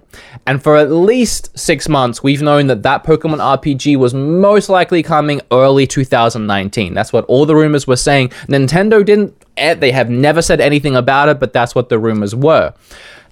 And 0.46 0.62
for 0.62 0.78
at 0.78 0.90
least 0.90 1.56
six 1.56 1.86
months, 1.86 2.22
we've 2.22 2.40
known 2.40 2.68
that 2.68 2.82
that 2.82 3.04
Pokemon 3.04 3.40
RPG 3.40 3.96
was 3.96 4.14
most 4.14 4.70
likely 4.70 5.02
coming 5.02 5.42
early 5.52 5.86
2019. 5.86 6.94
That's 6.94 7.12
what 7.12 7.26
all 7.26 7.44
the 7.44 7.54
rumors 7.54 7.86
were 7.86 7.96
saying. 7.96 8.30
Nintendo 8.48 9.04
didn't, 9.04 9.34
eh, 9.58 9.74
they 9.74 9.92
have 9.92 10.08
never 10.08 10.40
said 10.40 10.62
anything 10.62 10.96
about 10.96 11.28
it, 11.28 11.38
but 11.38 11.52
that's 11.52 11.74
what 11.74 11.90
the 11.90 11.98
rumors 11.98 12.34
were 12.34 12.72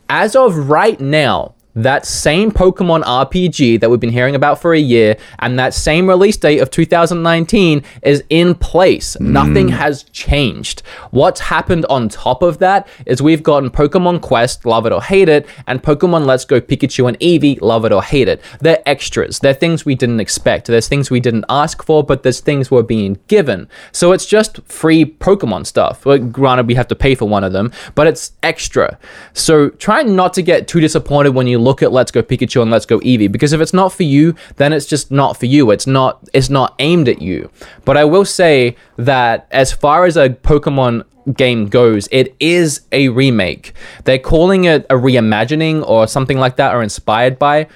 as 0.09 0.35
of 0.35 0.69
right 0.69 1.01
now, 1.01 1.55
that 1.75 2.07
same 2.07 2.51
Pokemon 2.51 3.05
RPG 3.05 3.81
that 3.81 3.91
we've 3.91 4.01
been 4.01 4.11
hearing 4.11 4.35
about 4.35 4.61
for 4.61 4.75
a 4.75 4.79
year 4.79 5.17
and 5.39 5.59
that 5.59 5.75
same 5.75 6.09
release 6.09 6.37
date 6.37 6.59
of 6.59 6.71
2019 6.71 7.83
is 8.03 8.25
in 8.31 8.55
place. 8.55 9.17
Mm. 9.17 9.27
Nothing 9.29 9.69
has 9.69 10.05
changed. 10.05 10.83
What's 11.11 11.41
happened 11.41 11.87
on 11.87 12.09
top 12.09 12.43
of 12.43 12.59
that 12.59 12.89
is 13.07 13.23
we've 13.23 13.43
gotten 13.43 13.71
Pokemon 13.71 14.23
Quest, 14.23 14.67
love 14.67 14.87
it 14.87 14.93
or 14.93 15.03
hate 15.03 15.29
it, 15.29 15.47
and 15.67 15.83
Pokemon 15.83 16.27
Let's 16.27 16.45
Go 16.45 16.61
Pikachu 16.61 17.09
and 17.09 17.19
Eevee, 17.21 17.61
love 17.61 17.85
it 17.85 17.93
or 17.93 18.03
hate 18.03 18.29
it. 18.29 18.41
They're 18.61 18.83
extras. 18.87 19.39
They're 19.39 19.55
things 19.55 19.85
we 19.85 19.95
didn't 19.95 20.21
expect. 20.21 20.67
There's 20.67 20.89
things 20.89 21.11
we 21.11 21.21
didn't 21.21 21.45
ask 21.49 21.83
for, 21.83 22.03
but 22.03 22.23
there's 22.23 22.41
things 22.41 22.71
we're 22.71 22.83
being 22.83 23.19
given. 23.29 23.69
So 23.93 24.13
it's 24.13 24.27
just 24.27 24.61
free 24.63 25.05
Pokemon 25.05 25.67
stuff. 25.67 26.05
Well, 26.05 26.19
granted, 26.19 26.67
we 26.67 26.75
have 26.75 26.89
to 26.89 26.97
pay 26.97 27.15
for 27.15 27.29
one 27.29 27.45
of 27.45 27.53
them, 27.53 27.73
but 27.95 28.07
it's 28.07 28.33
extra. 28.43 28.99
So 29.33 29.71
try 29.71 30.03
not 30.03 30.35
to 30.35 30.43
get 30.43 30.67
too 30.67 30.81
disappointed 30.81 31.35
when 31.35 31.47
you 31.47 31.58
look 31.63 31.83
at 31.83 31.93
Let's 31.93 32.11
Go 32.11 32.23
Pikachu 32.23 32.63
and 32.63 32.71
Let's 32.71 32.87
Go 32.87 33.01
Eevee 33.01 33.31
because 33.31 33.53
if 33.53 33.61
it's 33.61 33.75
not 33.75 33.93
for 33.93 34.03
you, 34.03 34.35
then 34.57 34.73
it's 34.73 34.87
just 34.87 35.11
not 35.11 35.37
for 35.37 35.47
you. 35.47 35.71
It's 35.71 35.87
not 35.87 36.27
it's 36.33 36.51
not 36.51 36.75
aimed 36.79 37.09
at 37.09 37.23
you. 37.23 37.51
But 37.85 37.97
I 37.97 38.05
will 38.05 38.25
say 38.25 38.77
that 38.97 39.47
as 39.51 39.73
far 39.73 40.05
as 40.05 40.17
a 40.17 40.31
Pokemon 40.31 41.05
game 41.35 41.69
goes, 41.69 42.09
it 42.11 42.35
is 42.41 42.83
a 42.93 43.09
remake. 43.09 43.75
They're 44.05 44.19
calling 44.19 44.65
it 44.65 44.87
a 44.89 44.95
reimagining 44.95 45.87
or 45.87 46.07
something 46.07 46.39
like 46.39 46.57
that 46.57 46.75
or 46.75 46.83
inspired 46.83 47.39
by 47.39 47.69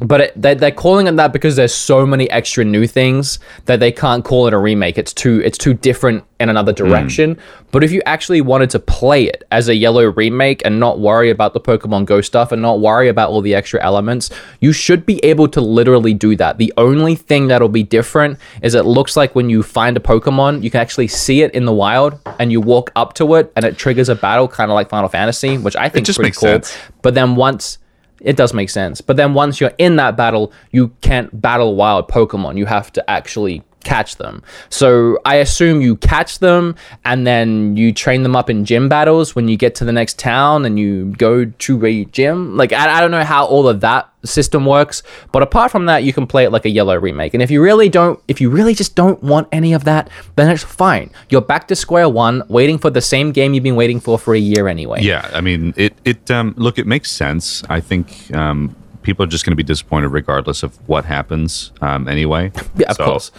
but 0.00 0.20
it, 0.20 0.32
they, 0.40 0.54
they're 0.54 0.70
calling 0.70 1.06
it 1.06 1.16
that 1.16 1.32
because 1.32 1.56
there's 1.56 1.74
so 1.74 2.06
many 2.06 2.28
extra 2.30 2.64
new 2.64 2.86
things 2.86 3.38
that 3.66 3.80
they 3.80 3.92
can't 3.92 4.24
call 4.24 4.46
it 4.46 4.54
a 4.54 4.58
remake 4.58 4.96
it's 4.96 5.12
too 5.12 5.40
it's 5.44 5.58
too 5.58 5.74
different 5.74 6.24
in 6.38 6.48
another 6.48 6.72
hmm. 6.72 6.88
direction 6.88 7.36
mm. 7.36 7.40
but 7.70 7.84
if 7.84 7.92
you 7.92 8.00
actually 8.06 8.40
wanted 8.40 8.70
to 8.70 8.78
play 8.78 9.24
it 9.24 9.44
as 9.50 9.68
a 9.68 9.74
yellow 9.74 10.10
remake 10.12 10.62
and 10.64 10.80
not 10.80 10.98
worry 10.98 11.28
about 11.28 11.52
the 11.52 11.60
pokemon 11.60 12.06
go 12.06 12.20
stuff 12.20 12.50
and 12.50 12.62
not 12.62 12.80
worry 12.80 13.08
about 13.08 13.28
all 13.28 13.42
the 13.42 13.54
extra 13.54 13.82
elements 13.82 14.30
you 14.60 14.72
should 14.72 15.04
be 15.04 15.22
able 15.24 15.46
to 15.46 15.60
literally 15.60 16.14
do 16.14 16.34
that 16.34 16.56
the 16.56 16.72
only 16.76 17.14
thing 17.14 17.48
that'll 17.48 17.68
be 17.68 17.82
different 17.82 18.38
is 18.62 18.74
it 18.74 18.86
looks 18.86 19.16
like 19.16 19.34
when 19.34 19.50
you 19.50 19.62
find 19.62 19.96
a 19.96 20.00
pokemon 20.00 20.62
you 20.62 20.70
can 20.70 20.80
actually 20.80 21.08
see 21.08 21.42
it 21.42 21.54
in 21.54 21.66
the 21.66 21.72
wild 21.72 22.18
and 22.38 22.50
you 22.50 22.60
walk 22.60 22.90
up 22.96 23.12
to 23.12 23.34
it 23.34 23.52
and 23.54 23.64
it 23.64 23.76
triggers 23.76 24.08
a 24.08 24.14
battle 24.14 24.48
kind 24.48 24.70
of 24.70 24.74
like 24.74 24.88
final 24.88 25.08
fantasy 25.08 25.58
which 25.58 25.76
i 25.76 25.88
think 25.88 26.08
is 26.08 26.16
pretty 26.16 26.30
cool 26.30 26.48
sense. 26.48 26.76
but 27.02 27.14
then 27.14 27.36
once 27.36 27.78
it 28.20 28.36
does 28.36 28.52
make 28.52 28.70
sense. 28.70 29.00
But 29.00 29.16
then 29.16 29.34
once 29.34 29.60
you're 29.60 29.72
in 29.78 29.96
that 29.96 30.16
battle, 30.16 30.52
you 30.70 30.88
can't 31.00 31.40
battle 31.40 31.74
wild 31.74 32.08
Pokemon. 32.08 32.58
You 32.58 32.66
have 32.66 32.92
to 32.92 33.10
actually 33.10 33.62
catch 33.84 34.16
them. 34.16 34.42
So 34.68 35.18
I 35.24 35.36
assume 35.36 35.80
you 35.80 35.96
catch 35.96 36.38
them 36.38 36.74
and 37.04 37.26
then 37.26 37.76
you 37.76 37.92
train 37.92 38.22
them 38.22 38.36
up 38.36 38.50
in 38.50 38.64
gym 38.64 38.88
battles 38.88 39.34
when 39.34 39.48
you 39.48 39.56
get 39.56 39.74
to 39.76 39.84
the 39.84 39.92
next 39.92 40.18
town 40.18 40.64
and 40.64 40.78
you 40.78 41.06
go 41.16 41.44
to 41.44 41.86
a 41.86 42.04
gym. 42.06 42.56
Like 42.56 42.72
I, 42.72 42.98
I 42.98 43.00
don't 43.00 43.10
know 43.10 43.24
how 43.24 43.46
all 43.46 43.68
of 43.68 43.80
that 43.80 44.10
system 44.24 44.66
works, 44.66 45.02
but 45.32 45.42
apart 45.42 45.70
from 45.70 45.86
that, 45.86 46.04
you 46.04 46.12
can 46.12 46.26
play 46.26 46.44
it 46.44 46.50
like 46.50 46.64
a 46.64 46.70
yellow 46.70 46.96
remake. 46.96 47.34
And 47.34 47.42
if 47.42 47.50
you 47.50 47.62
really 47.62 47.88
don't, 47.88 48.20
if 48.28 48.40
you 48.40 48.50
really 48.50 48.74
just 48.74 48.94
don't 48.94 49.22
want 49.22 49.48
any 49.52 49.72
of 49.72 49.84
that, 49.84 50.10
then 50.36 50.50
it's 50.50 50.62
fine. 50.62 51.10
You're 51.30 51.40
back 51.40 51.68
to 51.68 51.76
square 51.76 52.08
one, 52.08 52.42
waiting 52.48 52.78
for 52.78 52.90
the 52.90 53.00
same 53.00 53.32
game 53.32 53.54
you've 53.54 53.64
been 53.64 53.76
waiting 53.76 54.00
for 54.00 54.18
for 54.18 54.34
a 54.34 54.38
year 54.38 54.68
anyway. 54.68 55.00
Yeah, 55.02 55.28
I 55.32 55.40
mean, 55.40 55.74
it 55.76 55.94
it 56.04 56.30
um, 56.30 56.54
look, 56.56 56.78
it 56.78 56.86
makes 56.86 57.10
sense. 57.10 57.62
I 57.70 57.80
think 57.80 58.34
um, 58.34 58.76
people 59.02 59.24
are 59.24 59.28
just 59.28 59.44
going 59.44 59.52
to 59.52 59.56
be 59.56 59.62
disappointed 59.62 60.08
regardless 60.08 60.62
of 60.62 60.76
what 60.88 61.04
happens 61.04 61.72
um, 61.80 62.08
anyway. 62.08 62.52
Yeah, 62.76 62.90
of 62.90 62.96
so, 62.96 63.04
course. 63.04 63.32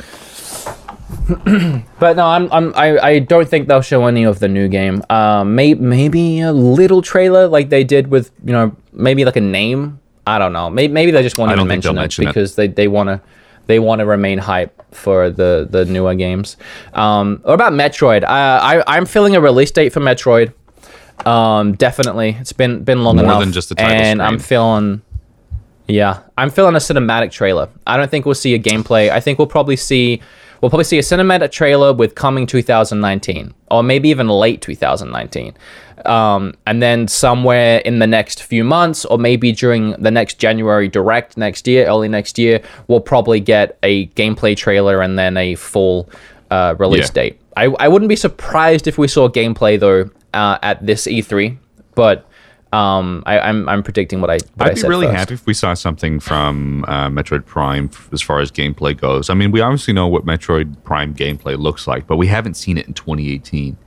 but 1.99 2.15
no, 2.15 2.25
I'm, 2.25 2.51
I'm 2.51 2.73
I, 2.75 2.99
I 2.99 3.19
don't 3.19 3.47
think 3.47 3.67
they'll 3.67 3.81
show 3.81 4.05
any 4.05 4.23
of 4.23 4.39
the 4.39 4.47
new 4.47 4.67
game. 4.67 5.03
Um, 5.09 5.55
may, 5.55 5.73
maybe 5.73 6.41
a 6.41 6.51
little 6.51 7.01
trailer 7.01 7.47
like 7.47 7.69
they 7.69 7.83
did 7.83 8.07
with 8.07 8.31
you 8.43 8.51
know 8.51 8.75
maybe 8.91 9.25
like 9.25 9.35
a 9.35 9.41
name. 9.41 9.99
I 10.27 10.37
don't 10.39 10.53
know. 10.53 10.69
Maybe, 10.69 10.93
maybe 10.93 11.11
they 11.11 11.23
just 11.23 11.37
want 11.37 11.57
to 11.57 11.65
mention, 11.65 11.97
it 11.97 11.99
mention 11.99 12.25
because 12.25 12.53
it. 12.53 12.55
they 12.55 12.67
they 12.67 12.87
want 12.87 13.07
to 13.07 13.21
they 13.67 13.79
want 13.79 13.99
to 13.99 14.05
remain 14.05 14.37
hype 14.37 14.81
for 14.93 15.29
the 15.29 15.67
the 15.69 15.85
newer 15.85 16.15
games. 16.15 16.57
Um, 16.93 17.41
or 17.43 17.53
about 17.53 17.73
Metroid, 17.73 18.23
I, 18.23 18.79
I 18.79 18.83
I'm 18.97 19.05
feeling 19.05 19.35
a 19.35 19.41
release 19.41 19.71
date 19.71 19.93
for 19.93 19.99
Metroid. 19.99 20.53
Um, 21.25 21.73
definitely, 21.73 22.37
it's 22.39 22.53
been 22.53 22.83
been 22.83 23.03
long 23.03 23.17
More 23.17 23.25
enough. 23.25 23.39
than 23.41 23.51
just 23.51 23.71
a 23.71 23.75
title 23.75 23.91
and 23.91 24.19
screen. 24.19 24.21
I'm 24.21 24.39
feeling. 24.39 25.01
Yeah, 25.87 26.21
I'm 26.37 26.49
feeling 26.49 26.75
a 26.75 26.79
cinematic 26.79 27.31
trailer. 27.31 27.69
I 27.85 27.97
don't 27.97 28.09
think 28.09 28.25
we'll 28.25 28.35
see 28.35 28.53
a 28.53 28.59
gameplay. 28.59 29.09
I 29.09 29.19
think 29.19 29.37
we'll 29.37 29.47
probably 29.47 29.75
see 29.75 30.21
we'll 30.61 30.69
probably 30.69 30.83
see 30.83 30.99
a 30.99 31.01
cinematic 31.01 31.51
trailer 31.51 31.91
with 31.91 32.15
coming 32.15 32.45
2019 32.45 33.53
or 33.69 33.83
maybe 33.83 34.09
even 34.09 34.27
late 34.27 34.61
2019. 34.61 35.53
Um, 36.05 36.53
and 36.65 36.81
then 36.81 37.07
somewhere 37.07 37.79
in 37.79 37.99
the 37.99 38.07
next 38.07 38.43
few 38.43 38.63
months, 38.63 39.05
or 39.05 39.17
maybe 39.17 39.51
during 39.51 39.91
the 40.01 40.09
next 40.09 40.39
January 40.39 40.87
direct 40.87 41.37
next 41.37 41.67
year, 41.67 41.85
early 41.87 42.07
next 42.07 42.39
year, 42.39 42.61
we'll 42.87 43.01
probably 43.01 43.39
get 43.39 43.77
a 43.83 44.07
gameplay 44.07 44.57
trailer 44.57 45.01
and 45.01 45.17
then 45.17 45.37
a 45.37 45.55
full 45.55 46.09
uh, 46.49 46.75
release 46.79 47.09
yeah. 47.09 47.13
date. 47.13 47.41
I, 47.55 47.65
I 47.65 47.87
wouldn't 47.87 48.09
be 48.09 48.15
surprised 48.15 48.87
if 48.87 48.97
we 48.97 49.07
saw 49.07 49.29
gameplay 49.29 49.79
though 49.79 50.09
uh, 50.33 50.57
at 50.61 50.85
this 50.85 51.05
E3, 51.05 51.57
but 51.95 52.25
um, 52.73 53.23
I, 53.25 53.37
am 53.37 53.43
I'm, 53.43 53.69
I'm 53.69 53.83
predicting 53.83 54.21
what 54.21 54.29
I. 54.29 54.37
What 54.55 54.69
I'd 54.69 54.79
I 54.79 54.81
be 54.81 54.87
really 54.87 55.07
first. 55.07 55.17
happy 55.17 55.33
if 55.33 55.45
we 55.45 55.53
saw 55.53 55.73
something 55.73 56.19
from 56.19 56.85
uh, 56.87 57.09
Metroid 57.09 57.45
Prime 57.45 57.89
as 58.13 58.21
far 58.21 58.39
as 58.39 58.51
gameplay 58.51 58.95
goes. 58.95 59.29
I 59.29 59.33
mean, 59.33 59.51
we 59.51 59.61
obviously 59.61 59.93
know 59.93 60.07
what 60.07 60.25
Metroid 60.25 60.81
Prime 60.83 61.13
gameplay 61.13 61.57
looks 61.57 61.87
like, 61.87 62.07
but 62.07 62.17
we 62.17 62.27
haven't 62.27 62.55
seen 62.55 62.77
it 62.77 62.87
in 62.87 62.93
2018. 62.93 63.77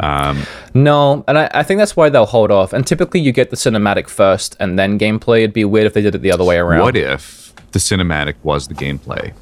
Um, 0.00 0.44
no, 0.74 1.24
and 1.26 1.36
I, 1.36 1.50
I 1.52 1.62
think 1.64 1.78
that's 1.78 1.96
why 1.96 2.08
they'll 2.08 2.26
hold 2.26 2.52
off. 2.52 2.72
And 2.72 2.86
typically, 2.86 3.20
you 3.20 3.32
get 3.32 3.50
the 3.50 3.56
cinematic 3.56 4.08
first 4.08 4.56
and 4.60 4.78
then 4.78 4.98
gameplay. 4.98 5.38
It'd 5.38 5.52
be 5.52 5.64
weird 5.64 5.86
if 5.86 5.94
they 5.94 6.02
did 6.02 6.14
it 6.14 6.22
the 6.22 6.30
other 6.30 6.44
way 6.44 6.58
around. 6.58 6.82
What 6.82 6.96
if 6.96 7.52
the 7.72 7.80
cinematic 7.80 8.34
was 8.44 8.68
the 8.68 8.74
gameplay? 8.74 9.34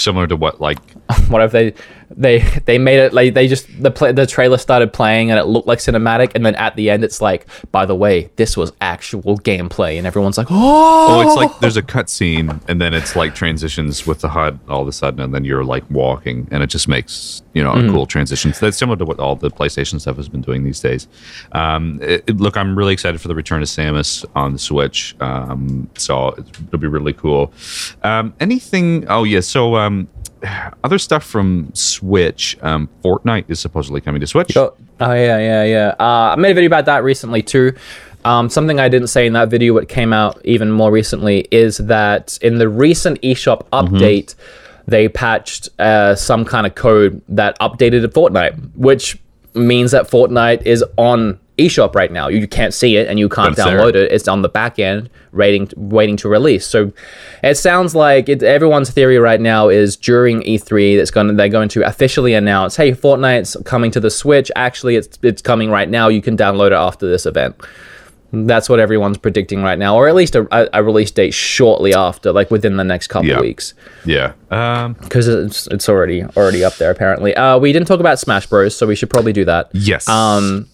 similar 0.00 0.26
to 0.26 0.36
what 0.36 0.60
like 0.60 0.78
what 1.28 1.42
if 1.42 1.52
they 1.52 1.74
they 2.10 2.40
they 2.64 2.78
made 2.78 2.98
it 2.98 3.12
like 3.12 3.34
they 3.34 3.46
just 3.46 3.66
the 3.82 3.90
play, 3.90 4.12
the 4.12 4.26
trailer 4.26 4.58
started 4.58 4.92
playing 4.92 5.30
and 5.30 5.38
it 5.38 5.44
looked 5.44 5.66
like 5.66 5.78
cinematic 5.78 6.32
and 6.34 6.44
then 6.44 6.54
at 6.56 6.74
the 6.76 6.90
end 6.90 7.04
it's 7.04 7.20
like 7.20 7.46
by 7.70 7.86
the 7.86 7.94
way 7.94 8.28
this 8.36 8.56
was 8.56 8.72
actual 8.80 9.38
gameplay 9.38 9.96
and 9.96 10.06
everyone's 10.06 10.36
like 10.36 10.48
oh, 10.50 11.06
oh 11.08 11.20
it's 11.20 11.36
like 11.36 11.60
there's 11.60 11.76
a 11.76 11.82
cutscene 11.82 12.60
and 12.68 12.80
then 12.80 12.94
it's 12.94 13.14
like 13.14 13.34
transitions 13.34 14.06
with 14.06 14.20
the 14.20 14.28
HUD 14.28 14.58
all 14.68 14.82
of 14.82 14.88
a 14.88 14.92
sudden 14.92 15.20
and 15.20 15.32
then 15.32 15.44
you're 15.44 15.64
like 15.64 15.88
walking 15.90 16.48
and 16.50 16.62
it 16.62 16.66
just 16.66 16.88
makes 16.88 17.42
you 17.52 17.62
know 17.62 17.72
a 17.72 17.76
mm. 17.76 17.90
cool 17.90 18.06
transition. 18.06 18.52
So 18.52 18.66
that's 18.66 18.76
similar 18.76 18.96
to 18.98 19.04
what 19.04 19.18
all 19.18 19.36
the 19.36 19.50
PlayStation 19.50 20.00
stuff 20.00 20.16
has 20.16 20.28
been 20.28 20.40
doing 20.40 20.64
these 20.64 20.80
days. 20.80 21.08
Um, 21.52 21.98
it, 22.02 22.24
it, 22.26 22.36
look, 22.36 22.56
I'm 22.56 22.76
really 22.76 22.92
excited 22.92 23.20
for 23.20 23.28
the 23.28 23.34
return 23.34 23.62
of 23.62 23.68
Samus 23.68 24.24
on 24.34 24.52
the 24.52 24.58
Switch. 24.58 25.16
Um, 25.20 25.90
so 25.96 26.28
it'll 26.28 26.78
be 26.78 26.86
really 26.86 27.12
cool. 27.12 27.52
Um, 28.02 28.34
anything? 28.40 29.06
Oh 29.08 29.24
yeah, 29.24 29.40
so 29.40 29.76
um, 29.76 30.08
other 30.84 30.98
stuff 30.98 31.24
from 31.24 31.70
Switch. 31.74 32.56
Um, 32.62 32.88
Fortnite 33.04 33.44
is 33.48 33.60
supposedly 33.60 34.00
coming 34.00 34.20
to 34.20 34.26
Switch. 34.26 34.56
Oh, 34.56 34.74
oh 35.00 35.12
yeah, 35.12 35.38
yeah, 35.38 35.64
yeah. 35.64 35.94
Uh, 35.98 36.32
I 36.32 36.36
made 36.36 36.52
a 36.52 36.54
video 36.54 36.68
about 36.68 36.86
that 36.86 37.04
recently 37.04 37.42
too. 37.42 37.74
Um, 38.24 38.50
something 38.50 38.78
I 38.78 38.88
didn't 38.88 39.08
say 39.08 39.26
in 39.26 39.32
that 39.32 39.48
video, 39.48 39.72
what 39.72 39.88
came 39.88 40.12
out 40.12 40.40
even 40.44 40.70
more 40.70 40.90
recently, 40.90 41.48
is 41.50 41.78
that 41.78 42.38
in 42.42 42.58
the 42.58 42.68
recent 42.68 43.20
eShop 43.22 43.66
mm-hmm. 43.68 43.96
update, 43.96 44.34
mm-hmm. 44.34 44.90
they 44.90 45.08
patched 45.08 45.70
uh, 45.78 46.14
some 46.14 46.44
kind 46.44 46.66
of 46.66 46.74
code 46.74 47.22
that 47.28 47.58
updated 47.60 48.04
Fortnite, 48.08 48.76
which 48.76 49.18
means 49.54 49.90
that 49.92 50.08
Fortnite 50.08 50.62
is 50.66 50.84
on 50.96 51.39
eShop 51.60 51.94
right 51.94 52.10
now. 52.10 52.28
You 52.28 52.46
can't 52.48 52.74
see 52.74 52.96
it 52.96 53.08
and 53.08 53.18
you 53.18 53.28
can't 53.28 53.56
download 53.56 53.92
there. 53.92 54.04
it. 54.04 54.12
It's 54.12 54.28
on 54.28 54.42
the 54.42 54.48
back 54.48 54.78
end, 54.78 55.10
waiting 55.32 55.70
waiting 55.76 56.16
to 56.18 56.28
release. 56.28 56.66
So 56.66 56.92
it 57.42 57.56
sounds 57.56 57.94
like 57.94 58.28
it, 58.28 58.42
everyone's 58.42 58.90
theory 58.90 59.18
right 59.18 59.40
now 59.40 59.68
is 59.68 59.96
during 59.96 60.40
E3 60.42 60.96
that's 60.96 61.10
going 61.10 61.36
they're 61.36 61.48
going 61.48 61.68
to 61.70 61.86
officially 61.86 62.34
announce, 62.34 62.76
hey, 62.76 62.92
Fortnite's 62.92 63.56
coming 63.64 63.90
to 63.92 64.00
the 64.00 64.10
Switch. 64.10 64.50
Actually, 64.56 64.96
it's 64.96 65.18
it's 65.22 65.42
coming 65.42 65.70
right 65.70 65.88
now. 65.88 66.08
You 66.08 66.22
can 66.22 66.36
download 66.36 66.68
it 66.68 66.72
after 66.74 67.08
this 67.08 67.26
event. 67.26 67.56
That's 68.32 68.68
what 68.68 68.78
everyone's 68.78 69.18
predicting 69.18 69.62
right 69.62 69.78
now, 69.78 69.96
or 69.96 70.08
at 70.08 70.14
least 70.14 70.36
a, 70.36 70.46
a 70.76 70.84
release 70.84 71.10
date 71.10 71.34
shortly 71.34 71.92
after, 71.94 72.30
like 72.30 72.48
within 72.48 72.76
the 72.76 72.84
next 72.84 73.08
couple 73.08 73.28
yeah. 73.28 73.40
weeks. 73.40 73.74
Yeah, 74.04 74.34
because 74.48 75.28
um, 75.28 75.46
it's 75.46 75.66
it's 75.66 75.88
already 75.88 76.22
already 76.36 76.62
up 76.64 76.76
there 76.76 76.92
apparently. 76.92 77.34
Uh, 77.34 77.58
we 77.58 77.72
didn't 77.72 77.88
talk 77.88 77.98
about 77.98 78.20
Smash 78.20 78.46
Bros, 78.46 78.76
so 78.76 78.86
we 78.86 78.94
should 78.94 79.10
probably 79.10 79.32
do 79.32 79.44
that. 79.46 79.70
Yes. 79.72 80.08
Um, 80.08 80.68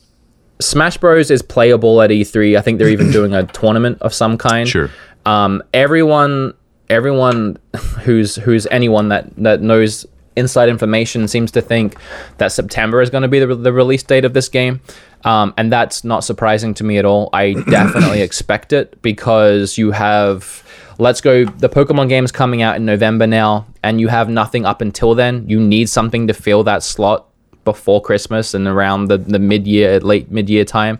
Smash 0.61 0.97
Bros 0.97 1.31
is 1.31 1.43
playable 1.43 2.01
at 2.03 2.11
E3. 2.11 2.57
I 2.57 2.61
think 2.61 2.79
they're 2.79 2.89
even 2.89 3.11
doing 3.13 3.35
a 3.35 3.45
tournament 3.45 3.99
of 4.01 4.15
some 4.15 4.39
kind. 4.39 4.69
Sure. 4.69 4.91
Um, 5.25 5.63
everyone, 5.75 6.55
everyone 6.89 7.59
who's 8.03 8.37
who's 8.37 8.67
anyone 8.69 9.09
that 9.09 9.35
that 9.37 9.61
knows 9.61 10.07
inside 10.37 10.69
information 10.69 11.27
seems 11.27 11.51
to 11.51 11.63
think 11.63 11.97
that 12.39 12.53
September 12.53 13.01
is 13.01 13.11
going 13.11 13.23
to 13.23 13.29
be 13.29 13.41
the, 13.41 13.55
the 13.55 13.73
release 13.73 14.03
date 14.03 14.25
of 14.25 14.35
this 14.35 14.49
game. 14.49 14.81
Um, 15.25 15.55
and 15.57 15.73
that's 15.73 16.05
not 16.05 16.23
surprising 16.25 16.75
to 16.75 16.85
me 16.85 16.99
at 16.99 17.05
all. 17.05 17.31
I 17.33 17.53
definitely 17.71 18.21
expect 18.21 18.73
it 18.73 19.01
because 19.03 19.79
you 19.79 19.91
have, 19.91 20.63
let's 20.99 21.21
go, 21.21 21.45
the 21.47 21.69
Pokemon 21.69 22.09
game's 22.11 22.31
coming 22.31 22.63
out 22.63 22.77
in 22.77 22.85
November 22.85 23.27
now, 23.27 23.67
and 23.83 24.01
you 24.01 24.09
have 24.09 24.29
nothing 24.29 24.67
up 24.67 24.83
until 24.83 25.15
then. 25.15 25.49
You 25.49 25.59
need 25.59 25.89
something 25.89 26.27
to 26.29 26.35
fill 26.35 26.63
that 26.65 26.83
slot 26.83 27.27
before 27.67 28.01
Christmas 28.01 28.55
and 28.55 28.67
around 28.67 29.09
the, 29.09 29.19
the 29.19 29.39
mid 29.39 29.67
year, 29.67 30.01
late 30.01 30.31
mid 30.31 30.49
year 30.49 30.65
time. 30.65 30.99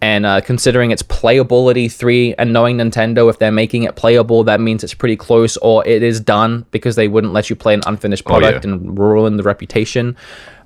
And 0.00 0.26
uh, 0.26 0.40
considering 0.40 0.92
its 0.92 1.02
playability 1.02 1.90
three, 1.90 2.34
and 2.36 2.52
knowing 2.52 2.76
Nintendo, 2.76 3.28
if 3.30 3.38
they're 3.38 3.50
making 3.50 3.82
it 3.82 3.96
playable, 3.96 4.44
that 4.44 4.60
means 4.60 4.84
it's 4.84 4.94
pretty 4.94 5.16
close 5.16 5.56
or 5.56 5.84
it 5.86 6.04
is 6.04 6.20
done 6.20 6.66
because 6.70 6.94
they 6.94 7.08
wouldn't 7.08 7.32
let 7.32 7.50
you 7.50 7.56
play 7.56 7.74
an 7.74 7.82
unfinished 7.84 8.24
product 8.24 8.64
oh, 8.64 8.68
yeah. 8.68 8.74
and 8.74 8.98
ruin 8.98 9.36
the 9.36 9.42
reputation 9.42 10.16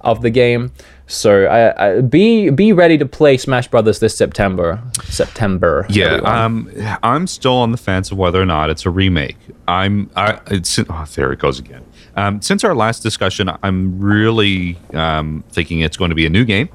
of 0.02 0.20
the 0.20 0.31
game. 0.31 0.72
So 1.07 1.46
I, 1.46 1.96
I, 1.96 2.00
be 2.00 2.50
be 2.50 2.72
ready 2.72 2.98
to 2.98 3.07
play 3.07 3.37
Smash 3.37 3.68
Brothers 3.68 4.00
this 4.00 4.16
September. 4.16 4.83
September. 5.05 5.87
Yeah, 5.88 6.16
um, 6.24 6.70
I'm 7.02 7.26
still 7.26 7.55
on 7.55 7.70
the 7.70 7.78
fence 7.78 8.11
of 8.11 8.18
whether 8.18 8.40
or 8.40 8.46
not 8.46 8.70
it's 8.70 8.87
a 8.87 8.90
remake. 8.90 9.37
I'm 9.68 10.11
I 10.16 10.40
it's 10.50 10.78
oh, 10.78 11.07
there 11.14 11.33
it 11.33 11.38
goes 11.38 11.59
again. 11.59 11.85
Um, 12.16 12.42
since 12.42 12.64
our 12.64 12.75
last 12.75 13.03
discussion, 13.03 13.51
I'm 13.62 13.98
really 13.98 14.77
um, 14.92 15.44
thinking 15.51 15.81
it's 15.81 15.96
going 15.96 16.11
to 16.11 16.14
be 16.14 16.27
a 16.27 16.31
new 16.31 16.44
game 16.44 16.68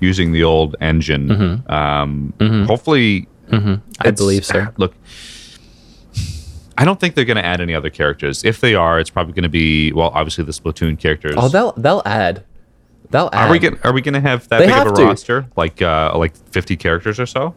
using 0.00 0.32
the 0.32 0.42
old 0.42 0.76
engine. 0.80 1.28
Mm-hmm. 1.28 1.72
Um, 1.72 2.32
mm-hmm. 2.38 2.64
Hopefully, 2.64 3.28
mm-hmm. 3.48 3.74
I 4.00 4.10
believe 4.10 4.44
so. 4.44 4.66
Look, 4.76 4.94
I 6.76 6.84
don't 6.84 6.98
think 6.98 7.14
they're 7.14 7.24
going 7.24 7.36
to 7.36 7.44
add 7.44 7.60
any 7.60 7.74
other 7.74 7.90
characters. 7.90 8.44
If 8.44 8.60
they 8.60 8.74
are, 8.74 8.98
it's 8.98 9.10
probably 9.10 9.34
going 9.34 9.44
to 9.44 9.48
be 9.48 9.92
well, 9.92 10.10
obviously 10.14 10.44
the 10.44 10.52
Splatoon 10.52 10.98
characters. 10.98 11.34
Oh, 11.36 11.48
they'll 11.48 11.72
they'll 11.72 12.02
add. 12.04 12.44
They'll 13.10 13.30
add. 13.32 13.48
Are 13.48 13.52
we 13.52 13.58
going 13.58 13.78
Are 13.84 13.92
we 13.92 14.00
going 14.00 14.14
to 14.14 14.20
have 14.20 14.48
that 14.48 14.58
they 14.58 14.66
big 14.66 14.74
have 14.74 14.86
of 14.86 14.94
a 14.94 14.96
to. 14.96 15.04
roster, 15.04 15.46
like 15.56 15.82
uh, 15.82 16.16
like 16.16 16.34
50 16.52 16.76
characters 16.76 17.20
or 17.20 17.26
so? 17.26 17.54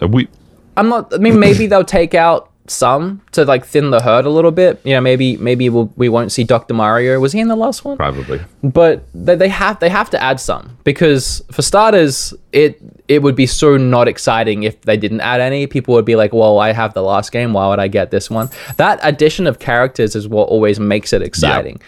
we. 0.00 0.28
I'm 0.76 0.88
not. 0.88 1.14
I 1.14 1.18
mean, 1.18 1.38
maybe 1.38 1.66
they'll 1.66 1.84
take 1.84 2.14
out 2.14 2.50
some 2.66 3.20
to 3.32 3.44
like 3.44 3.66
thin 3.66 3.90
the 3.90 4.00
herd 4.00 4.24
a 4.24 4.30
little 4.30 4.50
bit. 4.50 4.80
You 4.84 4.94
know, 4.94 5.00
maybe 5.00 5.36
maybe 5.36 5.68
we'll, 5.68 5.92
we 5.96 6.08
won't 6.08 6.32
see 6.32 6.44
Dr. 6.44 6.74
Mario. 6.74 7.20
Was 7.20 7.32
he 7.32 7.40
in 7.40 7.48
the 7.48 7.56
last 7.56 7.84
one? 7.84 7.96
Probably. 7.96 8.40
But 8.62 9.04
they, 9.14 9.34
they 9.34 9.48
have 9.48 9.80
they 9.80 9.88
have 9.88 10.10
to 10.10 10.22
add 10.22 10.40
some 10.40 10.76
because 10.84 11.42
for 11.52 11.62
starters, 11.62 12.32
it 12.52 12.80
it 13.08 13.22
would 13.22 13.36
be 13.36 13.46
so 13.46 13.76
not 13.76 14.08
exciting 14.08 14.62
if 14.62 14.80
they 14.82 14.96
didn't 14.96 15.20
add 15.20 15.40
any. 15.40 15.66
People 15.66 15.94
would 15.94 16.06
be 16.06 16.16
like, 16.16 16.32
"Well, 16.32 16.58
I 16.58 16.72
have 16.72 16.94
the 16.94 17.02
last 17.02 17.32
game. 17.32 17.52
Why 17.52 17.68
would 17.68 17.80
I 17.80 17.88
get 17.88 18.10
this 18.10 18.30
one?" 18.30 18.48
That 18.76 18.98
addition 19.02 19.46
of 19.46 19.58
characters 19.58 20.16
is 20.16 20.26
what 20.26 20.48
always 20.48 20.80
makes 20.80 21.12
it 21.12 21.22
exciting. 21.22 21.74
Yep. 21.74 21.82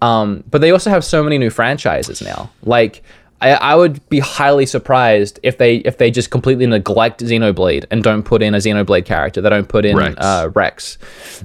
Um, 0.00 0.44
but 0.50 0.60
they 0.60 0.70
also 0.70 0.90
have 0.90 1.04
so 1.04 1.24
many 1.24 1.38
new 1.38 1.50
franchises 1.50 2.22
now. 2.22 2.50
Like 2.62 3.02
I, 3.40 3.50
I 3.50 3.74
would 3.76 4.06
be 4.08 4.18
highly 4.18 4.66
surprised 4.66 5.38
if 5.42 5.58
they 5.58 5.76
if 5.76 5.98
they 5.98 6.10
just 6.10 6.30
completely 6.30 6.66
neglect 6.66 7.20
Xenoblade 7.20 7.84
and 7.90 8.02
don't 8.02 8.24
put 8.24 8.42
in 8.42 8.54
a 8.54 8.58
Xenoblade 8.58 9.04
character. 9.04 9.40
They 9.40 9.48
don't 9.48 9.68
put 9.68 9.84
in 9.84 9.96
Rex, 9.96 10.16
uh, 10.18 10.50
Rex 10.54 10.98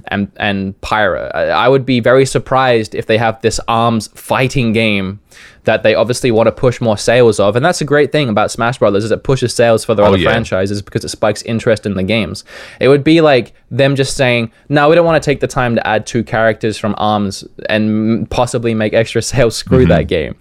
and 0.08 0.30
and 0.36 0.80
Pyra. 0.80 1.30
I, 1.34 1.50
I, 1.50 1.68
would 1.68 1.86
be 1.86 2.00
very 2.00 2.26
surprised 2.26 2.94
if 2.96 3.06
they 3.06 3.16
have 3.18 3.40
this 3.42 3.60
Arms 3.68 4.08
fighting 4.08 4.72
game 4.72 5.20
that 5.64 5.82
they 5.82 5.94
obviously 5.94 6.30
want 6.30 6.46
to 6.46 6.52
push 6.52 6.80
more 6.80 6.98
sales 6.98 7.40
of. 7.40 7.56
And 7.56 7.64
that's 7.64 7.80
a 7.80 7.84
great 7.84 8.12
thing 8.12 8.28
about 8.28 8.50
Smash 8.50 8.78
Brothers 8.78 9.04
is 9.04 9.10
it 9.10 9.22
pushes 9.24 9.54
sales 9.54 9.84
for 9.84 9.94
their 9.94 10.04
oh, 10.04 10.08
other 10.08 10.18
yeah. 10.18 10.30
franchises 10.30 10.82
because 10.82 11.04
it 11.04 11.08
spikes 11.08 11.42
interest 11.42 11.86
in 11.86 11.94
the 11.94 12.02
games. 12.02 12.44
It 12.80 12.88
would 12.88 13.04
be 13.04 13.20
like 13.20 13.54
them 13.70 13.94
just 13.94 14.16
saying, 14.16 14.50
"No, 14.68 14.88
we 14.88 14.96
don't 14.96 15.06
want 15.06 15.22
to 15.22 15.24
take 15.24 15.40
the 15.40 15.46
time 15.46 15.76
to 15.76 15.86
add 15.86 16.06
two 16.06 16.24
characters 16.24 16.76
from 16.76 16.94
Arms 16.98 17.44
and 17.68 18.28
possibly 18.30 18.74
make 18.74 18.94
extra 18.94 19.22
sales. 19.22 19.54
Screw 19.56 19.80
mm-hmm. 19.80 19.90
that 19.90 20.08
game." 20.08 20.34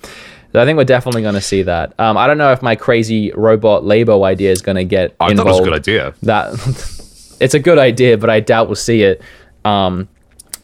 So 0.53 0.61
I 0.61 0.65
think 0.65 0.77
we're 0.77 0.83
definitely 0.83 1.23
going 1.23 1.33
to 1.33 1.41
see 1.41 1.63
that. 1.63 1.99
Um, 1.99 2.15
I 2.15 2.27
don't 2.27 2.37
know 2.37 2.51
if 2.51 2.61
my 2.61 2.75
crazy 2.75 3.31
robot 3.33 3.83
Labo 3.83 4.23
idea 4.23 4.51
is 4.51 4.61
going 4.61 4.75
to 4.75 4.85
get. 4.85 5.15
I 5.19 5.31
involved. 5.31 5.37
thought 5.37 5.47
it 5.47 5.49
was 5.49 5.59
a 5.59 5.63
good 5.63 5.73
idea. 5.73 6.15
That 6.21 7.37
it's 7.41 7.55
a 7.55 7.59
good 7.59 7.79
idea, 7.79 8.19
but 8.19 8.29
I 8.29 8.39
doubt 8.39 8.67
we'll 8.67 8.75
see 8.75 9.01
it. 9.01 9.21
Um, 9.65 10.07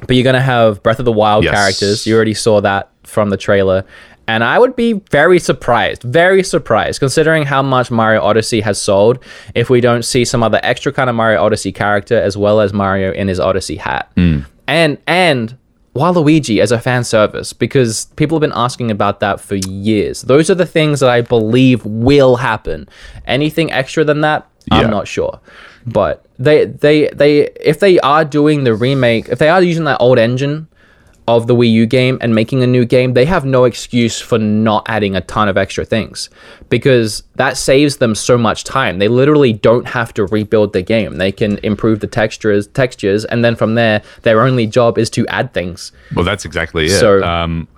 but 0.06 0.15
you're 0.15 0.23
going 0.23 0.36
to 0.36 0.41
have 0.41 0.84
Breath 0.84 0.99
of 0.99 1.06
the 1.06 1.12
Wild 1.12 1.43
yes. 1.43 1.54
characters. 1.54 2.08
You 2.08 2.15
already 2.15 2.36
saw 2.36 2.62
that 2.62 2.91
from 3.04 3.32
the 3.32 3.38
trailer. 3.38 3.84
And 4.28 4.43
I 4.43 4.60
would 4.60 4.75
be 4.75 4.93
very 4.93 5.39
surprised, 5.39 6.04
very 6.04 6.43
surprised, 6.43 6.99
considering 6.99 7.43
how 7.43 7.63
much 7.63 7.89
Mario 7.89 8.21
Odyssey 8.21 8.62
has 8.62 8.80
sold, 8.80 9.17
if 9.56 9.71
we 9.71 9.82
don't 9.82 10.06
see 10.06 10.23
some 10.23 10.43
other 10.43 10.60
extra 10.62 10.93
kind 10.93 11.10
of 11.10 11.15
Mario 11.15 11.41
Odyssey 11.41 11.71
character 11.71 12.15
as 12.15 12.38
well 12.38 12.60
as 12.60 12.71
Mario 12.71 13.12
in 13.12 13.28
his 13.28 13.39
Odyssey 13.39 13.78
hat. 13.78 14.12
Mm. 14.15 14.45
And 14.67 14.99
and 15.08 15.58
Waluigi 15.95 16.62
as 16.62 16.71
a 16.71 16.80
fan 16.80 17.04
service 17.04 17.52
because 17.54 18.06
people 18.15 18.38
have 18.38 18.41
been 18.41 18.54
asking 18.56 18.91
about 18.91 19.19
that 19.21 19.41
for 19.41 19.56
years. 19.56 20.21
Those 20.23 20.49
are 20.49 20.56
the 20.56 20.65
things 20.65 20.99
that 20.99 21.10
I 21.10 21.21
believe 21.21 21.84
will 21.86 22.38
happen. 22.38 22.88
Anything 23.25 23.71
extra 23.71 24.04
than 24.04 24.21
that, 24.21 24.47
yeah. 24.71 24.80
I'm 24.80 24.89
not 24.89 25.08
sure. 25.08 25.39
But 25.86 26.25
they 26.38 26.65
they 26.65 27.10
they 27.10 27.49
if 27.60 27.80
they 27.80 27.99
are 27.99 28.23
doing 28.23 28.63
the 28.63 28.75
remake, 28.75 29.30
if 29.30 29.39
they 29.39 29.49
are 29.49 29.62
using 29.62 29.86
that 29.86 29.99
old 29.99 30.19
engine 30.19 30.67
of 31.28 31.47
the 31.47 31.56
Wii 31.56 31.71
U 31.71 31.86
game 31.86 32.17
and 32.21 32.34
making 32.34 32.63
a 32.63 32.67
new 32.67 32.86
game, 32.86 33.13
they 33.13 33.25
have 33.25 33.45
no 33.45 33.65
excuse 33.65 34.19
for 34.19 34.38
not 34.38 34.84
adding 34.88 35.15
a 35.15 35.21
ton 35.21 35.47
of 35.47 35.58
extra 35.58 35.86
things 35.86 36.30
because 36.69 37.23
that 37.39 37.56
saves 37.56 37.97
them 37.97 38.15
so 38.15 38.38
much 38.38 38.65
time. 38.65 38.99
They 38.99 39.08
literally 39.08 39.54
don't 39.54 39.88
have 39.88 40.13
to 40.15 40.25
rebuild 40.25 40.73
the 40.73 40.82
game. 40.82 41.15
They 41.19 41.32
can 41.32 41.58
improve 41.60 42.02
the 42.02 42.08
textures, 42.08 42.67
textures, 42.67 43.23
and 43.23 43.45
then 43.45 43.56
from 43.56 43.75
there, 43.75 44.02
their 44.23 44.41
only 44.41 44.67
job 44.67 44.97
is 44.97 45.10
to 45.12 45.25
add 45.28 45.54
things. 45.54 45.93
Well, 46.13 46.25
that's 46.25 46.43
exactly 46.43 46.88
it. 46.88 46.99
So, 46.99 47.23
um, 47.23 47.69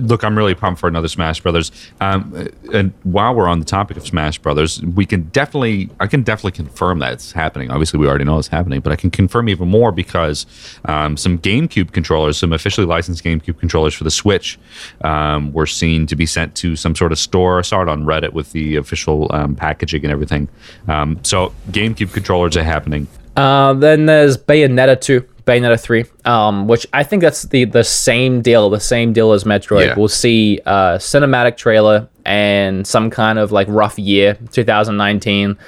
look, 0.00 0.24
I'm 0.24 0.34
really 0.34 0.54
pumped 0.54 0.80
for 0.80 0.88
another 0.88 1.08
Smash 1.08 1.42
Brothers. 1.42 1.70
Um, 2.00 2.48
and 2.72 2.94
while 3.02 3.34
we're 3.34 3.48
on 3.48 3.58
the 3.58 3.66
topic 3.66 3.98
of 3.98 4.06
Smash 4.06 4.38
Brothers, 4.38 4.80
we 4.80 5.04
can 5.04 5.24
definitely, 5.24 5.90
I 6.00 6.06
can 6.06 6.22
definitely 6.22 6.52
confirm 6.52 7.00
that 7.00 7.12
it's 7.12 7.32
happening. 7.32 7.70
Obviously, 7.70 8.00
we 8.00 8.08
already 8.08 8.24
know 8.24 8.38
it's 8.38 8.48
happening, 8.48 8.80
but 8.80 8.94
I 8.94 8.96
can 8.96 9.10
confirm 9.10 9.50
even 9.50 9.68
more 9.68 9.92
because 9.92 10.46
um, 10.86 11.18
some 11.18 11.38
GameCube 11.38 11.92
controllers, 11.92 12.38
some 12.38 12.54
officially 12.54 12.86
licensed 12.86 13.22
GameCube 13.22 13.58
controllers 13.58 13.92
for 13.92 14.04
the 14.04 14.10
Switch 14.10 14.58
um, 15.02 15.52
were 15.52 15.66
seen 15.66 16.06
to 16.06 16.16
be 16.16 16.24
sent 16.24 16.54
to 16.56 16.76
some 16.76 16.96
sort 16.96 17.12
of 17.12 17.18
store. 17.18 17.58
I 17.58 17.62
saw 17.62 17.82
it 17.82 17.90
on 17.90 18.04
Reddit 18.04 18.32
with 18.32 18.52
the 18.52 18.76
official 18.76 19.01
um, 19.30 19.54
packaging 19.54 20.04
and 20.04 20.12
everything. 20.12 20.48
Um, 20.88 21.18
so 21.22 21.52
GameCube 21.70 22.12
controllers 22.12 22.56
are 22.56 22.62
happening. 22.62 23.06
Uh, 23.36 23.72
then 23.74 24.06
there's 24.06 24.36
Bayonetta 24.36 25.00
2. 25.00 25.28
Bayonetta 25.44 25.80
3, 25.80 26.04
um, 26.24 26.68
which 26.68 26.86
I 26.92 27.02
think 27.02 27.22
that's 27.22 27.42
the 27.42 27.64
the 27.64 27.82
same 27.82 28.42
deal, 28.42 28.70
the 28.70 28.78
same 28.78 29.12
deal 29.12 29.32
as 29.32 29.42
Metroid. 29.42 29.86
Yeah. 29.86 29.94
We'll 29.96 30.08
see 30.08 30.60
a 30.66 30.98
cinematic 30.98 31.56
trailer 31.56 32.08
and 32.24 32.86
some 32.86 33.10
kind 33.10 33.40
of 33.40 33.50
like 33.50 33.66
rough 33.68 33.98
year, 33.98 34.34
2019, 34.52 35.58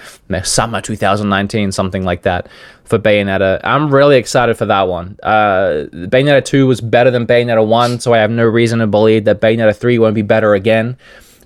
summer 0.45 0.80
2019, 0.80 1.72
something 1.72 2.05
like 2.05 2.22
that 2.22 2.49
for 2.85 2.99
Bayonetta. 2.99 3.61
I'm 3.64 3.93
really 3.93 4.16
excited 4.16 4.57
for 4.57 4.66
that 4.66 4.82
one. 4.82 5.18
Uh, 5.22 5.87
Bayonetta 5.93 6.45
2 6.45 6.66
was 6.66 6.80
better 6.80 7.11
than 7.11 7.26
Bayonetta 7.26 7.66
1, 7.66 8.01
so 8.01 8.12
I 8.12 8.18
have 8.18 8.30
no 8.30 8.45
reason 8.45 8.78
to 8.78 8.87
believe 8.87 9.24
that 9.24 9.41
Bayonetta 9.41 9.74
3 9.74 9.99
won't 9.99 10.14
be 10.14 10.22
better 10.22 10.55
again. 10.55 10.97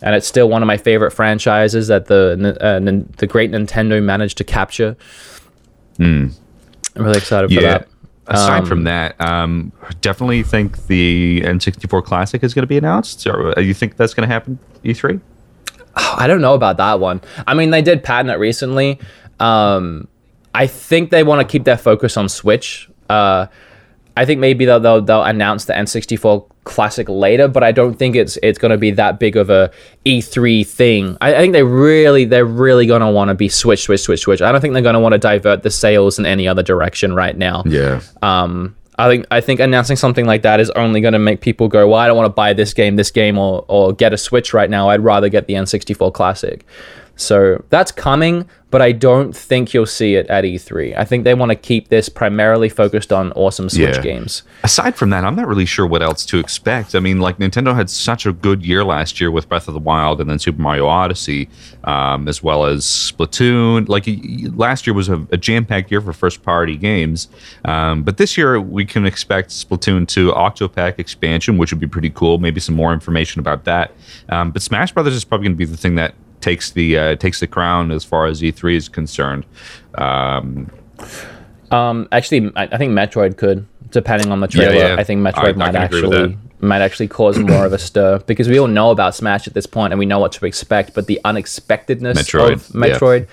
And 0.01 0.15
it's 0.15 0.27
still 0.27 0.49
one 0.49 0.63
of 0.63 0.67
my 0.67 0.77
favorite 0.77 1.11
franchises 1.11 1.89
that 1.89 2.07
the 2.07 2.57
uh, 2.61 2.79
the 3.17 3.27
great 3.27 3.51
Nintendo 3.51 4.03
managed 4.03 4.39
to 4.39 4.45
capture. 4.45 4.97
I'm 5.99 6.35
really 6.95 7.19
excited 7.19 7.53
for 7.53 7.61
that. 7.63 7.89
Aside 8.31 8.61
Um, 8.61 8.67
from 8.67 8.85
that, 8.85 9.19
um, 9.23 9.73
definitely 10.03 10.43
think 10.43 10.87
the 10.87 11.41
N64 11.47 12.05
Classic 12.05 12.45
is 12.45 12.53
going 12.53 12.63
to 12.63 12.69
be 12.69 12.77
announced. 12.77 13.27
Or 13.27 13.59
uh, 13.59 13.63
you 13.63 13.73
think 13.73 13.97
that's 13.97 14.13
going 14.13 14.29
to 14.29 14.33
happen 14.33 14.59
E 14.85 14.93
E3? 14.93 15.19
I 15.97 16.27
don't 16.27 16.43
know 16.43 16.55
about 16.55 16.77
that 16.77 17.01
one. 17.01 17.23
I 17.47 17.55
mean, 17.55 17.71
they 17.71 17.81
did 17.81 18.05
patent 18.05 18.31
it 18.31 18.39
recently. 18.39 19.01
Um, 19.41 20.09
I 20.55 20.67
think 20.67 21.11
they 21.11 21.23
want 21.23 21.41
to 21.41 21.51
keep 21.51 21.65
their 21.65 21.79
focus 21.79 22.17
on 22.17 22.29
Switch. 22.29 22.91
Uh, 23.09 23.47
I 24.19 24.25
think 24.25 24.41
maybe 24.41 24.65
they'll, 24.65 24.81
they'll 24.81 25.01
they'll 25.01 25.23
announce 25.23 25.67
the 25.67 25.75
N64 25.75 26.45
Classic 26.65 27.09
later, 27.09 27.47
but 27.47 27.63
I 27.63 27.71
don't 27.71 27.95
think 27.95 28.17
it's 28.17 28.37
it's 28.43 28.59
going 28.59 28.73
to 28.73 28.77
be 28.77 28.91
that 28.91 29.21
big 29.21 29.37
of 29.37 29.49
a 29.49 29.71
E3 30.05 30.67
thing. 30.67 31.17
I, 31.21 31.37
I 31.37 31.39
think 31.39 31.53
they 31.53 31.63
really 31.63 32.25
they're 32.25 32.45
really 32.45 32.85
going 32.87 33.01
to 33.01 33.11
want 33.11 33.29
to 33.29 33.35
be 33.35 33.49
Switch, 33.49 33.85
Switch, 33.85 34.01
Switch, 34.01 34.21
Switch. 34.21 34.43
I 34.43 34.51
don't 34.51 34.61
think 34.61 34.73
they're 34.73 34.83
going 34.83 34.95
to 34.95 35.01
want 35.01 35.13
to 35.13 35.19
divert 35.19 35.63
the 35.63 35.71
sales 35.71 36.19
in 36.19 36.27
any 36.27 36.49
other 36.49 36.65
direction 36.65 37.15
right 37.15 37.37
now. 37.37 37.63
Yeah. 37.65 38.01
Um, 38.21 38.75
I 38.99 39.09
think 39.09 39.27
I 39.31 39.41
think 39.41 39.61
announcing 39.61 39.97
something 39.97 40.27
like 40.27 40.43
that 40.43 40.59
is 40.59 40.71
only 40.71 41.01
going 41.01 41.13
to 41.13 41.21
make 41.21 41.41
people 41.41 41.69
go, 41.69 41.87
"Well, 41.87 42.01
I 42.01 42.09
don't 42.09 42.17
want 42.17 42.27
to 42.27 42.35
buy 42.35 42.55
this 42.55 42.75
game, 42.75 42.97
this 42.97 43.13
game, 43.13 43.39
or 43.39 43.65
or 43.69 43.93
get 43.93 44.13
a 44.13 44.19
Switch 44.19 44.53
right 44.53 44.69
now. 44.69 44.89
I'd 44.89 45.05
rather 45.05 45.29
get 45.29 45.47
the 45.47 45.55
N64 45.55 46.13
Classic." 46.13 46.67
So 47.21 47.65
that's 47.69 47.91
coming, 47.91 48.49
but 48.71 48.81
I 48.81 48.93
don't 48.93 49.35
think 49.37 49.75
you'll 49.75 49.87
see 49.87 50.15
it 50.15 50.29
at 50.29 50.45
E3. 50.45 50.97
I 50.97 51.05
think 51.05 51.25
they 51.25 51.35
want 51.35 51.51
to 51.51 51.57
keep 51.57 51.89
this 51.89 52.09
primarily 52.09 52.69
focused 52.69 53.13
on 53.13 53.33
awesome 53.33 53.69
Switch 53.69 53.97
Yeah. 53.97 54.03
games. 54.03 54.45
Aside 54.63 54.95
from 54.95 55.11
that, 55.11 55.25
I'm 55.25 55.35
not 55.35 55.49
really 55.49 55.65
sure 55.67 55.85
what 55.85 56.01
else 56.01 56.25
to 56.27 56.39
expect. 56.39 56.95
I 56.95 57.01
mean, 57.01 57.19
like 57.19 57.39
Nintendo 57.39 57.75
had 57.75 57.91
such 57.91 58.25
a 58.25 58.33
good 58.33 58.65
year 58.65 58.85
last 58.85 59.21
year 59.21 59.33
with 59.33 59.49
Breath 59.49 59.67
of 59.67 59.75
the 59.75 59.81
Wild 59.81 60.21
and 60.21 60.31
then 60.31 60.39
Super 60.39 60.63
Mario 60.63 60.87
Odyssey, 60.87 61.49
um, 61.85 62.29
as 62.29 62.41
well 62.41 62.67
as 62.67 62.85
Splatoon. 62.85 63.89
Like 63.89 64.07
last 64.57 64.87
year 64.87 64.95
was 64.95 65.09
a, 65.09 65.27
a 65.33 65.37
jam-packed 65.37 65.91
year 65.91 66.01
for 66.01 66.13
first-party 66.13 66.77
games, 66.77 67.29
um, 67.65 68.05
but 68.05 68.17
this 68.17 68.37
year 68.39 68.61
we 68.61 68.85
can 68.85 69.07
expect 69.07 69.51
Splatoon 69.51 70.07
2 70.07 70.31
Octopack 70.31 70.99
expansion, 71.01 71.59
which 71.59 71.73
would 71.73 71.81
be 71.81 71.89
pretty 71.89 72.11
cool. 72.11 72.39
Maybe 72.39 72.61
some 72.61 72.77
more 72.77 72.93
information 72.93 73.41
about 73.41 73.65
that. 73.65 73.93
Um, 74.29 74.53
but 74.53 74.63
Smash 74.63 74.93
Brothers 74.93 75.15
is 75.15 75.25
probably 75.25 75.47
going 75.47 75.55
to 75.57 75.59
be 75.59 75.65
the 75.65 75.77
thing 75.77 75.97
that 75.97 76.15
takes 76.41 76.71
the 76.71 76.99
uh, 76.99 77.17
takes 77.17 77.41
the 77.41 77.47
crown 77.47 77.91
as 77.91 78.05
far 78.05 78.27
as 78.27 78.41
E3 78.43 78.77
is 78.77 78.89
concerned. 78.89 79.45
Um, 79.95 80.71
Um, 81.71 82.09
actually, 82.13 82.51
I, 82.57 82.63
I 82.65 82.79
think 82.79 82.93
Metroid 82.93 83.37
could, 83.37 83.67
depending 83.91 84.33
on 84.33 84.41
the 84.41 84.49
trailer. 84.49 84.75
yeah. 84.75 84.97
I 84.99 85.05
think 85.05 85.21
Metroid 85.21 85.49
I 85.49 85.53
might 85.53 85.67
with 85.69 85.77
actually 85.77 86.39
might 86.61 86.81
actually 86.81 87.09
cause 87.09 87.39
more 87.39 87.67
of 87.67 87.73
a 87.73 87.79
stir 87.79 88.19
because 88.27 88.49
we 88.49 88.59
all 88.59 88.67
know 88.67 88.91
about 88.91 89.15
Smash 89.15 89.47
at 89.47 89.55
this 89.55 89.67
point 89.67 89.93
and 89.93 89.99
we 89.99 90.07
know 90.07 90.19
what 90.19 90.33
to 90.33 90.47
expect, 90.47 90.93
but 90.95 91.07
the 91.07 91.21
unexpectedness 91.25 92.19
Metroid, 92.19 92.53
of 92.53 92.67
Metroid. 92.69 93.29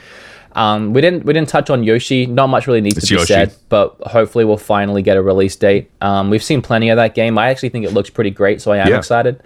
Um, 0.51 0.93
we 0.93 1.01
didn't 1.01 1.25
we 1.25 1.33
didn't 1.33 1.49
touch 1.49 1.69
on 1.69 1.83
Yoshi. 1.83 2.25
Not 2.27 2.47
much 2.47 2.67
really 2.67 2.81
needs 2.81 2.97
It's 2.97 3.07
to 3.07 3.13
be 3.15 3.19
Yoshi. 3.19 3.33
said, 3.33 3.55
but 3.69 3.95
hopefully 4.01 4.45
we'll 4.45 4.57
finally 4.57 5.01
get 5.01 5.17
a 5.17 5.21
release 5.21 5.55
date. 5.55 5.89
Um, 6.01 6.29
we've 6.29 6.43
seen 6.43 6.61
plenty 6.61 6.89
of 6.89 6.97
that 6.97 7.13
game. 7.15 7.37
I 7.37 7.49
actually 7.49 7.69
think 7.69 7.85
it 7.85 7.91
looks 7.93 8.09
pretty 8.09 8.29
great, 8.31 8.61
so 8.61 8.71
I 8.71 8.77
am 8.77 8.87
Yeah. 8.89 8.97
excited. 8.97 9.41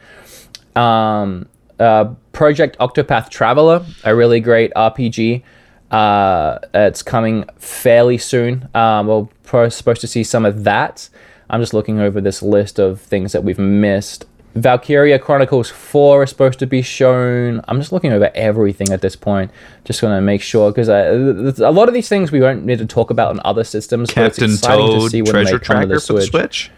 Um, 0.76 1.48
uh, 1.80 2.14
Project 2.32 2.78
Octopath 2.80 3.30
Traveler, 3.30 3.86
a 4.04 4.16
really 4.16 4.40
great 4.40 4.72
RPG. 4.76 5.44
Uh, 5.92 6.60
it's 6.74 7.02
coming 7.02 7.46
fairly 7.58 8.18
soon. 8.18 8.70
Um, 8.76 9.08
we're 9.08 9.28
pro- 9.44 9.70
supposed 9.70 10.02
to 10.02 10.08
see 10.08 10.24
some 10.24 10.46
of 10.46 10.64
that. 10.64 11.10
I'm 11.50 11.62
just 11.62 11.74
looking 11.74 12.00
over 12.00 12.22
this 12.22 12.44
list 12.44 12.80
of 12.80 13.02
things 13.02 13.32
that 13.32 13.44
we've 13.44 13.58
missed. 13.58 14.26
Valkyria 14.56 15.20
Chronicles 15.20 15.70
4 15.70 16.24
is 16.24 16.30
supposed 16.30 16.60
to 16.60 16.66
be 16.66 16.82
shown. 16.82 17.62
I'm 17.68 17.80
just 17.80 17.92
looking 17.92 18.12
over 18.12 18.32
everything 18.34 18.92
at 18.92 19.02
this 19.02 19.16
point. 19.16 19.52
Just 19.86 20.02
going 20.02 20.16
to 20.16 20.22
make 20.22 20.42
sure 20.42 20.72
because 20.72 20.90
a 20.90 21.72
lot 21.72 21.88
of 21.88 21.94
these 21.94 22.10
things 22.10 22.32
we 22.32 22.40
won't 22.40 22.66
need 22.66 22.80
to 22.80 22.86
talk 22.86 23.10
about 23.10 23.30
on 23.30 23.42
other 23.46 23.64
systems. 23.64 24.10
but 24.10 24.16
Captain 24.16 24.46
it's 24.46 24.56
exciting 24.56 24.88
to 24.88 24.94
Toad 25.00 25.12
see 25.12 25.22
when 25.22 25.32
Treasure 25.32 25.46
they 25.46 25.52
come 25.52 25.60
to 25.60 25.66
Tracker 25.66 25.88
the 25.88 26.00
for 26.02 26.14
the 26.14 26.22
Switch. 26.24 26.72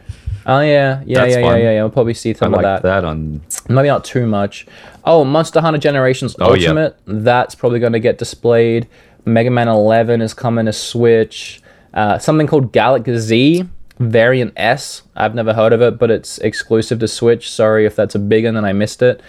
Oh 0.45 0.59
yeah, 0.61 1.01
yeah, 1.05 1.19
That's 1.21 1.33
yeah, 1.33 1.39
yeah, 1.39 1.49
fun. 1.49 1.59
yeah, 1.59 1.71
yeah. 1.71 1.81
We'll 1.83 1.91
probably 1.91 2.13
see 2.13 2.31
I 2.31 2.33
some 2.33 2.51
like 2.51 2.65
of 2.65 2.81
that. 2.83 3.03
on. 3.05 3.41
maybe 3.69 3.87
not 3.87 4.03
too 4.03 4.25
much. 4.25 4.65
Oh, 5.05 5.23
Monster 5.23 5.61
Hunter 5.61 5.79
Generations 5.79 6.35
Oh, 6.39 6.53
yeah. 6.55 6.69
Ultimate. 6.69 6.97
That's 7.05 7.55
probably 7.55 7.79
going 7.79 7.93
to 7.93 7.99
get 7.99 8.17
displayed. 8.17 8.87
Mega 9.25 9.49
Man 9.51 9.67
11 9.67 10.21
is 10.21 10.33
coming 10.33 10.65
to 10.65 10.73
Switch. 10.73 11.61
Uh, 11.93 12.17
something 12.17 12.47
called 12.47 12.71
Galak-Z 12.73 13.67
Variant 13.99 14.53
S. 14.57 15.03
I've 15.15 15.35
never 15.35 15.53
heard 15.53 15.73
of 15.73 15.81
it, 15.81 15.99
but 15.99 16.09
it's 16.09 16.39
exclusive 16.39 16.97
to 16.99 17.07
Switch. 17.07 17.49
Sorry 17.51 17.85
if 17.85 17.95
that's 17.95 18.15
a 18.15 18.19
big 18.19 18.45
one 18.45 18.57
and 18.57 18.65
I 18.65 18.73
missed 18.73 19.01
it. 19.03 19.21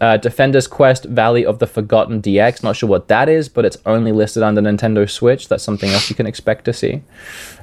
Uh, 0.00 0.16
Defender's 0.16 0.66
Quest 0.66 1.04
Valley 1.04 1.44
of 1.44 1.58
the 1.58 1.66
Forgotten 1.66 2.20
DX. 2.20 2.62
Not 2.62 2.76
sure 2.76 2.88
what 2.88 3.08
that 3.08 3.28
is, 3.28 3.48
but 3.48 3.64
it's 3.64 3.78
only 3.86 4.12
listed 4.12 4.42
under 4.42 4.60
Nintendo 4.60 5.08
Switch. 5.08 5.48
That's 5.48 5.62
something 5.62 5.90
else 5.90 6.10
you 6.10 6.16
can 6.16 6.26
expect 6.26 6.64
to 6.66 6.72
see. 6.72 7.02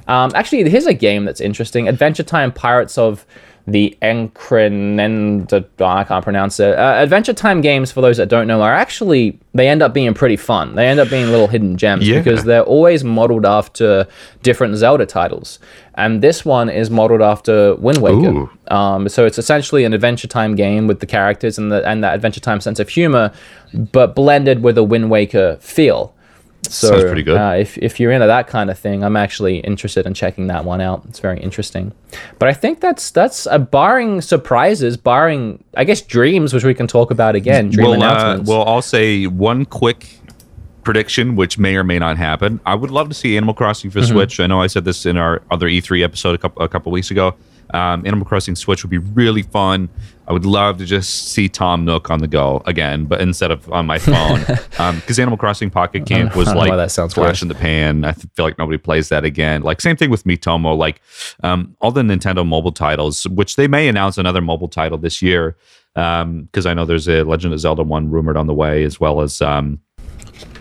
Um, 0.08 0.32
actually, 0.34 0.68
here's 0.68 0.86
a 0.86 0.94
game 0.94 1.24
that's 1.24 1.40
interesting 1.40 1.88
Adventure 1.88 2.22
Time 2.22 2.52
Pirates 2.52 2.98
of 2.98 3.24
the 3.66 3.96
Encrenenda. 4.02 5.64
oh, 5.80 5.84
I 5.84 6.04
can't 6.04 6.22
pronounce 6.24 6.58
it. 6.60 6.76
Uh, 6.76 6.94
Adventure 6.98 7.32
Time 7.32 7.60
games, 7.60 7.92
for 7.92 8.00
those 8.00 8.16
that 8.16 8.28
don't 8.28 8.46
know, 8.46 8.62
are 8.62 8.72
actually, 8.72 9.38
they 9.54 9.68
end 9.68 9.82
up 9.82 9.92
being 9.94 10.12
pretty 10.14 10.36
fun. 10.36 10.74
They 10.74 10.86
end 10.88 11.00
up 11.00 11.10
being 11.10 11.26
little 11.30 11.48
hidden 11.48 11.76
gems 11.76 12.08
Yeah. 12.08 12.18
because 12.20 12.44
they're 12.44 12.62
always 12.62 13.04
modeled 13.04 13.46
after 13.46 14.06
different 14.42 14.76
Zelda 14.76 15.06
titles. 15.06 15.58
And 15.94 16.22
this 16.22 16.44
one 16.44 16.68
is 16.70 16.90
modeled 16.90 17.22
after 17.22 17.74
Wind 17.76 17.98
Waker. 17.98 18.48
Um, 18.68 19.08
so 19.08 19.26
it's 19.26 19.38
essentially 19.38 19.84
an 19.84 19.92
Adventure 19.92 20.28
Time 20.28 20.54
game 20.54 20.86
with 20.86 21.00
the 21.00 21.06
characters 21.06 21.58
and 21.58 21.70
the 21.70 21.86
and 21.86 22.02
that 22.02 22.14
Adventure 22.14 22.40
Time 22.40 22.60
sense 22.60 22.80
of 22.80 22.88
humor, 22.88 23.30
but 23.74 24.14
blended 24.14 24.62
with 24.62 24.78
a 24.78 24.82
Wind 24.84 25.10
Waker 25.10 25.56
feel. 25.60 26.14
So 26.68 26.88
Sounds 26.90 27.04
pretty 27.04 27.22
good. 27.24 27.36
Uh, 27.36 27.54
if 27.58 27.76
if 27.78 27.98
you're 27.98 28.12
into 28.12 28.28
that 28.28 28.46
kind 28.46 28.70
of 28.70 28.78
thing, 28.78 29.02
I'm 29.02 29.16
actually 29.16 29.58
interested 29.58 30.06
in 30.06 30.14
checking 30.14 30.46
that 30.46 30.64
one 30.64 30.80
out. 30.80 31.02
It's 31.08 31.18
very 31.18 31.40
interesting. 31.40 31.92
But 32.38 32.48
I 32.48 32.52
think 32.54 32.80
that's 32.80 33.10
that's 33.10 33.46
uh, 33.48 33.58
barring 33.58 34.20
surprises, 34.20 34.96
barring 34.96 35.62
I 35.76 35.84
guess 35.84 36.00
dreams, 36.00 36.54
which 36.54 36.64
we 36.64 36.72
can 36.74 36.86
talk 36.86 37.10
about 37.10 37.34
again. 37.34 37.70
Dream 37.70 37.88
well, 37.90 37.92
uh, 37.94 37.96
announcements. 37.96 38.48
well, 38.48 38.64
I'll 38.66 38.80
say 38.82 39.26
one 39.26 39.64
quick 39.64 40.18
prediction, 40.84 41.36
which 41.36 41.58
may 41.58 41.76
or 41.76 41.84
may 41.84 41.98
not 41.98 42.16
happen. 42.16 42.60
I 42.64 42.74
would 42.74 42.90
love 42.90 43.08
to 43.08 43.14
see 43.14 43.36
Animal 43.36 43.54
Crossing 43.54 43.90
for 43.90 43.98
Mm-hmm. 44.00 44.12
Switch. 44.12 44.40
I 44.40 44.46
know 44.46 44.60
I 44.62 44.66
said 44.68 44.84
this 44.84 45.04
in 45.04 45.16
our 45.16 45.42
other 45.50 45.68
E3 45.68 46.02
episode 46.04 46.34
a 46.34 46.38
couple 46.38 46.62
a 46.62 46.68
couple 46.68 46.92
weeks 46.92 47.10
ago. 47.10 47.34
Um, 47.74 48.06
Animal 48.06 48.24
Crossing 48.26 48.54
Switch 48.54 48.84
would 48.84 48.90
be 48.90 48.98
really 48.98 49.42
fun. 49.42 49.88
I 50.32 50.34
would 50.34 50.46
love 50.46 50.78
to 50.78 50.86
just 50.86 51.28
see 51.28 51.46
Tom 51.46 51.84
Nook 51.84 52.08
on 52.10 52.20
the 52.20 52.26
go 52.26 52.62
again, 52.64 53.04
but 53.04 53.20
instead 53.20 53.50
of 53.50 53.70
on 53.70 53.84
my 53.84 53.98
phone, 53.98 54.40
because 54.94 55.18
Animal 55.18 55.36
Crossing 55.36 55.68
Pocket 55.68 56.06
Camp 56.06 56.34
was 56.34 56.48
I 56.48 56.54
don't 56.54 56.64
know 56.64 56.70
like 56.70 56.78
that 56.78 56.90
sounds 56.90 57.12
flash 57.12 57.28
worse. 57.28 57.42
in 57.42 57.48
the 57.48 57.54
pan. 57.54 58.06
I 58.06 58.12
feel 58.12 58.46
like 58.46 58.56
nobody 58.56 58.78
plays 58.78 59.10
that 59.10 59.26
again. 59.26 59.60
Like 59.60 59.82
same 59.82 59.94
thing 59.94 60.08
with 60.08 60.24
Miitomo. 60.24 60.74
Like 60.74 61.02
um, 61.42 61.76
all 61.82 61.90
the 61.90 62.00
Nintendo 62.00 62.46
mobile 62.46 62.72
titles, 62.72 63.28
which 63.28 63.56
they 63.56 63.68
may 63.68 63.88
announce 63.88 64.16
another 64.16 64.40
mobile 64.40 64.68
title 64.68 64.96
this 64.96 65.20
year, 65.20 65.54
because 65.92 66.64
I 66.64 66.72
know 66.72 66.86
there's 66.86 67.08
a 67.08 67.24
Legend 67.24 67.52
of 67.52 67.60
Zelda 67.60 67.82
one 67.82 68.10
rumored 68.10 68.38
on 68.38 68.46
the 68.46 68.54
way, 68.54 68.84
as 68.84 68.98
well 68.98 69.20
as 69.20 69.42
um, 69.42 69.80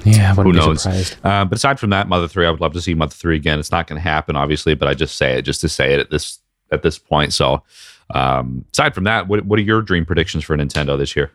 yeah, 0.03 0.36
who 0.36 0.51
knows. 0.51 0.84
surprised. 0.84 1.15
Uh, 1.24 1.45
but 1.45 1.55
aside 1.55 1.80
from 1.80 1.91
that, 1.91 2.09
Mother 2.09 2.28
Three, 2.28 2.45
I 2.45 2.51
would 2.51 2.59
love 2.59 2.74
to 2.74 2.82
see 2.82 2.93
Mother 2.93 3.15
Three 3.15 3.38
again. 3.38 3.57
It's 3.57 3.72
not 3.72 3.88
going 3.88 4.01
to 4.01 4.03
happen, 4.03 4.36
obviously, 4.36 4.76
but 4.76 4.89
I 4.89 4.95
just 4.95 5.15
say 5.15 5.38
it 5.38 5.43
just 5.43 5.61
to 5.61 5.69
say 5.69 5.93
it 5.93 6.01
at 6.01 6.09
this 6.09 6.39
at 6.72 6.84
this 6.84 6.97
point. 6.97 7.32
So, 7.32 7.63
um, 8.14 8.66
aside 8.74 8.93
from 8.95 9.03
that, 9.05 9.28
what 9.28 9.45
what 9.45 9.59
are 9.59 9.64
your 9.64 9.82
dream 9.82 10.05
predictions 10.05 10.43
for 10.43 10.55
Nintendo 10.57 10.97
this 10.97 11.16
year? 11.16 11.32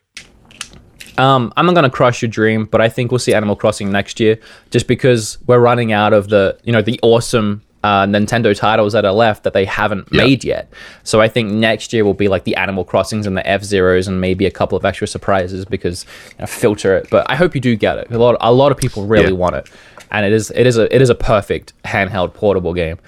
Um, 1.18 1.52
I'm 1.56 1.64
not 1.66 1.74
gonna 1.74 1.90
crush 1.90 2.20
your 2.20 2.28
dream, 2.30 2.66
but 2.66 2.80
I 2.80 2.88
think 2.88 3.10
we'll 3.10 3.18
see 3.18 3.32
Animal 3.32 3.56
Crossing 3.56 3.90
next 3.90 4.20
year, 4.20 4.38
just 4.70 4.86
because 4.86 5.38
we're 5.46 5.58
running 5.60 5.92
out 5.92 6.12
of 6.12 6.28
the 6.28 6.58
you 6.64 6.72
know 6.72 6.82
the 6.82 7.00
awesome 7.02 7.62
uh, 7.82 8.04
Nintendo 8.04 8.54
titles 8.54 8.92
that 8.92 9.04
are 9.04 9.12
left 9.12 9.44
that 9.44 9.52
they 9.54 9.64
haven't 9.64 10.10
made 10.12 10.44
yet. 10.44 10.70
So 11.04 11.20
I 11.20 11.28
think 11.28 11.52
next 11.52 11.92
year 11.92 12.04
will 12.04 12.14
be 12.14 12.28
like 12.28 12.44
the 12.44 12.56
Animal 12.56 12.84
Crossings 12.84 13.26
and 13.26 13.36
the 13.36 13.46
F 13.46 13.62
Zeros 13.62 14.08
and 14.08 14.20
maybe 14.20 14.44
a 14.44 14.50
couple 14.50 14.76
of 14.76 14.84
extra 14.84 15.06
surprises 15.06 15.64
because 15.64 16.04
you 16.32 16.40
know, 16.40 16.46
filter 16.46 16.96
it. 16.96 17.08
But 17.10 17.30
I 17.30 17.36
hope 17.36 17.54
you 17.54 17.60
do 17.62 17.76
get 17.76 17.96
it. 17.96 18.10
A 18.10 18.18
lot 18.18 18.36
a 18.40 18.52
lot 18.52 18.70
of 18.70 18.76
people 18.76 19.06
really 19.06 19.26
Yeah. 19.28 19.30
want 19.32 19.54
it, 19.56 19.70
and 20.10 20.26
it 20.26 20.32
is 20.32 20.50
it 20.54 20.66
is 20.66 20.76
a 20.76 20.94
it 20.94 21.00
is 21.00 21.08
a 21.08 21.14
perfect 21.14 21.72
handheld 21.84 22.34
portable 22.34 22.74
game. 22.74 22.98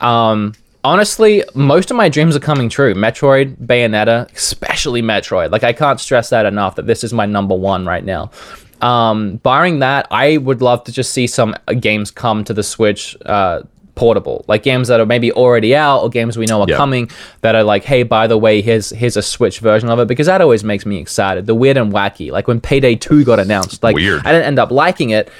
Um, 0.00 0.54
honestly, 0.88 1.44
most 1.54 1.90
of 1.90 1.96
my 1.96 2.08
dreams 2.08 2.34
are 2.34 2.40
coming 2.40 2.68
true. 2.68 2.94
Metroid, 2.94 3.56
Bayonetta, 3.56 4.32
especially 4.34 5.02
Metroid. 5.02 5.50
Like 5.50 5.64
I 5.64 5.72
can't 5.72 6.00
stress 6.00 6.30
that 6.30 6.46
enough 6.46 6.76
that 6.76 6.86
this 6.86 7.04
is 7.04 7.12
my 7.12 7.26
number 7.26 7.54
one 7.54 7.84
right 7.86 8.04
now. 8.04 8.30
Um, 8.80 9.36
barring 9.36 9.80
that, 9.80 10.06
I 10.10 10.36
would 10.38 10.62
love 10.62 10.84
to 10.84 10.92
just 10.92 11.12
see 11.12 11.26
some 11.26 11.54
games 11.80 12.10
come 12.10 12.44
to 12.44 12.54
the 12.54 12.62
Switch. 12.62 13.16
Uh, 13.24 13.62
portable, 13.94 14.44
like 14.46 14.62
games 14.62 14.86
that 14.86 15.00
are 15.00 15.06
maybe 15.06 15.32
already 15.32 15.74
out 15.74 15.98
or 16.04 16.08
games 16.08 16.38
we 16.38 16.46
know 16.46 16.60
are 16.62 16.68
Yeah. 16.68 16.76
coming 16.76 17.10
that 17.40 17.56
are 17.56 17.64
like, 17.64 17.82
hey, 17.82 18.04
by 18.04 18.28
the 18.28 18.38
way, 18.38 18.62
here's 18.62 18.90
here's 18.90 19.16
a 19.16 19.22
Switch 19.22 19.58
version 19.58 19.88
of 19.90 19.98
it 19.98 20.06
because 20.06 20.28
that 20.28 20.40
always 20.40 20.62
makes 20.62 20.86
me 20.86 20.98
excited. 20.98 21.46
The 21.46 21.54
weird 21.56 21.76
and 21.76 21.92
wacky, 21.92 22.30
like 22.30 22.46
when 22.46 22.60
Payday 22.60 22.94
Two 22.94 23.24
got 23.24 23.40
announced, 23.40 23.82
like 23.82 23.96
Weird. 23.96 24.20
I 24.24 24.30
didn't 24.30 24.46
end 24.46 24.60
up 24.60 24.70
liking 24.70 25.10
it. 25.10 25.32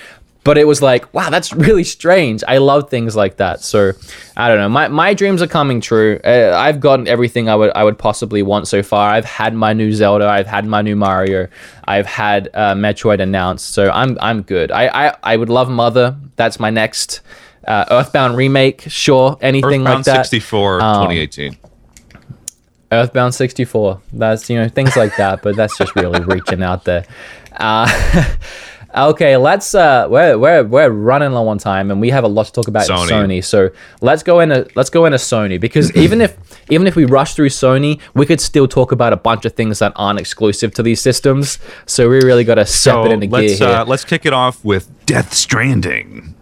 But 0.45 0.57
it 0.57 0.67
was 0.67 0.81
like, 0.81 1.13
wow, 1.13 1.31
that's 1.31 1.53
really 1.53 1.85
strange. 1.85 2.43
I 2.49 2.59
love 2.59 2.89
things 2.89 3.15
like 3.15 3.37
that. 3.37 3.61
So 3.61 3.93
I 4.37 4.49
don't 4.49 4.59
know. 4.59 4.69
My, 4.69 4.89
my 4.89 5.13
dreams 5.13 5.43
are 5.43 5.47
coming 5.47 5.81
true. 5.81 6.19
Uh, 6.25 6.53
I've 6.57 6.81
gotten 6.81 7.07
everything 7.07 7.49
I 7.49 7.57
would 7.57 7.71
I 7.75 7.85
would 7.85 7.99
possibly 7.99 8.43
want 8.43 8.67
so 8.69 8.83
far. 8.83 9.11
I've 9.11 9.25
had 9.25 9.53
my 9.55 9.73
new 9.73 9.93
Zelda. 9.93 10.27
I've 10.27 10.47
had 10.47 10.65
my 10.65 10.81
new 10.81 10.97
Mario. 10.97 11.49
I've 11.85 12.07
had 12.07 12.49
uh, 12.55 12.75
Metroid 12.75 13.21
announced. 13.21 13.75
So 13.75 13.91
I'm 13.91 14.17
I'm 14.21 14.43
good. 14.43 14.71
I, 14.73 15.09
I 15.09 15.17
I 15.23 15.37
would 15.37 15.51
love 15.51 15.69
Mother. 15.69 16.17
That's 16.37 16.59
my 16.59 16.71
next 16.71 17.21
uh, 17.67 17.85
Earthbound 17.91 18.37
remake. 18.37 18.85
Sure, 18.89 19.37
anything 19.43 19.83
Earthbound 19.83 19.99
like 19.99 20.05
that. 20.07 20.19
Um, 20.19 20.25
64, 20.25 20.81
2018. 20.81 21.59
Earthbound 22.91 23.35
64. 23.35 24.01
That's, 24.15 24.49
you 24.49 24.57
know, 24.57 24.69
things 24.69 24.97
like 24.97 25.17
that, 25.17 25.43
but 25.43 25.57
that's 25.57 25.77
just 25.77 25.95
really 25.95 26.21
reaching 26.25 26.63
out 26.63 26.85
there. 26.85 27.05
Uh, 28.99 29.09
okay, 29.11 29.37
let's, 29.37 29.75
uh, 29.75 30.07
we're, 30.11 30.37
we're, 30.37 30.65
we're 30.65 30.91
running 30.91 31.33
low 31.33 31.47
on 31.49 31.59
time 31.59 31.91
and 31.91 32.01
we 32.01 32.11
have 32.11 32.25
a 32.25 32.29
lot 32.29 32.47
to 32.47 32.53
talk 32.53 32.69
about 32.69 32.89
Sony. 32.89 33.09
Sony. 33.09 33.45
So 33.45 33.71
let's 34.01 34.23
go 34.23 34.41
into, 34.41 34.69
let's 34.75 34.91
go 34.91 35.05
into 35.05 35.19
Sony 35.19 35.61
because 35.61 35.95
even 35.97 36.21
if, 36.21 36.37
even 36.69 36.87
if 36.87 36.97
we 36.97 37.05
rush 37.05 37.35
through 37.35 37.51
Sony, 37.51 38.01
we 38.15 38.27
could 38.27 38.41
still 38.41 38.67
talk 38.67 38.91
about 38.93 39.13
a 39.13 39.17
bunch 39.17 39.45
of 39.45 39.53
things 39.53 39.79
that 39.79 39.93
aren't 39.95 40.19
exclusive 40.19 40.75
to 40.75 40.83
these 40.83 41.01
systems. 41.01 41.59
So 41.87 42.09
we 42.09 42.17
really 42.17 42.45
got 42.45 42.57
to 42.57 42.67
step 42.67 42.95
So 42.95 43.05
it 43.05 43.13
into 43.13 43.27
gear 43.27 43.41
let's 43.41 43.59
here. 43.59 43.69
uh, 43.69 43.85
let's 43.85 44.05
kick 44.05 44.27
it 44.27 44.33
off 44.33 44.65
with 44.65 44.91
Death 45.07 45.33
Stranding. 45.33 46.35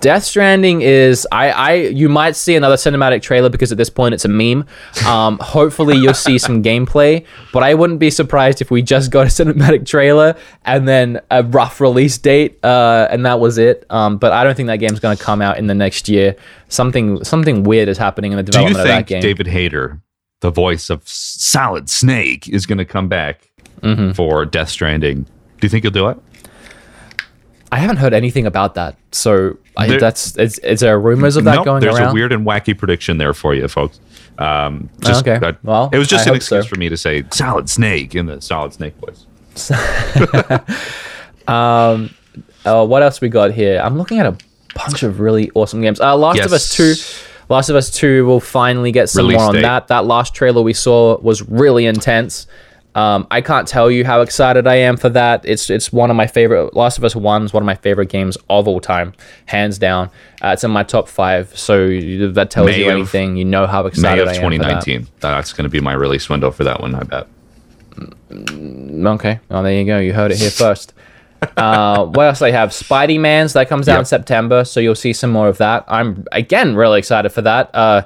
Death 0.00 0.24
Stranding 0.24 0.82
is 0.82 1.26
I, 1.30 1.50
I 1.50 1.72
you 1.74 2.08
might 2.08 2.34
see 2.36 2.54
another 2.56 2.76
cinematic 2.76 3.22
trailer 3.22 3.48
because 3.48 3.70
at 3.72 3.78
this 3.78 3.90
point 3.90 4.14
it's 4.14 4.24
a 4.24 4.28
meme. 4.28 4.64
Um, 5.06 5.38
hopefully 5.38 5.96
you'll 5.96 6.14
see 6.14 6.38
some 6.38 6.62
gameplay, 6.62 7.24
but 7.52 7.62
I 7.62 7.74
wouldn't 7.74 7.98
be 7.98 8.10
surprised 8.10 8.60
if 8.60 8.70
we 8.70 8.82
just 8.82 9.10
got 9.10 9.26
a 9.26 9.30
cinematic 9.30 9.86
trailer 9.86 10.36
and 10.64 10.88
then 10.88 11.20
a 11.30 11.42
rough 11.44 11.80
release 11.80 12.18
date, 12.18 12.58
uh, 12.64 13.08
and 13.10 13.24
that 13.26 13.38
was 13.40 13.58
it. 13.58 13.84
Um, 13.90 14.16
but 14.18 14.32
I 14.32 14.44
don't 14.44 14.56
think 14.56 14.66
that 14.68 14.76
game's 14.76 14.98
going 15.00 15.16
to 15.16 15.22
come 15.22 15.40
out 15.42 15.58
in 15.58 15.66
the 15.66 15.74
next 15.74 16.08
year. 16.08 16.36
Something 16.68 17.22
something 17.24 17.62
weird 17.62 17.88
is 17.88 17.98
happening 17.98 18.32
in 18.32 18.36
the 18.38 18.42
Do 18.42 18.58
you 18.60 18.68
development 18.68 18.80
of 18.80 18.88
that 18.88 18.96
think 18.96 19.08
game. 19.08 19.22
David 19.22 19.46
Hayter, 19.46 20.00
the 20.40 20.50
voice 20.50 20.90
of 20.90 21.06
Solid 21.06 21.88
Snake, 21.90 22.48
is 22.48 22.66
going 22.66 22.78
to 22.78 22.84
come 22.84 23.08
back 23.08 23.48
Mm-hmm. 23.82 24.12
for 24.12 24.44
Death 24.44 24.68
Stranding? 24.68 25.22
Do 25.24 25.30
you 25.62 25.68
think 25.68 25.82
he'll 25.82 25.90
do 25.90 26.08
it? 26.08 26.16
I 27.72 27.78
haven't 27.78 27.96
heard 27.96 28.12
anything 28.14 28.46
about 28.46 28.74
that, 28.74 28.96
so 29.10 29.56
I, 29.76 29.86
There- 29.86 30.00
that's 30.00 30.36
is, 30.36 30.58
is 30.58 30.80
there 30.80 30.98
rumors 31.00 31.36
of 31.36 31.44
that 31.44 31.54
Nope, 31.56 31.64
going 31.64 31.80
there's 31.80 31.96
around? 31.98 32.10
a 32.10 32.14
weird 32.14 32.32
and 32.32 32.46
wacky 32.46 32.76
prediction 32.76 33.16
there 33.18 33.32
for 33.34 33.54
you, 33.54 33.66
folks. 33.68 34.00
Um, 34.38 34.88
just, 35.00 35.26
Okay. 35.26 35.38
that- 35.38 35.62
Well, 35.64 35.88
it 35.92 35.98
was 35.98 36.08
just 36.08 36.26
I 36.26 36.30
an 36.30 36.34
hope 36.36 36.42
so. 36.42 36.56
excuse 36.58 36.66
for 36.74 36.78
me 36.78 36.88
to 36.88 36.96
say 36.96 37.24
Solid 37.30 37.68
Snake 37.70 38.14
in 38.14 38.26
the 38.26 38.40
Solid 38.40 38.72
Snake 38.74 38.94
voice. 38.98 39.26
Uh, 41.48 42.06
what 42.86 43.02
else 43.02 43.20
we 43.20 43.28
got 43.28 43.52
here? 43.52 43.80
I'm 43.82 43.98
looking 43.98 44.18
at 44.20 44.26
a 44.26 44.36
bunch 44.74 45.02
of 45.02 45.20
really 45.20 45.50
awesome 45.54 45.80
games. 45.80 46.00
Uh, 46.00 46.16
Last 46.16 46.38
of 46.40 46.52
Us 46.52 46.74
2. 46.74 46.94
Last 47.48 47.68
of 47.68 47.76
Us 47.76 47.90
2 47.90 48.24
will 48.24 48.40
finally 48.40 48.92
get 48.92 49.08
some 49.08 49.26
Release 49.26 49.38
more 49.38 49.48
on 49.48 49.54
date. 49.54 49.62
that. 49.62 49.88
That 49.88 50.04
last 50.06 50.34
trailer 50.34 50.62
we 50.62 50.72
saw 50.72 51.18
was 51.20 51.42
really 51.48 51.86
intense. 51.86 52.46
Um, 52.94 53.26
I 53.30 53.40
can't 53.40 53.66
tell 53.66 53.90
you 53.90 54.04
how 54.04 54.20
excited 54.20 54.66
I 54.66 54.74
am 54.74 54.98
for 54.98 55.08
that. 55.10 55.46
It's 55.46 55.70
it's 55.70 55.90
one 55.92 56.10
of 56.10 56.16
my 56.16 56.26
favorite. 56.26 56.74
Last 56.76 56.98
of 56.98 57.04
Us 57.04 57.16
One 57.16 57.44
is 57.44 57.52
one 57.54 57.62
of 57.62 57.66
my 57.66 57.74
favorite 57.74 58.10
games 58.10 58.36
of 58.50 58.68
all 58.68 58.80
time, 58.80 59.14
hands 59.46 59.78
down. 59.78 60.10
Uh, 60.42 60.48
it's 60.48 60.62
in 60.62 60.70
my 60.70 60.82
top 60.82 61.08
five. 61.08 61.56
So 61.56 61.86
that 61.88 62.50
tells 62.50 62.66
May 62.66 62.80
you 62.80 62.90
of- 62.90 62.96
anything. 62.96 63.36
You 63.36 63.46
know 63.46 63.66
how 63.66 63.82
May 63.82 63.88
excited 63.88 64.22
of 64.22 64.28
I 64.28 64.32
am 64.34 64.36
for 64.42 64.58
that. 64.58 64.84
2019. 64.84 65.08
That's 65.20 65.52
going 65.54 65.64
to 65.64 65.70
be 65.70 65.80
my 65.80 65.94
release 65.94 66.28
window 66.28 66.50
for 66.50 66.64
that 66.64 66.80
one, 66.80 66.94
I 66.94 67.02
bet. 67.04 67.26
Okay. 68.30 69.40
Well, 69.48 69.62
there 69.62 69.72
you 69.72 69.84
go. 69.84 69.98
You 69.98 70.12
heard 70.12 70.30
it 70.30 70.38
here 70.38 70.50
first. 70.50 70.92
uh, 71.56 72.04
what 72.06 72.26
else 72.26 72.38
they 72.38 72.52
have? 72.52 72.72
Spider-Man's 72.72 73.52
that 73.54 73.68
comes 73.68 73.88
out 73.88 73.98
in 73.98 74.04
September, 74.04 74.64
so 74.64 74.80
you'll 74.80 74.94
see 74.94 75.12
some 75.12 75.30
more 75.30 75.48
of 75.48 75.58
that. 75.58 75.84
I'm 75.88 76.24
again 76.32 76.74
really 76.76 76.98
excited 76.98 77.30
for 77.30 77.42
that. 77.42 77.74
Uh, 77.74 78.02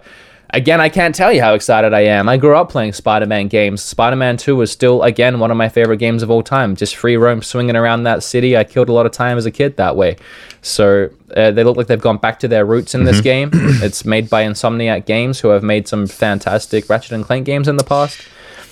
again, 0.51 0.81
I 0.81 0.89
can't 0.89 1.15
tell 1.15 1.33
you 1.33 1.41
how 1.43 1.55
excited 1.55 1.93
I 1.95 2.01
am. 2.01 2.29
I 2.29 2.37
grew 2.37 2.57
up 2.57 2.71
playing 2.71 2.93
Spider-Man 2.93 3.49
games. 3.49 3.83
Spider-Man 3.83 4.37
2 4.37 4.57
was 4.57 4.71
still 4.71 5.03
again 5.03 5.39
one 5.39 5.51
of 5.51 5.57
my 5.57 5.69
favorite 5.69 5.99
games 5.99 6.23
of 6.23 6.31
all 6.31 6.43
time. 6.43 6.77
Just 6.77 6.97
free 6.97 7.17
roam 7.17 7.43
swinging 7.43 7.77
around 7.77 8.05
that 8.05 8.23
city. 8.23 8.57
I 8.57 8.65
killed 8.65 8.89
a 8.89 8.93
lot 8.93 9.07
of 9.07 9.13
time 9.13 9.37
as 9.39 9.47
a 9.47 9.51
kid 9.51 9.77
that 9.77 9.97
way. 9.97 10.17
So 10.63 11.11
uh, 11.37 11.51
they 11.53 11.63
look 11.65 11.77
like 11.77 11.87
they've 11.87 12.01
gone 12.01 12.19
back 12.19 12.39
to 12.41 12.49
their 12.49 12.65
roots 12.65 12.95
in 12.95 13.05
this 13.05 13.21
game. 13.21 13.51
it's 13.55 14.05
made 14.05 14.29
by 14.31 14.45
Insomniac 14.45 15.07
Games, 15.07 15.41
who 15.41 15.49
have 15.49 15.63
made 15.63 15.87
some 15.89 16.07
fantastic 16.07 16.89
Ratchet 16.89 17.13
and 17.13 17.25
Clank 17.25 17.47
games 17.47 17.69
in 17.69 17.77
the 17.77 17.85
past. 17.85 18.21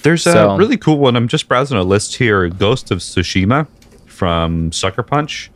There's 0.03 0.27
a 0.27 0.55
really 0.57 0.77
cool 0.77 0.99
one. 0.99 1.17
I'm 1.17 1.29
just 1.29 1.49
browsing 1.49 1.79
a 1.79 1.83
list 1.83 2.17
here. 2.17 2.49
Ghost 2.49 2.91
of 2.91 2.99
Tsushima 2.99 3.67
from 4.07 4.71
Sucker 4.73 5.03
Punch. 5.03 5.51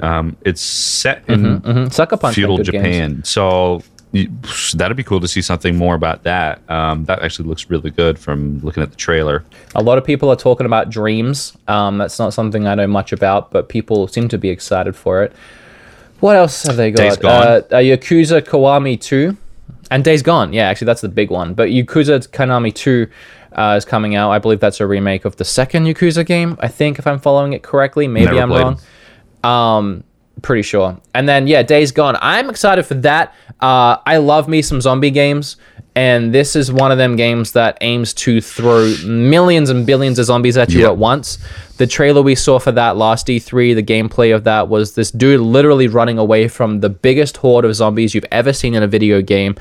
Um, 0.00 0.36
it's 0.44 0.60
set 0.60 1.24
in 1.26 1.60
Mhm. 1.60 1.92
Sucker 1.92 2.16
Punch. 2.16 2.36
feudal 2.36 2.58
good 2.58 2.70
games. 2.70 2.84
Japan. 2.84 3.24
So 3.24 3.82
that'd 4.12 4.96
be 4.96 5.02
cool 5.02 5.20
to 5.20 5.28
see 5.28 5.42
something 5.42 5.76
more 5.76 5.94
about 5.94 6.22
that. 6.22 6.60
Um, 6.70 7.04
that 7.04 7.22
actually 7.22 7.48
looks 7.48 7.68
really 7.68 7.90
good 7.90 8.18
from 8.18 8.58
looking 8.60 8.82
at 8.82 8.90
the 8.90 8.96
trailer. 8.96 9.44
A 9.74 9.82
lot 9.82 9.98
of 9.98 10.04
people 10.04 10.30
are 10.30 10.36
talking 10.36 10.66
about 10.66 10.90
Dreams. 10.90 11.56
Um, 11.68 11.98
that's 11.98 12.18
not 12.18 12.32
something 12.32 12.66
I 12.66 12.74
know 12.74 12.86
much 12.86 13.12
about, 13.12 13.50
but 13.50 13.68
people 13.68 14.08
seem 14.08 14.28
to 14.28 14.38
be 14.38 14.48
excited 14.48 14.96
for 14.96 15.22
it. 15.22 15.32
What 16.20 16.36
else 16.36 16.62
have 16.64 16.76
they 16.76 16.90
got? 16.90 17.02
Days 17.02 17.16
Gone. 17.16 17.46
Uh, 17.46 17.62
uh, 17.70 17.76
Yakuza 17.76 18.40
Kiwami 18.42 19.00
2. 19.00 19.36
And 19.90 20.04
Days 20.04 20.22
Gone. 20.22 20.52
Yeah, 20.52 20.68
actually, 20.68 20.86
that's 20.86 21.00
the 21.00 21.08
big 21.08 21.30
one. 21.30 21.54
But 21.54 21.68
Yakuza 21.68 22.26
Kiwami 22.28 22.74
2 22.74 23.06
uh, 23.52 23.74
is 23.76 23.84
coming 23.84 24.14
out. 24.14 24.30
I 24.30 24.38
believe 24.38 24.60
that's 24.60 24.80
a 24.80 24.86
remake 24.86 25.24
of 25.24 25.36
the 25.36 25.44
second 25.44 25.84
Yakuza 25.84 26.26
game, 26.26 26.56
I 26.60 26.68
think, 26.68 26.98
if 26.98 27.06
I'm 27.06 27.20
following 27.20 27.52
it 27.52 27.62
correctly. 27.62 28.08
Maybe 28.08 28.32
Never 28.32 28.40
I'm 28.40 28.52
wrong. 28.52 28.80
Um, 29.44 30.04
pretty 30.42 30.62
sure. 30.62 31.00
And 31.14 31.28
then 31.28 31.46
yeah, 31.46 31.62
Days 31.62 31.92
Gone. 31.92 32.16
I'm 32.20 32.50
excited 32.50 32.84
for 32.84 32.94
that. 32.94 33.34
Uh, 33.60 33.96
I 34.06 34.18
love 34.18 34.48
me 34.48 34.62
some 34.62 34.80
zombie 34.80 35.10
games, 35.10 35.56
and 35.98 36.32
this 36.32 36.54
is 36.54 36.70
one 36.70 36.92
of 36.92 36.98
them 36.98 37.16
games 37.16 37.50
that 37.52 37.76
aims 37.80 38.14
to 38.14 38.40
throw 38.40 38.94
millions 39.04 39.68
and 39.68 39.84
billions 39.84 40.20
of 40.20 40.26
zombies 40.26 40.56
at 40.56 40.70
you 40.70 40.82
Yeah. 40.82 40.86
at 40.90 40.96
once. 40.96 41.38
The 41.78 41.88
trailer 41.88 42.22
we 42.22 42.36
saw 42.36 42.60
for 42.60 42.70
that 42.72 42.96
last 42.96 43.26
E3, 43.28 43.74
the 43.74 43.82
gameplay 43.82 44.32
of 44.32 44.44
that 44.44 44.68
was 44.68 44.94
this 44.94 45.10
dude 45.10 45.40
literally 45.40 45.88
running 45.88 46.16
away 46.16 46.46
from 46.46 46.80
the 46.80 46.88
biggest 46.88 47.36
horde 47.38 47.64
of 47.64 47.74
zombies 47.74 48.14
you've 48.14 48.26
ever 48.30 48.52
seen 48.52 48.74
in 48.74 48.82
a 48.84 48.86
video 48.86 49.20
game, 49.22 49.56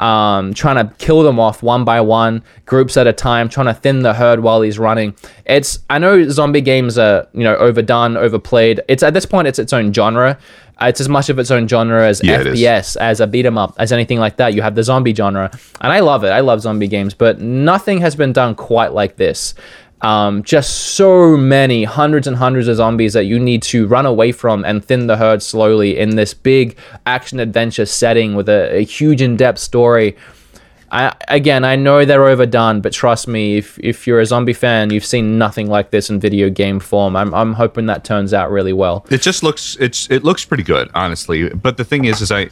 um, 0.00 0.54
trying 0.54 0.76
to 0.76 0.94
kill 0.96 1.22
them 1.22 1.38
off 1.38 1.62
one 1.62 1.84
by 1.84 2.00
one, 2.00 2.42
groups 2.64 2.96
at 2.96 3.06
a 3.06 3.12
time, 3.12 3.50
trying 3.50 3.66
to 3.66 3.74
thin 3.74 4.00
the 4.00 4.14
herd 4.14 4.40
while 4.40 4.62
he's 4.62 4.78
running. 4.78 5.14
It's 5.44 5.78
I 5.90 5.98
know 5.98 6.26
zombie 6.30 6.62
games 6.62 6.96
are 6.96 7.26
you 7.34 7.44
know 7.44 7.56
overdone, 7.56 8.16
overplayed. 8.16 8.80
It's 8.88 9.02
at 9.02 9.12
this 9.12 9.26
point 9.26 9.46
it's 9.46 9.58
its 9.58 9.72
own 9.74 9.92
genre. 9.92 10.38
Uh, 10.82 10.88
It's 10.88 11.00
as 11.00 11.08
much 11.08 11.28
of 11.28 11.38
its 11.38 11.50
own 11.50 11.68
genre 11.68 12.06
as 12.06 12.20
Yeah. 12.22 12.38
FPS, 12.42 12.96
as 12.96 13.20
a 13.20 13.26
beat 13.26 13.46
'em 13.46 13.56
up, 13.58 13.74
as 13.78 13.92
anything 13.92 14.18
like 14.18 14.36
that. 14.36 14.54
You 14.54 14.62
have 14.62 14.74
the 14.74 14.82
zombie 14.82 15.14
genre, 15.14 15.50
and 15.80 15.92
I 15.92 16.00
love 16.00 16.24
it. 16.24 16.28
I 16.30 16.40
love 16.40 16.60
zombie 16.60 16.88
games, 16.88 17.14
but 17.14 17.40
nothing 17.40 18.00
has 18.00 18.14
been 18.16 18.32
done 18.32 18.54
quite 18.54 18.92
like 18.92 19.16
this. 19.16 19.54
Um, 20.02 20.42
just 20.42 20.70
so 20.96 21.36
many 21.36 21.84
hundreds 21.84 22.26
and 22.26 22.36
hundreds 22.36 22.66
of 22.66 22.74
zombies 22.76 23.12
that 23.12 23.24
you 23.26 23.38
need 23.38 23.62
to 23.62 23.86
run 23.86 24.04
away 24.04 24.32
from 24.32 24.64
and 24.64 24.84
thin 24.84 25.06
the 25.06 25.16
herd 25.16 25.44
slowly 25.44 25.96
in 25.96 26.16
this 26.16 26.34
big 26.34 26.76
action 27.06 27.38
adventure 27.38 27.86
setting 27.86 28.34
with 28.34 28.48
a, 28.48 28.78
a 28.78 28.82
huge 28.82 29.22
in-depth 29.22 29.60
story. 29.60 30.16
I, 30.92 31.14
again, 31.28 31.64
I 31.64 31.74
know 31.74 32.04
they're 32.04 32.28
overdone, 32.28 32.82
but 32.82 32.92
trust 32.92 33.26
me, 33.26 33.56
if 33.56 33.78
if 33.80 34.06
you're 34.06 34.20
a 34.20 34.26
zombie 34.26 34.52
fan, 34.52 34.90
you've 34.90 35.04
seen 35.06 35.38
nothing 35.38 35.68
like 35.68 35.90
this 35.90 36.10
in 36.10 36.20
video 36.20 36.50
game 36.50 36.78
form. 36.80 37.16
I'm 37.16 37.32
I'm 37.34 37.54
hoping 37.54 37.86
that 37.86 38.04
turns 38.04 38.34
out 38.34 38.50
really 38.50 38.74
well. 38.74 39.06
It 39.10 39.22
just 39.22 39.42
looks 39.42 39.76
it's 39.80 40.10
it 40.10 40.22
looks 40.22 40.44
pretty 40.44 40.62
good, 40.64 40.90
honestly. 40.94 41.48
But 41.48 41.78
the 41.78 41.84
thing 41.84 42.04
is, 42.04 42.20
is 42.20 42.30
I. 42.30 42.50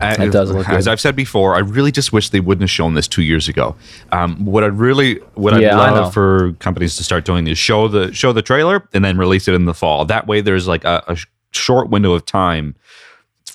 I- 0.00 0.12
It 0.26 0.30
does 0.30 0.52
look 0.52 0.68
as 0.68 0.84
good. 0.84 0.92
I've 0.92 1.00
said 1.00 1.16
before, 1.16 1.56
I 1.56 1.58
really 1.58 1.90
just 1.90 2.12
wish 2.12 2.28
they 2.28 2.38
wouldn't 2.38 2.62
have 2.62 2.70
shown 2.70 2.94
this 2.94 3.08
two 3.08 3.22
years 3.22 3.48
ago. 3.48 3.74
Um, 4.12 4.44
what 4.44 4.62
I 4.62 4.68
really, 4.68 5.16
what 5.34 5.54
I'd 5.54 5.62
Yeah, 5.62 5.76
I 5.80 5.90
know. 5.90 6.02
love 6.02 6.14
for 6.14 6.52
companies 6.60 6.96
to 6.98 7.02
start 7.02 7.24
doing 7.24 7.48
is 7.48 7.58
show 7.58 7.88
the 7.88 8.12
show 8.12 8.32
the 8.32 8.42
trailer 8.42 8.86
and 8.94 9.04
then 9.04 9.18
release 9.18 9.48
it 9.48 9.54
in 9.54 9.64
the 9.64 9.74
fall. 9.74 10.04
That 10.04 10.28
way, 10.28 10.40
there's 10.40 10.68
like 10.68 10.84
a, 10.84 11.02
a 11.08 11.16
short 11.50 11.90
window 11.90 12.12
of 12.12 12.24
time 12.26 12.76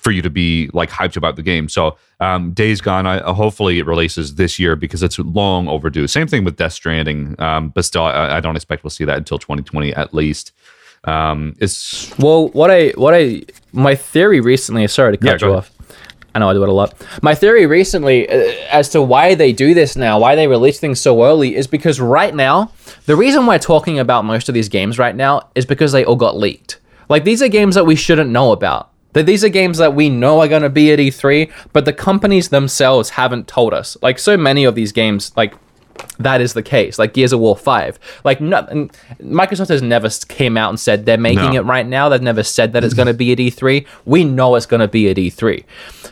for 0.04 0.10
you 0.10 0.22
to 0.22 0.30
be 0.30 0.70
like 0.74 0.90
hyped 0.90 1.16
about 1.16 1.34
the 1.36 1.42
game. 1.42 1.68
So, 1.68 1.96
um, 2.20 2.52
Days 2.52 2.82
Gone, 2.82 3.06
I, 3.06 3.18
hopefully 3.32 3.78
it 3.78 3.86
releases 3.86 4.34
this 4.34 4.58
year 4.58 4.76
because 4.76 5.02
it's 5.02 5.18
long 5.18 5.66
overdue. 5.66 6.06
Same 6.06 6.28
thing 6.28 6.44
with 6.44 6.56
Death 6.56 6.74
Stranding, 6.74 7.34
um, 7.40 7.70
but 7.70 7.84
still, 7.84 8.04
I, 8.04 8.36
I 8.36 8.40
don't 8.40 8.54
expect 8.54 8.84
we'll 8.84 8.90
see 8.90 9.06
that 9.06 9.16
until 9.16 9.38
2020 9.38 9.94
at 9.94 10.14
least. 10.14 10.52
Um, 11.04 11.56
it's 11.58 12.16
Well, 12.18 12.48
what 12.48 12.70
I 12.70 12.90
what 12.90 13.14
I 13.14 13.42
my 13.72 13.94
theory 13.94 14.40
recently. 14.40 14.86
Sorry 14.86 15.16
to 15.16 15.22
cut 15.22 15.40
go 15.40 15.48
you 15.48 15.54
off. 15.56 15.70
I 16.34 16.40
know 16.40 16.50
I 16.50 16.52
do 16.52 16.62
it 16.62 16.68
a 16.68 16.72
lot. 16.72 16.94
My 17.22 17.34
theory 17.34 17.64
recently 17.64 18.28
uh, 18.28 18.52
as 18.70 18.88
to 18.90 19.02
why 19.02 19.34
they 19.34 19.52
do 19.52 19.72
this 19.72 19.96
now, 19.96 20.18
why 20.18 20.34
they 20.34 20.48
release 20.48 20.80
things 20.80 21.00
so 21.00 21.24
early, 21.24 21.54
is 21.54 21.66
because 21.66 22.00
right 22.00 22.34
now 22.34 22.72
the 23.06 23.16
reason 23.16 23.46
we're 23.46 23.58
talking 23.58 23.98
about 23.98 24.24
most 24.24 24.48
of 24.48 24.54
these 24.54 24.68
games 24.68 24.98
right 24.98 25.14
now 25.14 25.48
is 25.54 25.64
because 25.64 25.92
they 25.92 26.04
all 26.04 26.16
got 26.16 26.36
leaked. 26.36 26.80
Like 27.08 27.24
these 27.24 27.42
are 27.42 27.48
games 27.48 27.74
that 27.74 27.86
we 27.86 27.96
shouldn't 27.96 28.30
know 28.30 28.52
about. 28.52 28.90
That 29.14 29.26
these 29.26 29.42
are 29.42 29.48
games 29.48 29.78
that 29.78 29.94
we 29.94 30.08
know 30.08 30.40
are 30.40 30.48
going 30.48 30.62
to 30.62 30.70
be 30.70 30.92
at 30.92 30.98
E3, 30.98 31.50
but 31.72 31.84
the 31.84 31.92
companies 31.92 32.50
themselves 32.50 33.10
haven't 33.10 33.48
told 33.48 33.72
us. 33.74 33.96
Like 34.02 34.18
so 34.18 34.36
many 34.36 34.64
of 34.64 34.74
these 34.74 34.92
games, 34.92 35.32
like 35.36 35.54
that 36.18 36.40
is 36.40 36.52
the 36.52 36.62
case. 36.62 36.98
Like 36.98 37.14
Gears 37.14 37.32
of 37.32 37.40
War 37.40 37.56
5. 37.56 37.98
Like 38.24 38.40
no, 38.40 38.62
Microsoft 39.20 39.68
has 39.68 39.82
never 39.82 40.08
came 40.28 40.56
out 40.56 40.70
and 40.70 40.78
said 40.78 41.06
they're 41.06 41.18
making 41.18 41.52
no. 41.52 41.60
it 41.60 41.64
right 41.64 41.86
now. 41.86 42.08
They've 42.08 42.22
never 42.22 42.42
said 42.42 42.72
that 42.72 42.84
it's 42.84 42.94
going 42.94 43.08
to 43.08 43.14
be 43.14 43.32
at 43.32 43.38
E3. 43.38 43.86
We 44.04 44.24
know 44.24 44.54
it's 44.54 44.66
going 44.66 44.80
to 44.80 44.88
be 44.88 45.08
at 45.08 45.16
E3. 45.16 45.64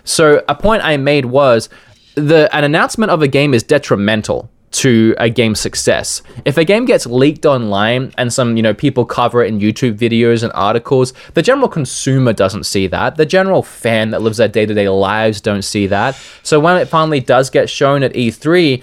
So 0.04 0.42
a 0.48 0.54
point 0.54 0.84
I 0.84 0.96
made 0.96 1.26
was 1.26 1.68
the 2.14 2.54
an 2.54 2.64
announcement 2.64 3.10
of 3.10 3.22
a 3.22 3.28
game 3.28 3.54
is 3.54 3.62
detrimental 3.62 4.50
to 4.72 5.14
a 5.18 5.28
game's 5.28 5.60
success. 5.60 6.22
If 6.44 6.56
a 6.56 6.64
game 6.64 6.84
gets 6.84 7.06
leaked 7.06 7.46
online 7.46 8.12
and 8.18 8.32
some, 8.32 8.56
you 8.56 8.62
know, 8.62 8.74
people 8.74 9.04
cover 9.04 9.44
it 9.44 9.48
in 9.48 9.60
YouTube 9.60 9.96
videos 9.96 10.42
and 10.42 10.52
articles, 10.54 11.12
the 11.34 11.42
general 11.42 11.68
consumer 11.68 12.32
doesn't 12.32 12.64
see 12.64 12.86
that. 12.88 13.16
The 13.16 13.26
general 13.26 13.62
fan 13.62 14.10
that 14.10 14.22
lives 14.22 14.38
their 14.38 14.48
day-to-day 14.48 14.88
lives 14.88 15.40
don't 15.40 15.62
see 15.62 15.86
that. 15.88 16.18
So 16.42 16.58
when 16.58 16.76
it 16.78 16.86
finally 16.86 17.20
does 17.20 17.50
get 17.50 17.68
shown 17.68 18.02
at 18.02 18.14
E3, 18.14 18.82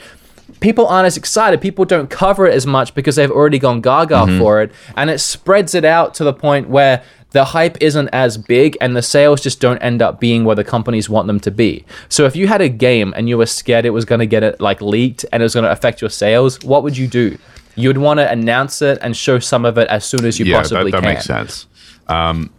people 0.59 0.87
aren't 0.87 1.07
as 1.07 1.17
excited. 1.17 1.61
People 1.61 1.85
don't 1.85 2.09
cover 2.09 2.45
it 2.45 2.53
as 2.53 2.65
much 2.65 2.93
because 2.93 3.15
they've 3.15 3.31
already 3.31 3.59
gone 3.59 3.81
gaga 3.81 4.15
mm-hmm. 4.15 4.39
for 4.39 4.61
it, 4.61 4.71
and 4.95 5.09
it 5.09 5.19
spreads 5.19 5.75
it 5.75 5.85
out 5.85 6.13
to 6.15 6.23
the 6.23 6.33
point 6.33 6.69
where 6.69 7.03
the 7.31 7.45
hype 7.45 7.77
isn't 7.81 8.07
as 8.09 8.37
big 8.37 8.77
and 8.81 8.95
the 8.95 9.01
sales 9.01 9.41
just 9.41 9.59
don't 9.59 9.77
end 9.79 10.01
up 10.01 10.19
being 10.19 10.45
where 10.45 10.55
the 10.55 10.63
companies 10.63 11.09
want 11.09 11.27
them 11.27 11.39
to 11.41 11.51
be. 11.51 11.85
So 12.09 12.25
if 12.25 12.35
you 12.35 12.47
had 12.47 12.61
a 12.61 12.69
game 12.69 13.13
and 13.15 13.29
you 13.29 13.37
were 13.37 13.45
scared 13.45 13.85
it 13.85 13.91
was 13.91 14.05
going 14.05 14.19
to 14.19 14.25
get 14.25 14.43
it 14.43 14.59
like 14.59 14.81
leaked 14.81 15.25
and 15.31 15.41
it 15.41 15.45
was 15.45 15.53
going 15.53 15.65
to 15.65 15.71
affect 15.71 16.01
your 16.01 16.09
sales, 16.09 16.59
what 16.61 16.83
would 16.83 16.97
you 16.97 17.07
do? 17.07 17.37
You'd 17.75 17.97
want 17.97 18.19
to 18.19 18.29
announce 18.29 18.81
it 18.81 18.97
and 19.01 19.15
show 19.15 19.39
some 19.39 19.63
of 19.63 19.77
it 19.77 19.87
as 19.89 20.03
soon 20.03 20.25
as 20.25 20.39
you 20.39 20.45
yeah, 20.45 20.57
possibly 20.57 20.91
that, 20.91 21.01
that 21.01 21.03
can. 21.03 21.03
That 21.03 21.13
makes 21.13 21.25
sense. 21.25 21.67
Um, 22.07 22.51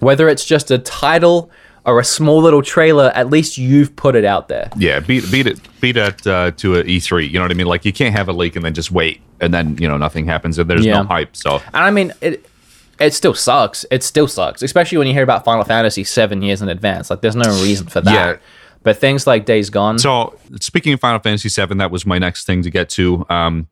Whether 0.00 0.28
it's 0.28 0.44
just 0.44 0.70
a 0.70 0.78
title 0.78 1.50
or 1.84 2.00
a 2.00 2.04
small 2.04 2.42
little 2.42 2.62
trailer, 2.62 3.12
at 3.14 3.30
least 3.30 3.56
you've 3.56 3.94
put 3.94 4.16
it 4.16 4.24
out 4.24 4.48
there. 4.48 4.70
Yeah, 4.76 4.98
beat 4.98 5.30
beat 5.30 5.46
it 5.46 5.60
beat 5.80 5.96
it 5.96 6.26
uh, 6.26 6.50
to 6.50 6.80
an 6.80 6.86
E3. 6.86 7.30
You 7.30 7.34
know 7.34 7.42
what 7.42 7.52
I 7.52 7.54
mean? 7.54 7.68
Like 7.68 7.84
you 7.84 7.92
can't 7.92 8.14
have 8.14 8.28
a 8.28 8.32
leak 8.32 8.56
and 8.56 8.64
then 8.64 8.74
just 8.74 8.90
wait 8.90 9.20
and 9.40 9.54
then 9.54 9.78
you 9.78 9.88
know 9.88 9.96
nothing 9.96 10.26
happens 10.26 10.58
and 10.58 10.68
there's 10.68 10.84
yeah. 10.84 11.02
no 11.02 11.04
hype. 11.04 11.36
So 11.36 11.56
and 11.56 11.76
I 11.76 11.90
mean 11.90 12.12
it. 12.20 12.44
It 12.98 13.14
still 13.14 13.34
sucks. 13.34 13.84
It 13.90 14.02
still 14.02 14.28
sucks, 14.28 14.62
especially 14.62 14.98
when 14.98 15.06
you 15.06 15.12
hear 15.12 15.22
about 15.22 15.44
Final 15.44 15.64
Fantasy 15.64 16.04
seven 16.04 16.42
years 16.42 16.62
in 16.62 16.68
advance. 16.68 17.10
Like, 17.10 17.20
there's 17.20 17.36
no 17.36 17.50
reason 17.62 17.86
for 17.86 18.00
that. 18.00 18.12
Yeah. 18.12 18.36
But 18.82 18.96
things 18.98 19.26
like 19.26 19.44
Days 19.44 19.68
Gone. 19.68 19.98
So, 19.98 20.38
speaking 20.60 20.92
of 20.92 21.00
Final 21.00 21.18
Fantasy 21.18 21.48
seven, 21.48 21.78
that 21.78 21.90
was 21.90 22.06
my 22.06 22.18
next 22.18 22.46
thing 22.46 22.62
to 22.62 22.70
get 22.70 22.88
to. 22.90 23.26
Um, 23.28 23.68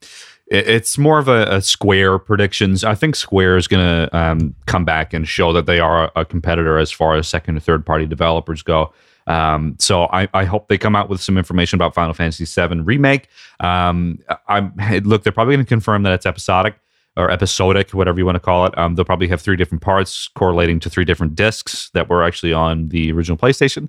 it's 0.46 0.98
more 0.98 1.18
of 1.18 1.28
a, 1.28 1.56
a, 1.56 1.62
Square 1.62 2.18
predictions. 2.20 2.84
I 2.84 2.94
think 2.94 3.16
Square 3.16 3.56
is 3.56 3.66
going 3.66 3.84
to 3.84 4.16
um, 4.16 4.54
come 4.66 4.84
back 4.84 5.14
and 5.14 5.26
show 5.26 5.52
that 5.54 5.64
they 5.66 5.80
are 5.80 6.04
a, 6.04 6.12
a, 6.16 6.24
competitor 6.24 6.78
as 6.78 6.92
far 6.92 7.14
as 7.16 7.26
second 7.26 7.56
or 7.56 7.60
third 7.60 7.86
party 7.86 8.04
developers 8.04 8.62
go. 8.62 8.92
Um, 9.26 9.76
so 9.78 10.04
I, 10.04 10.28
I, 10.34 10.44
hope 10.44 10.68
they 10.68 10.76
come 10.76 10.94
out 10.94 11.08
with 11.08 11.22
some 11.22 11.38
information 11.38 11.78
about 11.78 11.94
Final 11.94 12.12
Fantasy 12.12 12.44
VII 12.44 12.82
remake. 12.82 13.28
Um, 13.58 14.18
I'm 14.48 14.74
look, 15.04 15.22
they're 15.22 15.32
probably 15.32 15.54
going 15.54 15.64
to 15.64 15.68
confirm 15.68 16.02
that 16.02 16.12
it's 16.12 16.26
episodic 16.26 16.74
or 17.16 17.30
episodic, 17.30 17.90
whatever 17.90 18.18
you 18.18 18.26
want 18.26 18.36
to 18.36 18.40
call 18.40 18.66
it. 18.66 18.76
Um, 18.76 18.94
they'll 18.94 19.04
probably 19.04 19.28
have 19.28 19.40
three 19.40 19.56
different 19.56 19.82
parts 19.82 20.28
correlating 20.28 20.80
to 20.80 20.90
three 20.90 21.04
different 21.04 21.36
discs 21.36 21.90
that 21.90 22.08
were 22.08 22.24
actually 22.24 22.52
on 22.52 22.88
the 22.88 23.12
original 23.12 23.38
PlayStation. 23.38 23.88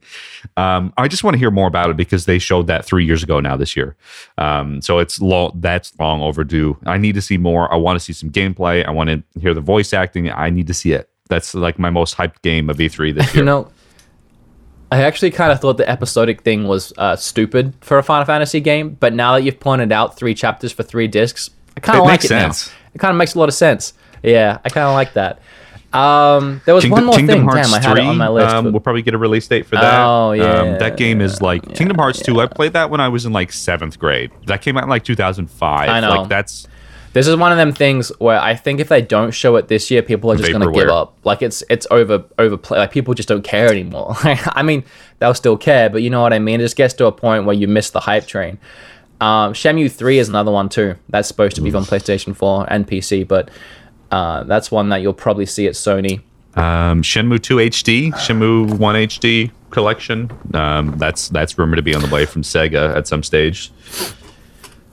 Um, 0.57 0.93
I 0.97 1.07
just 1.07 1.23
want 1.23 1.33
to 1.33 1.39
hear 1.39 1.51
more 1.51 1.67
about 1.67 1.89
it 1.89 1.97
because 1.97 2.25
they 2.25 2.37
showed 2.37 2.67
that 2.67 2.85
three 2.85 3.05
years 3.05 3.23
ago 3.23 3.39
now 3.39 3.57
this 3.57 3.75
year. 3.75 3.95
Um, 4.37 4.81
so 4.81 4.99
it's 4.99 5.19
long, 5.19 5.53
that's 5.55 5.97
long 5.99 6.21
overdue. 6.21 6.77
I 6.85 6.97
need 6.97 7.15
to 7.15 7.21
see 7.21 7.37
more. 7.37 7.71
I 7.73 7.77
want 7.77 7.97
to 7.97 8.03
see 8.03 8.13
some 8.13 8.29
gameplay. 8.29 8.85
I 8.85 8.91
want 8.91 9.09
to 9.09 9.23
hear 9.39 9.53
the 9.53 9.61
voice 9.61 9.93
acting. 9.93 10.31
I 10.31 10.49
need 10.51 10.67
to 10.67 10.73
see 10.73 10.91
it. 10.91 11.09
That's 11.27 11.55
like 11.55 11.79
my 11.79 11.89
most 11.89 12.15
hyped 12.15 12.41
game 12.43 12.69
of 12.69 12.77
E3 12.77 13.15
this 13.15 13.25
year. 13.33 13.41
you 13.41 13.45
know, 13.45 13.71
I 14.91 15.01
actually 15.01 15.31
kind 15.31 15.51
of 15.51 15.59
thought 15.59 15.77
the 15.77 15.89
episodic 15.89 16.41
thing 16.41 16.67
was 16.67 16.93
uh, 16.97 17.15
stupid 17.15 17.73
for 17.81 17.97
a 17.97 18.03
Final 18.03 18.25
Fantasy 18.25 18.59
game, 18.59 18.91
but 18.99 19.13
now 19.13 19.33
that 19.33 19.41
you've 19.41 19.59
pointed 19.59 19.91
out 19.91 20.15
three 20.15 20.35
chapters 20.35 20.71
for 20.71 20.83
three 20.83 21.07
discs, 21.07 21.49
I 21.75 21.79
kind 21.79 21.99
of 21.99 22.05
like 22.05 22.23
it 22.23 22.27
sense. 22.27 22.67
now. 22.67 22.73
It 22.95 22.97
kind 22.97 23.11
of 23.11 23.17
makes 23.17 23.35
a 23.35 23.39
lot 23.39 23.49
of 23.49 23.53
sense. 23.53 23.93
Yeah, 24.23 24.57
I 24.63 24.69
kind 24.69 24.87
of 24.87 24.93
like 24.93 25.13
that. 25.13 25.41
Um, 25.93 26.61
there 26.65 26.75
was 26.75 26.83
Kingdom, 26.83 26.97
one 26.97 27.05
more 27.05 27.15
Kingdom 27.15 27.39
thing. 27.39 27.47
Hearts 27.47 27.69
Damn, 27.69 27.79
I 27.79 27.83
had 27.83 27.93
3, 27.93 28.01
it 28.01 28.07
on 28.07 28.17
my 28.17 28.27
list. 28.27 28.55
Um, 28.55 28.71
we'll 28.71 28.81
probably 28.81 29.01
get 29.01 29.13
a 29.13 29.17
release 29.17 29.47
date 29.47 29.65
for 29.65 29.75
that. 29.75 30.05
Oh 30.05 30.31
yeah, 30.33 30.43
um, 30.43 30.79
that 30.79 30.97
game 30.97 31.21
is 31.21 31.41
like 31.41 31.65
yeah, 31.65 31.73
Kingdom 31.73 31.97
Hearts 31.97 32.19
yeah. 32.19 32.33
2. 32.33 32.41
I 32.41 32.47
played 32.47 32.73
that 32.73 32.89
when 32.89 32.99
I 32.99 33.07
was 33.07 33.25
in 33.25 33.31
like 33.33 33.53
seventh 33.53 33.99
grade. 33.99 34.31
That 34.47 34.61
came 34.61 34.77
out 34.77 34.83
in 34.83 34.89
like 34.89 35.03
2005. 35.03 35.89
I 35.89 35.99
know. 35.99 36.09
Like 36.09 36.29
that's. 36.29 36.67
This 37.13 37.27
is 37.27 37.37
one 37.37 37.53
of 37.53 37.57
them 37.57 37.71
things 37.71 38.09
where 38.19 38.37
I 38.37 38.55
think 38.55 38.81
if 38.81 38.89
they 38.89 39.01
don't 39.01 39.31
show 39.31 39.55
it 39.55 39.69
this 39.69 39.89
year, 39.89 40.01
people 40.01 40.33
are 40.33 40.35
just 40.35 40.51
going 40.51 40.61
to 40.61 40.71
give 40.77 40.89
up. 40.89 41.17
Like 41.23 41.41
it's 41.41 41.63
it's 41.69 41.87
over 41.89 42.25
overplay. 42.37 42.77
Like 42.77 42.91
people 42.91 43.13
just 43.13 43.29
don't 43.29 43.43
care 43.43 43.69
anymore. 43.69 44.15
I 44.23 44.63
mean, 44.63 44.83
they'll 45.19 45.33
still 45.33 45.55
care, 45.55 45.89
but 45.89 46.01
you 46.01 46.09
know 46.09 46.21
what 46.21 46.33
I 46.33 46.39
mean. 46.39 46.59
It 46.59 46.65
just 46.65 46.75
gets 46.75 46.93
to 46.95 47.05
a 47.05 47.13
point 47.13 47.45
where 47.45 47.55
you 47.55 47.69
miss 47.69 47.91
the 47.91 48.01
hype 48.01 48.27
train. 48.27 48.57
Um, 49.21 49.53
Shenmue 49.53 49.91
3 49.91 50.19
is 50.19 50.29
another 50.29 50.51
one 50.51 50.69
too. 50.69 50.95
That's 51.09 51.27
supposed 51.27 51.55
to 51.55 51.61
be 51.61 51.73
on 51.73 51.83
PlayStation 51.83 52.35
4 52.35 52.67
and 52.69 52.87
PC, 52.87 53.27
but 53.27 53.49
uh, 54.11 54.43
that's 54.43 54.71
one 54.71 54.89
that 54.89 54.97
you'll 54.97 55.13
probably 55.13 55.45
see 55.45 55.67
at 55.67 55.73
Sony. 55.73 56.21
Um, 56.55 57.01
Shenmue 57.01 57.41
2 57.41 57.55
HD, 57.57 58.13
Shenmue 58.13 58.77
1 58.77 58.95
HD 58.95 59.51
collection. 59.71 60.31
Um, 60.53 60.97
that's 60.97 61.29
that's 61.29 61.57
rumored 61.57 61.77
to 61.77 61.83
be 61.83 61.93
on 61.93 62.01
the 62.01 62.07
way 62.07 62.25
from 62.25 62.41
Sega 62.41 62.95
at 62.95 63.07
some 63.07 63.23
stage. 63.23 63.71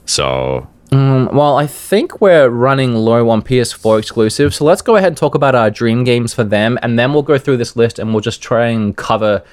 So. 0.05 0.67
Um, 0.91 1.29
well, 1.33 1.57
I 1.57 1.65
think 1.65 2.21
we're 2.21 2.49
running 2.49 2.93
low 2.93 3.29
on 3.29 3.41
PS4 3.41 3.97
exclusive, 3.97 4.53
so 4.53 4.63
let's 4.63 4.83
go 4.83 4.95
ahead 4.95 5.07
and 5.07 5.17
talk 5.17 5.33
about 5.33 5.55
our 5.55 5.71
dream 5.71 6.03
games 6.03 6.35
for 6.35 6.43
them, 6.43 6.77
and 6.83 6.99
then 6.99 7.13
we'll 7.13 7.23
go 7.23 7.39
through 7.39 7.57
this 7.57 7.75
list 7.75 7.97
and 7.97 8.13
we'll 8.13 8.21
just 8.21 8.43
try 8.43 8.67
and 8.67 8.95
cover 8.95 9.43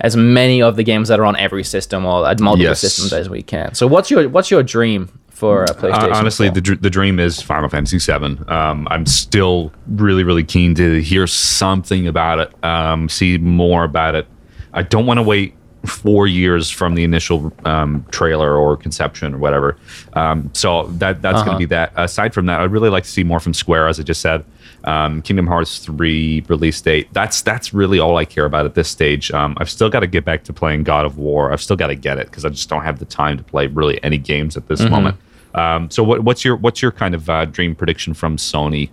as 0.00 0.16
many 0.16 0.62
of 0.62 0.76
the 0.76 0.84
games 0.84 1.08
that 1.08 1.18
are 1.18 1.24
on 1.24 1.36
every 1.36 1.64
system 1.64 2.04
or 2.04 2.22
multiple 2.40 2.58
yes. 2.58 2.80
systems 2.80 3.12
as 3.12 3.28
we 3.28 3.42
can. 3.42 3.74
So 3.74 3.86
what's 3.86 4.10
your 4.10 4.28
what's 4.28 4.50
your 4.50 4.62
dream 4.62 5.08
for 5.28 5.64
a 5.64 5.68
PlayStation? 5.68 6.12
Uh, 6.12 6.16
honestly, 6.16 6.48
4? 6.48 6.54
the 6.54 6.76
the 6.76 6.90
dream 6.90 7.18
is 7.18 7.42
Final 7.42 7.68
Fantasy 7.68 7.98
VII. 7.98 8.38
Um, 8.48 8.86
I'm 8.90 9.06
still 9.06 9.72
really 9.88 10.24
really 10.24 10.44
keen 10.44 10.74
to 10.76 11.02
hear 11.02 11.26
something 11.26 12.06
about 12.06 12.38
it, 12.38 12.64
um, 12.64 13.08
see 13.08 13.38
more 13.38 13.84
about 13.84 14.14
it. 14.14 14.26
I 14.72 14.82
don't 14.82 15.06
want 15.06 15.18
to 15.18 15.22
wait 15.22 15.54
four 15.84 16.26
years 16.26 16.70
from 16.70 16.94
the 16.94 17.04
initial 17.04 17.52
um, 17.64 18.04
trailer 18.10 18.56
or 18.56 18.76
conception 18.76 19.34
or 19.34 19.38
whatever. 19.38 19.76
Um, 20.14 20.50
so 20.54 20.86
that 20.98 21.22
that's 21.22 21.36
uh-huh. 21.36 21.44
going 21.44 21.54
to 21.56 21.58
be 21.58 21.66
that. 21.66 21.92
Aside 21.96 22.34
from 22.34 22.46
that, 22.46 22.60
I'd 22.60 22.70
really 22.70 22.90
like 22.90 23.04
to 23.04 23.10
see 23.10 23.24
more 23.24 23.40
from 23.40 23.54
Square, 23.54 23.88
as 23.88 24.00
I 24.00 24.02
just 24.02 24.20
said 24.20 24.44
um, 24.84 25.22
Kingdom 25.22 25.46
Hearts 25.46 25.78
3 25.78 26.44
release 26.48 26.80
date. 26.80 27.12
That's 27.12 27.42
that's 27.42 27.74
really 27.74 27.98
all 27.98 28.16
I 28.16 28.24
care 28.24 28.44
about 28.44 28.66
at 28.66 28.74
this 28.74 28.88
stage. 28.88 29.30
Um, 29.30 29.56
I've 29.58 29.70
still 29.70 29.90
got 29.90 30.00
to 30.00 30.06
get 30.06 30.24
back 30.24 30.44
to 30.44 30.52
playing 30.52 30.84
God 30.84 31.04
of 31.04 31.18
War. 31.18 31.52
I've 31.52 31.62
still 31.62 31.76
got 31.76 31.88
to 31.88 31.94
get 31.94 32.18
it 32.18 32.26
because 32.26 32.44
I 32.44 32.48
just 32.50 32.68
don't 32.68 32.82
have 32.82 32.98
the 32.98 33.04
time 33.04 33.36
to 33.38 33.44
play 33.44 33.66
really 33.66 34.02
any 34.02 34.18
games 34.18 34.56
at 34.56 34.68
this 34.68 34.80
mm-hmm. 34.80 34.90
moment. 34.90 35.16
Um, 35.54 35.90
so 35.90 36.02
what, 36.02 36.20
what's 36.20 36.44
your 36.44 36.56
what's 36.56 36.82
your 36.82 36.92
kind 36.92 37.14
of 37.14 37.28
uh, 37.28 37.44
dream 37.46 37.74
prediction 37.74 38.14
from 38.14 38.36
Sony 38.36 38.90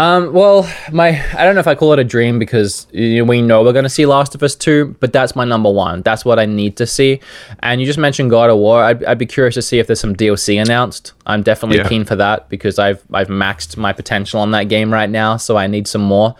um, 0.00 0.32
well, 0.32 0.62
my 0.90 1.22
I 1.36 1.44
don't 1.44 1.54
know 1.54 1.60
if 1.60 1.66
I 1.66 1.74
call 1.74 1.92
it 1.92 1.98
a 1.98 2.04
dream 2.04 2.38
because 2.38 2.86
you 2.90 3.18
know, 3.18 3.24
we 3.24 3.42
know 3.42 3.62
we're 3.62 3.74
going 3.74 3.84
to 3.84 3.90
see 3.90 4.06
Last 4.06 4.34
of 4.34 4.42
Us 4.42 4.54
2, 4.54 4.96
but 4.98 5.12
that's 5.12 5.36
my 5.36 5.44
number 5.44 5.70
one. 5.70 6.00
That's 6.00 6.24
what 6.24 6.38
I 6.38 6.46
need 6.46 6.78
to 6.78 6.86
see. 6.86 7.20
And 7.58 7.82
you 7.82 7.86
just 7.86 7.98
mentioned 7.98 8.30
God 8.30 8.48
of 8.48 8.56
War. 8.56 8.82
I'd, 8.82 9.04
I'd 9.04 9.18
be 9.18 9.26
curious 9.26 9.56
to 9.56 9.62
see 9.62 9.78
if 9.78 9.86
there's 9.86 10.00
some 10.00 10.16
DLC 10.16 10.58
announced. 10.60 11.12
I'm 11.26 11.42
definitely 11.42 11.78
yeah. 11.78 11.88
keen 11.88 12.06
for 12.06 12.16
that 12.16 12.48
because 12.48 12.78
I've 12.78 13.04
I've 13.12 13.28
maxed 13.28 13.76
my 13.76 13.92
potential 13.92 14.40
on 14.40 14.52
that 14.52 14.64
game 14.64 14.90
right 14.90 15.10
now, 15.10 15.36
so 15.36 15.58
I 15.58 15.66
need 15.66 15.86
some 15.86 16.02
more. 16.02 16.34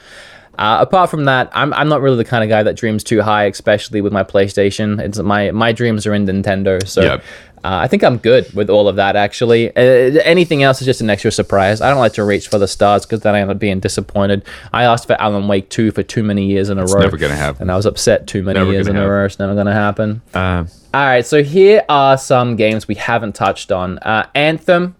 Uh, 0.61 0.78
apart 0.80 1.08
from 1.08 1.24
that, 1.24 1.48
I'm, 1.54 1.72
I'm 1.72 1.88
not 1.88 2.02
really 2.02 2.18
the 2.18 2.24
kind 2.24 2.44
of 2.44 2.50
guy 2.50 2.62
that 2.62 2.76
dreams 2.76 3.02
too 3.02 3.22
high, 3.22 3.44
especially 3.44 4.02
with 4.02 4.12
my 4.12 4.22
PlayStation. 4.22 5.00
It's 5.00 5.18
my 5.18 5.50
my 5.52 5.72
dreams 5.72 6.06
are 6.06 6.12
in 6.12 6.26
Nintendo, 6.26 6.86
so 6.86 7.00
yep. 7.00 7.24
Uh, 7.62 7.76
I 7.82 7.88
think 7.88 8.02
I'm 8.02 8.16
good 8.16 8.52
with 8.54 8.70
all 8.70 8.88
of 8.88 8.96
that, 8.96 9.16
actually. 9.16 9.68
Uh, 9.76 10.20
anything 10.24 10.62
else 10.62 10.80
is 10.80 10.86
just 10.86 11.02
an 11.02 11.11
extra 11.11 11.30
surprise. 11.30 11.82
I 11.82 11.90
don't 11.90 11.98
like 11.98 12.14
to 12.14 12.24
reach 12.24 12.48
for 12.48 12.58
the 12.58 12.66
stars 12.66 13.04
because 13.04 13.20
then 13.20 13.34
I 13.34 13.40
end 13.40 13.50
up 13.50 13.58
being 13.58 13.80
disappointed. 13.80 14.44
I 14.72 14.84
asked 14.84 15.06
for 15.06 15.20
Alan 15.20 15.46
Wake 15.46 15.68
2 15.68 15.90
for 15.92 16.02
too 16.02 16.22
many 16.22 16.46
years 16.46 16.70
in 16.70 16.78
a 16.78 16.84
it's 16.84 16.94
row. 16.94 17.00
never 17.00 17.18
going 17.18 17.32
to 17.32 17.36
happen. 17.36 17.62
And 17.62 17.72
I 17.72 17.76
was 17.76 17.84
upset 17.84 18.26
too 18.26 18.42
many 18.42 18.58
never 18.58 18.72
years 18.72 18.86
in 18.86 18.94
happen. 18.94 19.08
a 19.08 19.12
row. 19.12 19.24
It's 19.26 19.38
never 19.38 19.52
going 19.54 19.66
to 19.66 19.72
happen. 19.72 20.22
Uh, 20.32 20.64
all 20.94 21.04
right, 21.04 21.24
so 21.26 21.42
here 21.42 21.84
are 21.88 22.16
some 22.16 22.56
games 22.56 22.88
we 22.88 22.94
haven't 22.94 23.34
touched 23.34 23.70
on. 23.70 23.98
Uh, 23.98 24.26
Anthem. 24.34 24.96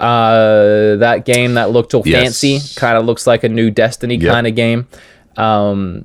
Uh, 0.00 0.96
that 0.96 1.24
game 1.24 1.54
that 1.54 1.70
looked 1.70 1.94
all 1.94 2.02
yes. 2.04 2.22
fancy, 2.40 2.58
kind 2.78 2.98
of 2.98 3.04
looks 3.06 3.26
like 3.26 3.44
a 3.44 3.48
new 3.48 3.70
Destiny 3.70 4.16
yep. 4.16 4.32
kind 4.32 4.46
of 4.46 4.54
game. 4.54 4.88
Um, 5.36 6.04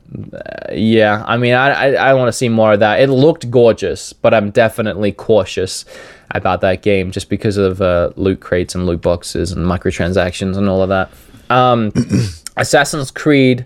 yeah, 0.71 1.23
I 1.27 1.38
mean, 1.38 1.53
I, 1.53 1.69
I, 1.69 2.09
I 2.09 2.13
want 2.13 2.30
to 2.30 2.34
see 2.34 2.49
more 2.49 2.73
of 2.73 2.80
that. 2.80 2.99
It 2.99 3.07
looked 3.07 3.49
gorgeous, 3.49 4.13
but 4.13 4.34
I'm 4.34 4.51
definitely 4.51 5.11
cautious 5.11 5.86
about 6.32 6.61
that 6.61 6.82
game 6.82 7.11
just 7.11 7.30
because 7.30 7.57
of 7.57 7.82
uh, 7.82 8.11
loot 8.15 8.39
crates 8.39 8.75
and 8.75 8.86
loot 8.86 9.01
boxes 9.01 9.51
and 9.51 9.65
microtransactions 9.65 10.57
and 10.57 10.69
all 10.69 10.82
of 10.82 10.89
that. 10.89 11.11
Um, 11.49 11.91
Assassin's 12.57 13.11
Creed 13.11 13.65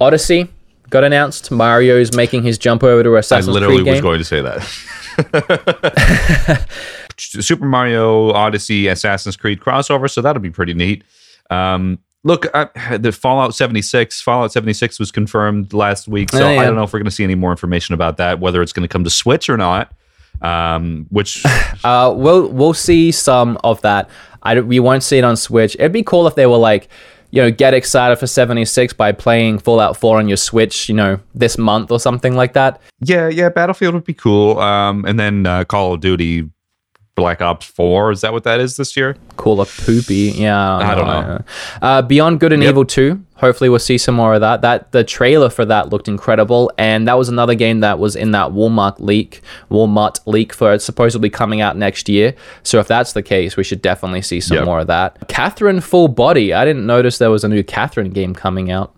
Odyssey 0.00 0.48
got 0.90 1.04
announced. 1.04 1.50
Mario's 1.50 2.14
making 2.14 2.42
his 2.42 2.58
jump 2.58 2.82
over 2.82 3.02
to 3.02 3.16
Assassin's 3.16 3.56
Creed. 3.56 3.64
I 3.64 3.66
literally 3.66 3.90
was 3.90 4.00
going 4.00 4.18
to 4.18 4.24
say 4.24 4.40
that. 4.42 4.62
Super 7.16 7.64
Mario 7.64 8.32
Odyssey 8.32 8.88
Assassin's 8.88 9.36
Creed 9.36 9.60
crossover, 9.60 10.10
so 10.10 10.20
that'll 10.20 10.42
be 10.42 10.50
pretty 10.50 10.74
neat. 10.74 11.04
Um, 11.50 11.98
look, 12.24 12.46
I, 12.54 12.96
the 12.96 13.12
Fallout 13.12 13.54
76, 13.54 14.20
Fallout 14.20 14.50
76 14.52 14.98
was 14.98 15.12
confirmed 15.12 15.72
last 15.72 16.08
week, 16.08 16.30
so 16.30 16.44
Oh, 16.44 16.50
yeah. 16.50 16.60
I 16.60 16.64
don't 16.64 16.74
know 16.74 16.82
if 16.82 16.92
we're 16.92 16.98
going 16.98 17.04
to 17.04 17.10
see 17.14 17.24
any 17.24 17.34
more 17.36 17.50
information 17.52 17.94
about 17.94 18.16
that, 18.16 18.40
whether 18.40 18.60
it's 18.62 18.72
going 18.72 18.86
to 18.86 18.92
come 18.92 19.04
to 19.04 19.10
Switch 19.10 19.48
or 19.48 19.56
not. 19.56 19.92
Um, 20.42 21.06
which 21.10 21.44
Uh, 21.84 22.12
we'll 22.14 22.48
we'll 22.48 22.74
see 22.74 23.12
some 23.12 23.56
of 23.62 23.80
that. 23.82 24.10
I 24.42 24.58
we 24.60 24.80
won't 24.80 25.02
see 25.04 25.18
it 25.18 25.24
on 25.24 25.36
Switch. 25.36 25.74
It'd 25.76 25.92
be 25.92 26.02
cool 26.02 26.26
if 26.26 26.34
they 26.34 26.46
were 26.46 26.56
like, 26.58 26.88
you 27.30 27.40
know, 27.40 27.50
get 27.50 27.72
excited 27.72 28.16
for 28.18 28.26
76 28.26 28.92
by 28.94 29.12
playing 29.12 29.58
Fallout 29.60 29.96
4 29.96 30.18
on 30.18 30.28
your 30.28 30.36
Switch, 30.36 30.88
you 30.88 30.94
know, 30.94 31.20
this 31.34 31.56
month 31.56 31.90
or 31.90 31.98
something 32.00 32.34
like 32.34 32.52
that. 32.54 32.80
yeah, 33.00 33.28
yeah, 33.28 33.48
Battlefield 33.48 33.94
would 33.94 34.04
be 34.04 34.14
cool. 34.14 34.58
Um, 34.58 35.04
and 35.04 35.18
then 35.18 35.46
uh, 35.46 35.64
Call 35.64 35.94
of 35.94 36.00
Duty 36.00 36.50
Black 37.16 37.40
Ops 37.40 37.66
4, 37.66 38.10
is 38.10 38.20
that 38.22 38.32
what 38.32 38.42
that 38.42 38.58
is 38.58 38.76
this 38.76 38.96
year? 38.96 39.16
Call 39.36 39.60
of 39.60 39.68
Poopy. 39.86 40.32
Yeah, 40.34 40.76
I 40.78 40.94
don't 40.96 41.06
know. 41.06 41.44
Uh, 41.80 42.02
Beyond 42.02 42.40
Good 42.40 42.52
and 42.52 42.60
Yep. 42.62 42.70
Evil 42.70 42.84
2. 42.84 43.20
Hopefully, 43.36 43.70
we'll 43.70 43.78
see 43.78 43.98
some 43.98 44.16
more 44.16 44.34
of 44.34 44.40
that. 44.40 44.62
That 44.62 44.90
the 44.90 45.04
trailer 45.04 45.48
for 45.48 45.64
that 45.64 45.90
looked 45.90 46.08
incredible, 46.08 46.72
and 46.76 47.06
that 47.06 47.16
was 47.18 47.28
another 47.28 47.54
game 47.54 47.80
that 47.80 47.98
was 48.00 48.16
in 48.16 48.32
that 48.32 48.48
Walmart 48.50 48.96
leak. 48.98 49.42
Walmart 49.70 50.18
leak 50.26 50.52
for 50.52 50.72
it's 50.72 50.84
supposedly 50.84 51.30
coming 51.30 51.60
out 51.60 51.76
next 51.76 52.08
year. 52.08 52.34
So 52.64 52.80
if 52.80 52.88
that's 52.88 53.12
the 53.12 53.22
case, 53.22 53.56
we 53.56 53.62
should 53.64 53.82
definitely 53.82 54.22
see 54.22 54.40
some 54.40 54.56
Yep. 54.56 54.64
more 54.66 54.80
of 54.80 54.86
that. 54.88 55.28
Catherine 55.28 55.80
Full 55.80 56.08
Body. 56.08 56.52
I 56.52 56.64
didn't 56.64 56.86
notice 56.86 57.18
there 57.18 57.30
was 57.30 57.44
a 57.44 57.48
new 57.48 57.62
Catherine 57.62 58.10
game 58.10 58.34
coming 58.34 58.70
out. 58.72 58.92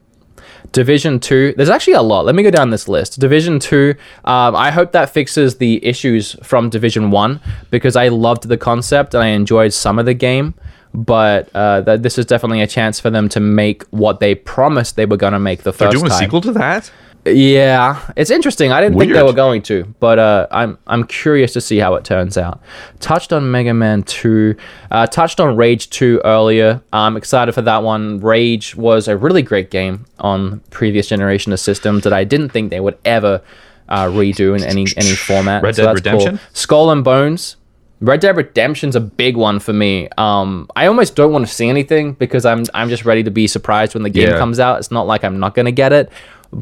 Division 0.73 1.21
2, 1.21 1.55
there's 1.57 1.71
actually 1.71 1.95
a 1.95 2.03
lot. 2.03 2.25
Let 2.25 2.35
me 2.35 2.43
go 2.43 2.51
down 2.51 2.71
this 2.71 2.89
list. 2.89 3.19
Division 3.21 3.59
2, 3.59 3.95
um, 4.25 4.57
I 4.57 4.71
hope 4.71 4.93
that 4.93 5.11
fixes 5.11 5.57
the 5.57 5.85
issues 5.85 6.35
from 6.43 6.71
Division 6.71 7.11
1 7.11 7.41
because 7.71 7.97
I 7.97 8.09
loved 8.09 8.49
the 8.49 8.57
concept 8.57 9.15
and 9.15 9.23
I 9.23 9.29
enjoyed 9.29 9.73
some 9.73 9.99
of 9.99 10.07
the 10.07 10.15
game. 10.15 10.55
But 10.95 11.51
uh, 11.55 11.83
that 11.83 12.03
this 12.03 12.17
is 12.17 12.25
definitely 12.25 12.63
a 12.63 12.67
chance 12.67 12.99
for 12.99 13.11
them 13.11 13.29
to 13.31 13.41
make 13.41 13.83
what 13.91 14.19
they 14.19 14.35
promised 14.35 14.97
they 14.97 15.05
were 15.05 15.19
going 15.19 15.35
to 15.35 15.39
make 15.39 15.59
the 15.59 15.73
They're 15.73 15.91
first 15.91 16.01
doing 16.01 16.11
a 16.11 16.15
sequel 16.15 16.41
to 16.41 16.53
that? 16.53 16.91
Yeah, 17.27 18.01
it's 18.17 18.31
interesting. 18.31 18.71
I 18.71 18.81
didn't 18.81 18.99
think 18.99 19.13
they 19.13 19.23
were 19.23 19.33
going 19.33 19.63
to, 19.63 19.85
but 19.99 20.19
uh, 20.19 20.47
I'm 20.51 20.79
I'm 20.87 21.05
curious 21.05 21.53
to 21.55 21.61
see 21.61 21.79
how 21.79 21.95
it 21.97 22.05
turns 22.05 22.39
out. 22.39 22.61
Touched 23.01 23.33
on 23.33 23.51
Mega 23.51 23.75
Man 23.75 24.05
Two, 24.05 24.55
uh, 24.91 25.07
touched 25.07 25.41
on 25.41 25.57
Rage 25.57 25.91
Two 25.91 26.21
earlier. 26.25 26.81
I'm 26.93 27.17
excited 27.17 27.53
for 27.53 27.63
that 27.63 27.83
one. 27.83 28.21
Rage 28.21 28.77
was 28.77 29.09
a 29.09 29.17
really 29.17 29.43
great 29.43 29.71
game 29.71 30.07
on 30.21 30.61
previous 30.71 31.09
generation 31.09 31.53
of 31.53 31.59
systems 31.59 32.05
that 32.05 32.13
I 32.13 32.23
didn't 32.25 32.51
think 32.51 32.71
they 32.71 32.81
would 32.81 32.99
ever 33.05 33.43
uh, 33.89 34.05
redo 34.07 34.57
in 34.57 34.63
any 34.65 34.87
any 34.97 35.15
format. 35.17 35.63
Red 35.63 35.75
Dead 35.75 35.87
that's 35.87 36.01
cool. 36.01 36.13
Redemption? 36.13 36.41
Skull 36.53 36.91
and 36.91 37.03
Bones. 37.03 37.57
Red 38.03 38.21
Dead 38.21 38.37
Redemption's 38.37 38.95
a 38.95 39.01
big 39.01 39.37
one 39.39 39.59
for 39.59 39.73
me. 39.73 40.07
Um, 40.19 40.69
I 40.77 40.87
almost 40.87 41.17
don't 41.17 41.33
want 41.33 41.47
to 41.49 41.53
see 41.53 41.67
anything 41.69 42.13
because 42.13 42.45
I'm 42.45 42.65
I'm 42.75 42.91
just 42.91 43.07
ready 43.07 43.23
to 43.23 43.31
be 43.31 43.47
surprised 43.47 43.95
when 43.95 44.03
the 44.03 44.11
game 44.11 44.29
Yeah. 44.29 44.39
comes 44.39 44.61
out. 44.61 44.79
It's 44.79 44.91
not 44.91 45.07
like 45.07 45.25
I'm 45.25 45.41
not 45.41 45.55
gonna 45.55 45.73
get 45.73 45.95
it, 45.95 46.11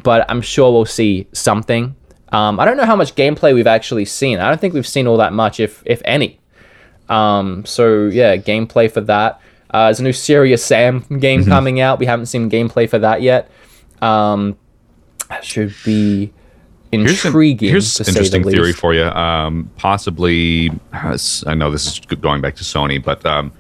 but 0.03 0.29
I'm 0.31 0.41
sure 0.43 0.73
we'll 0.73 0.85
see 0.85 1.27
something. 1.33 1.95
Um, 2.33 2.59
I 2.59 2.65
don't 2.65 2.77
know 2.77 2.85
how 2.85 2.97
much 2.97 3.15
gameplay 3.15 3.55
we've 3.55 3.67
actually 3.67 4.05
seen. 4.05 4.41
I 4.41 4.49
don't 4.49 4.61
think 4.61 4.75
we've 4.75 4.87
seen 4.87 5.07
all 5.07 5.17
that 5.19 5.33
much, 5.33 5.61
if 5.61 5.83
if 5.87 6.03
any. 6.05 6.41
Um, 7.09 7.65
so 7.65 8.07
yeah, 8.07 8.37
gameplay 8.37 8.91
for 8.91 9.01
that. 9.03 9.41
Uh, 9.71 9.87
there's 9.87 10.01
a 10.01 10.03
new 10.03 10.13
Serious 10.13 10.65
Sam 10.65 11.01
game 11.21 11.41
Mm-hmm. 11.43 11.51
coming 11.51 11.81
out. 11.81 11.99
We 11.99 12.07
haven't 12.07 12.27
seen 12.27 12.51
gameplay 12.51 12.89
for 12.89 12.99
that 12.99 13.23
yet. 13.23 13.51
Um, 14.03 14.57
that 15.29 15.45
should 15.45 15.75
be 15.85 16.33
intriguing. 16.93 17.71
here's 17.71 17.99
an 18.01 18.07
interesting 18.09 18.43
the 18.43 18.51
theory 18.51 18.73
for 18.73 18.95
you. 18.95 19.05
Um, 19.05 19.71
possibly, 19.77 20.71
I 20.93 21.55
know 21.55 21.71
this 21.71 21.87
is 21.87 21.99
going 22.01 22.41
back 22.41 22.55
to 22.57 22.65
Sony, 22.65 23.03
but 23.03 23.25
um, 23.27 23.53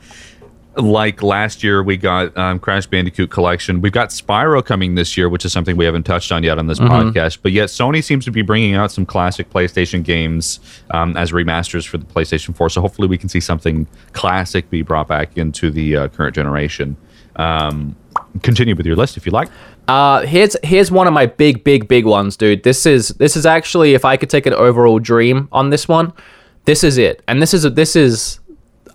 like 0.77 1.22
last 1.22 1.62
year, 1.62 1.83
we 1.83 1.97
got 1.97 2.37
um, 2.37 2.59
Crash 2.59 2.87
Bandicoot 2.87 3.31
Collection. 3.31 3.81
We've 3.81 3.93
got 3.93 4.11
Spyro 4.11 4.64
coming 4.64 4.95
this 4.95 5.16
year, 5.16 5.29
which 5.29 5.45
is 5.45 5.53
something 5.53 5.77
we 5.77 5.85
haven't 5.85 6.03
touched 6.05 6.33
on 6.33 6.43
yet 6.43 6.59
on 6.59 6.66
this 6.66 6.79
Mm-hmm. 6.79 6.93
podcast. 7.11 7.39
But 7.43 7.53
yet, 7.53 7.68
Sony 7.68 8.03
seems 8.03 8.25
to 8.25 8.31
be 8.31 8.43
bringing 8.43 8.75
out 8.75 8.91
some 8.93 9.07
classic 9.07 9.51
PlayStation 9.51 10.03
games 10.03 10.61
um, 10.91 11.16
as 11.16 11.33
remasters 11.33 11.87
for 11.87 11.99
the 11.99 12.05
PlayStation 12.05 12.55
4. 12.57 12.70
So 12.70 12.81
hopefully, 12.81 13.09
we 13.09 13.18
can 13.18 13.29
see 13.29 13.41
something 13.41 13.87
classic 14.12 14.68
be 14.70 14.83
brought 14.83 15.09
back 15.09 15.37
into 15.37 15.70
the 15.70 15.97
uh, 15.97 16.09
current 16.09 16.35
generation. 16.35 16.97
Um, 17.37 17.97
continue 18.43 18.75
with 18.77 18.87
your 18.87 18.97
list 18.97 19.16
if 19.16 19.27
you 19.27 19.33
like. 19.33 19.49
Uh, 19.89 20.22
here's 20.27 20.57
here's 20.62 20.91
one 20.91 21.07
of 21.07 21.12
my 21.12 21.27
big, 21.27 21.62
big, 21.64 21.89
big 21.89 22.07
ones, 22.07 22.37
dude. 22.37 22.62
This 22.62 22.87
is 22.87 23.09
this 23.09 23.37
is 23.37 23.45
actually 23.45 23.95
if 23.95 24.05
I 24.05 24.16
could 24.16 24.31
take 24.31 24.47
an 24.47 24.55
overall 24.55 24.99
dream 24.99 25.49
on 25.53 25.70
this 25.70 25.87
one, 25.89 26.12
this 26.64 26.83
is 26.85 26.97
it. 26.97 27.22
And 27.29 27.43
this 27.43 27.53
is 27.53 27.62
this 27.75 27.95
is 27.97 28.41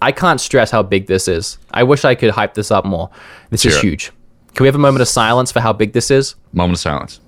I 0.02 0.12
can't 0.12 0.40
stress 0.40 0.72
how 0.72 0.84
big 0.84 1.08
this 1.08 1.28
is. 1.28 1.58
I 1.72 1.84
wish 1.84 2.06
I 2.06 2.16
could 2.16 2.32
hype 2.32 2.54
this 2.54 2.72
up 2.72 2.86
more. 2.86 3.10
This 3.50 3.66
is 3.66 3.80
huge. 3.80 4.12
Can 4.56 4.64
we 4.64 4.68
have 4.68 4.76
a 4.76 4.80
moment 4.80 5.02
of 5.02 5.08
silence 5.08 5.52
for 5.52 5.60
how 5.60 5.74
big 5.74 5.94
this 5.94 6.10
is? 6.10 6.36
Moment 6.54 6.76
of 6.78 6.80
silence. 6.80 7.20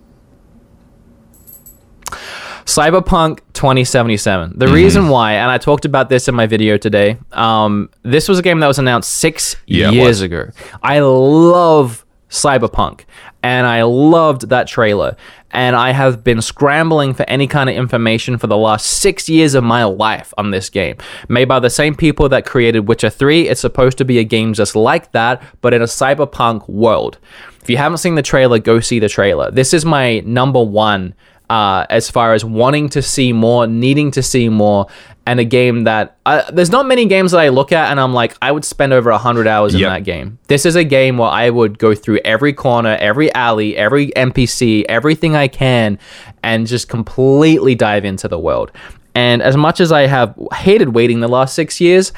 Cyberpunk 2.65 3.39
2077. 3.53 4.49
Mm-hmm. 4.51 4.59
The 4.59 4.67
reason 4.67 5.09
why, 5.09 5.33
and 5.33 5.51
I 5.51 5.57
talked 5.57 5.85
about 5.85 6.09
this 6.09 6.27
in 6.27 6.35
my 6.35 6.47
video 6.47 6.77
today, 6.77 7.17
um, 7.31 7.89
this 8.03 8.27
was 8.29 8.39
a 8.39 8.41
game 8.41 8.59
that 8.59 8.67
was 8.67 8.79
announced 8.79 9.09
six 9.09 9.55
Yeah, 9.65 9.89
years 9.91 10.21
ago. 10.21 10.49
I 10.81 10.99
love 10.99 12.05
Cyberpunk, 12.29 13.01
and 13.43 13.65
I 13.65 13.83
loved 13.83 14.49
that 14.49 14.67
trailer. 14.67 15.15
And 15.51 15.75
I 15.75 15.91
have 15.91 16.23
been 16.23 16.41
scrambling 16.41 17.13
for 17.13 17.23
any 17.23 17.45
kind 17.45 17.69
of 17.69 17.75
information 17.75 18.37
for 18.37 18.47
the 18.47 18.57
last 18.57 18.85
six 18.85 19.27
years 19.27 19.53
of 19.53 19.63
my 19.63 19.83
life 19.83 20.33
on 20.37 20.51
this 20.51 20.69
game. 20.69 20.95
Made 21.27 21.45
by 21.45 21.59
the 21.59 21.69
same 21.69 21.93
people 21.93 22.29
that 22.29 22.45
created 22.45 22.87
Witcher 22.87 23.09
3. 23.09 23.49
It's 23.49 23.59
supposed 23.59 23.97
to 23.97 24.05
be 24.05 24.19
a 24.19 24.23
game 24.23 24.53
just 24.53 24.75
like 24.75 25.11
that, 25.11 25.43
but 25.59 25.73
in 25.73 25.81
a 25.81 25.85
cyberpunk 25.85 26.69
world. 26.69 27.17
If 27.61 27.69
you 27.69 27.77
haven't 27.77 27.97
seen 27.97 28.15
the 28.15 28.21
trailer, 28.21 28.59
go 28.59 28.79
see 28.79 28.99
the 28.99 29.09
trailer. 29.09 29.51
This 29.51 29.73
is 29.73 29.83
my 29.83 30.19
number 30.21 30.63
one 30.63 31.13
uh, 31.51 31.85
as 31.89 32.09
far 32.09 32.33
as 32.33 32.45
wanting 32.45 32.87
to 32.87 33.01
see 33.01 33.33
more, 33.33 33.67
needing 33.67 34.09
to 34.11 34.23
see 34.23 34.47
more, 34.47 34.87
and 35.25 35.37
a 35.37 35.43
game 35.43 35.83
that 35.83 36.15
uh, 36.25 36.49
there's 36.49 36.69
not 36.69 36.85
many 36.85 37.05
games 37.05 37.31
that 37.31 37.41
I 37.41 37.49
look 37.49 37.73
at 37.73 37.91
and 37.91 37.99
I'm 37.99 38.13
like, 38.13 38.37
I 38.41 38.53
would 38.53 38.63
spend 38.63 38.93
over 38.93 39.11
100 39.11 39.47
hours 39.47 39.75
in 39.75 39.81
that 39.81 40.05
game. 40.05 40.39
This 40.47 40.65
is 40.65 40.77
a 40.77 40.85
game 40.85 41.17
where 41.17 41.27
I 41.29 41.49
would 41.49 41.77
go 41.77 41.93
through 41.93 42.19
every 42.23 42.53
corner, 42.53 42.95
every 43.01 43.33
alley, 43.33 43.75
every 43.75 44.07
NPC, 44.11 44.85
everything 44.87 45.35
I 45.35 45.49
can, 45.49 45.99
and 46.41 46.65
just 46.65 46.87
completely 46.87 47.75
dive 47.75 48.05
into 48.05 48.29
the 48.29 48.39
world. 48.39 48.71
And 49.13 49.41
as 49.41 49.57
much 49.57 49.81
as 49.81 49.91
I 49.91 50.07
have 50.07 50.33
hated 50.53 50.95
waiting 50.95 51.19
the 51.19 51.27
last 51.27 51.53
six 51.53 51.81
years, 51.81 52.13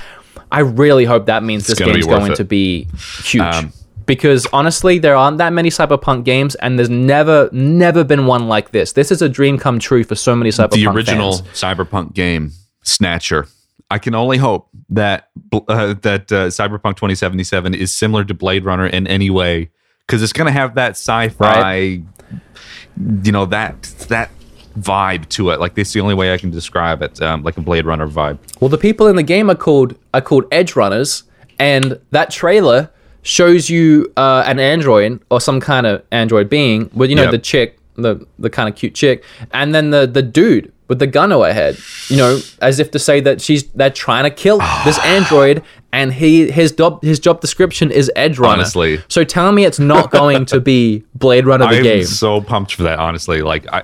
I 0.51 0.59
really 0.59 1.05
hope 1.05 1.25
that 1.25 1.43
means 1.43 1.65
this 1.65 1.79
gonna 1.79 1.93
be 1.93 2.01
game's 2.01 2.05
going 2.19 2.31
it. 2.33 2.35
to 2.35 2.43
be 2.45 2.87
huge 3.23 3.41
Um, 3.41 3.73
because 4.05 4.45
honestly 4.53 4.99
there 4.99 5.15
aren't 5.15 5.37
that 5.37 5.53
many 5.53 5.69
cyberpunk 5.69 6.23
games 6.23 6.55
and 6.55 6.77
there's 6.77 6.89
never 6.89 7.49
never 7.51 8.03
been 8.03 8.25
one 8.25 8.47
like 8.47 8.71
this 8.71 8.93
this 8.93 9.11
is 9.11 9.21
a 9.21 9.29
dream 9.29 9.57
come 9.57 9.79
true 9.79 10.03
for 10.03 10.15
so 10.15 10.35
many 10.35 10.49
cyberpunk 10.49 10.71
games. 10.71 10.83
the 10.83 10.89
original 10.91 11.37
fans. 11.37 11.47
cyberpunk 11.61 12.13
game 12.13 12.51
snatcher 12.83 13.47
i 13.91 13.97
can 13.97 14.15
only 14.15 14.37
hope 14.37 14.67
that 14.89 15.29
uh, 15.53 15.93
that 16.01 16.31
uh, 16.31 16.47
cyberpunk 16.47 16.95
2077 16.95 17.73
is 17.73 17.93
similar 17.93 18.23
to 18.23 18.33
blade 18.33 18.65
runner 18.65 18.87
in 18.87 19.07
any 19.07 19.29
way 19.29 19.69
because 20.07 20.21
it's 20.23 20.33
going 20.33 20.47
to 20.47 20.51
have 20.51 20.75
that 20.75 20.91
sci-fi 20.91 21.61
Right. 21.61 22.03
you 23.23 23.31
know 23.31 23.45
that 23.45 23.81
that 24.09 24.29
vibe 24.79 25.29
to 25.29 25.51
it 25.51 25.59
like 25.59 25.75
this 25.75 25.89
is 25.89 25.93
the 25.93 26.01
only 26.01 26.15
way 26.15 26.33
i 26.33 26.37
can 26.37 26.49
describe 26.49 27.01
it 27.03 27.21
um, 27.21 27.43
like 27.43 27.57
a 27.57 27.61
blade 27.61 27.85
runner 27.85 28.07
vibe 28.07 28.39
well 28.59 28.69
the 28.69 28.77
people 28.77 29.07
in 29.07 29.15
the 29.15 29.23
game 29.23 29.49
are 29.49 29.55
called 29.55 29.95
are 30.13 30.21
called 30.21 30.45
edge 30.51 30.75
runners 30.75 31.23
and 31.59 31.99
that 32.09 32.31
trailer 32.31 32.89
shows 33.23 33.69
you 33.69 34.11
uh, 34.17 34.43
an 34.45 34.59
android 34.59 35.19
or 35.31 35.41
some 35.41 35.59
kind 35.59 35.85
of 35.87 36.03
android 36.11 36.49
being 36.49 36.89
with 36.93 37.09
you 37.09 37.15
know 37.15 37.23
Yep. 37.23 37.31
the 37.31 37.39
chick 37.39 37.79
the 37.95 38.25
the 38.39 38.49
kind 38.49 38.67
of 38.69 38.75
cute 38.75 38.93
chick 38.95 39.23
and 39.51 39.73
then 39.73 39.89
the 39.91 40.05
the 40.05 40.21
dude 40.21 40.71
with 40.89 40.99
the 40.99 41.07
gun 41.07 41.29
to 41.29 41.39
her 41.41 41.53
head 41.53 41.77
you 42.09 42.17
know 42.17 42.39
as 42.61 42.79
if 42.79 42.91
to 42.91 42.99
say 42.99 43.19
that 43.21 43.39
she's 43.41 43.63
they're 43.69 43.89
trying 43.89 44.23
to 44.25 44.29
kill 44.29 44.57
this 44.83 44.99
android 44.99 45.63
and 45.93 46.11
he 46.13 46.51
his 46.51 46.71
job 46.71 47.01
his 47.03 47.19
job 47.19 47.39
description 47.39 47.91
is 47.91 48.11
edge 48.15 48.37
runner 48.39 48.53
Honestly. 48.55 48.99
so 49.07 49.23
tell 49.23 49.51
me 49.51 49.63
it's 49.63 49.79
not 49.79 50.11
going 50.11 50.45
to 50.47 50.59
be 50.59 51.03
blade 51.15 51.45
runner 51.45 51.65
the 51.67 51.71
game. 51.75 51.77
i'm 51.77 51.83
game 51.83 52.03
so 52.05 52.41
pumped 52.41 52.73
for 52.75 52.83
that 52.83 52.99
honestly 52.99 53.41
like 53.41 53.65
i 53.71 53.83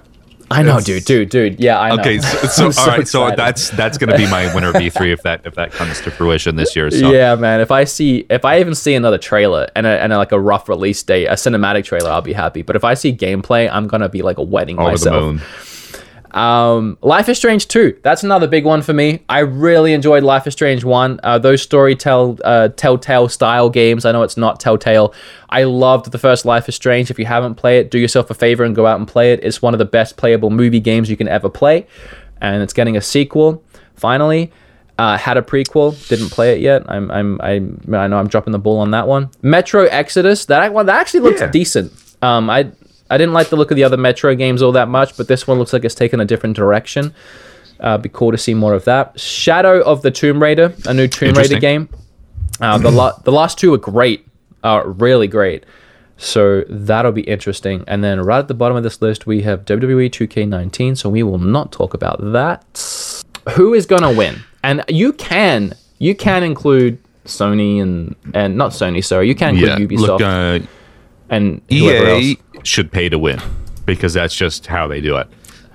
I 0.52 0.64
know, 0.64 0.78
It's- 0.80 0.86
dude, 0.86 1.06
dude, 1.06 1.30
dude. 1.30 1.60
Yeah, 1.60 1.80
I 1.80 1.90
know. 1.90 2.02
okay 2.02 2.20
so, 2.20 2.72
so, 2.72 2.82
all 2.82 2.88
right 2.88 3.08
so 3.08 3.30
that's 3.36 3.70
that's 3.72 3.98
going 3.98 4.10
to 4.10 4.18
be 4.18 4.26
my 4.30 4.54
winner 4.56 4.74
v3 4.74 5.14
if 5.14 5.22
that 5.24 5.42
if 5.46 5.56
that 5.56 5.72
comes 5.72 6.02
to 6.02 6.12
fruition 6.12 6.56
this 6.56 6.76
year 6.76 6.90
so 6.90 7.12
Yeah, 7.12 7.36
man. 7.36 7.62
If 7.62 7.72
I 7.72 7.84
see, 7.84 8.26
if 8.30 8.44
I 8.46 8.60
even 8.60 8.74
see 8.76 8.96
another 8.96 9.18
trailer 9.18 9.68
and 9.76 9.86
a, 9.86 10.02
and 10.02 10.12
a, 10.12 10.18
like 10.18 10.32
a 10.32 10.40
rough 10.40 10.68
release 10.70 11.02
date, 11.04 11.28
a 11.28 11.34
cinematic 11.34 11.84
trailer, 11.86 12.10
I'll 12.10 12.22
be 12.22 12.34
happy. 12.34 12.62
But 12.64 12.76
if 12.76 12.84
I 12.84 12.94
see 12.96 13.16
gameplay, 13.16 13.70
I'm 13.72 13.88
gonna 13.88 14.10
be 14.10 14.22
like 14.22 14.38
a 14.38 14.44
wedding 14.44 14.80
over 14.80 14.92
myself. 14.92 15.14
the 15.16 15.22
moon 15.22 15.42
Um, 16.32 16.98
Life 17.02 17.30
is 17.30 17.38
Strange 17.38 17.68
2. 17.68 18.00
That's 18.04 18.24
another 18.24 18.48
big 18.48 18.66
one 18.66 18.82
for 18.82 18.94
me. 18.94 19.24
I 19.30 19.40
really 19.40 19.94
enjoyed 19.94 20.24
Life 20.24 20.46
is 20.48 20.54
Strange 20.54 20.84
1. 20.84 21.20
Uh, 21.24 21.40
those 21.40 21.62
story 21.62 21.96
tell, 21.96 22.38
uh, 22.44 22.70
telltale 22.70 23.30
style 23.30 23.70
games. 23.70 24.06
I 24.06 24.12
know 24.12 24.24
it's 24.24 24.38
not 24.38 24.60
telltale. 24.60 25.14
I 25.50 25.64
loved 25.64 26.12
the 26.12 26.18
first 26.20 26.46
Life 26.46 26.70
is 26.70 26.76
Strange. 26.76 27.10
If 27.10 27.18
you 27.20 27.26
haven't 27.26 27.56
played 27.56 27.80
it, 27.80 27.92
do 27.92 27.98
yourself 28.00 28.30
a 28.30 28.34
favor 28.34 28.64
and 28.64 28.76
go 28.76 28.86
out 28.86 29.00
and 29.00 29.08
play 29.08 29.34
it. 29.34 29.40
It's 29.44 29.62
one 29.62 29.74
of 29.74 29.78
the 29.80 29.86
best 29.86 30.18
playable 30.18 30.50
movie 30.50 30.80
games 30.80 31.10
you 31.10 31.18
can 31.18 31.28
ever 31.28 31.50
play. 31.50 31.88
And 32.42 32.62
it's 32.64 32.74
getting 32.74 32.96
a 32.98 33.02
sequel, 33.02 33.64
finally. 33.96 34.52
uh, 34.98 35.18
had 35.18 35.38
a 35.38 35.42
prequel, 35.42 35.96
didn't 36.10 36.30
play 36.30 36.54
it 36.54 36.60
yet. 36.60 36.84
I'm, 36.90 37.10
I'm, 37.10 37.40
I, 37.42 37.52
I 37.54 38.08
know 38.08 38.18
I'm 38.20 38.28
dropping 38.28 38.52
the 38.52 38.60
ball 38.60 38.80
on 38.80 38.92
that 38.92 39.08
one. 39.08 39.30
Metro 39.42 39.86
Exodus, 39.86 40.46
that 40.48 40.74
one 40.74 40.88
that 40.88 41.00
actually 41.00 41.22
looks 41.22 41.40
Yeah. 41.40 41.48
decent. 41.50 41.94
Um, 42.22 42.50
I, 42.50 42.70
I 43.10 43.18
didn't 43.18 43.34
like 43.34 43.50
the 43.50 43.56
look 43.56 43.72
of 43.72 43.76
the 43.76 43.84
other 43.84 43.98
Metro 43.98 44.36
games 44.36 44.62
all 44.62 44.72
that 44.74 44.88
much, 44.88 45.18
but 45.18 45.28
this 45.28 45.48
one 45.48 45.58
looks 45.58 45.74
like 45.74 45.84
it's 45.84 45.96
taken 45.96 46.20
a 46.20 46.26
different 46.26 46.56
direction. 46.56 47.14
Uh, 47.80 47.98
be 47.98 48.10
cool 48.10 48.32
to 48.32 48.38
see 48.38 48.54
more 48.54 48.74
of 48.74 48.86
that. 48.86 49.20
Shadow 49.20 49.82
of 49.82 50.02
the 50.02 50.12
Tomb 50.12 50.42
Raider, 50.42 50.74
a 50.86 50.94
new 50.94 51.08
Tomb 51.08 51.34
Raider 51.34 51.60
game. 51.60 51.90
Uh, 52.62 52.78
the 52.78 52.92
la- 52.92 53.18
the 53.24 53.32
last 53.32 53.58
two 53.58 53.74
are 53.74 53.78
great, 53.78 54.28
uh, 54.64 54.84
really 54.86 55.28
great. 55.28 55.66
So 56.18 56.66
that'll 56.68 57.14
be 57.14 57.22
interesting. 57.22 57.86
And 57.88 58.04
then 58.04 58.20
right 58.20 58.40
at 58.40 58.50
the 58.50 58.54
bottom 58.54 58.76
of 58.76 58.84
this 58.84 59.02
list, 59.02 59.26
we 59.26 59.44
have 59.44 59.64
WWE 59.64 60.10
2K19. 60.12 60.98
So 60.98 61.10
we 61.10 61.24
will 61.24 61.38
not 61.38 61.72
talk 61.72 61.94
about 61.94 62.20
that. 62.34 63.24
Who 63.56 63.74
is 63.74 63.86
gonna 63.86 64.12
win? 64.12 64.42
And 64.62 64.84
you 64.90 65.14
can 65.14 65.74
you 66.00 66.14
can 66.16 66.44
include 66.44 67.00
Sony 67.26 67.82
and 67.82 68.16
and 68.34 68.58
not 68.58 68.72
Sony, 68.72 69.04
sorry, 69.04 69.30
you 69.30 69.36
can 69.36 69.56
Yeah, 69.56 69.78
include 69.78 69.92
Ubisoft 69.92 70.20
look, 70.20 70.22
uh, 70.22 70.60
and 71.30 71.62
whoever 71.70 72.06
EA 72.08 72.32
else. 72.32 72.38
Should 72.70 72.92
pay 72.92 73.10
to 73.10 73.20
win 73.20 73.40
because 73.86 74.14
that's 74.14 74.36
just 74.36 74.68
how 74.68 74.88
they 74.88 75.02
do 75.02 75.18
it. 75.18 75.28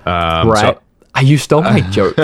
Um, 0.05 0.49
Right. 0.49 0.75
so 0.75 0.81
Ah, 1.17 1.21
you 1.21 1.37
stole 1.37 1.61
my 1.61 1.79
joke. 1.91 2.15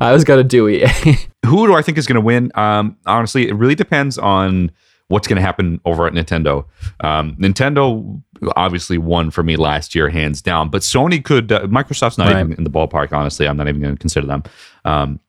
I 0.00 0.12
was 0.12 0.24
gonna 0.24 0.44
do 0.44 0.66
it. 0.68 0.88
Who 1.46 1.66
do 1.66 1.74
I 1.74 1.82
think 1.82 1.98
is 1.98 2.06
going 2.06 2.14
to 2.16 2.20
win? 2.20 2.50
Um, 2.54 2.96
honestly, 3.06 3.48
it 3.48 3.54
really 3.54 3.74
depends 3.74 4.18
on 4.18 4.70
what's 5.08 5.26
going 5.26 5.36
to 5.36 5.42
happen 5.42 5.80
over 5.86 6.06
at 6.06 6.12
Nintendo. 6.12 6.64
Um, 7.00 7.36
Nintendo 7.36 8.20
obviously 8.56 8.98
won 8.98 9.30
for 9.30 9.42
me 9.42 9.56
last 9.56 9.94
year, 9.94 10.10
hands 10.10 10.42
down. 10.42 10.68
But 10.68 10.82
Sony 10.82 11.24
could. 11.24 11.50
Uh, 11.50 11.60
Microsoft's 11.68 12.18
not 12.18 12.26
Right. 12.28 12.40
even 12.40 12.52
in 12.54 12.64
the 12.64 12.70
ballpark. 12.70 13.12
Honestly, 13.12 13.48
I'm 13.48 13.56
not 13.56 13.66
even 13.68 13.80
going 13.80 13.94
to 13.94 13.98
consider 13.98 14.26
them. 14.26 14.42
Um, 14.84 15.20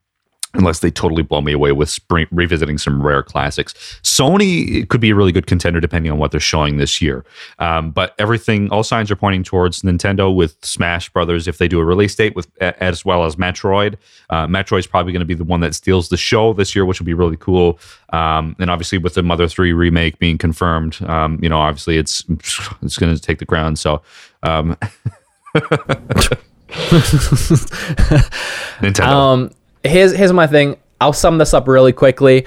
Unless 0.54 0.80
they 0.80 0.90
totally 0.90 1.22
blow 1.22 1.40
me 1.40 1.52
away 1.52 1.70
with 1.70 1.88
spring, 1.88 2.26
revisiting 2.32 2.76
some 2.76 3.00
rare 3.00 3.22
classics, 3.22 3.72
Sony 4.02 4.88
could 4.88 5.00
be 5.00 5.10
a 5.10 5.14
really 5.14 5.30
good 5.30 5.46
contender 5.46 5.80
depending 5.80 6.10
on 6.10 6.18
what 6.18 6.32
they're 6.32 6.40
showing 6.40 6.76
this 6.76 7.00
year. 7.00 7.24
Um, 7.60 7.92
but 7.92 8.16
everything, 8.18 8.68
all 8.70 8.82
signs 8.82 9.12
are 9.12 9.16
pointing 9.16 9.44
towards 9.44 9.82
Nintendo 9.82 10.34
with 10.34 10.56
Smash 10.62 11.08
Brothers 11.10 11.46
if 11.46 11.58
they 11.58 11.68
do 11.68 11.78
a 11.78 11.84
release 11.84 12.16
date, 12.16 12.34
with 12.34 12.48
as 12.60 13.04
well 13.04 13.24
as 13.24 13.36
Metroid. 13.36 13.94
Uh, 14.28 14.48
Metroid's 14.48 14.88
probably 14.88 15.12
going 15.12 15.20
to 15.20 15.26
be 15.26 15.34
the 15.34 15.44
one 15.44 15.60
that 15.60 15.72
steals 15.74 16.08
the 16.08 16.16
show 16.16 16.52
this 16.52 16.74
year, 16.74 16.84
which 16.84 16.98
will 16.98 17.06
be 17.06 17.14
really 17.14 17.36
cool. 17.36 17.78
Um, 18.12 18.56
and 18.58 18.70
obviously, 18.70 18.98
with 18.98 19.14
the 19.14 19.22
Mother 19.22 19.46
Three 19.46 19.72
remake 19.72 20.18
being 20.18 20.36
confirmed, 20.36 21.00
um, 21.02 21.38
you 21.40 21.48
know, 21.48 21.60
obviously 21.60 21.96
it's 21.96 22.24
it's 22.82 22.98
going 22.98 23.14
to 23.14 23.22
take 23.22 23.38
the 23.38 23.44
ground. 23.44 23.78
So. 23.78 24.02
Um, 24.42 24.76
Nintendo. 28.80 29.06
Um, 29.08 29.50
here's 29.84 30.12
here's 30.12 30.32
my 30.32 30.46
thing. 30.46 30.76
I'll 31.00 31.12
sum 31.12 31.38
this 31.38 31.54
up 31.54 31.66
really 31.68 31.92
quickly. 31.92 32.46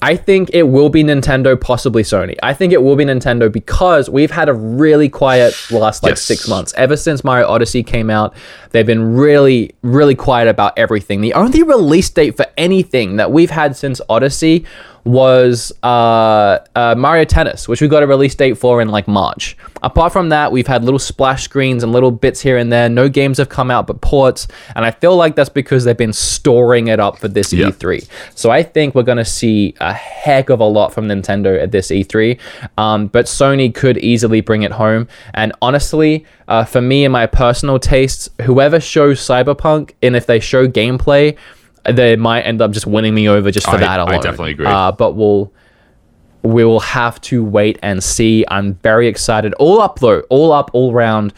I 0.00 0.14
think 0.14 0.50
it 0.52 0.62
will 0.62 0.90
be 0.90 1.02
Nintendo, 1.02 1.60
possibly 1.60 2.04
Sony. 2.04 2.36
I 2.40 2.54
think 2.54 2.72
it 2.72 2.80
will 2.80 2.94
be 2.94 3.04
Nintendo 3.04 3.50
because 3.50 4.08
we've 4.08 4.30
had 4.30 4.48
a 4.48 4.54
really 4.54 5.08
quiet 5.08 5.54
last 5.72 6.04
like 6.04 6.12
Yes. 6.12 6.22
six 6.22 6.46
months. 6.46 6.72
Ever 6.76 6.96
since 6.96 7.24
Mario 7.24 7.48
Odyssey 7.48 7.82
came 7.82 8.08
out, 8.08 8.32
they've 8.70 8.86
been 8.86 9.16
really, 9.16 9.74
really 9.82 10.14
quiet 10.14 10.46
about 10.46 10.78
everything. 10.78 11.20
The 11.20 11.34
only 11.34 11.64
release 11.64 12.08
date 12.10 12.36
for 12.36 12.46
anything 12.56 13.16
that 13.16 13.32
we've 13.32 13.50
had 13.50 13.76
since 13.76 14.00
Odyssey 14.08 14.64
was 15.08 15.72
uh, 15.82 16.58
uh, 16.76 16.94
Mario 16.96 17.24
Tennis, 17.24 17.66
which 17.66 17.80
we 17.80 17.88
got 17.88 18.02
a 18.02 18.06
release 18.06 18.34
date 18.34 18.58
for 18.58 18.82
in 18.82 18.88
like 18.88 19.08
March. 19.08 19.56
Apart 19.82 20.12
from 20.12 20.28
that, 20.28 20.52
we've 20.52 20.66
had 20.66 20.84
little 20.84 20.98
splash 20.98 21.44
screens 21.44 21.82
and 21.82 21.92
little 21.92 22.10
bits 22.10 22.40
here 22.40 22.58
and 22.58 22.70
there. 22.70 22.88
No 22.90 23.08
games 23.08 23.38
have 23.38 23.48
come 23.48 23.70
out 23.70 23.86
but 23.86 24.00
ports, 24.02 24.48
and 24.76 24.84
I 24.84 24.90
feel 24.90 25.16
like 25.16 25.34
that's 25.34 25.48
because 25.48 25.84
they've 25.84 25.96
been 25.96 26.12
storing 26.12 26.88
it 26.88 27.00
up 27.00 27.18
for 27.18 27.28
this 27.28 27.52
Yeah. 27.52 27.68
E3. 27.68 28.06
So 28.34 28.50
I 28.50 28.62
think 28.62 28.94
we're 28.94 29.02
going 29.02 29.18
to 29.18 29.24
see 29.24 29.74
a 29.80 29.94
heck 29.94 30.50
of 30.50 30.60
a 30.60 30.64
lot 30.64 30.92
from 30.92 31.08
Nintendo 31.08 31.58
at 31.62 31.72
this 31.72 31.88
E3, 31.88 32.38
um, 32.76 33.06
but 33.06 33.24
Sony 33.24 33.74
could 33.74 33.96
easily 33.98 34.42
bring 34.42 34.62
it 34.62 34.72
home. 34.72 35.08
And 35.32 35.52
honestly, 35.62 36.26
uh, 36.48 36.64
for 36.64 36.82
me 36.82 37.04
and 37.04 37.12
my 37.12 37.26
personal 37.26 37.78
tastes, 37.78 38.28
whoever 38.42 38.78
shows 38.78 39.20
Cyberpunk, 39.20 39.92
and 40.02 40.16
if 40.16 40.26
they 40.26 40.40
show 40.40 40.68
gameplay, 40.68 41.36
they 41.84 42.16
might 42.16 42.42
end 42.42 42.60
up 42.60 42.70
just 42.70 42.86
winning 42.86 43.14
me 43.14 43.28
over 43.28 43.50
just 43.50 43.66
for 43.66 43.76
I- 43.76 43.78
that 43.78 44.00
I 44.00 44.18
definitely 44.18 44.52
agree. 44.52 44.66
Uh, 44.66 44.92
but 44.92 45.12
we'll 45.12 45.52
we 46.42 46.64
will 46.64 46.80
have 46.80 47.20
to 47.20 47.44
wait 47.44 47.78
and 47.82 48.02
see. 48.02 48.44
I'm 48.48 48.74
very 48.74 49.08
excited. 49.08 49.54
All 49.54 49.80
up 49.80 49.98
though, 49.98 50.20
all 50.30 50.52
up, 50.52 50.70
all 50.72 50.92
round. 50.92 51.32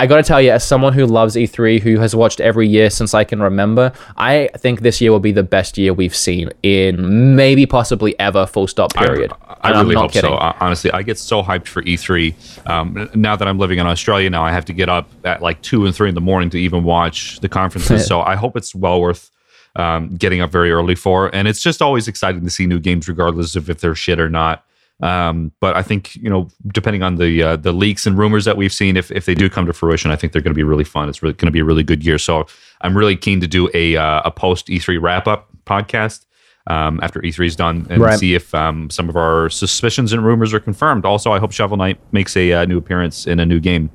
I 0.00 0.06
got 0.08 0.16
to 0.16 0.22
tell 0.24 0.42
you, 0.42 0.50
as 0.50 0.64
someone 0.64 0.92
who 0.92 1.06
loves 1.06 1.36
E3, 1.36 1.80
who 1.80 2.00
has 2.00 2.16
watched 2.16 2.40
every 2.40 2.66
year 2.66 2.90
since 2.90 3.14
I 3.14 3.22
can 3.22 3.40
remember, 3.40 3.92
I 4.16 4.50
think 4.56 4.80
this 4.80 5.00
year 5.00 5.12
will 5.12 5.20
be 5.20 5.30
the 5.30 5.44
best 5.44 5.78
year 5.78 5.94
we've 5.94 6.14
seen 6.14 6.50
in 6.64 7.36
maybe 7.36 7.64
possibly 7.64 8.18
ever. 8.18 8.44
Full 8.44 8.66
stop. 8.66 8.92
Period. 8.92 9.32
I, 9.48 9.70
I 9.70 9.80
really 9.80 9.94
not 9.94 10.02
hope 10.02 10.12
kidding. 10.12 10.30
so. 10.30 10.54
Honestly, 10.60 10.90
I 10.90 11.02
get 11.02 11.16
so 11.16 11.44
hyped 11.44 11.68
for 11.68 11.80
E3. 11.82 12.68
Um, 12.68 13.08
now 13.14 13.36
that 13.36 13.46
I'm 13.46 13.58
living 13.58 13.78
in 13.78 13.86
Australia, 13.86 14.28
now 14.30 14.42
I 14.42 14.50
have 14.50 14.64
to 14.64 14.72
get 14.72 14.88
up 14.88 15.08
at 15.24 15.40
like 15.42 15.62
two 15.62 15.86
and 15.86 15.94
three 15.94 16.08
in 16.08 16.16
the 16.16 16.20
morning 16.20 16.50
to 16.50 16.58
even 16.58 16.82
watch 16.82 17.38
the 17.38 17.48
conferences. 17.48 18.04
so 18.08 18.20
I 18.20 18.34
hope 18.34 18.56
it's 18.56 18.74
well 18.74 19.00
worth 19.00 19.30
um, 19.76 20.14
getting 20.16 20.40
up 20.40 20.50
very 20.50 20.70
early 20.70 20.94
for. 20.94 21.34
And 21.34 21.48
it's 21.48 21.60
just 21.60 21.82
always 21.82 22.08
exciting 22.08 22.42
to 22.44 22.50
see 22.50 22.66
new 22.66 22.78
games, 22.78 23.08
regardless 23.08 23.56
of 23.56 23.68
if 23.70 23.80
they're 23.80 23.94
shit 23.94 24.20
or 24.20 24.28
not. 24.28 24.64
Um, 25.00 25.50
but 25.60 25.76
I 25.76 25.82
think 25.82 26.14
you 26.14 26.30
know, 26.30 26.48
depending 26.72 27.02
on 27.02 27.16
the 27.16 27.42
uh, 27.42 27.56
the 27.56 27.72
leaks 27.72 28.06
and 28.06 28.16
rumors 28.16 28.44
that 28.44 28.56
we've 28.56 28.72
seen, 28.72 28.96
if 28.96 29.10
if 29.10 29.26
they 29.26 29.34
do 29.34 29.50
come 29.50 29.66
to 29.66 29.72
fruition, 29.72 30.10
I 30.12 30.16
think 30.16 30.32
they're 30.32 30.40
going 30.42 30.52
to 30.54 30.56
be 30.58 30.62
really 30.62 30.84
fun. 30.84 31.08
It's 31.08 31.20
really 31.22 31.34
going 31.34 31.46
to 31.48 31.52
be 31.52 31.58
a 31.60 31.64
really 31.64 31.82
good 31.82 32.04
year. 32.06 32.16
So 32.18 32.46
I'm 32.80 32.96
really 32.96 33.16
keen 33.16 33.40
to 33.40 33.48
do 33.48 33.68
a 33.74 33.96
uh, 33.96 34.22
a 34.24 34.30
post 34.30 34.68
E3 34.68 35.02
wrap 35.02 35.26
up 35.26 35.48
podcast 35.66 36.26
um, 36.68 37.00
after 37.02 37.20
E3 37.20 37.44
is 37.46 37.56
done 37.56 37.86
and 37.90 38.00
Right. 38.00 38.18
see 38.18 38.34
if 38.36 38.54
um, 38.54 38.88
some 38.88 39.08
of 39.08 39.16
our 39.16 39.50
suspicions 39.50 40.12
and 40.12 40.24
rumors 40.24 40.54
are 40.54 40.60
confirmed. 40.60 41.04
Also, 41.04 41.32
I 41.32 41.40
hope 41.40 41.50
Shovel 41.50 41.76
Knight 41.76 41.98
makes 42.12 42.36
a 42.36 42.52
uh, 42.52 42.64
new 42.64 42.78
appearance 42.78 43.26
in 43.26 43.40
a 43.40 43.44
new 43.46 43.58
game. 43.58 43.90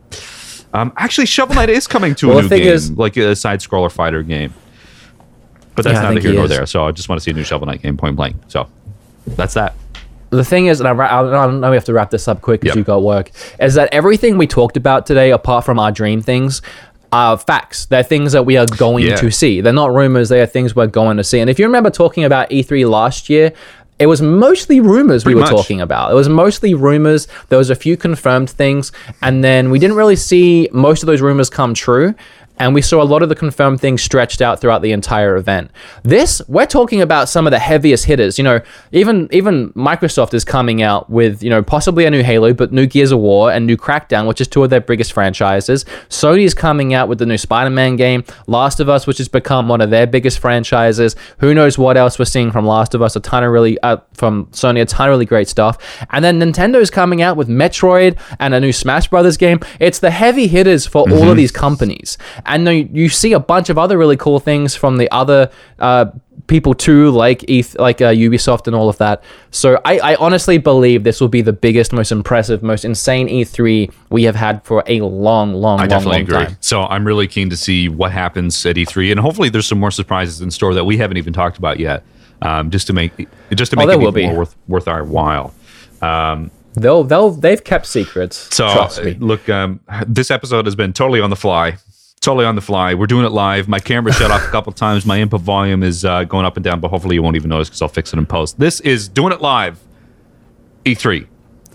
Um, 0.73 0.91
actually, 0.97 1.25
Shovel 1.27 1.55
Knight 1.55 1.69
is 1.69 1.87
coming 1.87 2.13
to 2.15 2.27
Well, 2.27 2.39
a 2.39 2.41
new 2.43 2.49
game, 2.49 2.61
is- 2.67 2.91
like 2.91 3.15
a 3.17 3.35
side 3.37 3.61
scroller 3.61 3.91
fighter 3.91 4.21
game. 4.21 4.53
But 5.83 5.91
that's 5.91 6.01
Yeah, 6.03 6.09
I 6.09 6.13
neither 6.13 6.21
here 6.21 6.31
he 6.31 6.37
nor 6.37 6.47
there. 6.47 6.65
So 6.65 6.85
I 6.85 6.91
just 6.91 7.09
want 7.09 7.19
to 7.19 7.23
see 7.23 7.31
a 7.31 7.33
new 7.33 7.43
Shovel 7.43 7.67
Knight 7.67 7.81
game 7.81 7.97
point 7.97 8.15
blank. 8.15 8.35
So 8.47 8.67
that's 9.27 9.53
that. 9.55 9.75
the 10.31 10.43
thing 10.43 10.67
is, 10.67 10.79
and 10.79 10.87
I, 10.87 11.19
I 11.19 11.21
don't 11.23 11.59
know 11.59 11.69
we 11.69 11.75
have 11.75 11.85
to 11.85 11.93
wrap 11.93 12.09
this 12.11 12.27
up 12.27 12.41
quick 12.41 12.61
because 12.61 12.75
Yep. 12.75 12.81
you 12.81 12.83
got 12.85 13.03
work, 13.03 13.31
is 13.59 13.73
that 13.75 13.89
everything 13.91 14.37
we 14.37 14.47
talked 14.47 14.77
about 14.77 15.05
today, 15.05 15.31
apart 15.31 15.65
from 15.65 15.79
our 15.79 15.91
dream 15.91 16.21
things, 16.21 16.61
are 17.11 17.37
facts. 17.37 17.85
They're 17.85 18.03
things 18.03 18.33
that 18.33 18.43
we 18.43 18.55
are 18.57 18.67
going 18.77 19.05
Yeah. 19.05 19.15
to 19.15 19.31
see. 19.31 19.61
They're 19.61 19.73
not 19.73 19.93
rumors. 19.93 20.29
They 20.29 20.41
are 20.41 20.45
things 20.45 20.75
we're 20.75 20.85
going 20.87 21.17
to 21.17 21.23
see. 21.23 21.39
And 21.39 21.49
if 21.49 21.57
you 21.57 21.65
remember 21.65 21.89
talking 21.89 22.23
about 22.23 22.49
E3 22.51 22.87
last 22.87 23.29
year, 23.29 23.51
it 23.97 24.05
was 24.05 24.21
mostly 24.21 24.79
rumors 24.79 25.25
we 25.25 25.33
were 25.35 25.41
much. 25.41 25.49
talking 25.49 25.81
about. 25.81 26.11
It 26.11 26.15
was 26.15 26.29
mostly 26.29 26.73
rumors. 26.75 27.27
There 27.49 27.57
was 27.57 27.69
a 27.71 27.75
few 27.75 27.97
confirmed 27.97 28.49
things, 28.49 28.91
and 29.23 29.43
then 29.43 29.71
we 29.71 29.79
didn't 29.79 29.95
really 29.97 30.15
see 30.15 30.69
most 30.71 31.01
of 31.03 31.07
those 31.07 31.21
rumors 31.21 31.49
come 31.49 31.73
true. 31.73 32.13
And 32.59 32.75
we 32.75 32.81
saw 32.81 33.01
a 33.01 33.05
lot 33.05 33.23
of 33.23 33.29
the 33.29 33.35
confirmed 33.35 33.79
things 33.79 34.01
stretched 34.01 34.41
out 34.41 34.59
throughout 34.59 34.81
the 34.81 34.91
entire 34.91 35.35
event. 35.37 35.71
This, 36.03 36.41
we're 36.47 36.65
talking 36.65 37.01
about 37.01 37.29
some 37.29 37.47
of 37.47 37.51
the 37.51 37.59
heaviest 37.59 38.05
hitters. 38.05 38.37
You 38.37 38.43
know, 38.43 38.59
even 38.91 39.29
even 39.31 39.71
Microsoft 39.73 40.33
is 40.33 40.43
coming 40.43 40.81
out 40.81 41.09
with 41.09 41.41
you 41.41 41.49
know 41.49 41.63
possibly 41.63 42.05
a 42.05 42.11
new 42.11 42.23
Halo, 42.23 42.53
but 42.53 42.71
new 42.71 42.85
Gears 42.85 43.11
of 43.11 43.19
War 43.19 43.51
and 43.51 43.65
new 43.65 43.77
Crackdown, 43.77 44.27
which 44.27 44.41
is 44.41 44.47
two 44.47 44.63
of 44.63 44.69
their 44.69 44.81
biggest 44.81 45.13
franchises. 45.13 45.85
Sony's 46.09 46.53
coming 46.53 46.93
out 46.93 47.07
with 47.07 47.19
the 47.19 47.25
new 47.25 47.37
Spider-Man 47.37 47.95
game, 47.95 48.23
Last 48.47 48.79
of 48.79 48.89
Us, 48.89 49.07
which 49.07 49.17
has 49.19 49.27
become 49.27 49.67
one 49.67 49.81
of 49.81 49.89
their 49.89 50.05
biggest 50.05 50.39
franchises. 50.39 51.15
Who 51.39 51.53
knows 51.53 51.77
what 51.77 51.97
else 51.97 52.19
we're 52.19 52.25
seeing 52.25 52.51
from 52.51 52.65
Last 52.65 52.93
of 52.93 53.01
Us? 53.01 53.15
A 53.15 53.19
ton 53.19 53.43
of 53.43 53.51
really 53.51 53.79
uh, 53.81 53.97
from 54.13 54.47
Sony, 54.47 54.81
a 54.81 54.85
ton 54.85 55.07
of 55.07 55.13
really 55.13 55.25
great 55.25 55.47
stuff. 55.47 55.77
And 56.09 56.23
then 56.25 56.39
Nintendo's 56.39 56.89
coming 56.89 57.21
out 57.21 57.37
with 57.37 57.47
Metroid 57.47 58.19
and 58.39 58.53
a 58.53 58.59
new 58.59 58.73
Smash 58.73 59.07
Brothers 59.07 59.37
game. 59.37 59.59
It's 59.79 59.99
the 59.99 60.11
heavy 60.11 60.47
hitters 60.47 60.85
for 60.85 61.09
all 61.09 61.29
of 61.29 61.37
these 61.37 61.51
companies. 61.51 62.17
And 62.49 62.67
then 62.67 62.93
you, 62.95 63.07
see 63.09 63.33
a 63.33 63.39
bunch 63.39 63.69
of 63.69 63.77
other 63.77 63.97
really 63.97 64.17
cool 64.17 64.39
things 64.39 64.75
from 64.75 64.97
the 64.97 65.09
other 65.11 65.49
uh, 65.79 66.07
people 66.47 66.73
too, 66.73 67.11
like 67.11 67.43
ETH, 67.49 67.77
like 67.79 68.01
uh, 68.01 68.11
Ubisoft 68.11 68.67
and 68.67 68.75
all 68.75 68.89
of 68.89 68.97
that. 68.97 69.23
So 69.51 69.79
I, 69.85 69.99
I 69.99 70.15
honestly 70.15 70.57
believe 70.57 71.03
this 71.03 71.21
will 71.21 71.27
be 71.29 71.41
the 71.41 71.53
biggest, 71.53 71.93
most 71.93 72.11
impressive, 72.11 72.63
most 72.63 72.83
insane 72.85 73.27
E3 73.27 73.93
we 74.09 74.23
have 74.23 74.35
had 74.35 74.63
for 74.63 74.83
a 74.87 75.01
long, 75.01 75.53
long, 75.53 75.79
I 75.79 75.83
long, 75.83 75.89
definitely 75.89 76.23
long 76.23 76.27
agree. 76.41 76.45
time. 76.47 76.57
So 76.59 76.83
I'm 76.83 77.05
really 77.05 77.27
keen 77.27 77.49
to 77.51 77.57
see 77.57 77.87
what 77.87 78.11
happens 78.11 78.65
at 78.65 78.75
E3, 78.77 79.11
and 79.11 79.19
hopefully 79.19 79.49
there's 79.49 79.67
some 79.67 79.79
more 79.79 79.91
surprises 79.91 80.41
in 80.41 80.49
store 80.51 80.73
that 80.73 80.85
we 80.85 80.97
haven't 80.97 81.17
even 81.17 81.33
talked 81.33 81.57
about 81.59 81.79
yet, 81.79 82.03
um, 82.41 82.71
just 82.71 82.87
to 82.87 82.93
make 82.93 83.11
just 83.53 83.71
to 83.71 83.77
make 83.77 83.87
Oh, 83.87 83.91
it 83.91 84.01
even 84.01 84.13
be. 84.13 84.25
more 84.25 84.37
worth 84.39 84.55
worth 84.67 84.87
our 84.87 85.03
while. 85.03 85.53
Um, 86.01 86.51
They'll, 86.75 87.03
they'll, 87.03 87.31
they've 87.31 87.61
kept 87.61 87.87
secrets. 87.87 88.55
so 88.55 88.71
trust 88.71 89.03
me. 89.03 89.15
look, 89.15 89.49
um, 89.49 89.79
this 90.07 90.29
episode 90.31 90.65
has 90.65 90.75
been 90.75 90.93
totally 90.93 91.19
on 91.19 91.29
the 91.31 91.35
fly. 91.35 91.77
Totally 92.21 92.45
on 92.45 92.55
the 92.55 92.61
fly. 92.61 92.93
We're 92.95 93.07
doing 93.07 93.25
it 93.25 93.31
live. 93.31 93.69
My 93.69 93.79
camera 93.79 94.11
shut 94.11 94.29
off 94.29 94.45
a 94.45 94.51
couple 94.51 94.71
times. 94.73 95.05
My 95.05 95.19
input 95.21 95.39
volume 95.41 95.83
is 95.83 96.03
uh, 96.03 96.25
going 96.25 96.45
up 96.45 96.57
and 96.57 96.63
down, 96.63 96.81
but 96.81 96.89
hopefully 96.89 97.15
you 97.15 97.23
won't 97.23 97.37
even 97.37 97.49
notice 97.49 97.69
because 97.69 97.81
I'll 97.81 97.87
fix 97.87 98.11
it 98.11 98.19
in 98.19 98.25
post. 98.25 98.59
This 98.59 98.81
is 98.81 99.07
doing 99.07 99.31
it 99.31 99.41
live. 99.41 99.79
E3 100.85 101.27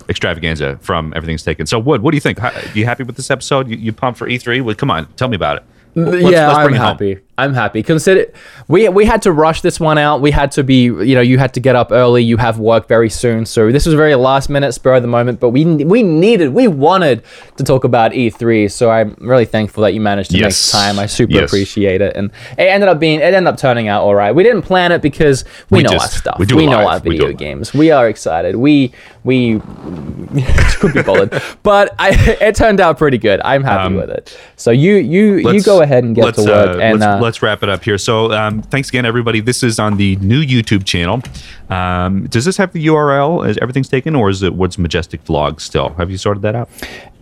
extravaganza 0.07 0.77
from 0.81 1.13
everything's 1.15 1.41
taken. 1.41 1.65
So, 1.65 1.79
Wood, 1.79 2.01
what 2.03 2.11
do 2.11 2.17
you 2.17 2.21
think? 2.21 2.37
How, 2.37 2.51
you 2.75 2.85
happy 2.85 3.03
with 3.03 3.15
this 3.15 3.31
episode? 3.31 3.67
You, 3.67 3.75
you 3.77 3.91
pumped 3.91 4.19
for 4.19 4.27
E3? 4.27 4.61
Well, 4.61 4.75
come 4.75 4.91
on, 4.91 5.07
tell 5.13 5.27
me 5.29 5.35
about 5.35 5.57
it. 5.57 5.63
Let's- 5.95 6.31
yeah, 6.31 6.47
let's 6.47 6.59
I'm 6.59 6.65
bring 6.65 6.75
it 6.75 6.79
home. 6.79 6.87
happy. 6.89 7.19
I'm 7.37 7.53
happy. 7.53 7.83
Consider 7.83 8.27
we 8.69 8.87
we 8.87 9.03
had 9.05 9.21
to 9.23 9.31
rush 9.33 9.59
this 9.59 9.77
one 9.77 9.97
out. 9.97 10.21
We 10.21 10.31
had 10.31 10.51
to 10.53 10.63
be, 10.63 10.83
you 10.83 11.15
know, 11.15 11.21
you 11.21 11.37
had 11.37 11.53
to 11.55 11.59
get 11.59 11.75
up 11.75 11.91
early. 11.91 12.23
You 12.23 12.37
have 12.37 12.59
work 12.59 12.87
very 12.87 13.09
soon, 13.09 13.45
so 13.45 13.71
this 13.73 13.85
was 13.85 13.93
very 13.93 14.15
last 14.15 14.49
minute, 14.49 14.71
spur 14.71 14.95
of 14.95 15.01
the 15.01 15.09
moment. 15.09 15.41
But 15.41 15.49
we 15.49 15.65
we 15.83 16.01
needed, 16.01 16.53
we 16.53 16.69
wanted 16.69 17.23
to 17.57 17.63
talk 17.65 17.83
about 17.83 18.13
E3. 18.13 18.71
So 18.71 18.89
I'm 18.89 19.17
really 19.19 19.43
thankful 19.43 19.83
that 19.83 19.93
you 19.93 19.99
managed 19.99 20.31
to 20.31 20.37
Yes. 20.37 20.73
make 20.73 20.81
time. 20.81 20.97
I 20.97 21.07
super 21.07 21.33
Yes. 21.33 21.49
appreciate 21.49 21.99
it, 22.01 22.15
and 22.15 22.31
it 22.57 22.63
ended 22.69 22.87
up 22.87 22.99
being 22.99 23.19
it 23.19 23.33
ended 23.33 23.47
up 23.47 23.57
turning 23.57 23.89
out 23.89 24.03
all 24.03 24.15
right. 24.15 24.33
We 24.33 24.43
didn't 24.43 24.61
plan 24.61 24.93
it 24.93 25.01
because 25.01 25.43
we, 25.69 25.79
We 25.79 25.83
know 25.83 25.89
just- 25.89 26.13
our 26.13 26.19
stuff. 26.19 26.39
we 26.39 26.45
do 26.45 26.55
we 26.55 26.67
know 26.67 26.77
live. 26.85 26.87
our 26.87 26.99
We 26.99 27.09
video 27.11 27.27
live. 27.27 27.37
games. 27.37 27.73
We 27.73 27.91
are 27.91 28.07
excited. 28.07 28.55
We 28.55 28.93
we 29.25 29.59
could 30.79 30.93
be 30.93 31.01
bothered, 31.01 31.41
but 31.63 31.93
I, 31.99 32.09
it 32.41 32.55
turned 32.55 32.79
out 32.79 32.97
pretty 32.97 33.17
good. 33.17 33.41
I'm 33.43 33.63
happy 33.63 33.93
with 33.95 34.09
it. 34.09 34.37
So 34.55 34.71
you 34.71 34.95
you 34.95 35.51
you 35.51 35.61
go 35.61 35.81
ahead 35.81 36.03
and 36.05 36.15
get 36.15 36.35
to 36.35 36.41
Um, 36.41 36.47
work 36.47 36.77
uh, 36.77 36.79
and 36.79 37.03
uh, 37.03 37.24
let's 37.25 37.41
wrap 37.41 37.63
it 37.63 37.69
up 37.69 37.83
here. 37.83 37.97
So, 37.97 38.31
um, 38.31 38.61
thanks 38.61 38.87
again, 38.89 39.05
everybody. 39.05 39.41
This 39.41 39.63
is 39.63 39.79
on 39.79 39.97
the 39.97 40.15
new 40.17 40.41
YouTube 40.41 40.85
channel. 40.85 41.21
Um, 41.69 42.27
does 42.27 42.45
this 42.45 42.55
have 42.57 42.71
the 42.71 42.85
URL? 42.85 43.47
Is 43.47 43.57
everything's 43.57 43.89
taken, 43.89 44.15
or 44.15 44.29
is 44.29 44.43
it 44.43 44.55
Woods 44.55 44.77
Majestic 44.77 45.25
Vlog 45.25 45.59
still? 45.59 45.89
Have 45.95 46.09
you 46.11 46.17
sorted 46.17 46.43
that 46.43 46.55
out? 46.55 46.69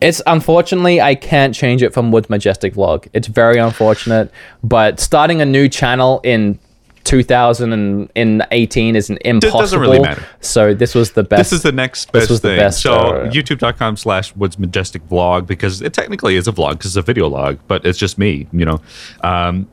It's 0.01 0.21
unfortunately 0.27 1.01
I 1.01 1.15
can't 1.15 1.55
change 1.55 1.81
it 1.81 1.93
from 1.93 2.11
Woods 2.11 2.29
Majestic 2.29 2.73
Vlog. 2.75 3.07
It's 3.13 3.27
very 3.27 3.57
unfortunate, 3.57 4.31
but 4.63 4.99
starting 4.99 5.41
a 5.41 5.45
new 5.45 5.69
channel 5.69 6.19
in 6.23 6.59
2018 7.05 8.95
is 8.95 9.09
an 9.09 9.17
impossible. 9.25 9.59
doesn't 9.59 9.79
really 9.79 9.99
matter. 9.99 10.25
So 10.41 10.73
this 10.73 10.95
was 10.95 11.11
the 11.11 11.23
best. 11.23 11.39
This 11.39 11.53
is 11.53 11.63
the 11.63 11.71
next 11.71 12.11
This 12.11 12.23
best 12.23 12.29
was 12.31 12.41
the 12.41 12.49
thing. 12.49 12.59
best, 12.59 12.81
so 12.81 12.93
uh, 12.93 13.29
youtube.com 13.29 13.97
slash 13.97 14.35
woods 14.35 14.57
majestic 14.59 15.07
vlog 15.09 15.45
because 15.45 15.81
it 15.81 15.93
technically 15.93 16.35
is 16.35 16.47
a 16.47 16.51
vlog 16.51 16.73
because 16.73 16.87
it's 16.87 16.95
a 16.97 17.01
video 17.01 17.27
log, 17.27 17.59
but 17.67 17.85
it's 17.85 17.99
just 17.99 18.17
me, 18.17 18.47
you 18.51 18.65
know. 18.65 18.81
Um, 19.21 19.67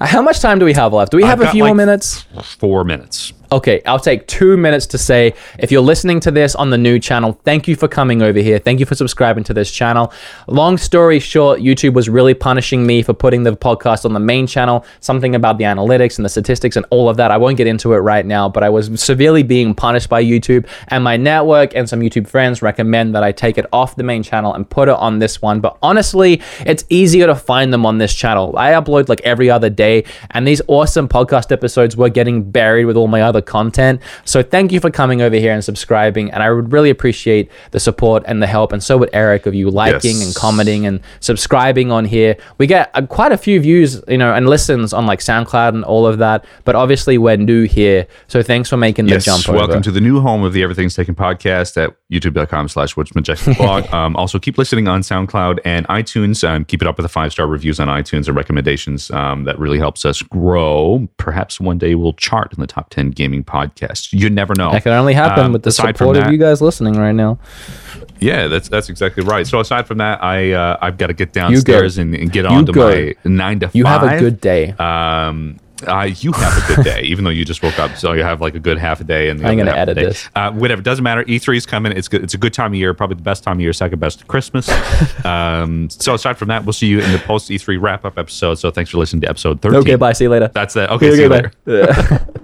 How 0.00 0.22
much 0.22 0.40
time 0.40 0.58
do 0.58 0.64
we 0.64 0.74
have 0.74 0.92
left? 0.92 1.10
Do 1.12 1.16
we 1.16 1.22
have 1.24 1.40
I've 1.40 1.48
a 1.48 1.50
few 1.52 1.62
more 1.62 1.68
like, 1.70 1.76
minutes? 1.76 2.22
four 2.58 2.84
minutes. 2.84 3.32
Okay, 3.54 3.80
I'll 3.86 4.00
take 4.00 4.26
two 4.26 4.56
minutes 4.56 4.84
to 4.86 4.98
say 4.98 5.32
if 5.60 5.70
you're 5.70 5.80
listening 5.80 6.18
to 6.18 6.32
this 6.32 6.56
on 6.56 6.70
the 6.70 6.76
new 6.76 6.98
channel, 6.98 7.38
thank 7.44 7.68
you 7.68 7.76
for 7.76 7.86
coming 7.86 8.20
over 8.20 8.40
here. 8.40 8.58
Thank 8.58 8.80
you 8.80 8.84
for 8.84 8.96
subscribing 8.96 9.44
to 9.44 9.54
this 9.54 9.70
channel. 9.70 10.12
Long 10.48 10.76
story 10.76 11.20
short, 11.20 11.60
YouTube 11.60 11.92
was 11.92 12.08
really 12.08 12.34
punishing 12.34 12.84
me 12.84 13.00
for 13.04 13.14
putting 13.14 13.44
the 13.44 13.56
podcast 13.56 14.04
on 14.04 14.12
the 14.12 14.18
main 14.18 14.48
channel. 14.48 14.84
Something 14.98 15.36
about 15.36 15.58
the 15.58 15.64
analytics 15.66 16.18
and 16.18 16.24
the 16.24 16.28
statistics 16.30 16.74
and 16.74 16.84
all 16.90 17.08
of 17.08 17.16
that. 17.18 17.30
I 17.30 17.36
won't 17.36 17.56
get 17.56 17.68
into 17.68 17.92
it 17.92 17.98
right 17.98 18.26
now, 18.26 18.48
but 18.48 18.64
I 18.64 18.70
was 18.70 19.00
severely 19.00 19.44
being 19.44 19.72
punished 19.72 20.08
by 20.08 20.24
YouTube. 20.24 20.66
And 20.88 21.04
my 21.04 21.16
network 21.16 21.76
and 21.76 21.88
some 21.88 22.00
YouTube 22.00 22.26
friends 22.26 22.60
recommend 22.60 23.14
that 23.14 23.22
I 23.22 23.30
take 23.30 23.56
it 23.56 23.66
off 23.72 23.94
the 23.94 24.02
main 24.02 24.24
channel 24.24 24.52
and 24.52 24.68
put 24.68 24.88
it 24.88 24.96
on 24.96 25.20
this 25.20 25.40
one. 25.40 25.60
But 25.60 25.78
honestly, 25.80 26.42
it's 26.66 26.84
easier 26.88 27.28
to 27.28 27.36
find 27.36 27.72
them 27.72 27.86
on 27.86 27.98
this 27.98 28.14
channel. 28.14 28.52
I 28.58 28.72
upload 28.72 29.08
like 29.08 29.20
every 29.20 29.48
other 29.48 29.70
day, 29.70 30.02
and 30.30 30.44
these 30.44 30.60
awesome 30.66 31.06
podcast 31.06 31.52
episodes 31.52 31.96
were 31.96 32.08
getting 32.08 32.50
buried 32.50 32.86
with 32.86 32.96
all 32.96 33.06
my 33.06 33.22
other 33.22 33.43
content. 33.44 34.00
So 34.24 34.42
thank 34.42 34.72
you 34.72 34.80
for 34.80 34.90
coming 34.90 35.22
over 35.22 35.36
here 35.36 35.52
and 35.52 35.64
subscribing. 35.64 36.30
And 36.30 36.42
I 36.42 36.50
would 36.50 36.72
really 36.72 36.90
appreciate 36.90 37.50
the 37.70 37.80
support 37.80 38.22
and 38.26 38.42
the 38.42 38.46
help. 38.46 38.72
And 38.72 38.82
so 38.82 38.96
would 38.98 39.10
Eric 39.12 39.46
of 39.46 39.54
you 39.54 39.70
liking 39.70 40.16
Yes. 40.16 40.26
and 40.26 40.34
commenting 40.34 40.86
and 40.86 41.00
subscribing 41.20 41.90
on 41.90 42.04
here. 42.04 42.36
We 42.58 42.66
get 42.66 42.90
uh, 42.94 43.02
quite 43.06 43.32
a 43.32 43.36
few 43.38 43.60
views, 43.60 44.02
you 44.08 44.18
know, 44.18 44.32
and 44.34 44.48
listens 44.48 44.92
on 44.92 45.06
like 45.06 45.20
SoundCloud 45.20 45.70
and 45.74 45.84
all 45.84 46.06
of 46.06 46.18
that. 46.18 46.44
But 46.64 46.74
obviously, 46.74 47.18
we're 47.18 47.36
new 47.36 47.64
here. 47.64 48.06
So 48.28 48.42
thanks 48.42 48.68
for 48.68 48.76
making 48.76 49.06
the 49.06 49.18
jump 49.18 49.46
welcome 49.48 49.70
over. 49.70 49.80
to 49.80 49.90
the 49.90 50.00
new 50.00 50.20
home 50.20 50.42
of 50.44 50.52
the 50.52 50.62
Everything's 50.62 50.94
Taken 50.94 51.14
podcast 51.14 51.76
at 51.82 51.94
youtube.com 52.10 52.68
slash 52.68 52.96
woods 52.96 53.14
majestic 53.14 53.56
blog. 53.56 53.86
um, 53.94 54.16
also, 54.16 54.38
keep 54.38 54.58
listening 54.58 54.88
on 54.88 55.00
SoundCloud 55.02 55.58
and 55.64 55.86
iTunes. 55.88 56.46
Um, 56.46 56.64
keep 56.64 56.82
it 56.82 56.88
up 56.88 56.96
with 56.96 57.04
the 57.04 57.08
five 57.08 57.32
star 57.32 57.46
reviews 57.46 57.80
on 57.80 57.88
iTunes 57.88 58.26
and 58.28 58.36
recommendations. 58.36 59.10
Um, 59.10 59.44
that 59.44 59.58
really 59.58 59.78
helps 59.78 60.04
us 60.04 60.22
grow. 60.22 61.08
Perhaps 61.16 61.60
one 61.60 61.78
day 61.78 61.94
we'll 61.94 62.12
chart 62.14 62.52
in 62.52 62.60
the 62.60 62.66
top 62.66 62.90
10 62.90 63.10
gaming 63.10 63.33
podcasts. 63.42 64.12
You 64.12 64.30
never 64.30 64.54
know. 64.56 64.70
that 64.70 64.82
can 64.82 64.92
only 64.92 65.14
happen 65.14 65.46
Um, 65.46 65.52
with 65.52 65.62
the 65.62 65.72
support 65.72 66.16
of 66.16 66.30
you 66.30 66.38
guys 66.38 66.60
listening 66.60 66.94
right 66.94 67.12
now. 67.12 67.38
Yeah, 68.20 68.46
that's 68.46 68.68
that's 68.68 68.88
exactly 68.88 69.24
right. 69.24 69.46
So 69.46 69.60
aside 69.60 69.86
from 69.86 69.98
that, 69.98 70.22
I 70.22 70.52
uh, 70.52 70.78
I've 70.80 70.98
got 70.98 71.08
to 71.08 71.14
get 71.14 71.32
downstairs 71.32 71.98
and, 71.98 72.14
and 72.14 72.30
get 72.30 72.46
on 72.46 72.64
to 72.66 72.72
my 72.72 73.14
nine 73.24 73.60
to 73.60 73.68
five. 73.68 73.74
You 73.74 73.84
have 73.86 74.02
a 74.02 74.18
good 74.18 74.40
day. 74.40 74.70
Um, 74.72 75.58
uh, 75.86 76.08
you 76.18 76.32
have 76.32 76.70
a 76.70 76.74
good 76.74 76.84
day, 76.84 77.02
even 77.04 77.24
though 77.24 77.30
you 77.30 77.44
just 77.44 77.62
woke 77.62 77.78
up. 77.78 77.96
So 77.96 78.12
you 78.12 78.22
have 78.22 78.40
like 78.40 78.54
a 78.54 78.60
good 78.60 78.78
half 78.78 79.00
a 79.00 79.04
day. 79.04 79.28
And 79.28 79.44
I'm 79.44 79.58
of 79.58 79.66
the 79.66 79.76
edit 79.76 79.96
this. 79.96 80.28
Uh, 80.34 80.50
whatever, 80.52 80.80
doesn't 80.80 81.02
matter. 81.02 81.24
E3 81.24 81.56
is 81.56 81.66
coming. 81.66 81.92
It's 81.92 82.08
good. 82.08 82.22
It's 82.22 82.32
a 82.32 82.38
good 82.38 82.54
time 82.54 82.72
of 82.72 82.76
year. 82.78 82.94
Probably 82.94 83.16
the 83.16 83.22
best 83.22 83.42
time 83.42 83.56
of 83.58 83.60
year. 83.60 83.72
Second 83.72 83.98
best 83.98 84.20
to 84.20 84.24
Christmas. 84.24 84.68
um, 85.24 85.90
so 85.90 86.14
aside 86.14 86.38
from 86.38 86.48
that, 86.48 86.64
we'll 86.64 86.72
see 86.72 86.86
you 86.86 87.00
in 87.00 87.12
the 87.12 87.18
post 87.18 87.50
E3 87.50 87.80
wrap 87.82 88.04
up 88.04 88.16
episode. 88.18 88.54
So 88.54 88.70
thanks 88.70 88.90
for 88.90 88.98
listening 88.98 89.22
to 89.22 89.28
episode 89.28 89.60
13. 89.60 89.80
okay, 89.80 89.94
bye. 89.96 90.12
See 90.12 90.24
you 90.24 90.30
later. 90.30 90.48
That's 90.54 90.76
it. 90.76 90.88
Okay, 90.90 91.06
Okay, 91.08 91.16
see 91.16 91.22
you 91.22 91.28
later. 91.28 91.50